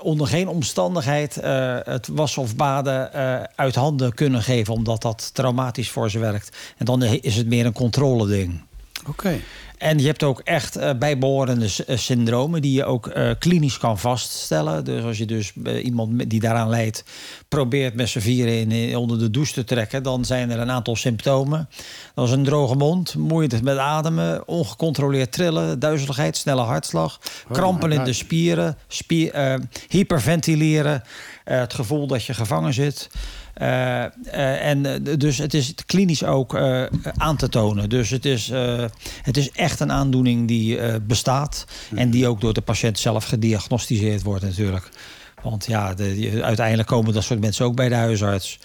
onder 0.00 0.26
geen 0.26 0.48
omstandigheid 0.48 1.36
eh, 1.36 1.76
het 1.82 2.08
wassen 2.08 2.42
of 2.42 2.56
baden 2.56 3.12
eh, 3.12 3.42
uit 3.54 3.74
handen 3.74 4.14
kunnen 4.14 4.42
geven, 4.42 4.74
omdat 4.74 5.02
dat 5.02 5.30
traumatisch 5.34 5.90
voor 5.90 6.10
ze 6.10 6.18
werkt. 6.18 6.56
En 6.76 6.84
dan 6.84 7.02
is 7.02 7.36
het 7.36 7.46
meer 7.46 7.66
een 7.66 7.72
controleding. 7.72 8.60
Oké. 9.06 9.40
En 9.78 9.98
je 9.98 10.06
hebt 10.06 10.22
ook 10.22 10.40
echt 10.40 10.76
eh, 10.76 10.90
bijbehorende 10.98 11.68
eh, 11.86 11.96
syndromen 11.96 12.62
die 12.62 12.72
je 12.72 12.84
ook 12.84 13.06
eh, 13.06 13.30
klinisch 13.38 13.78
kan 13.78 13.98
vaststellen. 13.98 14.84
Dus 14.84 15.04
als 15.04 15.18
je 15.18 15.26
dus 15.26 15.52
iemand 15.82 16.30
die 16.30 16.40
daaraan 16.40 16.68
lijdt 16.68 17.04
probeert 17.48 17.94
met 17.94 18.08
z'n 18.08 18.18
vieren 18.18 18.70
in, 18.70 18.96
onder 18.96 19.18
de 19.18 19.30
douche 19.30 19.52
te 19.52 19.64
trekken, 19.64 20.02
dan 20.02 20.24
zijn 20.24 20.50
er 20.50 20.58
een 20.58 20.70
aantal 20.70 20.96
symptomen. 20.96 21.68
Dat 22.14 22.26
is 22.26 22.32
een 22.32 22.44
droge 22.44 22.74
mond, 22.74 23.14
moeite 23.14 23.62
met 23.62 23.78
ademen, 23.78 24.48
ongecontroleerd 24.48 25.32
trillen, 25.32 25.78
duizeligheid, 25.78 26.36
snelle 26.36 26.62
hartslag, 26.62 27.20
krampen 27.52 27.92
in 27.92 28.04
de 28.04 28.12
spieren, 28.12 28.76
spier, 28.88 29.60
hyperventileren, 29.88 31.02
het 31.44 31.74
gevoel 31.74 32.06
dat 32.06 32.24
je 32.24 32.34
gevangen 32.34 32.74
zit. 32.74 33.08
Eh, 33.58 34.04
eh, 34.04 34.10
en 34.68 34.86
eh, 34.86 35.16
dus 35.18 35.38
het 35.38 35.54
is 35.54 35.74
klinisch 35.86 36.24
ook 36.24 36.56
aan 37.16 37.36
te 37.36 37.48
tonen. 37.48 37.88
Dus 37.88 38.10
het 38.10 38.24
is, 38.24 38.50
het 39.22 39.36
is 39.36 39.50
echt 39.50 39.80
een 39.80 39.92
aandoening 39.92 40.48
die 40.48 41.00
bestaat. 41.00 41.66
En 41.94 42.10
die 42.10 42.26
ook 42.26 42.40
door 42.40 42.52
de 42.52 42.60
patiënt 42.60 42.98
zelf 42.98 43.24
gediagnosticeerd 43.24 44.22
wordt 44.22 44.44
natuurlijk. 44.44 44.88
Want 45.42 45.66
ja, 45.66 45.94
de, 45.94 46.40
uiteindelijk 46.42 46.88
komen 46.88 47.12
dat 47.12 47.24
soort 47.24 47.40
mensen 47.40 47.64
ook 47.64 47.74
bij 47.74 47.88
de 47.88 47.94
huisarts. 47.94 48.58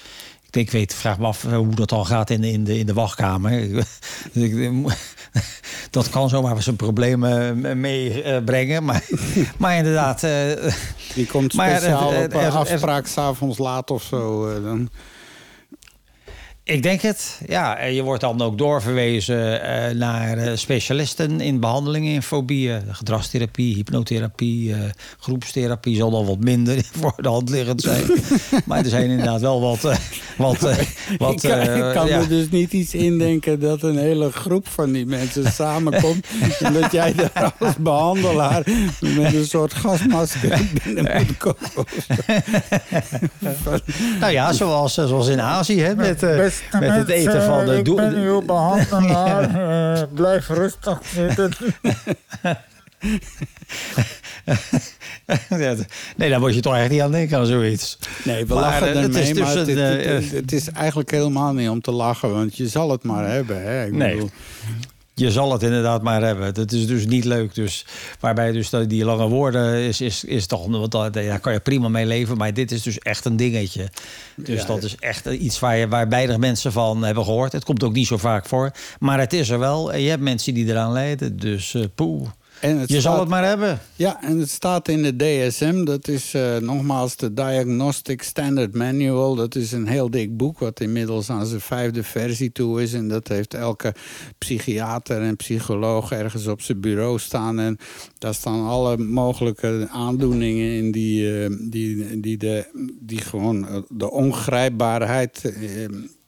Ik 0.56 0.72
weet, 0.72 0.94
vraag 0.94 1.18
me 1.20 1.26
af 1.26 1.46
eh, 1.46 1.56
hoe 1.56 1.76
dat 1.76 1.90
dan 1.90 2.06
gaat 2.06 2.30
in 2.30 2.42
de, 2.42 2.52
in 2.52 2.64
de, 2.64 2.78
in 2.80 2.86
de 2.86 2.94
wachtkamer. 2.94 3.68
Dat 5.90 6.10
kan 6.10 6.30
zomaar 6.30 6.62
zijn 6.62 6.76
problemen 6.76 7.80
meebrengen. 7.80 8.84
maar, 8.84 9.04
maar 9.58 9.78
inderdaad, 9.78 10.24
eh, 10.24 10.74
Die 11.14 11.26
komt 11.26 11.54
Maar, 11.54 11.70
eh, 11.70 11.76
speciaal 11.78 12.14
eh, 12.14 12.24
op 12.24 12.34
eh, 12.34 12.56
afspraak 12.56 13.08
s'avonds 13.08 13.58
laat 13.58 13.92
of 13.92 14.04
zo. 14.04 14.50
eh, 14.50 14.64
dan. 14.64 14.90
Ik 16.66 16.84
denk 16.84 17.02
het. 17.02 17.40
Ja, 17.48 17.78
en 17.78 17.94
je 17.94 18.02
wordt 18.02 18.22
dan 18.22 18.42
ook 18.42 18.58
doorverwezen 18.58 19.62
eh, 19.62 19.96
naar 19.96 20.38
eh, 20.38 20.56
specialisten 20.56 21.42
in 21.42 21.60
behandelingen 21.60 22.14
in 22.14 22.22
fobieën. 22.22 22.82
Gedragstherapie, 22.90 23.76
hypnotherapie, 23.76 24.74
eh, 24.74 24.80
groepstherapie 25.20 25.96
zal 25.96 26.12
dan 26.12 26.26
wat 26.26 26.40
minder 26.40 26.84
voor 27.00 27.14
de 27.16 27.28
hand 27.28 27.50
liggend 27.50 27.82
zijn. 27.82 28.04
maar 28.66 28.78
er 28.78 28.90
zijn 28.90 29.10
inderdaad 29.10 29.42
wel 29.42 29.62
wat... 29.62 29.82
wat, 30.38 30.60
wat 31.18 31.44
ik 31.44 31.50
kan, 31.50 31.62
ik 31.62 31.94
kan 31.94 32.08
ja. 32.08 32.20
me 32.20 32.28
dus 32.28 32.50
niet 32.50 32.74
iets 32.74 32.94
indenken 32.94 33.60
dat 33.60 33.84
een 33.84 33.98
hele 33.98 34.32
groep 34.32 34.68
van 34.68 34.92
die 34.92 35.06
mensen 35.06 35.52
samenkomt. 35.52 36.28
en 36.60 36.74
dat 36.74 36.92
jij 36.92 37.14
daar 37.14 37.54
als 37.60 37.76
behandelaar 37.80 38.64
met 39.00 39.34
een 39.34 39.46
soort 39.46 39.74
gasmasker 39.74 40.62
binnen 40.84 41.26
moet 41.28 41.38
komen. 41.38 41.86
Nou 44.20 44.32
ja, 44.32 44.54
zoals, 44.54 44.94
zoals 44.94 45.28
in 45.28 45.42
Azië, 45.42 45.82
hè, 45.82 45.96
met, 45.96 46.22
met 46.80 46.90
het 46.96 47.10
eten 47.10 47.44
van 47.44 47.66
de... 47.66 47.78
Ik 47.78 47.96
ben 47.96 48.16
uw 48.16 48.42
behandelaar. 48.42 49.42
Eh, 49.94 50.02
blijf 50.14 50.48
rustig 50.48 51.00
zitten. 51.14 51.52
Nee, 56.18 56.30
daar 56.30 56.40
moet 56.40 56.54
je 56.56 56.62
toch 56.62 56.76
echt 56.76 56.90
niet 56.90 57.02
aan 57.02 57.12
denken 57.12 57.38
aan 57.38 57.46
zoiets. 57.46 57.98
Nee, 58.24 58.46
we 58.46 58.54
Maar, 58.54 58.64
lachen 58.64 58.88
het 58.88 58.96
ermee, 58.98 59.22
is 59.22 59.28
dus 59.34 59.40
maar 59.40 59.56
het, 59.56 59.68
een, 59.68 59.78
het- 59.78 60.02
eh, 60.06 60.14
het- 60.14 60.32
het 60.32 60.52
is 60.52 60.70
eigenlijk 60.70 61.12
helemaal 61.12 61.54
niet 61.54 61.70
om 61.70 61.82
te 61.82 61.92
lachen. 61.92 62.32
Want 62.34 62.58
je 62.58 62.68
zal 62.68 62.92
het 62.92 63.04
maar 63.04 63.30
hebben. 63.30 63.62
Hè? 63.64 63.86
Ik 63.86 63.92
Nee. 63.94 64.14
bedoel, 64.14 64.30
Je 65.16 65.32
zal 65.32 65.52
het 65.52 65.64
inderdaad 65.64 66.02
maar 66.02 66.22
hebben. 66.22 66.54
Dat 66.54 66.72
is 66.72 66.88
dus 66.88 67.06
niet 67.06 67.26
leuk. 67.26 67.56
Dus, 67.56 67.86
waarbij 68.20 68.52
dus 68.52 68.70
die 68.70 69.06
lange 69.06 69.28
woorden 69.28 69.74
is, 69.74 70.02
is, 70.02 70.24
is 70.24 70.46
toch... 70.46 70.68
Want 70.68 71.14
daar 71.14 71.40
kan 71.40 71.54
je 71.54 71.60
prima 71.60 71.88
mee 71.90 72.06
leven. 72.06 72.38
Maar 72.38 72.54
dit 72.54 72.72
is 72.72 72.82
dus 72.82 73.00
echt 73.00 73.26
een 73.26 73.38
dingetje. 73.38 73.90
Dus 74.36 74.62
Ja. 74.62 74.68
dat 74.68 74.84
is 74.84 74.96
echt 75.00 75.26
iets 75.26 75.60
waar, 75.60 75.78
je, 75.78 75.88
waar 75.88 76.10
weinig 76.10 76.38
mensen 76.38 76.72
van 76.72 77.04
hebben 77.04 77.24
gehoord. 77.24 77.52
Het 77.52 77.64
komt 77.64 77.84
ook 77.84 77.94
niet 77.94 78.08
zo 78.08 78.18
vaak 78.18 78.46
voor. 78.46 78.72
Maar 79.00 79.20
het 79.20 79.34
is 79.34 79.50
er 79.50 79.60
wel. 79.60 79.94
En 79.94 80.02
je 80.02 80.10
hebt 80.10 80.22
mensen 80.22 80.54
die 80.54 80.66
eraan 80.68 80.92
lijden. 80.92 81.38
Dus 81.38 81.74
eh 81.74 81.84
poeh. 81.96 82.28
En 82.64 82.78
het 82.78 82.90
Je 82.90 83.02
zal 83.02 83.20
het 83.20 83.30
maar 83.30 83.46
hebben. 83.46 83.80
Ja, 83.96 84.24
en 84.24 84.40
het 84.40 84.50
staat 84.50 84.88
in 84.88 85.04
de 85.04 85.16
DSM. 85.16 85.84
Dat 85.84 86.08
is 86.08 86.34
eh, 86.34 86.58
nogmaals 86.58 87.16
de 87.16 87.34
Diagnostic 87.34 88.22
Standard 88.22 88.76
Manual. 88.76 89.36
Dat 89.36 89.56
is 89.56 89.72
een 89.72 89.88
heel 89.88 90.10
dik 90.10 90.38
boek 90.38 90.60
wat 90.60 90.80
inmiddels 90.80 91.30
aan 91.30 91.46
zijn 91.46 91.62
vijfde 91.62 92.04
versie 92.04 92.52
toe 92.52 92.82
is. 92.82 92.94
En 92.94 93.08
dat 93.08 93.28
heeft 93.28 93.54
elke 93.54 93.94
psychiater 94.38 95.22
en 95.22 95.36
psycholoog 95.36 96.12
ergens 96.12 96.48
op 96.48 96.62
zijn 96.62 96.80
bureau 96.80 97.20
staan. 97.20 97.60
En 97.60 97.78
daar 98.18 98.34
staan 98.34 98.68
alle 98.68 98.98
mogelijke 98.98 99.88
aandoeningen 99.92 100.78
in 100.78 100.92
die, 100.92 101.44
eh, 101.44 101.50
die, 101.60 102.20
die, 102.20 102.38
de, 102.38 102.66
die 103.00 103.22
gewoon 103.22 103.68
eh, 103.68 103.78
de 103.90 104.12
ongrijpbaarheid 104.12 105.54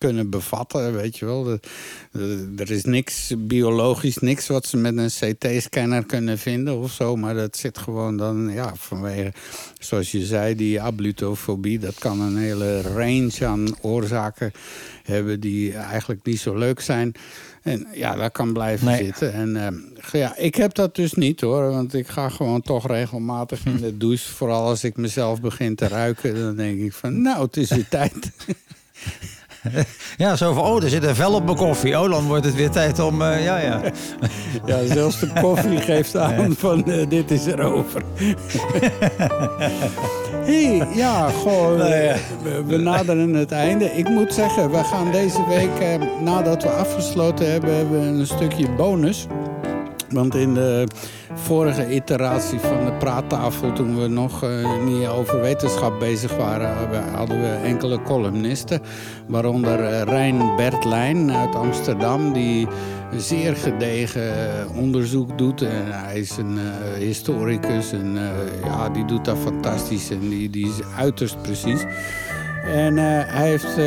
kunnen 0.06 0.30
bevatten, 0.30 0.94
weet 0.96 1.18
je 1.18 1.26
wel. 1.26 1.44
De- 1.44 1.60
de- 2.12 2.54
er 2.58 2.72
is 2.72 2.84
niks 2.84 3.34
biologisch, 3.38 4.18
niks 4.18 4.48
wat 4.48 4.66
ze 4.66 4.78
met 4.78 4.98
een 4.98 5.10
CT-scanner 5.36 6.06
kunnen 6.06 6.38
vinden 6.38 6.78
of 6.78 6.92
zo. 6.92 7.16
Maar 7.16 7.34
dat 7.36 7.58
zit 7.58 7.78
gewoon 7.78 8.18
dan, 8.18 8.52
ja, 8.54 8.72
vanwege, 8.76 9.34
zoals 9.80 10.12
je 10.12 10.26
zei, 10.26 10.56
die 10.56 10.82
ablutofobie. 10.82 11.80
Dat 11.80 11.96
kan 12.00 12.22
een 12.22 12.38
hele 12.38 12.82
range 12.82 13.46
aan 13.46 13.76
oorzaken 13.82 14.52
hebben 15.04 15.40
die 15.40 15.74
eigenlijk 15.74 16.26
niet 16.26 16.40
zo 16.40 16.56
leuk 16.58 16.80
zijn. 16.80 17.12
En 17.62 17.88
ja, 17.94 18.16
dat 18.16 18.32
kan 18.32 18.54
blijven 18.54 18.88
Nee. 18.88 19.04
zitten. 19.04 19.34
En 19.34 19.56
eh, 19.56 20.22
ja, 20.22 20.38
ik 20.38 20.56
heb 20.56 20.74
dat 20.74 20.96
dus 20.96 21.14
niet 21.14 21.42
hoor. 21.42 21.70
Want 21.70 21.94
ik 21.94 22.08
ga 22.08 22.30
gewoon 22.30 22.62
toch 22.62 22.88
regelmatig 22.88 23.66
in 23.66 23.78
de 23.78 23.98
douche. 23.98 24.32
Vooral 24.34 24.68
als 24.68 24.84
ik 24.84 24.98
mezelf 24.98 25.42
begin 25.42 25.76
te 25.76 25.88
ruiken. 25.88 26.36
Dan 26.36 26.56
denk 26.56 26.80
ik 26.80 26.94
van, 26.94 27.22
nou, 27.22 27.46
het 27.46 27.58
is 27.58 27.70
weer 27.70 27.88
tijd. 27.90 28.14
Ja, 30.18 30.36
zo 30.36 30.54
van, 30.54 30.64
oh, 30.64 30.84
er 30.84 30.90
zit 30.90 31.04
een 31.04 31.16
vel 31.16 31.34
op 31.34 31.46
mijn 31.46 31.58
koffie. 31.58 32.00
Oh, 32.00 32.10
dan 32.12 32.26
wordt 32.28 32.46
het 32.46 32.56
weer 32.56 32.70
tijd 32.70 33.00
om... 33.00 33.22
eh, 33.22 33.44
ja, 33.44 33.58
ja. 33.58 33.82
Ja, 34.66 34.86
zelfs 34.86 35.20
de 35.20 35.32
koffie 35.42 35.78
geeft 35.78 36.18
aan 36.26 36.56
van 36.58 36.86
eh, 36.86 37.10
dit 37.10 37.32
is 37.32 37.46
erover. 37.46 38.02
hey, 40.46 40.88
ja, 40.94 41.30
goh, 41.30 41.72
eh, 41.74 42.16
we, 42.44 42.64
we 42.68 42.78
naderen 42.78 43.34
het 43.34 43.52
einde. 43.52 43.86
Ik 43.86 44.10
moet 44.10 44.34
zeggen, 44.34 44.72
we 44.72 44.84
gaan 44.84 45.12
deze 45.12 45.46
week, 45.48 45.80
eh, 45.80 46.22
nadat 46.22 46.64
we 46.64 46.70
afgesloten 46.70 47.52
hebben, 47.52 47.76
hebben 47.76 48.02
we 48.02 48.08
een 48.08 48.28
stukje 48.28 48.70
bonus. 48.70 49.28
Want 50.10 50.36
in 50.36 50.54
de 50.54 50.88
vorige 51.34 51.94
iteratie 51.94 52.60
van 52.60 52.86
de 52.86 52.94
praattafel, 52.94 53.74
toen 53.74 54.02
we 54.02 54.08
nog 54.08 54.44
eh, 54.44 54.84
niet 54.84 55.08
over 55.08 55.42
wetenschap 55.42 56.00
bezig 56.00 56.36
waren, 56.36 56.94
hadden 57.14 57.42
we 57.42 57.48
enkele 57.48 58.02
columnisten. 58.02 58.82
Waaronder 59.28 59.80
eh, 59.80 60.02
Rijn 60.02 60.56
Bertlijn 60.56 61.32
uit 61.32 61.56
Amsterdam, 61.56 62.34
die 62.34 62.68
zeer 63.16 63.56
gedegen 63.56 64.22
eh, 64.22 64.78
onderzoek 64.78 65.38
doet. 65.38 65.62
En 65.62 65.84
hij 65.88 66.20
is 66.20 66.38
een 66.38 66.60
historicus 66.98 67.92
en 67.92 68.18
ja, 68.64 68.90
die 68.90 69.06
doet 69.06 69.26
dat 69.26 69.38
fantastisch 69.38 70.10
en 70.10 70.30
die, 70.30 70.50
die 70.50 70.68
is 70.68 70.80
uiterst 70.98 71.42
precies. 71.42 71.84
En 72.66 72.98
hij 72.98 73.48
heeft 73.50 73.78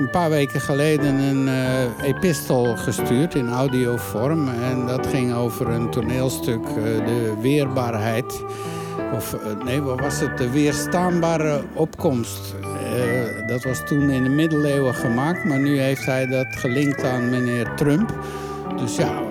een 0.00 0.10
paar 0.10 0.30
weken 0.30 0.60
geleden 0.60 1.14
een 1.14 1.48
eh, 1.48 2.08
epistel 2.08 2.76
gestuurd 2.76 3.34
in 3.34 3.48
audiovorm. 3.48 4.48
En 4.48 4.86
dat 4.86 5.06
ging 5.06 5.34
over 5.34 5.68
een 5.68 5.90
toneelstuk, 5.90 6.66
eh, 6.66 6.74
de 7.06 7.34
weerbaarheid. 7.40 8.44
Of 9.14 9.34
eh, 9.34 9.64
nee, 9.64 9.82
wat 9.82 10.00
was 10.00 10.20
het? 10.20 10.38
De 10.38 10.50
weerstaanbare 10.50 11.62
opkomst. 11.74 12.54
Dat 13.46 13.64
was 13.64 13.86
toen 13.86 14.10
in 14.10 14.22
de 14.22 14.28
middeleeuwen 14.28 14.94
gemaakt, 14.94 15.44
maar 15.44 15.58
nu 15.58 15.78
heeft 15.78 16.06
hij 16.06 16.26
dat 16.26 16.46
gelinkt 16.50 17.04
aan 17.04 17.30
meneer 17.30 17.74
Trump. 17.74 18.18
Dus 18.76 18.96
ja, 18.96 19.22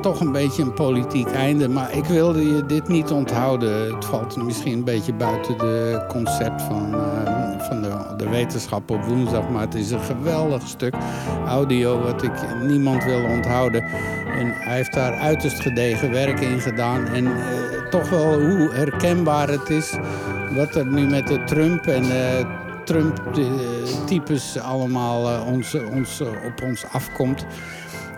toch 0.00 0.20
een 0.20 0.32
beetje 0.32 0.62
een 0.62 0.74
politiek 0.74 1.26
einde. 1.26 1.68
Maar 1.68 1.96
ik 1.96 2.04
wilde 2.04 2.54
je 2.54 2.66
dit 2.66 2.88
niet 2.88 3.10
onthouden. 3.10 3.94
Het 3.94 4.04
valt 4.04 4.36
misschien 4.36 4.72
een 4.72 4.84
beetje 4.84 5.12
buiten 5.12 5.58
de 5.58 6.04
concept 6.08 6.62
van, 6.62 6.94
eh, 6.94 7.66
van 7.68 7.82
de, 7.82 8.14
de 8.16 8.28
wetenschap 8.28 8.90
op 8.90 9.04
woensdag. 9.04 9.48
Maar 9.48 9.60
het 9.60 9.74
is 9.74 9.90
een 9.90 10.00
geweldig 10.00 10.66
stuk 10.66 10.94
audio 11.46 12.02
wat 12.02 12.22
ik 12.22 12.32
niemand 12.62 13.04
wil 13.04 13.24
onthouden. 13.24 13.82
En 14.38 14.46
hij 14.46 14.76
heeft 14.76 14.94
daar 14.94 15.12
uiterst 15.12 15.60
gedegen 15.60 16.10
werk 16.10 16.40
in 16.40 16.60
gedaan. 16.60 17.06
En 17.06 17.26
eh, 17.26 17.32
toch 17.90 18.10
wel 18.10 18.40
hoe 18.40 18.70
herkenbaar 18.72 19.48
het 19.48 19.70
is 19.70 19.96
wat 20.54 20.74
er 20.74 20.86
nu 20.86 21.06
met 21.06 21.26
de 21.26 21.44
Trump 21.44 21.86
en 21.86 22.04
Trump-types 22.88 24.58
allemaal 24.58 25.28
eh, 25.28 25.46
ons, 25.46 25.74
ons, 25.74 26.20
eh, 26.20 26.26
op 26.26 26.62
ons 26.62 26.84
afkomt. 26.92 27.46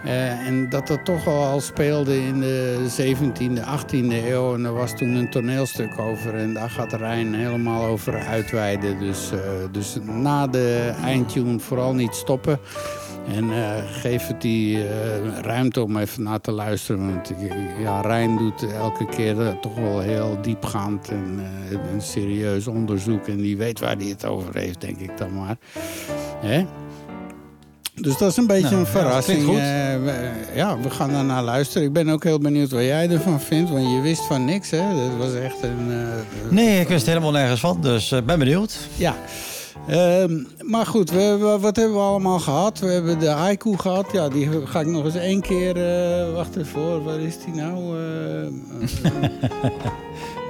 Eh, 0.04 0.46
en 0.46 0.68
dat 0.68 0.86
dat 0.86 1.04
toch 1.04 1.26
al 1.26 1.60
speelde 1.60 2.26
in 2.26 2.40
de 2.40 2.86
17e, 2.88 3.62
18e 3.62 4.28
eeuw. 4.28 4.54
En 4.54 4.64
er 4.64 4.72
was 4.74 4.96
toen 4.96 5.14
een 5.14 5.30
toneelstuk 5.30 5.98
over. 5.98 6.34
En 6.34 6.54
daar 6.54 6.70
gaat 6.70 6.92
Rijn 6.92 7.34
helemaal 7.34 7.84
over 7.84 8.14
uitweiden. 8.14 8.98
Dus, 8.98 9.30
eh, 9.32 9.38
dus 9.70 9.98
na 10.04 10.46
de 10.46 10.94
eindtune 11.02 11.58
vooral 11.58 11.94
niet 11.94 12.14
stoppen. 12.14 12.58
En 13.34 13.50
eh, 13.50 13.74
geef 13.86 14.26
het 14.26 14.40
die 14.40 14.86
ruimte 15.40 15.82
om 15.82 15.96
even 15.96 16.22
naar 16.22 16.40
te 16.40 16.52
luisteren. 16.52 17.12
Want 17.14 17.32
ja, 17.78 18.00
Rijn 18.00 18.36
doet 18.36 18.72
elke 18.72 19.06
keer 19.06 19.58
toch 19.60 19.74
wel 19.74 20.00
heel 20.00 20.38
diepgaand 20.42 21.08
en 21.08 21.40
een 21.92 22.02
serieus 22.02 22.66
onderzoek. 22.66 23.28
En 23.28 23.36
die 23.36 23.56
weet 23.56 23.80
waar 23.80 23.96
hij 23.96 24.06
het 24.06 24.24
over 24.24 24.56
heeft, 24.56 24.80
denk 24.80 24.98
ik 24.98 25.18
dan 25.18 25.34
maar. 25.34 25.56
Hè? 26.40 26.66
Dus 28.00 28.16
dat 28.18 28.30
is 28.30 28.36
een 28.36 28.46
beetje 28.46 28.62
Nou, 28.62 28.74
een 28.74 28.80
ja, 28.80 28.86
verrassing. 28.86 29.44
goed. 29.44 29.56
Eh, 29.56 29.62
we, 30.04 30.30
ja, 30.54 30.78
we 30.82 30.90
gaan 30.90 31.10
daarna 31.12 31.42
luisteren. 31.42 31.86
Ik 31.86 31.92
ben 31.92 32.08
ook 32.08 32.24
heel 32.24 32.38
benieuwd 32.38 32.70
wat 32.70 32.82
jij 32.82 33.08
ervan 33.10 33.40
vindt. 33.40 33.70
Want 33.70 33.90
je 33.90 34.00
wist 34.00 34.26
van 34.26 34.44
niks, 34.44 34.70
hè? 34.70 34.78
Dat 34.78 35.16
was 35.18 35.34
echt 35.34 35.62
een... 35.62 35.90
eh, 35.90 35.96
Nee, 36.50 36.80
ik 36.80 36.88
wist 36.88 37.06
helemaal 37.06 37.30
nergens 37.30 37.60
van. 37.60 37.78
Dus 37.80 38.12
ik 38.12 38.26
ben 38.26 38.38
benieuwd. 38.38 38.76
ja. 38.96 39.14
Ehm, 39.88 40.42
maar 40.62 40.86
goed, 40.86 41.10
we, 41.10 41.36
we- 41.40 41.58
wat 41.60 41.76
hebben 41.76 41.94
we 41.96 42.02
allemaal 42.02 42.38
gehad? 42.38 42.78
We 42.78 42.86
hebben 42.86 43.18
de 43.18 43.28
haiku 43.28 43.76
gehad. 43.78 44.06
Ja, 44.12 44.28
die 44.28 44.48
ga 44.64 44.80
ik 44.80 44.86
nog 44.86 45.04
eens 45.04 45.14
één 45.14 45.40
keer... 45.40 45.76
eh 45.76 46.32
wacht 46.34 46.56
even 46.56 46.80
hoor, 46.80 47.04
waar 47.04 47.20
is 47.20 47.34
die 47.44 47.54
nou? 47.54 47.98
Eh, 47.98 48.46
eh, 48.46 49.70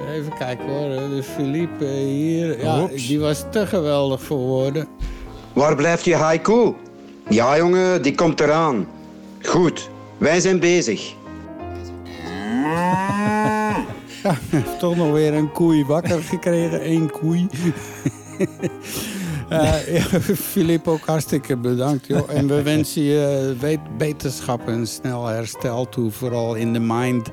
even 0.15 0.33
kijken 0.37 0.65
hoor. 0.67 0.89
De 0.89 1.23
Philippe 1.35 1.85
eh, 1.85 1.91
hier. 1.91 2.63
Ja, 2.63 2.81
Oeps. 2.81 3.07
die 3.07 3.19
was 3.19 3.43
te 3.51 3.67
geweldig 3.67 4.21
voor 4.21 4.37
woorden. 4.37 4.87
Waar 5.53 5.75
blijft 5.75 6.05
je 6.05 6.15
haiku? 6.15 6.73
Ja, 7.29 7.57
jongen, 7.57 8.01
die 8.01 8.15
komt 8.15 8.39
eraan. 8.39 8.87
Goed, 9.41 9.89
wij 10.17 10.39
zijn 10.39 10.59
bezig. 10.59 11.13
Ja, 14.23 14.37
toch 14.79 14.95
nog 14.95 15.11
weer 15.11 15.33
een 15.33 15.51
koei 15.51 15.85
wakker 15.85 16.21
gekregen. 16.23 16.89
Eén 16.89 17.11
koei. 17.11 17.47
Eh, 19.51 19.73
Filip, 20.51 20.87
ook 20.87 21.05
hartstikke 21.05 21.57
bedankt. 21.57 22.07
Joh. 22.07 22.29
En 22.33 22.47
we 22.47 22.61
wensen 22.71 23.01
je 23.03 23.55
weet- 23.59 23.97
beterschap 23.97 24.67
en 24.67 24.87
snel 24.87 25.25
herstel 25.25 25.89
toe. 25.89 26.11
Vooral 26.11 26.55
in 26.55 26.73
de 26.73 26.79
mind. 26.79 27.29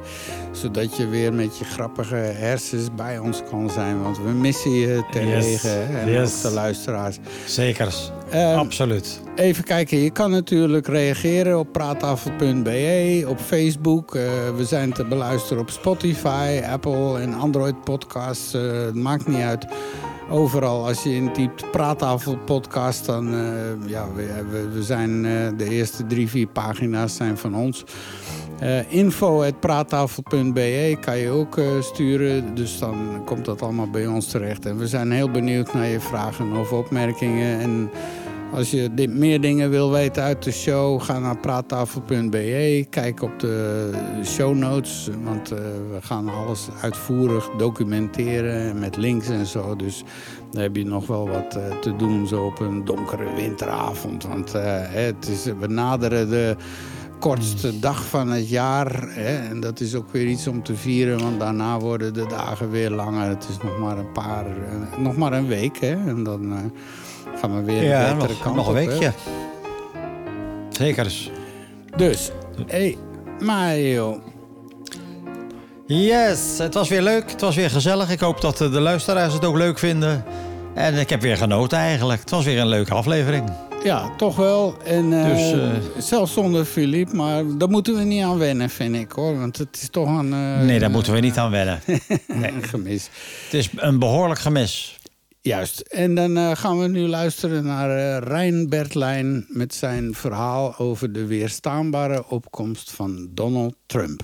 Zodat 0.53 0.97
je 0.97 1.07
weer 1.09 1.33
met 1.35 1.59
je 1.59 1.65
grappige 1.65 2.15
hersens 2.15 2.89
bij 2.97 3.19
ons 3.19 3.43
kan 3.51 3.71
zijn. 3.71 4.03
Want 4.03 4.17
we 4.17 4.31
missen 4.31 4.71
je 4.71 5.03
terdege. 5.11 5.47
Yes. 5.49 5.65
En 5.65 6.11
Yes. 6.11 6.35
ook 6.37 6.43
de 6.43 6.51
luisteraars. 6.51 7.19
Zeker. 7.47 7.95
Eh, 8.31 8.57
Absoluut. 8.57 9.21
Even 9.37 9.65
kijken, 9.65 9.99
je 9.99 10.11
kan 10.11 10.31
natuurlijk 10.31 10.87
reageren 10.87 11.59
op 11.59 11.73
praattafel.be, 11.73 13.25
op 13.29 13.39
Facebook. 13.41 14.15
Eh, 14.15 14.23
we 14.57 14.65
zijn 14.65 14.93
te 14.93 15.05
beluisteren 15.05 15.63
op 15.63 15.71
Spotify, 15.71 16.61
Apple 16.71 17.19
en 17.21 17.35
Android 17.35 17.85
podcasts. 17.85 18.55
Eh, 18.55 18.63
het 18.85 18.95
maakt 18.95 19.27
niet 19.27 19.41
uit. 19.43 19.67
Overal, 20.31 20.87
als 20.87 21.03
je 21.03 21.15
intypt 21.15 21.71
praattafel 21.71 22.37
podcast, 22.37 23.07
dan 23.07 23.35
uh, 23.35 23.41
ja, 23.87 24.07
we, 24.15 24.69
we, 24.73 24.83
zijn 24.83 25.25
uh, 25.25 25.49
de 25.57 25.69
eerste 25.69 26.07
drie, 26.07 26.29
vier 26.29 26.47
pagina's 26.47 27.17
zijn 27.17 27.39
van 27.39 27.55
ons. 27.55 27.85
Uh, 28.63 28.93
info.praattafel.be 28.93 30.97
kan 31.01 31.19
je 31.19 31.31
ook 31.31 31.61
sturen. 31.81 32.55
Dus 32.55 32.79
dan 32.79 33.23
komt 33.25 33.45
dat 33.45 33.63
allemaal 33.63 33.91
bij 33.91 34.07
ons 34.07 34.27
terecht. 34.27 34.67
En 34.67 34.79
we 34.79 34.87
zijn 34.87 35.11
heel 35.11 35.31
benieuwd 35.31 35.73
naar 35.73 35.87
je 35.87 36.01
vragen 36.01 36.57
of 36.57 36.73
opmerkingen. 36.73 37.61
En 37.61 37.91
als 38.53 38.71
je 38.71 39.09
meer 39.09 39.41
dingen 39.41 39.71
wil 39.71 39.91
weten 39.91 40.23
uit 40.23 40.43
de 40.43 40.53
show, 40.53 41.03
ga 41.03 41.19
naar 41.19 41.39
praattafel.be. 41.39 42.87
Kijk 42.91 43.23
op 43.23 43.41
de 43.41 43.91
show 44.25 44.57
notes, 44.57 45.09
want 45.25 45.53
uh, 45.53 45.59
we 45.59 45.99
gaan 46.01 46.29
alles 46.29 46.69
uitvoerig 46.83 47.51
documenteren 47.57 48.79
met 48.79 48.97
links 48.97 49.29
en 49.29 49.47
zo. 49.47 49.77
Dus 49.77 50.05
daar 50.51 50.63
heb 50.63 50.77
je 50.77 50.85
nog 50.85 51.07
wel 51.07 51.29
wat 51.29 51.57
uh, 51.57 51.79
te 51.79 51.97
doen 51.97 52.27
zo 52.27 52.45
op 52.45 52.61
een 52.61 52.85
donkere 52.85 53.35
winteravond. 53.35 54.27
Want 54.27 54.55
uh, 54.55 54.63
het 54.75 55.29
is, 55.29 55.45
we 55.61 55.67
naderen 55.67 56.31
de 56.31 56.57
kortste 57.19 57.79
dag 57.79 58.07
van 58.07 58.29
het 58.29 58.49
jaar. 58.49 59.09
En 59.09 59.61
dat 59.61 59.81
is 59.81 59.95
ook 59.95 60.11
weer 60.11 60.27
iets 60.27 60.47
om 60.47 60.63
te 60.63 60.75
vieren, 60.75 61.23
want 61.23 61.41
daarna 61.41 61.79
worden 61.79 62.15
de 62.15 62.27
dagen 62.27 62.71
weer 62.71 62.91
langer. 62.91 63.29
Het 63.29 63.47
is 63.49 63.57
nog 63.63 63.79
maar 63.79 63.99
een 63.99 64.13
paar, 64.13 64.47
nog 64.99 65.17
maar 65.17 65.33
een 65.33 65.47
week. 65.47 65.77
En 65.77 66.23
dan 66.23 66.73
gaan 67.37 67.57
we 67.57 67.63
weer 67.63 67.83
ja, 67.83 68.09
een 68.09 68.15
betere 68.15 68.33
nog, 68.33 68.43
kant 68.43 68.57
nog 68.57 68.67
een 68.67 68.75
weekje. 68.75 69.13
Zeker. 70.71 71.13
Dus, 71.97 72.31
hé, 72.67 72.79
hey, 72.79 72.97
Mario. 73.39 74.21
Yes, 75.87 76.59
het 76.59 76.75
was 76.75 76.89
weer 76.89 77.03
leuk. 77.03 77.31
Het 77.31 77.41
was 77.41 77.57
weer 77.57 77.71
gezellig. 77.71 78.11
Ik 78.11 78.21
hoop 78.21 78.41
dat 78.41 78.57
de 78.57 78.81
luisteraars 78.81 79.33
het 79.33 79.45
ook 79.45 79.57
leuk 79.57 79.79
vinden. 79.79 80.25
En 80.75 80.95
ik 80.95 81.11
heb 81.11 81.21
weer 81.21 81.37
genoten 81.37 81.79
eigenlijk. 81.79 82.21
Het 82.21 82.31
was 82.31 82.45
weer 82.45 82.59
een 82.59 82.69
leuke 82.69 82.95
aflevering. 82.95 83.51
Ja, 83.85 84.15
toch 84.17 84.37
wel. 84.37 84.77
En, 84.85 85.13
uh, 85.13 85.25
Dus, 85.25 85.53
uh, 85.53 85.71
zelfs 85.99 86.33
zonder 86.33 86.65
Filip, 86.65 87.13
maar 87.13 87.43
daar 87.59 87.69
moeten 87.69 87.95
we 87.95 88.03
niet 88.03 88.23
aan 88.23 88.39
wennen, 88.39 88.71
vind 88.71 88.95
ik 88.95 89.13
hoor. 89.13 89.39
Want 89.39 89.59
het 89.59 89.79
is 89.83 89.89
toch 89.91 90.09
een. 90.09 90.33
Uh, 90.33 90.61
nee, 90.61 90.79
daar 90.79 90.91
moeten 90.91 91.13
we 91.13 91.21
niet 91.21 91.37
aan 91.37 91.51
wennen. 91.51 91.81
nee. 92.27 92.53
een 92.53 92.63
gemis. 92.63 93.09
Het 93.45 93.55
is 93.55 93.71
een 93.77 93.99
behoorlijk 93.99 94.41
gemis. 94.41 94.98
Juist. 95.49 95.81
En 95.81 96.15
dan 96.15 96.39
uh, 96.39 96.51
gaan 96.55 96.79
we 96.79 96.89
nu 96.89 97.07
luisteren 97.07 97.65
naar 97.65 97.91
uh, 97.91 98.19
Rijn 98.29 98.69
Bertlijn 98.69 99.45
met 99.49 99.75
zijn 99.75 100.15
verhaal 100.15 100.79
over 100.79 101.13
de 101.13 101.27
weerstaanbare 101.27 102.29
opkomst 102.29 102.91
van 102.91 103.29
Donald 103.31 103.75
Trump. 103.87 104.23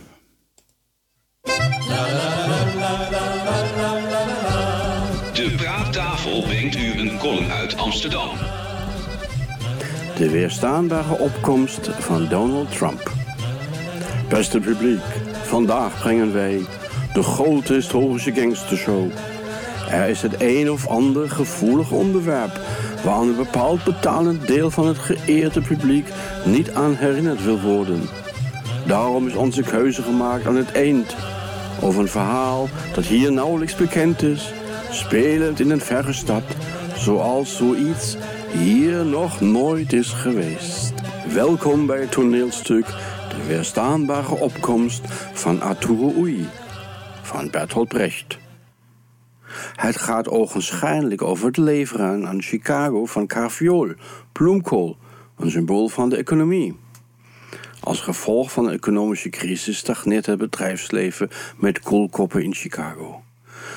De 5.33 5.55
praattafel 5.57 6.43
brengt 6.43 6.77
u 6.77 6.99
een 6.99 7.19
column 7.19 7.51
uit 7.51 7.77
Amsterdam. 7.77 8.29
De 10.17 10.31
weerstaanbare 10.31 11.19
opkomst 11.19 11.89
van 11.89 12.29
Donald 12.29 12.77
Trump. 12.77 13.13
Beste 14.29 14.61
publiek, 14.61 15.05
vandaag 15.43 16.01
brengen 16.01 16.33
wij 16.33 16.61
de 17.13 17.23
grote 17.23 17.73
historische 17.73 18.33
gangstershow. 18.33 19.11
Er 19.95 20.09
is 20.09 20.23
het 20.23 20.35
een 20.39 20.71
of 20.71 20.87
ander 20.87 21.31
gevoelig 21.31 21.91
onderwerp 21.91 22.61
waaraan 23.05 23.29
een 23.29 23.37
bepaald 23.37 23.85
betalend 23.85 24.47
deel 24.47 24.71
van 24.71 24.87
het 24.87 24.99
geëerde 24.99 25.61
publiek 25.61 26.09
niet 26.45 26.71
aan 26.71 26.95
herinnerd 26.95 27.45
wil 27.45 27.61
worden. 27.61 28.01
Daarom 28.87 29.27
is 29.27 29.35
onze 29.35 29.63
keuze 29.63 30.03
gemaakt 30.03 30.47
aan 30.47 30.57
het 30.57 30.73
eind. 30.73 31.17
Over 31.83 32.01
een 32.01 32.09
verhaal 32.09 32.69
dat 32.95 33.05
hier 33.05 33.33
nauwelijks 33.33 33.75
bekend 33.75 34.23
is, 34.23 34.53
spelend 34.91 35.61
in 35.61 35.71
een 35.71 35.81
verre 35.81 36.13
stad, 36.13 36.45
zoals 36.97 37.57
zoiets 37.57 38.17
hier 38.53 39.05
nog 39.05 39.41
nooit 39.41 39.93
is 39.93 40.09
geweest. 40.09 40.93
Welkom 41.33 41.87
bij 41.87 42.01
het 42.01 42.11
toneelstuk 42.11 42.87
De 43.29 43.47
weerstaanbare 43.47 44.35
opkomst 44.35 45.03
van 45.33 45.63
Arturo 45.63 46.13
Ui 46.23 46.49
van 47.23 47.51
Bertolt 47.51 47.89
Brecht. 47.89 48.43
Het 49.75 49.97
gaat 49.97 50.29
ogenschijnlijk 50.29 51.23
over 51.23 51.47
het 51.47 51.57
leveren 51.57 52.27
aan 52.27 52.43
Chicago 52.43 53.07
van 53.07 53.27
carviool, 53.27 53.93
bloemkool, 54.33 54.97
een 55.37 55.51
symbool 55.51 55.89
van 55.89 56.09
de 56.09 56.17
economie. 56.17 56.77
Als 57.81 58.01
gevolg 58.01 58.53
van 58.53 58.65
de 58.65 58.73
economische 58.73 59.29
crisis 59.29 59.77
stagneert 59.77 60.27
het 60.27 60.39
bedrijfsleven 60.39 61.29
met 61.57 61.81
koolkoppen 61.81 62.43
in 62.43 62.55
Chicago. 62.55 63.23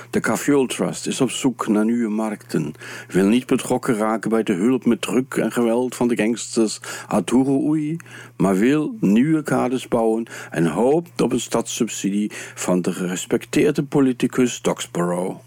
De 0.09 0.19
Carviool 0.19 0.65
Trust 0.65 1.07
is 1.07 1.21
op 1.21 1.29
zoek 1.29 1.67
naar 1.67 1.85
nieuwe 1.85 2.09
markten, 2.09 2.73
wil 3.07 3.25
niet 3.25 3.45
betrokken 3.45 3.95
raken 3.95 4.29
bij 4.29 4.43
de 4.43 4.53
hulp 4.53 4.85
met 4.85 5.01
druk 5.01 5.33
en 5.33 5.51
geweld 5.51 5.95
van 5.95 6.07
de 6.07 6.15
gangsters 6.15 6.79
Arturo 7.07 7.73
Ui, 7.73 7.97
maar 8.37 8.55
wil 8.55 8.95
nieuwe 8.99 9.43
kaders 9.43 9.87
bouwen 9.87 10.25
en 10.49 10.65
hoopt 10.65 11.21
op 11.21 11.31
een 11.31 11.39
stadssubsidie 11.39 12.31
van 12.55 12.81
de 12.81 12.93
gerespecteerde 12.93 13.83
politicus 13.83 14.61
Doxborough. 14.61 15.46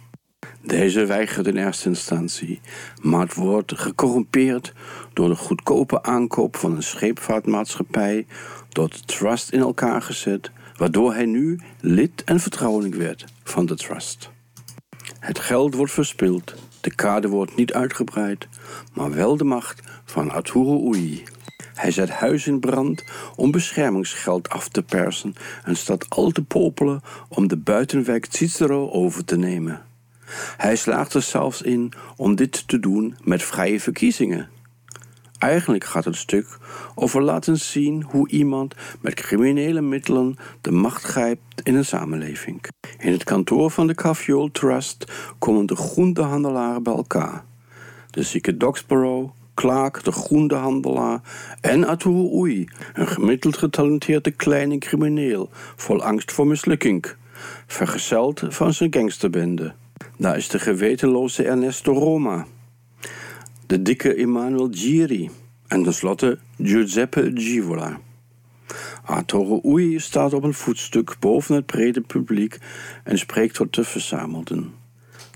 Deze 0.63 1.07
weigert 1.07 1.47
in 1.47 1.57
eerste 1.57 1.89
instantie, 1.89 2.61
maar 3.03 3.21
het 3.21 3.35
wordt 3.35 3.79
gecorrumpeerd 3.79 4.73
door 5.13 5.29
de 5.29 5.37
goedkope 5.37 6.03
aankoop 6.03 6.57
van 6.57 6.77
een 6.77 6.83
scheepvaartmaatschappij, 6.83 8.27
door 8.69 8.89
de 8.89 9.01
trust 9.07 9.51
in 9.51 9.61
elkaar 9.61 10.03
gezet, 10.03 10.51
waardoor 10.77 11.15
hij 11.15 11.27
nu 11.27 11.61
lid 11.81 12.25
en 12.25 12.41
vertrouweling 12.41 12.95
werd 12.95 13.25
van 13.43 13.67
de 13.67 13.77
trust. 13.77 14.31
Het 15.19 15.39
geld 15.39 15.75
wordt 15.75 15.93
verspild, 15.93 16.55
de 16.81 16.95
kade 16.95 17.29
wordt 17.29 17.57
niet 17.57 17.73
uitgebreid, 17.73 18.49
maar 18.93 19.15
wel 19.15 19.37
de 19.37 19.45
macht 19.45 19.83
van 20.05 20.31
Arturo 20.31 20.93
Ui. 20.93 21.23
Hij 21.75 21.91
zet 21.91 22.11
huis 22.11 22.47
in 22.47 22.61
brand 22.61 23.05
om 23.37 23.51
beschermingsgeld 23.51 24.49
af 24.49 24.69
te 24.69 24.83
persen 24.83 25.35
en 25.65 25.77
staat 25.77 26.07
al 26.09 26.31
te 26.31 26.43
popelen 26.43 27.01
om 27.29 27.49
de 27.49 27.57
buitenwijk 27.57 28.27
Cicero 28.31 28.91
over 28.91 29.25
te 29.25 29.37
nemen. 29.37 29.89
Hij 30.57 30.77
slaagt 30.77 31.15
er 31.15 31.23
zelfs 31.23 31.63
in 31.63 31.93
om 32.17 32.35
dit 32.35 32.69
te 32.69 32.81
doen 32.81 33.17
met 33.25 33.43
vrije 33.43 33.81
verkiezingen. 33.81 34.49
Eigenlijk 35.41 35.85
gaat 35.85 36.05
het 36.05 36.17
stuk 36.17 36.59
over 36.95 37.23
laten 37.23 37.59
zien 37.59 38.03
hoe 38.03 38.29
iemand 38.29 38.75
met 39.01 39.15
criminele 39.15 39.81
middelen 39.81 40.37
de 40.61 40.71
macht 40.71 41.03
grijpt 41.03 41.61
in 41.63 41.75
een 41.75 41.85
samenleving. 41.85 42.65
In 42.99 43.13
het 43.13 43.25
kantoor 43.25 43.71
van 43.71 43.87
de 43.87 43.95
Caviool 43.95 44.51
Trust 44.51 45.13
komen 45.39 45.67
de 45.67 45.77
groentehandelaren 45.77 46.83
bij 46.83 46.95
elkaar. 46.95 47.45
De 48.11 48.23
zieke 48.23 48.57
Doxborough, 48.57 49.31
Clark, 49.55 50.05
de 50.05 50.13
groentehandelaar 50.13 51.21
en 51.61 51.85
Arturo 51.85 52.45
Ui, 52.45 52.69
een 52.93 53.09
gemiddeld 53.09 53.57
getalenteerde 53.57 54.31
kleine 54.31 54.79
crimineel 54.79 55.49
vol 55.77 56.03
angst 56.03 56.33
voor 56.33 56.47
mislukking, 56.47 57.05
vergezeld 57.67 58.43
van 58.49 58.75
zijn 58.75 58.95
gangsterbende. 58.95 59.75
Daar 60.21 60.37
is 60.37 60.49
de 60.49 60.59
gewetenloze 60.59 61.45
Ernesto 61.45 61.93
Roma, 61.93 62.47
de 63.67 63.83
dikke 63.83 64.15
Emmanuel 64.15 64.69
Giri 64.71 65.31
en 65.67 65.83
tenslotte 65.83 66.39
Giuseppe 66.59 67.31
Givola. 67.35 68.01
Arturo 69.05 69.61
Ui 69.65 69.99
staat 69.99 70.33
op 70.33 70.43
een 70.43 70.55
voetstuk 70.55 71.17
boven 71.21 71.55
het 71.55 71.67
brede 71.67 72.01
publiek 72.01 72.59
en 73.05 73.19
spreekt 73.19 73.55
tot 73.55 73.75
de 73.75 73.85
verzamelden. 73.85 74.75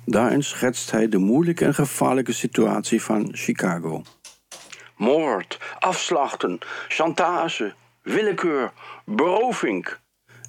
Daarin 0.05 0.43
schetst 0.43 0.91
hij 0.91 1.09
de 1.09 1.19
moeilijke 1.19 1.65
en 1.65 1.75
gevaarlijke 1.75 2.33
situatie 2.33 3.03
van 3.03 3.29
Chicago. 3.33 4.03
Moord, 4.97 5.61
afslachten, 5.79 6.59
chantage, 6.89 7.75
willekeur, 8.03 8.73
beroving. 9.05 9.89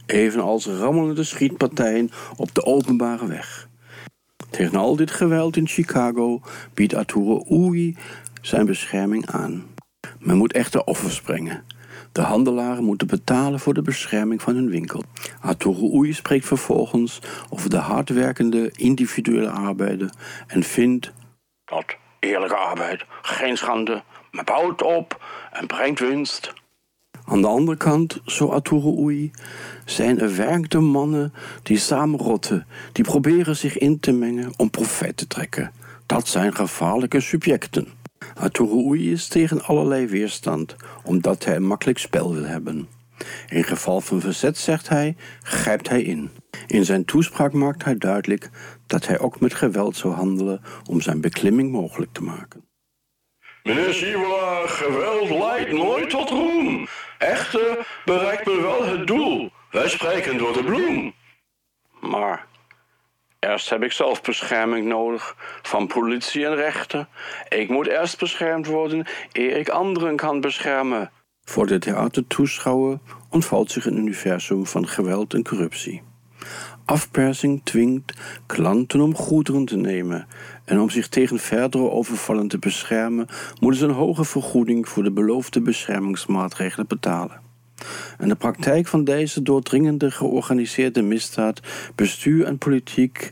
Evenals 0.06 0.66
rammelende 0.66 1.24
schietpartijen 1.24 2.12
op 2.36 2.56
de 2.56 2.66
openbare 2.66 3.28
weg. 3.28 3.68
Tegen 4.56 4.76
al 4.76 4.96
dit 4.96 5.12
geweld 5.12 5.58
in 5.58 5.68
Chicago 5.68 6.42
biedt 6.74 6.94
Arturo 6.94 7.44
Ui 7.50 7.98
zijn 8.42 8.66
bescherming 8.66 9.28
aan. 9.28 9.64
Men 10.20 10.38
moet 10.38 10.54
echter 10.54 10.84
offers 10.84 11.22
brengen. 11.22 11.64
De 12.12 12.22
handelaren 12.22 12.84
moeten 12.84 13.08
betalen 13.08 13.60
voor 13.60 13.74
de 13.74 13.82
bescherming 13.82 14.42
van 14.42 14.56
hun 14.56 14.70
winkel. 14.70 15.04
Arturo 15.42 15.94
Oei 15.96 16.14
spreekt 16.14 16.46
vervolgens 16.46 17.20
over 17.50 17.70
de 17.70 17.78
hardwerkende 17.78 18.72
individuele 18.76 19.50
arbeider 19.50 20.10
en 20.48 20.64
vindt 20.64 21.12
dat 21.66 21.98
eerlijke 22.20 22.56
arbeid 22.56 23.06
geen 23.22 23.58
schande, 23.58 24.04
maar 24.32 24.44
bouwt 24.44 24.82
op 24.82 25.26
en 25.52 25.68
brengt 25.68 26.00
winst. 26.00 26.54
Aan 27.26 27.42
de 27.42 27.48
andere 27.48 27.78
kant, 27.78 28.22
zo 28.26 28.48
Arturo 28.48 28.98
Oei, 28.98 29.32
zijn 29.86 30.20
er 30.20 30.36
werkende 30.36 30.80
mannen 30.80 31.34
die 31.64 31.78
samen 31.78 32.20
rotten, 32.20 32.68
die 32.92 33.04
proberen 33.04 33.56
zich 33.56 33.78
in 33.78 34.00
te 34.00 34.12
mengen 34.12 34.54
om 34.58 34.70
profijt 34.70 35.18
te 35.18 35.28
trekken. 35.28 35.72
Dat 36.06 36.28
zijn 36.28 36.56
gevaarlijke 36.56 37.20
subjecten. 37.20 37.88
Arturo 38.34 38.86
Oei 38.86 39.12
is 39.12 39.28
tegen 39.28 39.64
allerlei 39.64 40.08
weerstand, 40.08 40.76
omdat 41.04 41.46
hij 41.46 41.56
een 41.56 41.68
makkelijk 41.68 41.98
spel 41.98 42.34
wil 42.34 42.44
hebben. 42.44 42.88
In 43.50 43.64
geval 43.64 44.02
van 44.02 44.22
verzet, 44.22 44.58
zegt 44.58 44.90
hij, 44.90 45.16
grijpt 45.42 45.90
hij 45.90 46.02
in. 46.02 46.30
In 46.68 46.86
zijn 46.86 47.06
toespraak 47.06 47.54
maakt 47.54 47.84
hij 47.84 47.98
duidelijk 47.98 48.50
dat 48.88 49.08
hij 49.08 49.20
ook 49.20 49.40
met 49.40 49.54
geweld 49.54 49.98
zou 49.98 50.14
handelen 50.14 50.62
om 50.90 51.02
zijn 51.02 51.22
beklimming 51.22 51.72
mogelijk 51.72 52.14
te 52.14 52.24
maken. 52.24 52.64
Meneer 53.64 53.94
Siewela, 53.94 54.68
geweld 54.68 55.30
leidt 55.30 55.72
nooit 55.72 56.10
tot 56.10 56.30
roem. 56.30 56.88
Echter 57.18 57.88
bereikt 58.06 58.46
men 58.46 58.62
wel 58.62 58.86
het 58.86 59.08
doel. 59.08 59.52
Wij 59.72 59.90
spreken 59.90 60.38
door 60.38 60.54
de 60.54 60.64
bloem. 60.64 61.14
Maar 62.00 62.46
eerst 63.40 63.70
heb 63.70 63.84
ik 63.84 63.92
zelf 63.92 64.22
bescherming 64.22 64.88
nodig 64.88 65.36
van 65.62 65.88
politie 65.88 66.46
en 66.46 66.56
rechter. 66.56 67.08
Ik 67.50 67.70
moet 67.70 67.88
eerst 67.88 68.20
beschermd 68.20 68.66
worden 68.66 69.06
eer 69.32 69.58
ik 69.58 69.70
anderen 69.70 70.16
kan 70.16 70.42
beschermen. 70.42 71.12
Voor 71.44 71.68
de 71.68 71.80
theatertoeschouwer 71.80 73.00
ontvouwt 73.30 73.72
zich 73.72 73.86
een 73.86 73.98
universum 73.98 74.66
van 74.66 74.88
geweld 74.88 75.34
en 75.34 75.44
corruptie. 75.44 76.04
Afpersing 76.86 77.64
dwingt 77.64 78.14
klanten 78.46 79.02
om 79.02 79.16
goederen 79.16 79.66
te 79.66 79.76
nemen. 79.76 80.28
En 80.66 80.80
om 80.80 80.90
zich 80.90 81.08
tegen 81.08 81.40
verdere 81.40 81.90
overvallen 81.90 82.48
te 82.48 82.60
beschermen, 82.60 83.28
moeten 83.60 83.80
ze 83.80 83.86
een 83.86 83.94
hoge 83.94 84.26
vergoeding 84.26 84.90
voor 84.90 85.04
de 85.04 85.12
beloofde 85.12 85.62
beschermingsmaatregelen 85.62 86.88
betalen. 86.88 87.44
En 88.18 88.30
de 88.30 88.36
praktijk 88.36 88.88
van 88.88 89.04
deze 89.04 89.42
doordringende 89.42 90.12
georganiseerde 90.12 91.02
misdaad, 91.02 91.60
bestuur 91.96 92.46
en 92.46 92.58
politiek 92.58 93.32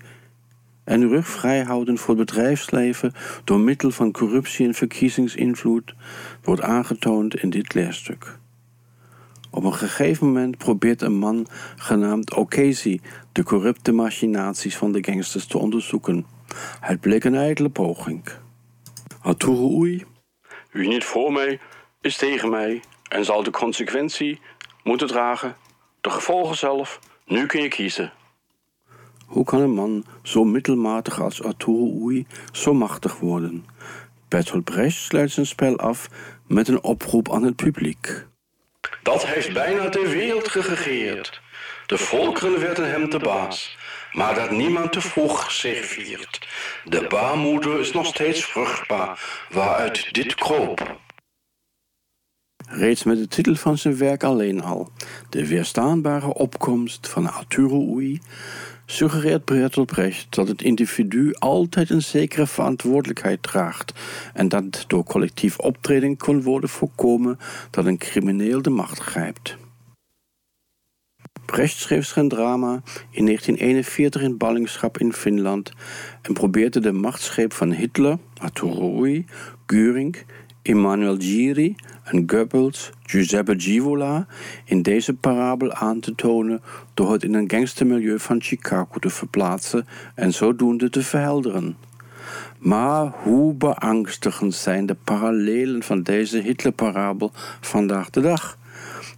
en 0.84 1.00
de 1.00 1.08
rug 1.08 1.28
vrij 1.28 1.64
houden 1.64 1.98
voor 1.98 2.18
het 2.18 2.26
bedrijfsleven 2.26 3.14
door 3.44 3.60
middel 3.60 3.92
van 3.92 4.12
corruptie 4.12 4.68
en 4.68 4.74
verkiezingsinvloed 4.74 5.96
wordt 6.44 6.62
aangetoond 6.62 7.36
in 7.36 7.50
dit 7.50 7.74
leerstuk. 7.74 8.38
Op 9.50 9.64
een 9.64 9.74
gegeven 9.74 10.28
moment 10.28 10.58
probeert 10.58 11.02
een 11.02 11.18
man 11.18 11.48
genaamd 11.76 12.34
O'Casey 12.34 13.00
de 13.32 13.44
corrupte 13.44 13.92
machinaties 13.92 14.78
van 14.78 14.92
de 14.92 15.04
gangsters 15.04 15.46
te 15.46 15.58
onderzoeken. 15.58 16.26
Het 16.80 16.99
bleek 16.99 17.24
een 17.24 17.36
ijdele 17.36 17.70
poging. 17.70 18.24
Arturo 19.22 19.72
Oei, 19.78 20.06
wie 20.72 20.88
niet 20.88 21.03
voor 21.03 21.32
mij, 21.32 21.60
is 22.02 22.18
tegen 22.18 22.49
mij 22.49 22.82
en 23.10 23.26
zal 23.26 23.44
de 23.44 23.52
consequentie 23.52 24.40
moeten 24.84 25.07
dragen. 25.07 25.56
De 26.02 26.10
gevolgen 26.10 26.57
zelf, 26.57 26.99
nu 27.26 27.45
kun 27.45 27.61
je 27.61 27.68
kiezen. 27.68 28.14
Hoe 29.26 29.45
kan 29.45 29.61
een 29.61 29.74
man 29.74 30.06
zo 30.24 30.44
middelmatig 30.44 31.22
als 31.22 31.44
Arturo 31.44 32.02
Oei 32.02 32.28
zo 32.52 32.74
machtig 32.74 33.20
worden? 33.20 33.65
Bertolt 34.28 34.64
Brecht 34.64 34.98
sluit 34.98 35.32
zijn 35.32 35.45
spel 35.45 35.78
af 35.78 36.10
met 36.48 36.68
een 36.68 36.84
oproep 36.84 37.32
aan 37.32 37.44
het 37.44 37.56
publiek. 37.56 38.26
Dat 39.03 39.26
heeft 39.26 39.53
bijna 39.53 39.90
de 39.90 40.10
wereld 40.10 40.48
geregeerd. 40.48 41.41
De 41.86 41.98
volkeren 41.98 42.60
werden 42.60 42.90
hem 42.90 43.10
te 43.10 43.20
baas. 43.20 43.78
Maar 44.14 44.35
dat 44.35 44.52
niemand 44.52 44.91
te 44.91 45.02
vroeg 45.02 45.52
serveert. 45.52 46.48
De 46.84 47.06
baarmoeder 47.10 47.80
is 47.80 47.91
nog 47.91 48.06
steeds 48.06 48.45
vruchtbaar, 48.45 49.45
waaruit 49.49 50.14
dit 50.14 50.35
kroop. 50.35 51.02
Reeds 52.69 53.03
met 53.03 53.18
de 53.18 53.27
titel 53.27 53.56
van 53.56 53.77
zijn 53.77 53.98
werk 53.98 54.23
alleen 54.23 54.61
al, 54.61 54.91
De 55.30 55.48
weerstaanbare 55.48 56.34
opkomst 56.34 57.07
van 57.07 57.34
Arturo 57.34 57.76
Oei, 57.76 58.22
suggereert 58.85 59.45
Bertolt 59.45 59.88
Brecht 59.88 60.27
dat 60.30 60.48
het 60.48 60.61
individu 60.61 61.34
altijd 61.34 61.90
een 61.90 62.02
zekere 62.02 62.48
verantwoordelijkheid 62.48 63.44
draagt 63.44 63.94
en 64.34 64.49
dat 64.49 64.84
door 64.88 65.03
collectief 65.03 65.57
optreden 65.57 66.18
kon 66.18 66.41
worden 66.41 66.69
voorkomen 66.69 67.40
dat 67.69 67.85
een 67.85 67.98
crimineel 67.98 68.61
de 68.61 68.69
macht 68.69 68.99
grijpt. 68.99 69.57
Brecht 71.54 71.78
schreef 71.78 72.06
zijn 72.06 72.28
drama 72.28 72.82
in 73.10 73.26
1941 73.26 74.22
in 74.22 74.38
ballingschap 74.38 74.98
in 74.98 75.14
Finland 75.14 75.72
en 76.22 76.34
probeerde 76.34 76.80
de 76.80 76.92
machtsgreep 76.92 77.54
van 77.54 77.72
Hitler, 77.72 78.18
Arturo 78.38 78.98
Oei, 78.98 79.26
Göring, 79.66 80.16
Emanuel 80.62 81.18
Giri 81.18 81.76
en 82.04 82.24
Goebbels, 82.28 82.92
Giuseppe 83.02 83.54
Givola 83.58 84.28
in 84.66 84.82
deze 84.82 85.14
parabel 85.14 85.74
aan 85.74 86.00
te 86.00 86.16
tonen 86.16 86.62
door 86.94 87.12
het 87.12 87.24
in 87.24 87.34
een 87.34 87.50
gangstermilieu 87.50 88.20
van 88.20 88.42
Chicago 88.42 89.00
te 89.00 89.10
verplaatsen 89.10 89.88
en 90.16 90.34
zodoende 90.34 90.90
te 90.90 91.04
verhelderen. 91.04 91.78
Maar 92.60 93.12
hoe 93.24 93.54
beangstigend 93.54 94.54
zijn 94.54 94.86
de 94.86 94.96
parallelen 95.04 95.84
van 95.84 96.04
deze 96.04 96.38
Hitlerparabel 96.38 97.32
vandaag 97.62 98.10
de 98.10 98.22
dag, 98.22 98.58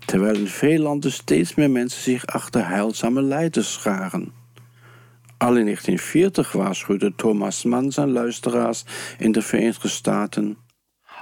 terwijl 0.05 0.35
in 0.35 0.47
veel 0.47 0.79
landen 0.79 1.11
steeds 1.11 1.55
meer 1.55 1.69
mensen 1.69 2.01
zich 2.01 2.25
achter 2.25 2.67
heilzame 2.67 3.21
leiders 3.21 3.73
scharen. 3.73 4.33
Al 5.37 5.55
in 5.55 5.63
1940 5.63 6.51
waarschuwde 6.51 7.15
Thomas 7.15 7.63
Mann 7.63 7.91
zijn 7.91 8.11
luisteraars 8.11 8.85
in 9.17 9.31
de 9.31 9.41
Verenigde 9.41 9.87
Staten. 9.87 10.57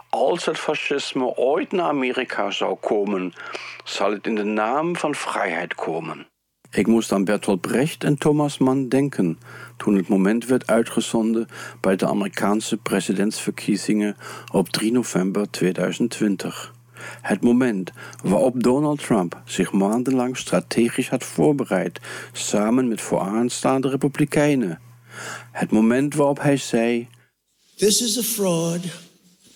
Als 0.09 0.45
het 0.45 0.57
fascisme 0.57 1.35
ooit 1.35 1.71
naar 1.71 1.87
Amerika 1.87 2.51
zou 2.51 2.75
komen, 2.75 3.33
zal 3.83 4.11
het 4.11 4.27
in 4.27 4.35
de 4.35 4.43
naam 4.43 4.95
van 4.95 5.15
vrijheid 5.15 5.75
komen. 5.75 6.27
Ik 6.71 6.87
moest 6.87 7.11
aan 7.11 7.23
Bertolt 7.23 7.61
Brecht 7.61 8.03
en 8.03 8.17
Thomas 8.17 8.57
Mann 8.57 8.89
denken 8.89 9.39
toen 9.77 9.95
het 9.95 10.07
moment 10.07 10.45
werd 10.45 10.67
uitgezonden 10.67 11.47
bij 11.81 11.95
de 11.95 12.07
Amerikaanse 12.07 12.77
presidentsverkiezingen 12.77 14.15
op 14.51 14.69
3 14.69 14.91
november 14.91 15.49
2020. 15.49 16.73
Het 17.21 17.41
moment 17.41 17.91
waarop 18.23 18.63
Donald 18.63 18.99
Trump 18.99 19.41
zich 19.45 19.71
maandenlang 19.71 20.37
strategisch 20.37 21.09
had 21.09 21.23
voorbereid, 21.23 21.99
samen 22.31 22.87
met 22.87 23.01
vooraanstaande 23.01 23.89
republikeinen. 23.89 24.79
Het 25.51 25.71
moment 25.71 26.15
waarop 26.15 26.41
hij 26.41 26.57
zei: 26.57 27.07
This 27.75 28.01
is 28.01 28.17
a 28.17 28.21
fraud 28.21 28.81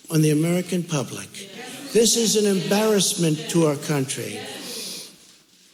on 0.08 0.22
the 0.22 0.32
American 0.32 0.86
public. 0.86 1.50
This 1.92 2.18
is 2.18 2.38
an 2.38 2.46
embarrassment 2.46 3.50
to 3.50 3.66
our 3.66 3.78
country. 3.88 4.40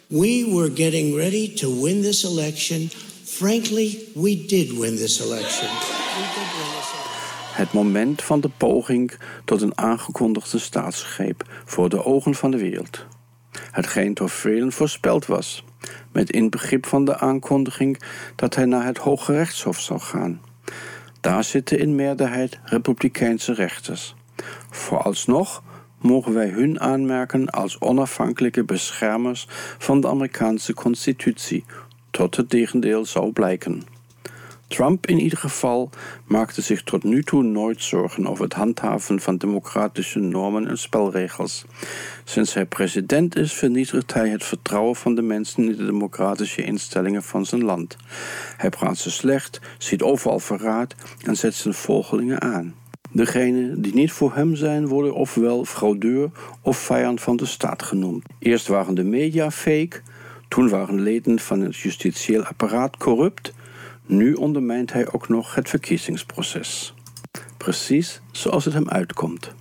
We 0.07 0.45
were 0.47 0.69
getting 0.69 1.15
ready 1.15 1.53
to 1.53 1.81
win 1.81 2.01
this 2.01 2.23
election. 2.23 2.89
Frankly, 3.23 4.11
we 4.15 4.45
did 4.45 4.77
win 4.77 4.95
this 4.95 5.19
election. 5.19 5.69
Het 7.53 7.73
moment 7.73 8.23
van 8.23 8.41
de 8.41 8.49
poging 8.57 9.17
tot 9.45 9.61
een 9.61 9.77
aangekondigde 9.77 10.57
staatsgreep 10.57 11.61
voor 11.65 11.89
de 11.89 12.05
ogen 12.05 12.35
van 12.35 12.51
de 12.51 12.57
wereld. 12.57 13.05
Hetgeen 13.71 14.13
door 14.13 14.29
velen 14.29 14.71
voorspeld 14.71 15.25
was, 15.25 15.63
met 16.11 16.31
inbegrip 16.31 16.85
van 16.85 17.05
de 17.05 17.17
aankondiging 17.17 18.01
dat 18.35 18.55
hij 18.55 18.65
naar 18.65 18.85
het 18.85 18.97
Hoge 18.97 19.33
Rechtshof 19.33 19.79
zou 19.79 19.99
gaan. 19.99 20.41
Daar 21.21 21.43
zitten 21.43 21.79
in 21.79 21.95
meerderheid 21.95 22.59
republikeinse 22.63 23.53
rechters. 23.53 24.15
Vooralsnog 24.69 25.63
mogen 26.01 26.33
wij 26.33 26.49
hun 26.49 26.79
aanmerken 26.79 27.49
als 27.49 27.81
onafhankelijke 27.81 28.63
beschermers 28.63 29.47
van 29.77 30.01
de 30.01 30.07
Amerikaanse 30.07 30.73
constitutie, 30.73 31.65
tot 32.11 32.35
het 32.35 32.49
tegendeel 32.49 33.05
zou 33.05 33.31
blijken. 33.31 33.92
Trump 34.67 35.07
in 35.07 35.19
ieder 35.19 35.37
geval 35.37 35.89
maakte 36.25 36.61
zich 36.61 36.83
tot 36.83 37.03
nu 37.03 37.23
toe 37.23 37.43
nooit 37.43 37.83
zorgen 37.83 38.27
over 38.27 38.43
het 38.43 38.53
handhaven 38.53 39.19
van 39.19 39.37
democratische 39.37 40.19
normen 40.19 40.67
en 40.67 40.77
spelregels. 40.77 41.65
Sinds 42.23 42.53
hij 42.53 42.65
president 42.65 43.35
is, 43.35 43.53
vernietigt 43.53 44.13
hij 44.13 44.29
het 44.29 44.43
vertrouwen 44.43 44.95
van 44.95 45.15
de 45.15 45.21
mensen 45.21 45.63
in 45.63 45.75
de 45.77 45.85
democratische 45.85 46.63
instellingen 46.63 47.23
van 47.23 47.45
zijn 47.45 47.63
land. 47.63 47.95
Hij 48.57 48.69
praat 48.69 48.97
ze 48.97 49.11
slecht, 49.11 49.59
ziet 49.77 50.01
overal 50.01 50.39
verraad 50.39 50.95
en 51.23 51.35
zet 51.35 51.53
zijn 51.53 51.73
volgelingen 51.73 52.41
aan. 52.41 52.75
Degenen 53.11 53.81
die 53.81 53.93
niet 53.93 54.11
voor 54.11 54.35
hem 54.35 54.55
zijn, 54.55 54.87
worden 54.87 55.13
ofwel 55.13 55.65
fraudeur 55.65 56.29
of 56.61 56.77
vijand 56.77 57.21
van 57.21 57.35
de 57.35 57.45
staat 57.45 57.83
genoemd. 57.83 58.25
Eerst 58.39 58.67
waren 58.67 58.95
de 58.95 59.03
media 59.03 59.51
fake, 59.51 60.01
toen 60.47 60.69
waren 60.69 61.01
leden 61.01 61.39
van 61.39 61.61
het 61.61 61.77
justitieel 61.77 62.43
apparaat 62.43 62.97
corrupt, 62.97 63.53
nu 64.05 64.33
ondermijnt 64.33 64.93
hij 64.93 65.11
ook 65.11 65.29
nog 65.29 65.55
het 65.55 65.69
verkiezingsproces. 65.69 66.93
Precies 67.57 68.21
zoals 68.31 68.65
het 68.65 68.73
hem 68.73 68.89
uitkomt. 68.89 69.53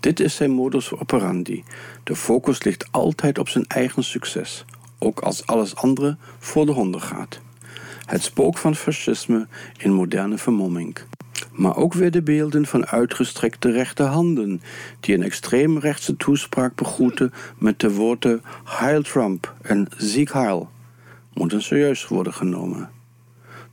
Dit 0.00 0.20
is 0.20 0.34
zijn 0.34 0.50
modus 0.50 0.92
operandi. 0.92 1.64
De 2.04 2.16
focus 2.16 2.62
ligt 2.62 2.88
altijd 2.90 3.38
op 3.38 3.48
zijn 3.48 3.64
eigen 3.66 4.04
succes, 4.04 4.64
ook 4.98 5.20
als 5.20 5.46
alles 5.46 5.76
andere 5.76 6.16
voor 6.38 6.66
de 6.66 6.72
honden 6.72 7.00
gaat. 7.00 7.40
Het 8.04 8.22
spook 8.22 8.58
van 8.58 8.74
fascisme 8.74 9.46
in 9.76 9.92
moderne 9.92 10.38
vermomming. 10.38 10.96
Maar 11.52 11.76
ook 11.76 11.94
weer 11.94 12.10
de 12.10 12.22
beelden 12.22 12.66
van 12.66 12.86
uitgestrekte 12.86 13.70
rechterhanden, 13.70 14.62
die 15.00 15.14
een 15.14 15.22
extreemrechtse 15.22 16.16
toespraak 16.16 16.74
begroeten 16.74 17.32
met 17.58 17.80
de 17.80 17.92
woorden 17.92 18.42
Heil 18.64 19.02
Trump 19.02 19.54
en 19.62 19.88
Ziek 19.96 20.32
Heil, 20.32 20.70
moeten 21.32 21.62
serieus 21.62 22.08
worden 22.08 22.34
genomen. 22.34 22.90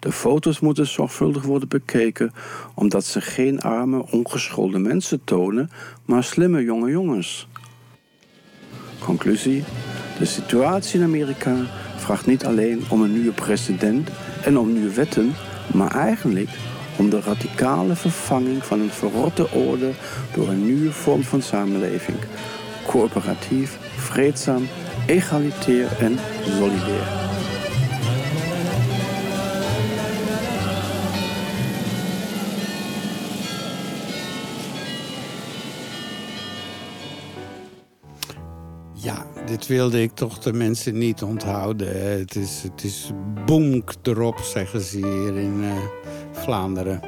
De 0.08 0.14
foto's 0.14 0.60
moeten 0.60 0.88
zorgvuldig 0.88 1.44
worden 1.44 1.68
bekeken, 1.68 2.34
omdat 2.74 3.06
ze 3.06 3.22
geen 3.22 3.62
arme, 3.62 4.12
ongeschoolde 4.12 4.80
mensen 4.80 5.24
tonen, 5.24 5.70
maar 6.06 6.24
slimme 6.24 6.64
jonge 6.64 6.90
jongens. 6.90 7.48
Conclusie: 9.00 9.64
De 10.20 10.26
situatie 10.26 11.00
in 11.00 11.06
Amerika 11.06 11.56
vraagt 11.96 12.26
niet 12.26 12.46
alleen 12.46 12.84
om 12.90 13.02
een 13.02 13.14
nieuwe 13.14 13.32
president 13.32 14.10
en 14.44 14.58
om 14.58 14.74
nieuwe 14.74 14.94
wetten, 14.94 15.34
maar 15.74 15.96
eigenlijk 15.96 16.50
om 16.98 17.10
de 17.10 17.22
radicale 17.22 17.96
vervanging 17.96 18.66
van 18.66 18.80
een 18.80 18.92
verrotte 18.92 19.52
orde 19.52 19.92
door 20.34 20.48
een 20.48 20.66
nieuwe 20.66 20.92
vorm 20.92 21.24
van 21.24 21.42
samenleving. 21.42 22.18
Coöperatief, 22.86 23.78
vreedzaam, 23.96 24.68
egalitair 25.08 25.98
en 26.00 26.18
solidair. 26.44 27.27
Dit 39.48 39.68
wilde 39.68 40.02
ik 40.02 40.12
toch 40.14 40.40
de 40.40 40.54
mensen 40.54 40.98
niet 40.98 41.24
onthouden. 41.24 42.18
Het 42.20 42.36
is, 42.36 42.64
het 42.64 42.84
is 42.84 43.12
boemk 43.46 43.94
erop, 44.04 44.40
zeggen 44.40 44.82
ze 44.82 44.98
hier 44.98 45.38
in 45.38 45.64
uh, 45.64 45.72
Vlaanderen. 46.32 47.02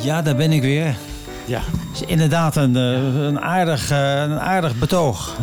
Ja, 0.00 0.22
daar 0.22 0.36
ben 0.36 0.52
ik 0.52 0.62
weer. 0.62 0.96
Ja. 1.44 1.60
Het 1.60 2.00
is 2.00 2.02
inderdaad 2.06 2.56
een, 2.56 2.74
een, 2.74 3.40
aardig, 3.40 3.90
een 3.90 4.38
aardig 4.38 4.78
betoog. 4.78 5.36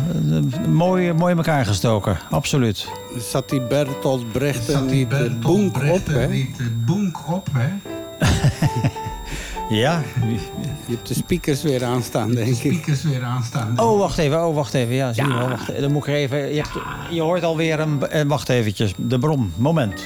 Mooi, 0.68 1.12
mooi 1.12 1.30
in 1.30 1.36
elkaar 1.36 1.66
gestoken, 1.66 2.18
absoluut. 2.30 2.88
Zat 3.18 3.48
die 3.48 3.60
Bertolt 3.60 4.32
Brecht 4.32 4.68
er 4.68 4.82
niet 4.82 5.40
boemk 5.40 5.76
op, 5.76 6.06
hè? 6.06 6.28
Niet 6.28 6.56
boemk 6.86 7.18
op, 7.28 7.48
hè? 7.52 7.68
Ja. 9.68 10.02
Je 10.86 10.94
hebt 10.94 11.08
de 11.08 11.14
speakers 11.14 11.62
weer 11.62 11.84
aanstaan, 11.84 12.30
denk 12.30 12.48
ik. 12.48 12.62
De 12.62 12.68
speakers 12.68 13.02
weer 13.02 13.22
aanstaan. 13.22 13.80
Oh, 13.80 13.98
wacht 13.98 14.18
even. 14.18 14.46
Oh, 14.46 14.54
wacht 14.54 14.74
even. 14.74 14.94
Ja, 14.94 15.12
zie 15.12 15.26
ja. 15.26 15.42
Je, 15.42 15.48
wacht, 15.48 15.80
dan 15.80 15.92
moet 15.92 16.06
ik 16.06 16.14
even... 16.14 16.54
Je, 16.54 16.60
hebt, 16.60 16.72
je 17.10 17.20
hoort 17.20 17.42
alweer 17.42 17.80
een... 17.80 18.28
Wacht 18.28 18.48
eventjes. 18.48 18.92
De 18.96 19.18
bron. 19.18 19.52
Moment. 19.56 20.04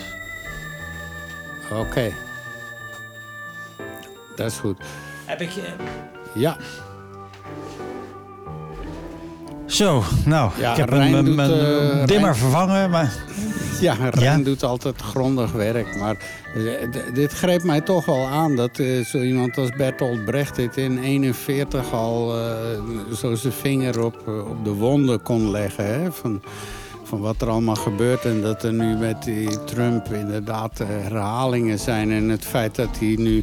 Oké. 1.71 1.81
Okay. 1.81 2.15
Dat 4.37 4.51
is 4.51 4.59
goed. 4.59 4.77
Heb 5.25 5.41
ik... 5.41 5.51
Ja. 6.35 6.57
Zo, 9.71 10.03
nou, 10.25 10.51
ja, 10.59 10.71
ik 10.71 10.77
heb 10.77 10.91
mijn, 10.91 11.27
uh, 11.27 12.05
dimmer 12.05 12.07
Rijn... 12.07 12.35
vervangen, 12.35 12.91
maar... 12.91 13.13
Ja, 13.81 13.95
Rijn 14.11 14.39
ja? 14.39 14.45
doet 14.45 14.63
altijd 14.63 15.01
grondig 15.01 15.53
werk. 15.53 15.97
Maar 15.97 16.17
dit 17.15 17.33
greep 17.33 17.63
mij 17.63 17.81
toch 17.81 18.05
wel 18.05 18.27
aan 18.27 18.57
dat 18.57 18.79
uh, 18.79 19.05
zo 19.05 19.19
iemand 19.19 19.59
als 19.59 19.71
Bertolt 19.77 20.25
Brecht 20.25 20.57
dit 20.57 20.77
in 20.77 20.99
41 20.99 21.93
al 21.93 22.39
uh, 22.39 22.45
zo 23.15 23.35
zijn 23.35 23.53
vinger 23.53 24.05
op, 24.05 24.29
op 24.49 24.65
de 24.65 24.73
wonden 24.73 25.23
kon 25.23 25.51
leggen. 25.51 25.87
Hè? 25.87 26.13
Van, 26.13 26.43
van 27.11 27.21
wat 27.21 27.41
er 27.43 27.49
allemaal 27.49 27.75
gebeurt. 27.75 28.25
En 28.25 28.41
dat 28.41 28.63
er 28.63 28.73
nu 28.73 28.97
met 28.97 29.23
die 29.23 29.65
Trump 29.65 30.13
inderdaad 30.13 30.79
herhalingen 30.79 31.79
zijn. 31.79 32.13
En 32.13 32.29
het 32.29 32.45
feit 32.45 32.75
dat 32.75 32.99
hij 32.99 33.15
nu, 33.19 33.43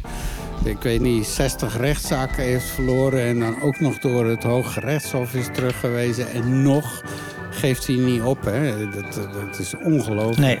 ik 0.64 0.82
weet 0.82 1.00
niet, 1.00 1.26
60 1.26 1.76
rechtszaken 1.76 2.42
heeft 2.42 2.66
verloren. 2.66 3.22
En 3.22 3.40
dan 3.40 3.62
ook 3.62 3.80
nog 3.80 3.98
door 3.98 4.26
het 4.26 4.42
Hoge 4.42 4.80
Rechtshof 4.80 5.34
is 5.34 5.46
teruggewezen. 5.52 6.30
En 6.30 6.62
nog 6.62 7.02
geeft 7.50 7.86
hij 7.86 7.96
niet 7.96 8.22
op. 8.22 8.44
Hè? 8.44 8.90
Dat, 8.90 9.14
dat 9.14 9.58
is 9.58 9.74
ongelooflijk. 9.84 10.38
Nee, 10.38 10.58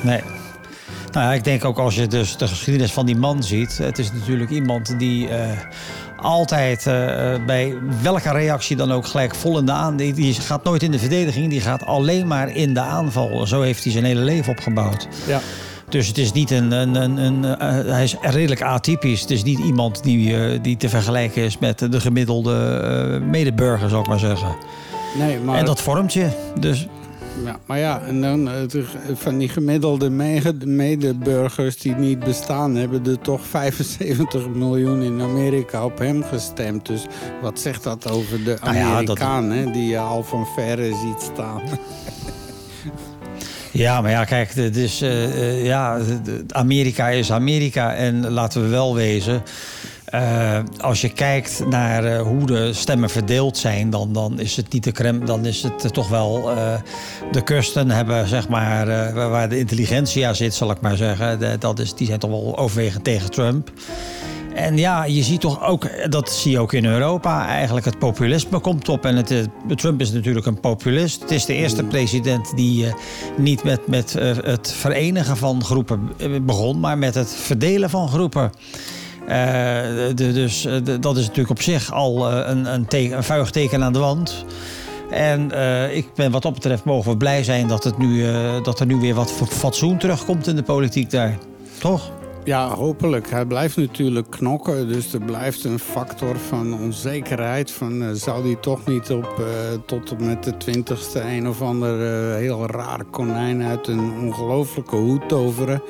nee. 0.00 0.20
Nou 1.12 1.26
ja, 1.26 1.32
ik 1.32 1.44
denk 1.44 1.64
ook 1.64 1.78
als 1.78 1.94
je 1.94 2.06
dus 2.06 2.36
de 2.36 2.48
geschiedenis 2.48 2.92
van 2.92 3.06
die 3.06 3.16
man 3.16 3.42
ziet. 3.42 3.78
Het 3.78 3.98
is 3.98 4.12
natuurlijk 4.12 4.50
iemand 4.50 4.98
die 4.98 5.28
uh, 5.28 5.50
altijd 6.22 6.86
uh, 6.86 6.94
bij 7.46 7.74
welke 8.02 8.30
reactie 8.30 8.76
dan 8.76 8.92
ook 8.92 9.06
gelijk 9.06 9.34
vol 9.34 9.58
in 9.58 9.66
de 9.66 9.72
aan. 9.72 9.96
Die, 9.96 10.12
die, 10.12 10.34
gaat 10.34 10.64
nooit 10.64 10.82
in 10.82 10.90
de 10.90 10.98
verdediging, 10.98 11.50
die 11.50 11.60
gaat 11.60 11.84
alleen 11.84 12.26
maar 12.26 12.56
in 12.56 12.74
de 12.74 12.80
aanval. 12.80 13.46
Zo 13.46 13.60
heeft 13.60 13.82
hij 13.82 13.92
zijn 13.92 14.04
hele 14.04 14.20
leven 14.20 14.52
opgebouwd. 14.52 15.08
Ja. 15.26 15.40
Dus 15.88 16.06
het 16.06 16.18
is 16.18 16.32
niet 16.32 16.50
een. 16.50 16.72
een, 16.72 16.94
een, 16.94 17.16
een 17.16 17.44
uh, 17.44 17.92
hij 17.92 18.02
is 18.02 18.16
redelijk 18.20 18.62
atypisch. 18.62 19.20
Het 19.20 19.30
is 19.30 19.42
niet 19.42 19.58
iemand 19.58 20.02
die, 20.02 20.30
uh, 20.30 20.58
die 20.62 20.76
te 20.76 20.88
vergelijken 20.88 21.42
is 21.42 21.58
met 21.58 21.78
de 21.78 22.00
gemiddelde 22.00 23.20
medeburger, 23.30 23.88
zou 23.88 24.00
ik 24.00 24.08
maar 24.08 24.18
zeggen. 24.18 24.56
Nee, 25.18 25.38
maar... 25.38 25.58
En 25.58 25.64
dat 25.64 25.80
vormt 25.80 26.12
je. 26.12 26.28
Dus. 26.60 26.86
Ja, 27.44 27.58
maar 27.66 27.78
ja, 27.78 28.02
en 28.06 28.20
dan 28.20 28.50
van 29.14 29.38
die 29.38 29.48
gemiddelde 29.48 30.10
medeburgers 30.64 31.76
die 31.76 31.94
niet 31.94 32.18
bestaan, 32.18 32.74
hebben 32.74 33.06
er 33.06 33.18
toch 33.18 33.46
75 33.46 34.48
miljoen 34.48 35.02
in 35.02 35.20
Amerika 35.20 35.84
op 35.84 35.98
hem 35.98 36.22
gestemd. 36.22 36.86
Dus 36.86 37.06
wat 37.42 37.60
zegt 37.60 37.82
dat 37.82 38.10
over 38.10 38.44
de 38.44 38.56
Amerikaan, 38.60 39.46
nou 39.48 39.60
ja, 39.60 39.64
dat... 39.64 39.64
hè, 39.66 39.72
die 39.72 39.88
je 39.88 39.98
al 39.98 40.22
van 40.22 40.46
verre 40.46 40.94
ziet 40.94 41.30
staan? 41.32 41.62
Ja, 43.72 44.00
maar 44.00 44.10
ja, 44.10 44.24
kijk, 44.24 44.54
dus, 44.74 45.02
uh, 45.02 45.64
ja, 45.64 45.98
Amerika 46.48 47.08
is 47.08 47.32
Amerika. 47.32 47.94
En 47.94 48.30
laten 48.30 48.62
we 48.62 48.68
wel 48.68 48.94
wezen. 48.94 49.42
Uh, 50.14 50.58
als 50.80 51.00
je 51.00 51.08
kijkt 51.08 51.64
naar 51.68 52.04
uh, 52.04 52.20
hoe 52.20 52.46
de 52.46 52.72
stemmen 52.72 53.10
verdeeld 53.10 53.56
zijn, 53.56 53.90
dan, 53.90 54.12
dan 54.12 54.40
is 54.40 54.56
het 54.56 54.72
niet 54.72 54.84
de 54.84 54.92
crème, 54.92 55.24
dan 55.24 55.46
is 55.46 55.62
het 55.62 55.84
uh, 55.84 55.90
toch 55.90 56.08
wel. 56.08 56.50
de 57.30 57.42
kusten 57.42 57.90
hebben, 57.90 58.28
zeg 58.28 58.48
maar, 58.48 59.14
waar 59.14 59.48
de 59.48 59.58
intelligentia 59.58 60.32
zit, 60.32 60.54
zal 60.54 60.70
ik 60.70 60.80
maar 60.80 60.96
zeggen. 60.96 61.60
Dat 61.60 61.78
is, 61.78 61.94
die 61.94 62.06
zijn 62.06 62.18
toch 62.18 62.30
wel 62.30 62.58
overwegend 62.58 63.04
tegen 63.04 63.30
Trump. 63.30 63.72
En 64.54 64.76
ja, 64.76 65.04
je 65.04 65.22
ziet 65.22 65.40
toch 65.40 65.66
ook, 65.66 66.10
dat 66.10 66.30
zie 66.30 66.50
je 66.50 66.58
ook 66.58 66.72
in 66.72 66.84
Europa, 66.84 67.46
eigenlijk 67.46 67.86
het 67.86 67.98
populisme 67.98 68.58
komt 68.58 68.88
op. 68.88 69.04
En 69.04 69.16
het, 69.16 69.48
Trump 69.74 70.00
is 70.00 70.12
natuurlijk 70.12 70.46
een 70.46 70.60
populist. 70.60 71.20
Het 71.20 71.30
is 71.30 71.44
de 71.44 71.54
eerste 71.54 71.84
president 71.84 72.56
die 72.56 72.86
niet 73.36 73.64
met, 73.64 73.86
met 73.86 74.12
het 74.42 74.72
verenigen 74.72 75.36
van 75.36 75.64
groepen 75.64 76.10
begon, 76.46 76.80
maar 76.80 76.98
met 76.98 77.14
het 77.14 77.34
verdelen 77.34 77.90
van 77.90 78.08
groepen. 78.08 78.50
Uh, 79.32 79.38
de, 80.14 80.32
dus 80.32 80.62
de, 80.62 80.98
dat 80.98 81.16
is 81.16 81.22
natuurlijk 81.22 81.50
op 81.50 81.62
zich 81.62 81.92
al 81.92 82.32
een, 82.32 82.74
een, 82.74 82.86
teken, 82.86 83.24
vuig 83.24 83.50
teken 83.50 83.84
aan 83.84 83.92
de 83.92 83.98
wand. 83.98 84.44
En 85.10 85.50
ik 85.94 86.14
ben 86.14 86.30
wat 86.30 86.42
dat 86.42 86.52
betreft 86.52 86.84
mogen 86.84 87.10
we 87.10 87.16
blij 87.16 87.44
zijn 87.44 87.68
dat, 87.68 87.84
het 87.84 87.98
nu, 87.98 88.24
dat 88.62 88.80
er 88.80 88.86
nu 88.86 88.96
weer 88.96 89.14
wat 89.14 89.32
fatsoen 89.32 89.98
terugkomt 89.98 90.46
in 90.46 90.56
de 90.56 90.62
politiek 90.62 91.10
daar. 91.10 91.38
Toch? 91.78 92.10
Ja, 92.44 92.68
hopelijk. 92.68 93.30
Hij 93.30 93.44
blijft 93.44 93.76
natuurlijk 93.76 94.30
knokken. 94.30 94.88
Dus 94.88 95.12
er 95.12 95.20
blijft 95.20 95.64
een 95.64 95.78
factor 95.78 96.36
van 96.36 96.74
onzekerheid. 96.74 97.70
Van, 97.70 98.16
zou 98.16 98.46
hij 98.46 98.56
toch 98.60 98.86
niet 98.86 99.10
op 99.10 99.42
tot 99.86 100.20
met 100.20 100.44
de 100.44 100.56
twintigste 100.56 101.20
een 101.20 101.48
of 101.48 101.62
ander 101.62 102.00
heel 102.36 102.66
raar 102.66 103.04
konijn 103.10 103.62
uit 103.62 103.88
een 103.88 104.12
ongelofelijke 104.22 104.96
hoed 104.96 105.28
toveren. 105.28 105.82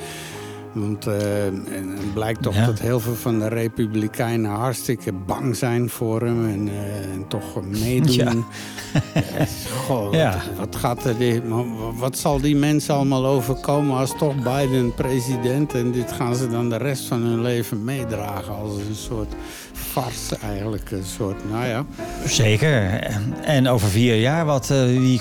Want 0.73 1.05
het 1.05 2.15
blijkt 2.15 2.43
toch 2.43 2.55
ja. 2.55 2.67
dat 2.67 2.79
heel 2.79 3.01
veel 3.01 3.15
van 3.15 3.39
de 3.39 3.49
Republikeinen 3.49 4.51
hartstikke 4.51 5.13
bang 5.13 5.57
zijn 5.57 5.91
voor 5.91 6.21
hem 6.21 6.49
en, 6.49 6.69
en 7.13 7.29
toch 7.29 7.65
meedoen. 7.65 8.45
Ja. 8.93 9.47
Goh, 9.87 10.13
ja. 10.15 10.33
wat, 10.33 10.57
wat, 10.57 10.77
gaat 10.77 11.05
er 11.05 11.19
die, 11.19 11.43
wat 11.95 12.19
zal 12.19 12.41
die 12.41 12.57
mensen 12.57 12.95
allemaal 12.95 13.27
overkomen 13.27 13.97
als 13.97 14.17
toch 14.19 14.35
Biden 14.35 14.95
president 14.95 15.75
en 15.75 15.93
dit 15.93 16.13
gaan 16.13 16.37
ze 16.37 16.49
dan 16.49 16.69
de 16.69 16.77
rest 16.77 17.05
van 17.07 17.23
hun 17.23 17.43
leven 17.43 17.85
meedragen 17.85 18.55
als 18.55 18.77
een 18.77 18.95
soort 18.95 19.35
farce 19.73 20.37
eigenlijk. 20.37 20.91
Een 20.91 21.05
soort, 21.05 21.51
nou 21.51 21.67
ja. 21.67 21.85
Zeker. 22.27 22.91
En 23.43 23.69
over 23.69 23.89
vier 23.89 24.17
jaar, 24.21 24.45
wat 24.45 24.71
uh, 24.71 24.85
wie, 24.85 25.21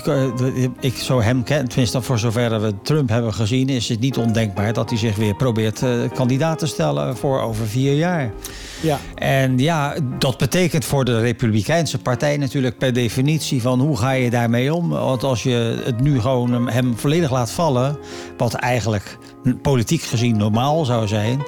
ik 0.80 0.96
zo 0.96 1.20
hem 1.20 1.42
ken, 1.42 1.68
tenminste 1.68 2.02
voor 2.02 2.18
zover 2.18 2.60
we 2.60 2.74
Trump 2.82 3.08
hebben 3.08 3.34
gezien, 3.34 3.68
is 3.68 3.88
het 3.88 4.00
niet 4.00 4.16
ondenkbaar 4.16 4.72
dat 4.72 4.88
hij 4.88 4.98
zich 4.98 5.16
weer 5.16 5.34
probeert 5.42 5.82
eh, 5.82 5.90
kandidaat 6.14 6.58
te 6.58 6.66
stellen 6.66 7.16
voor 7.16 7.40
over 7.40 7.66
vier 7.66 7.94
jaar. 7.94 8.32
Ja. 8.80 8.98
En 9.14 9.58
ja, 9.58 9.94
dat 10.18 10.38
betekent 10.38 10.84
voor 10.84 11.04
de 11.04 11.20
Republikeinse 11.20 11.98
partij 11.98 12.36
natuurlijk 12.36 12.78
per 12.78 12.92
definitie 12.92 13.62
van 13.62 13.80
hoe 13.80 13.96
ga 13.96 14.10
je 14.10 14.30
daarmee 14.30 14.74
om? 14.74 14.88
Want 14.88 15.22
als 15.24 15.42
je 15.42 15.82
het 15.84 16.00
nu 16.00 16.20
gewoon 16.20 16.68
hem 16.70 16.98
volledig 16.98 17.30
laat 17.30 17.50
vallen, 17.50 17.96
wat 18.36 18.54
eigenlijk 18.54 19.18
politiek 19.62 20.02
gezien 20.02 20.36
normaal 20.36 20.84
zou 20.84 21.06
zijn. 21.06 21.42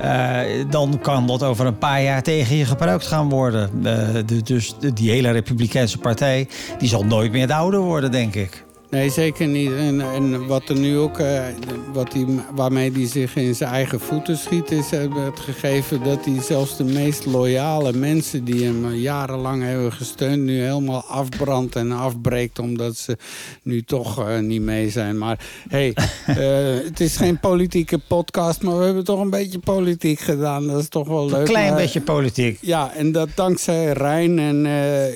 eh, 0.00 0.40
dan 0.70 0.98
kan 1.02 1.26
dat 1.26 1.42
over 1.42 1.66
een 1.66 1.78
paar 1.78 2.02
jaar 2.02 2.22
tegen 2.22 2.56
je 2.56 2.64
gebruikt 2.64 3.06
gaan 3.06 3.28
worden. 3.28 3.70
Eh, 3.84 4.22
de- 4.26 4.42
dus 4.42 4.74
de- 4.78 4.92
die 4.92 5.10
hele 5.10 5.30
Republikeinse 5.30 5.98
partij 5.98 6.48
die 6.78 6.88
zal 6.88 7.04
nooit 7.04 7.32
meer 7.32 7.46
de 7.46 7.54
oude 7.54 7.76
worden, 7.76 8.10
denk 8.10 8.34
ik. 8.34 8.64
Nee, 8.92 9.10
zeker 9.10 9.46
niet. 9.46 9.72
En, 9.72 10.00
en 10.00 10.46
wat 10.46 10.68
er 10.68 10.78
nu 10.78 10.98
ook, 10.98 11.18
eh, 11.18 11.44
wat 11.92 12.12
die, 12.12 12.26
waarmee 12.54 12.92
hij 12.92 13.06
zich 13.06 13.36
in 13.36 13.54
zijn 13.54 13.70
eigen 13.70 14.00
voeten 14.00 14.36
schiet, 14.38 14.70
is 14.70 14.92
eh, 14.92 15.24
het 15.24 15.40
gegeven 15.40 16.02
dat 16.04 16.24
hij 16.24 16.42
zelfs 16.42 16.76
de 16.76 16.84
meest 16.84 17.26
loyale 17.26 17.92
mensen 17.92 18.44
die 18.44 18.64
hem 18.64 18.84
eh, 18.86 19.02
jarenlang 19.02 19.62
hebben 19.62 19.92
gesteund, 19.92 20.42
nu 20.42 20.60
helemaal 20.60 21.04
afbrandt 21.04 21.76
en 21.76 21.92
afbreekt 21.92 22.58
omdat 22.58 22.96
ze 22.96 23.16
nu 23.62 23.82
toch 23.82 24.40
niet 24.40 24.62
mee 24.62 24.90
zijn. 24.90 25.18
Maar 25.18 25.38
hey, 25.68 25.94
het 26.84 27.00
is 27.00 27.16
geen 27.16 27.40
politieke 27.40 27.98
podcast, 27.98 28.62
maar 28.62 28.78
we 28.78 28.84
hebben 28.84 29.04
toch 29.04 29.20
een 29.20 29.30
beetje 29.30 29.58
politiek 29.58 30.20
gedaan. 30.20 30.66
Dat 30.66 30.80
is 30.80 30.88
toch 30.88 31.08
wel 31.08 31.26
leuk. 31.26 31.38
Een 31.38 31.44
klein 31.44 31.72
Maar- 31.72 31.80
beetje 31.82 32.00
politiek. 32.00 32.58
ja, 32.60 32.94
en 32.94 33.12
dat 33.12 33.28
dankzij 33.34 33.92
Rijn. 33.92 34.38
En 34.38 34.66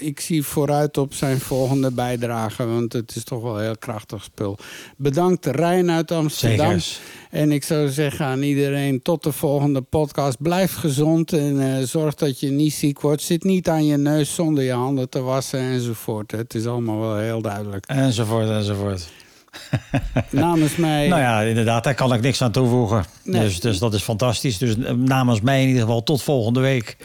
ik 0.01 0.21
zie 0.21 0.43
vooruit 0.43 0.99
op 0.99 1.15
zijn 1.15 1.41
volgende 1.41 1.91
bijdrage. 1.91 2.67
Want 2.67 2.93
het 2.93 3.17
is 3.17 3.25
toch 3.25 3.43
wel 3.43 3.63
een 3.63 3.66
heel 3.67 3.79
krachtig 3.79 4.23
spul. 4.23 4.59
Bedankt 4.97 5.47
Rijn 5.47 5.91
uit 5.91 6.11
Amsterdam. 6.11 6.79
En 7.31 7.53
ik 7.53 7.65
zou 7.65 7.89
zeggen 7.89 8.27
aan 8.27 8.43
iedereen 8.43 9.03
tot 9.03 9.23
de 9.23 9.33
volgende 9.33 9.81
podcast. 9.81 10.43
Blijf 10.43 10.75
gezond 10.75 11.33
en 11.33 11.61
eh, 11.61 11.85
zorg 11.85 12.15
dat 12.15 12.41
je 12.41 12.51
niet 12.51 12.73
ziek 12.73 13.01
wordt. 13.01 13.23
Zit 13.23 13.45
niet 13.45 13.69
aan 13.69 13.87
je 13.87 13.97
neus 13.97 14.35
zonder 14.35 14.65
je 14.65 14.73
handen 14.73 15.09
te 15.09 15.21
wassen 15.21 15.61
enzovoort. 15.61 16.31
Het 16.31 16.55
is 16.55 16.67
allemaal 16.67 17.01
wel 17.01 17.17
heel 17.17 17.43
duidelijk. 17.43 17.87
Enzovoort, 17.87 18.49
enzovoort. 18.49 19.09
Namens 20.31 20.77
mij... 20.77 21.09
Nou 21.09 21.21
ja, 21.21 21.41
inderdaad, 21.41 21.85
daar 21.85 21.95
kan 21.95 22.15
ik 22.15 22.21
niks 22.21 22.43
aan 22.43 22.53
toevoegen. 22.53 23.05
Nee. 23.23 23.41
Dus, 23.41 23.61
dus 23.61 23.79
dat 23.79 23.95
is 23.95 24.03
fantastisch. 24.03 24.59
Dus 24.59 24.79
eh, 24.79 24.93
namens 24.93 25.41
mij 25.41 25.63
in 25.63 25.69
ieder 25.69 25.83
geval 25.83 26.03
tot 26.03 26.23
volgende 26.23 26.61
week. 26.61 26.97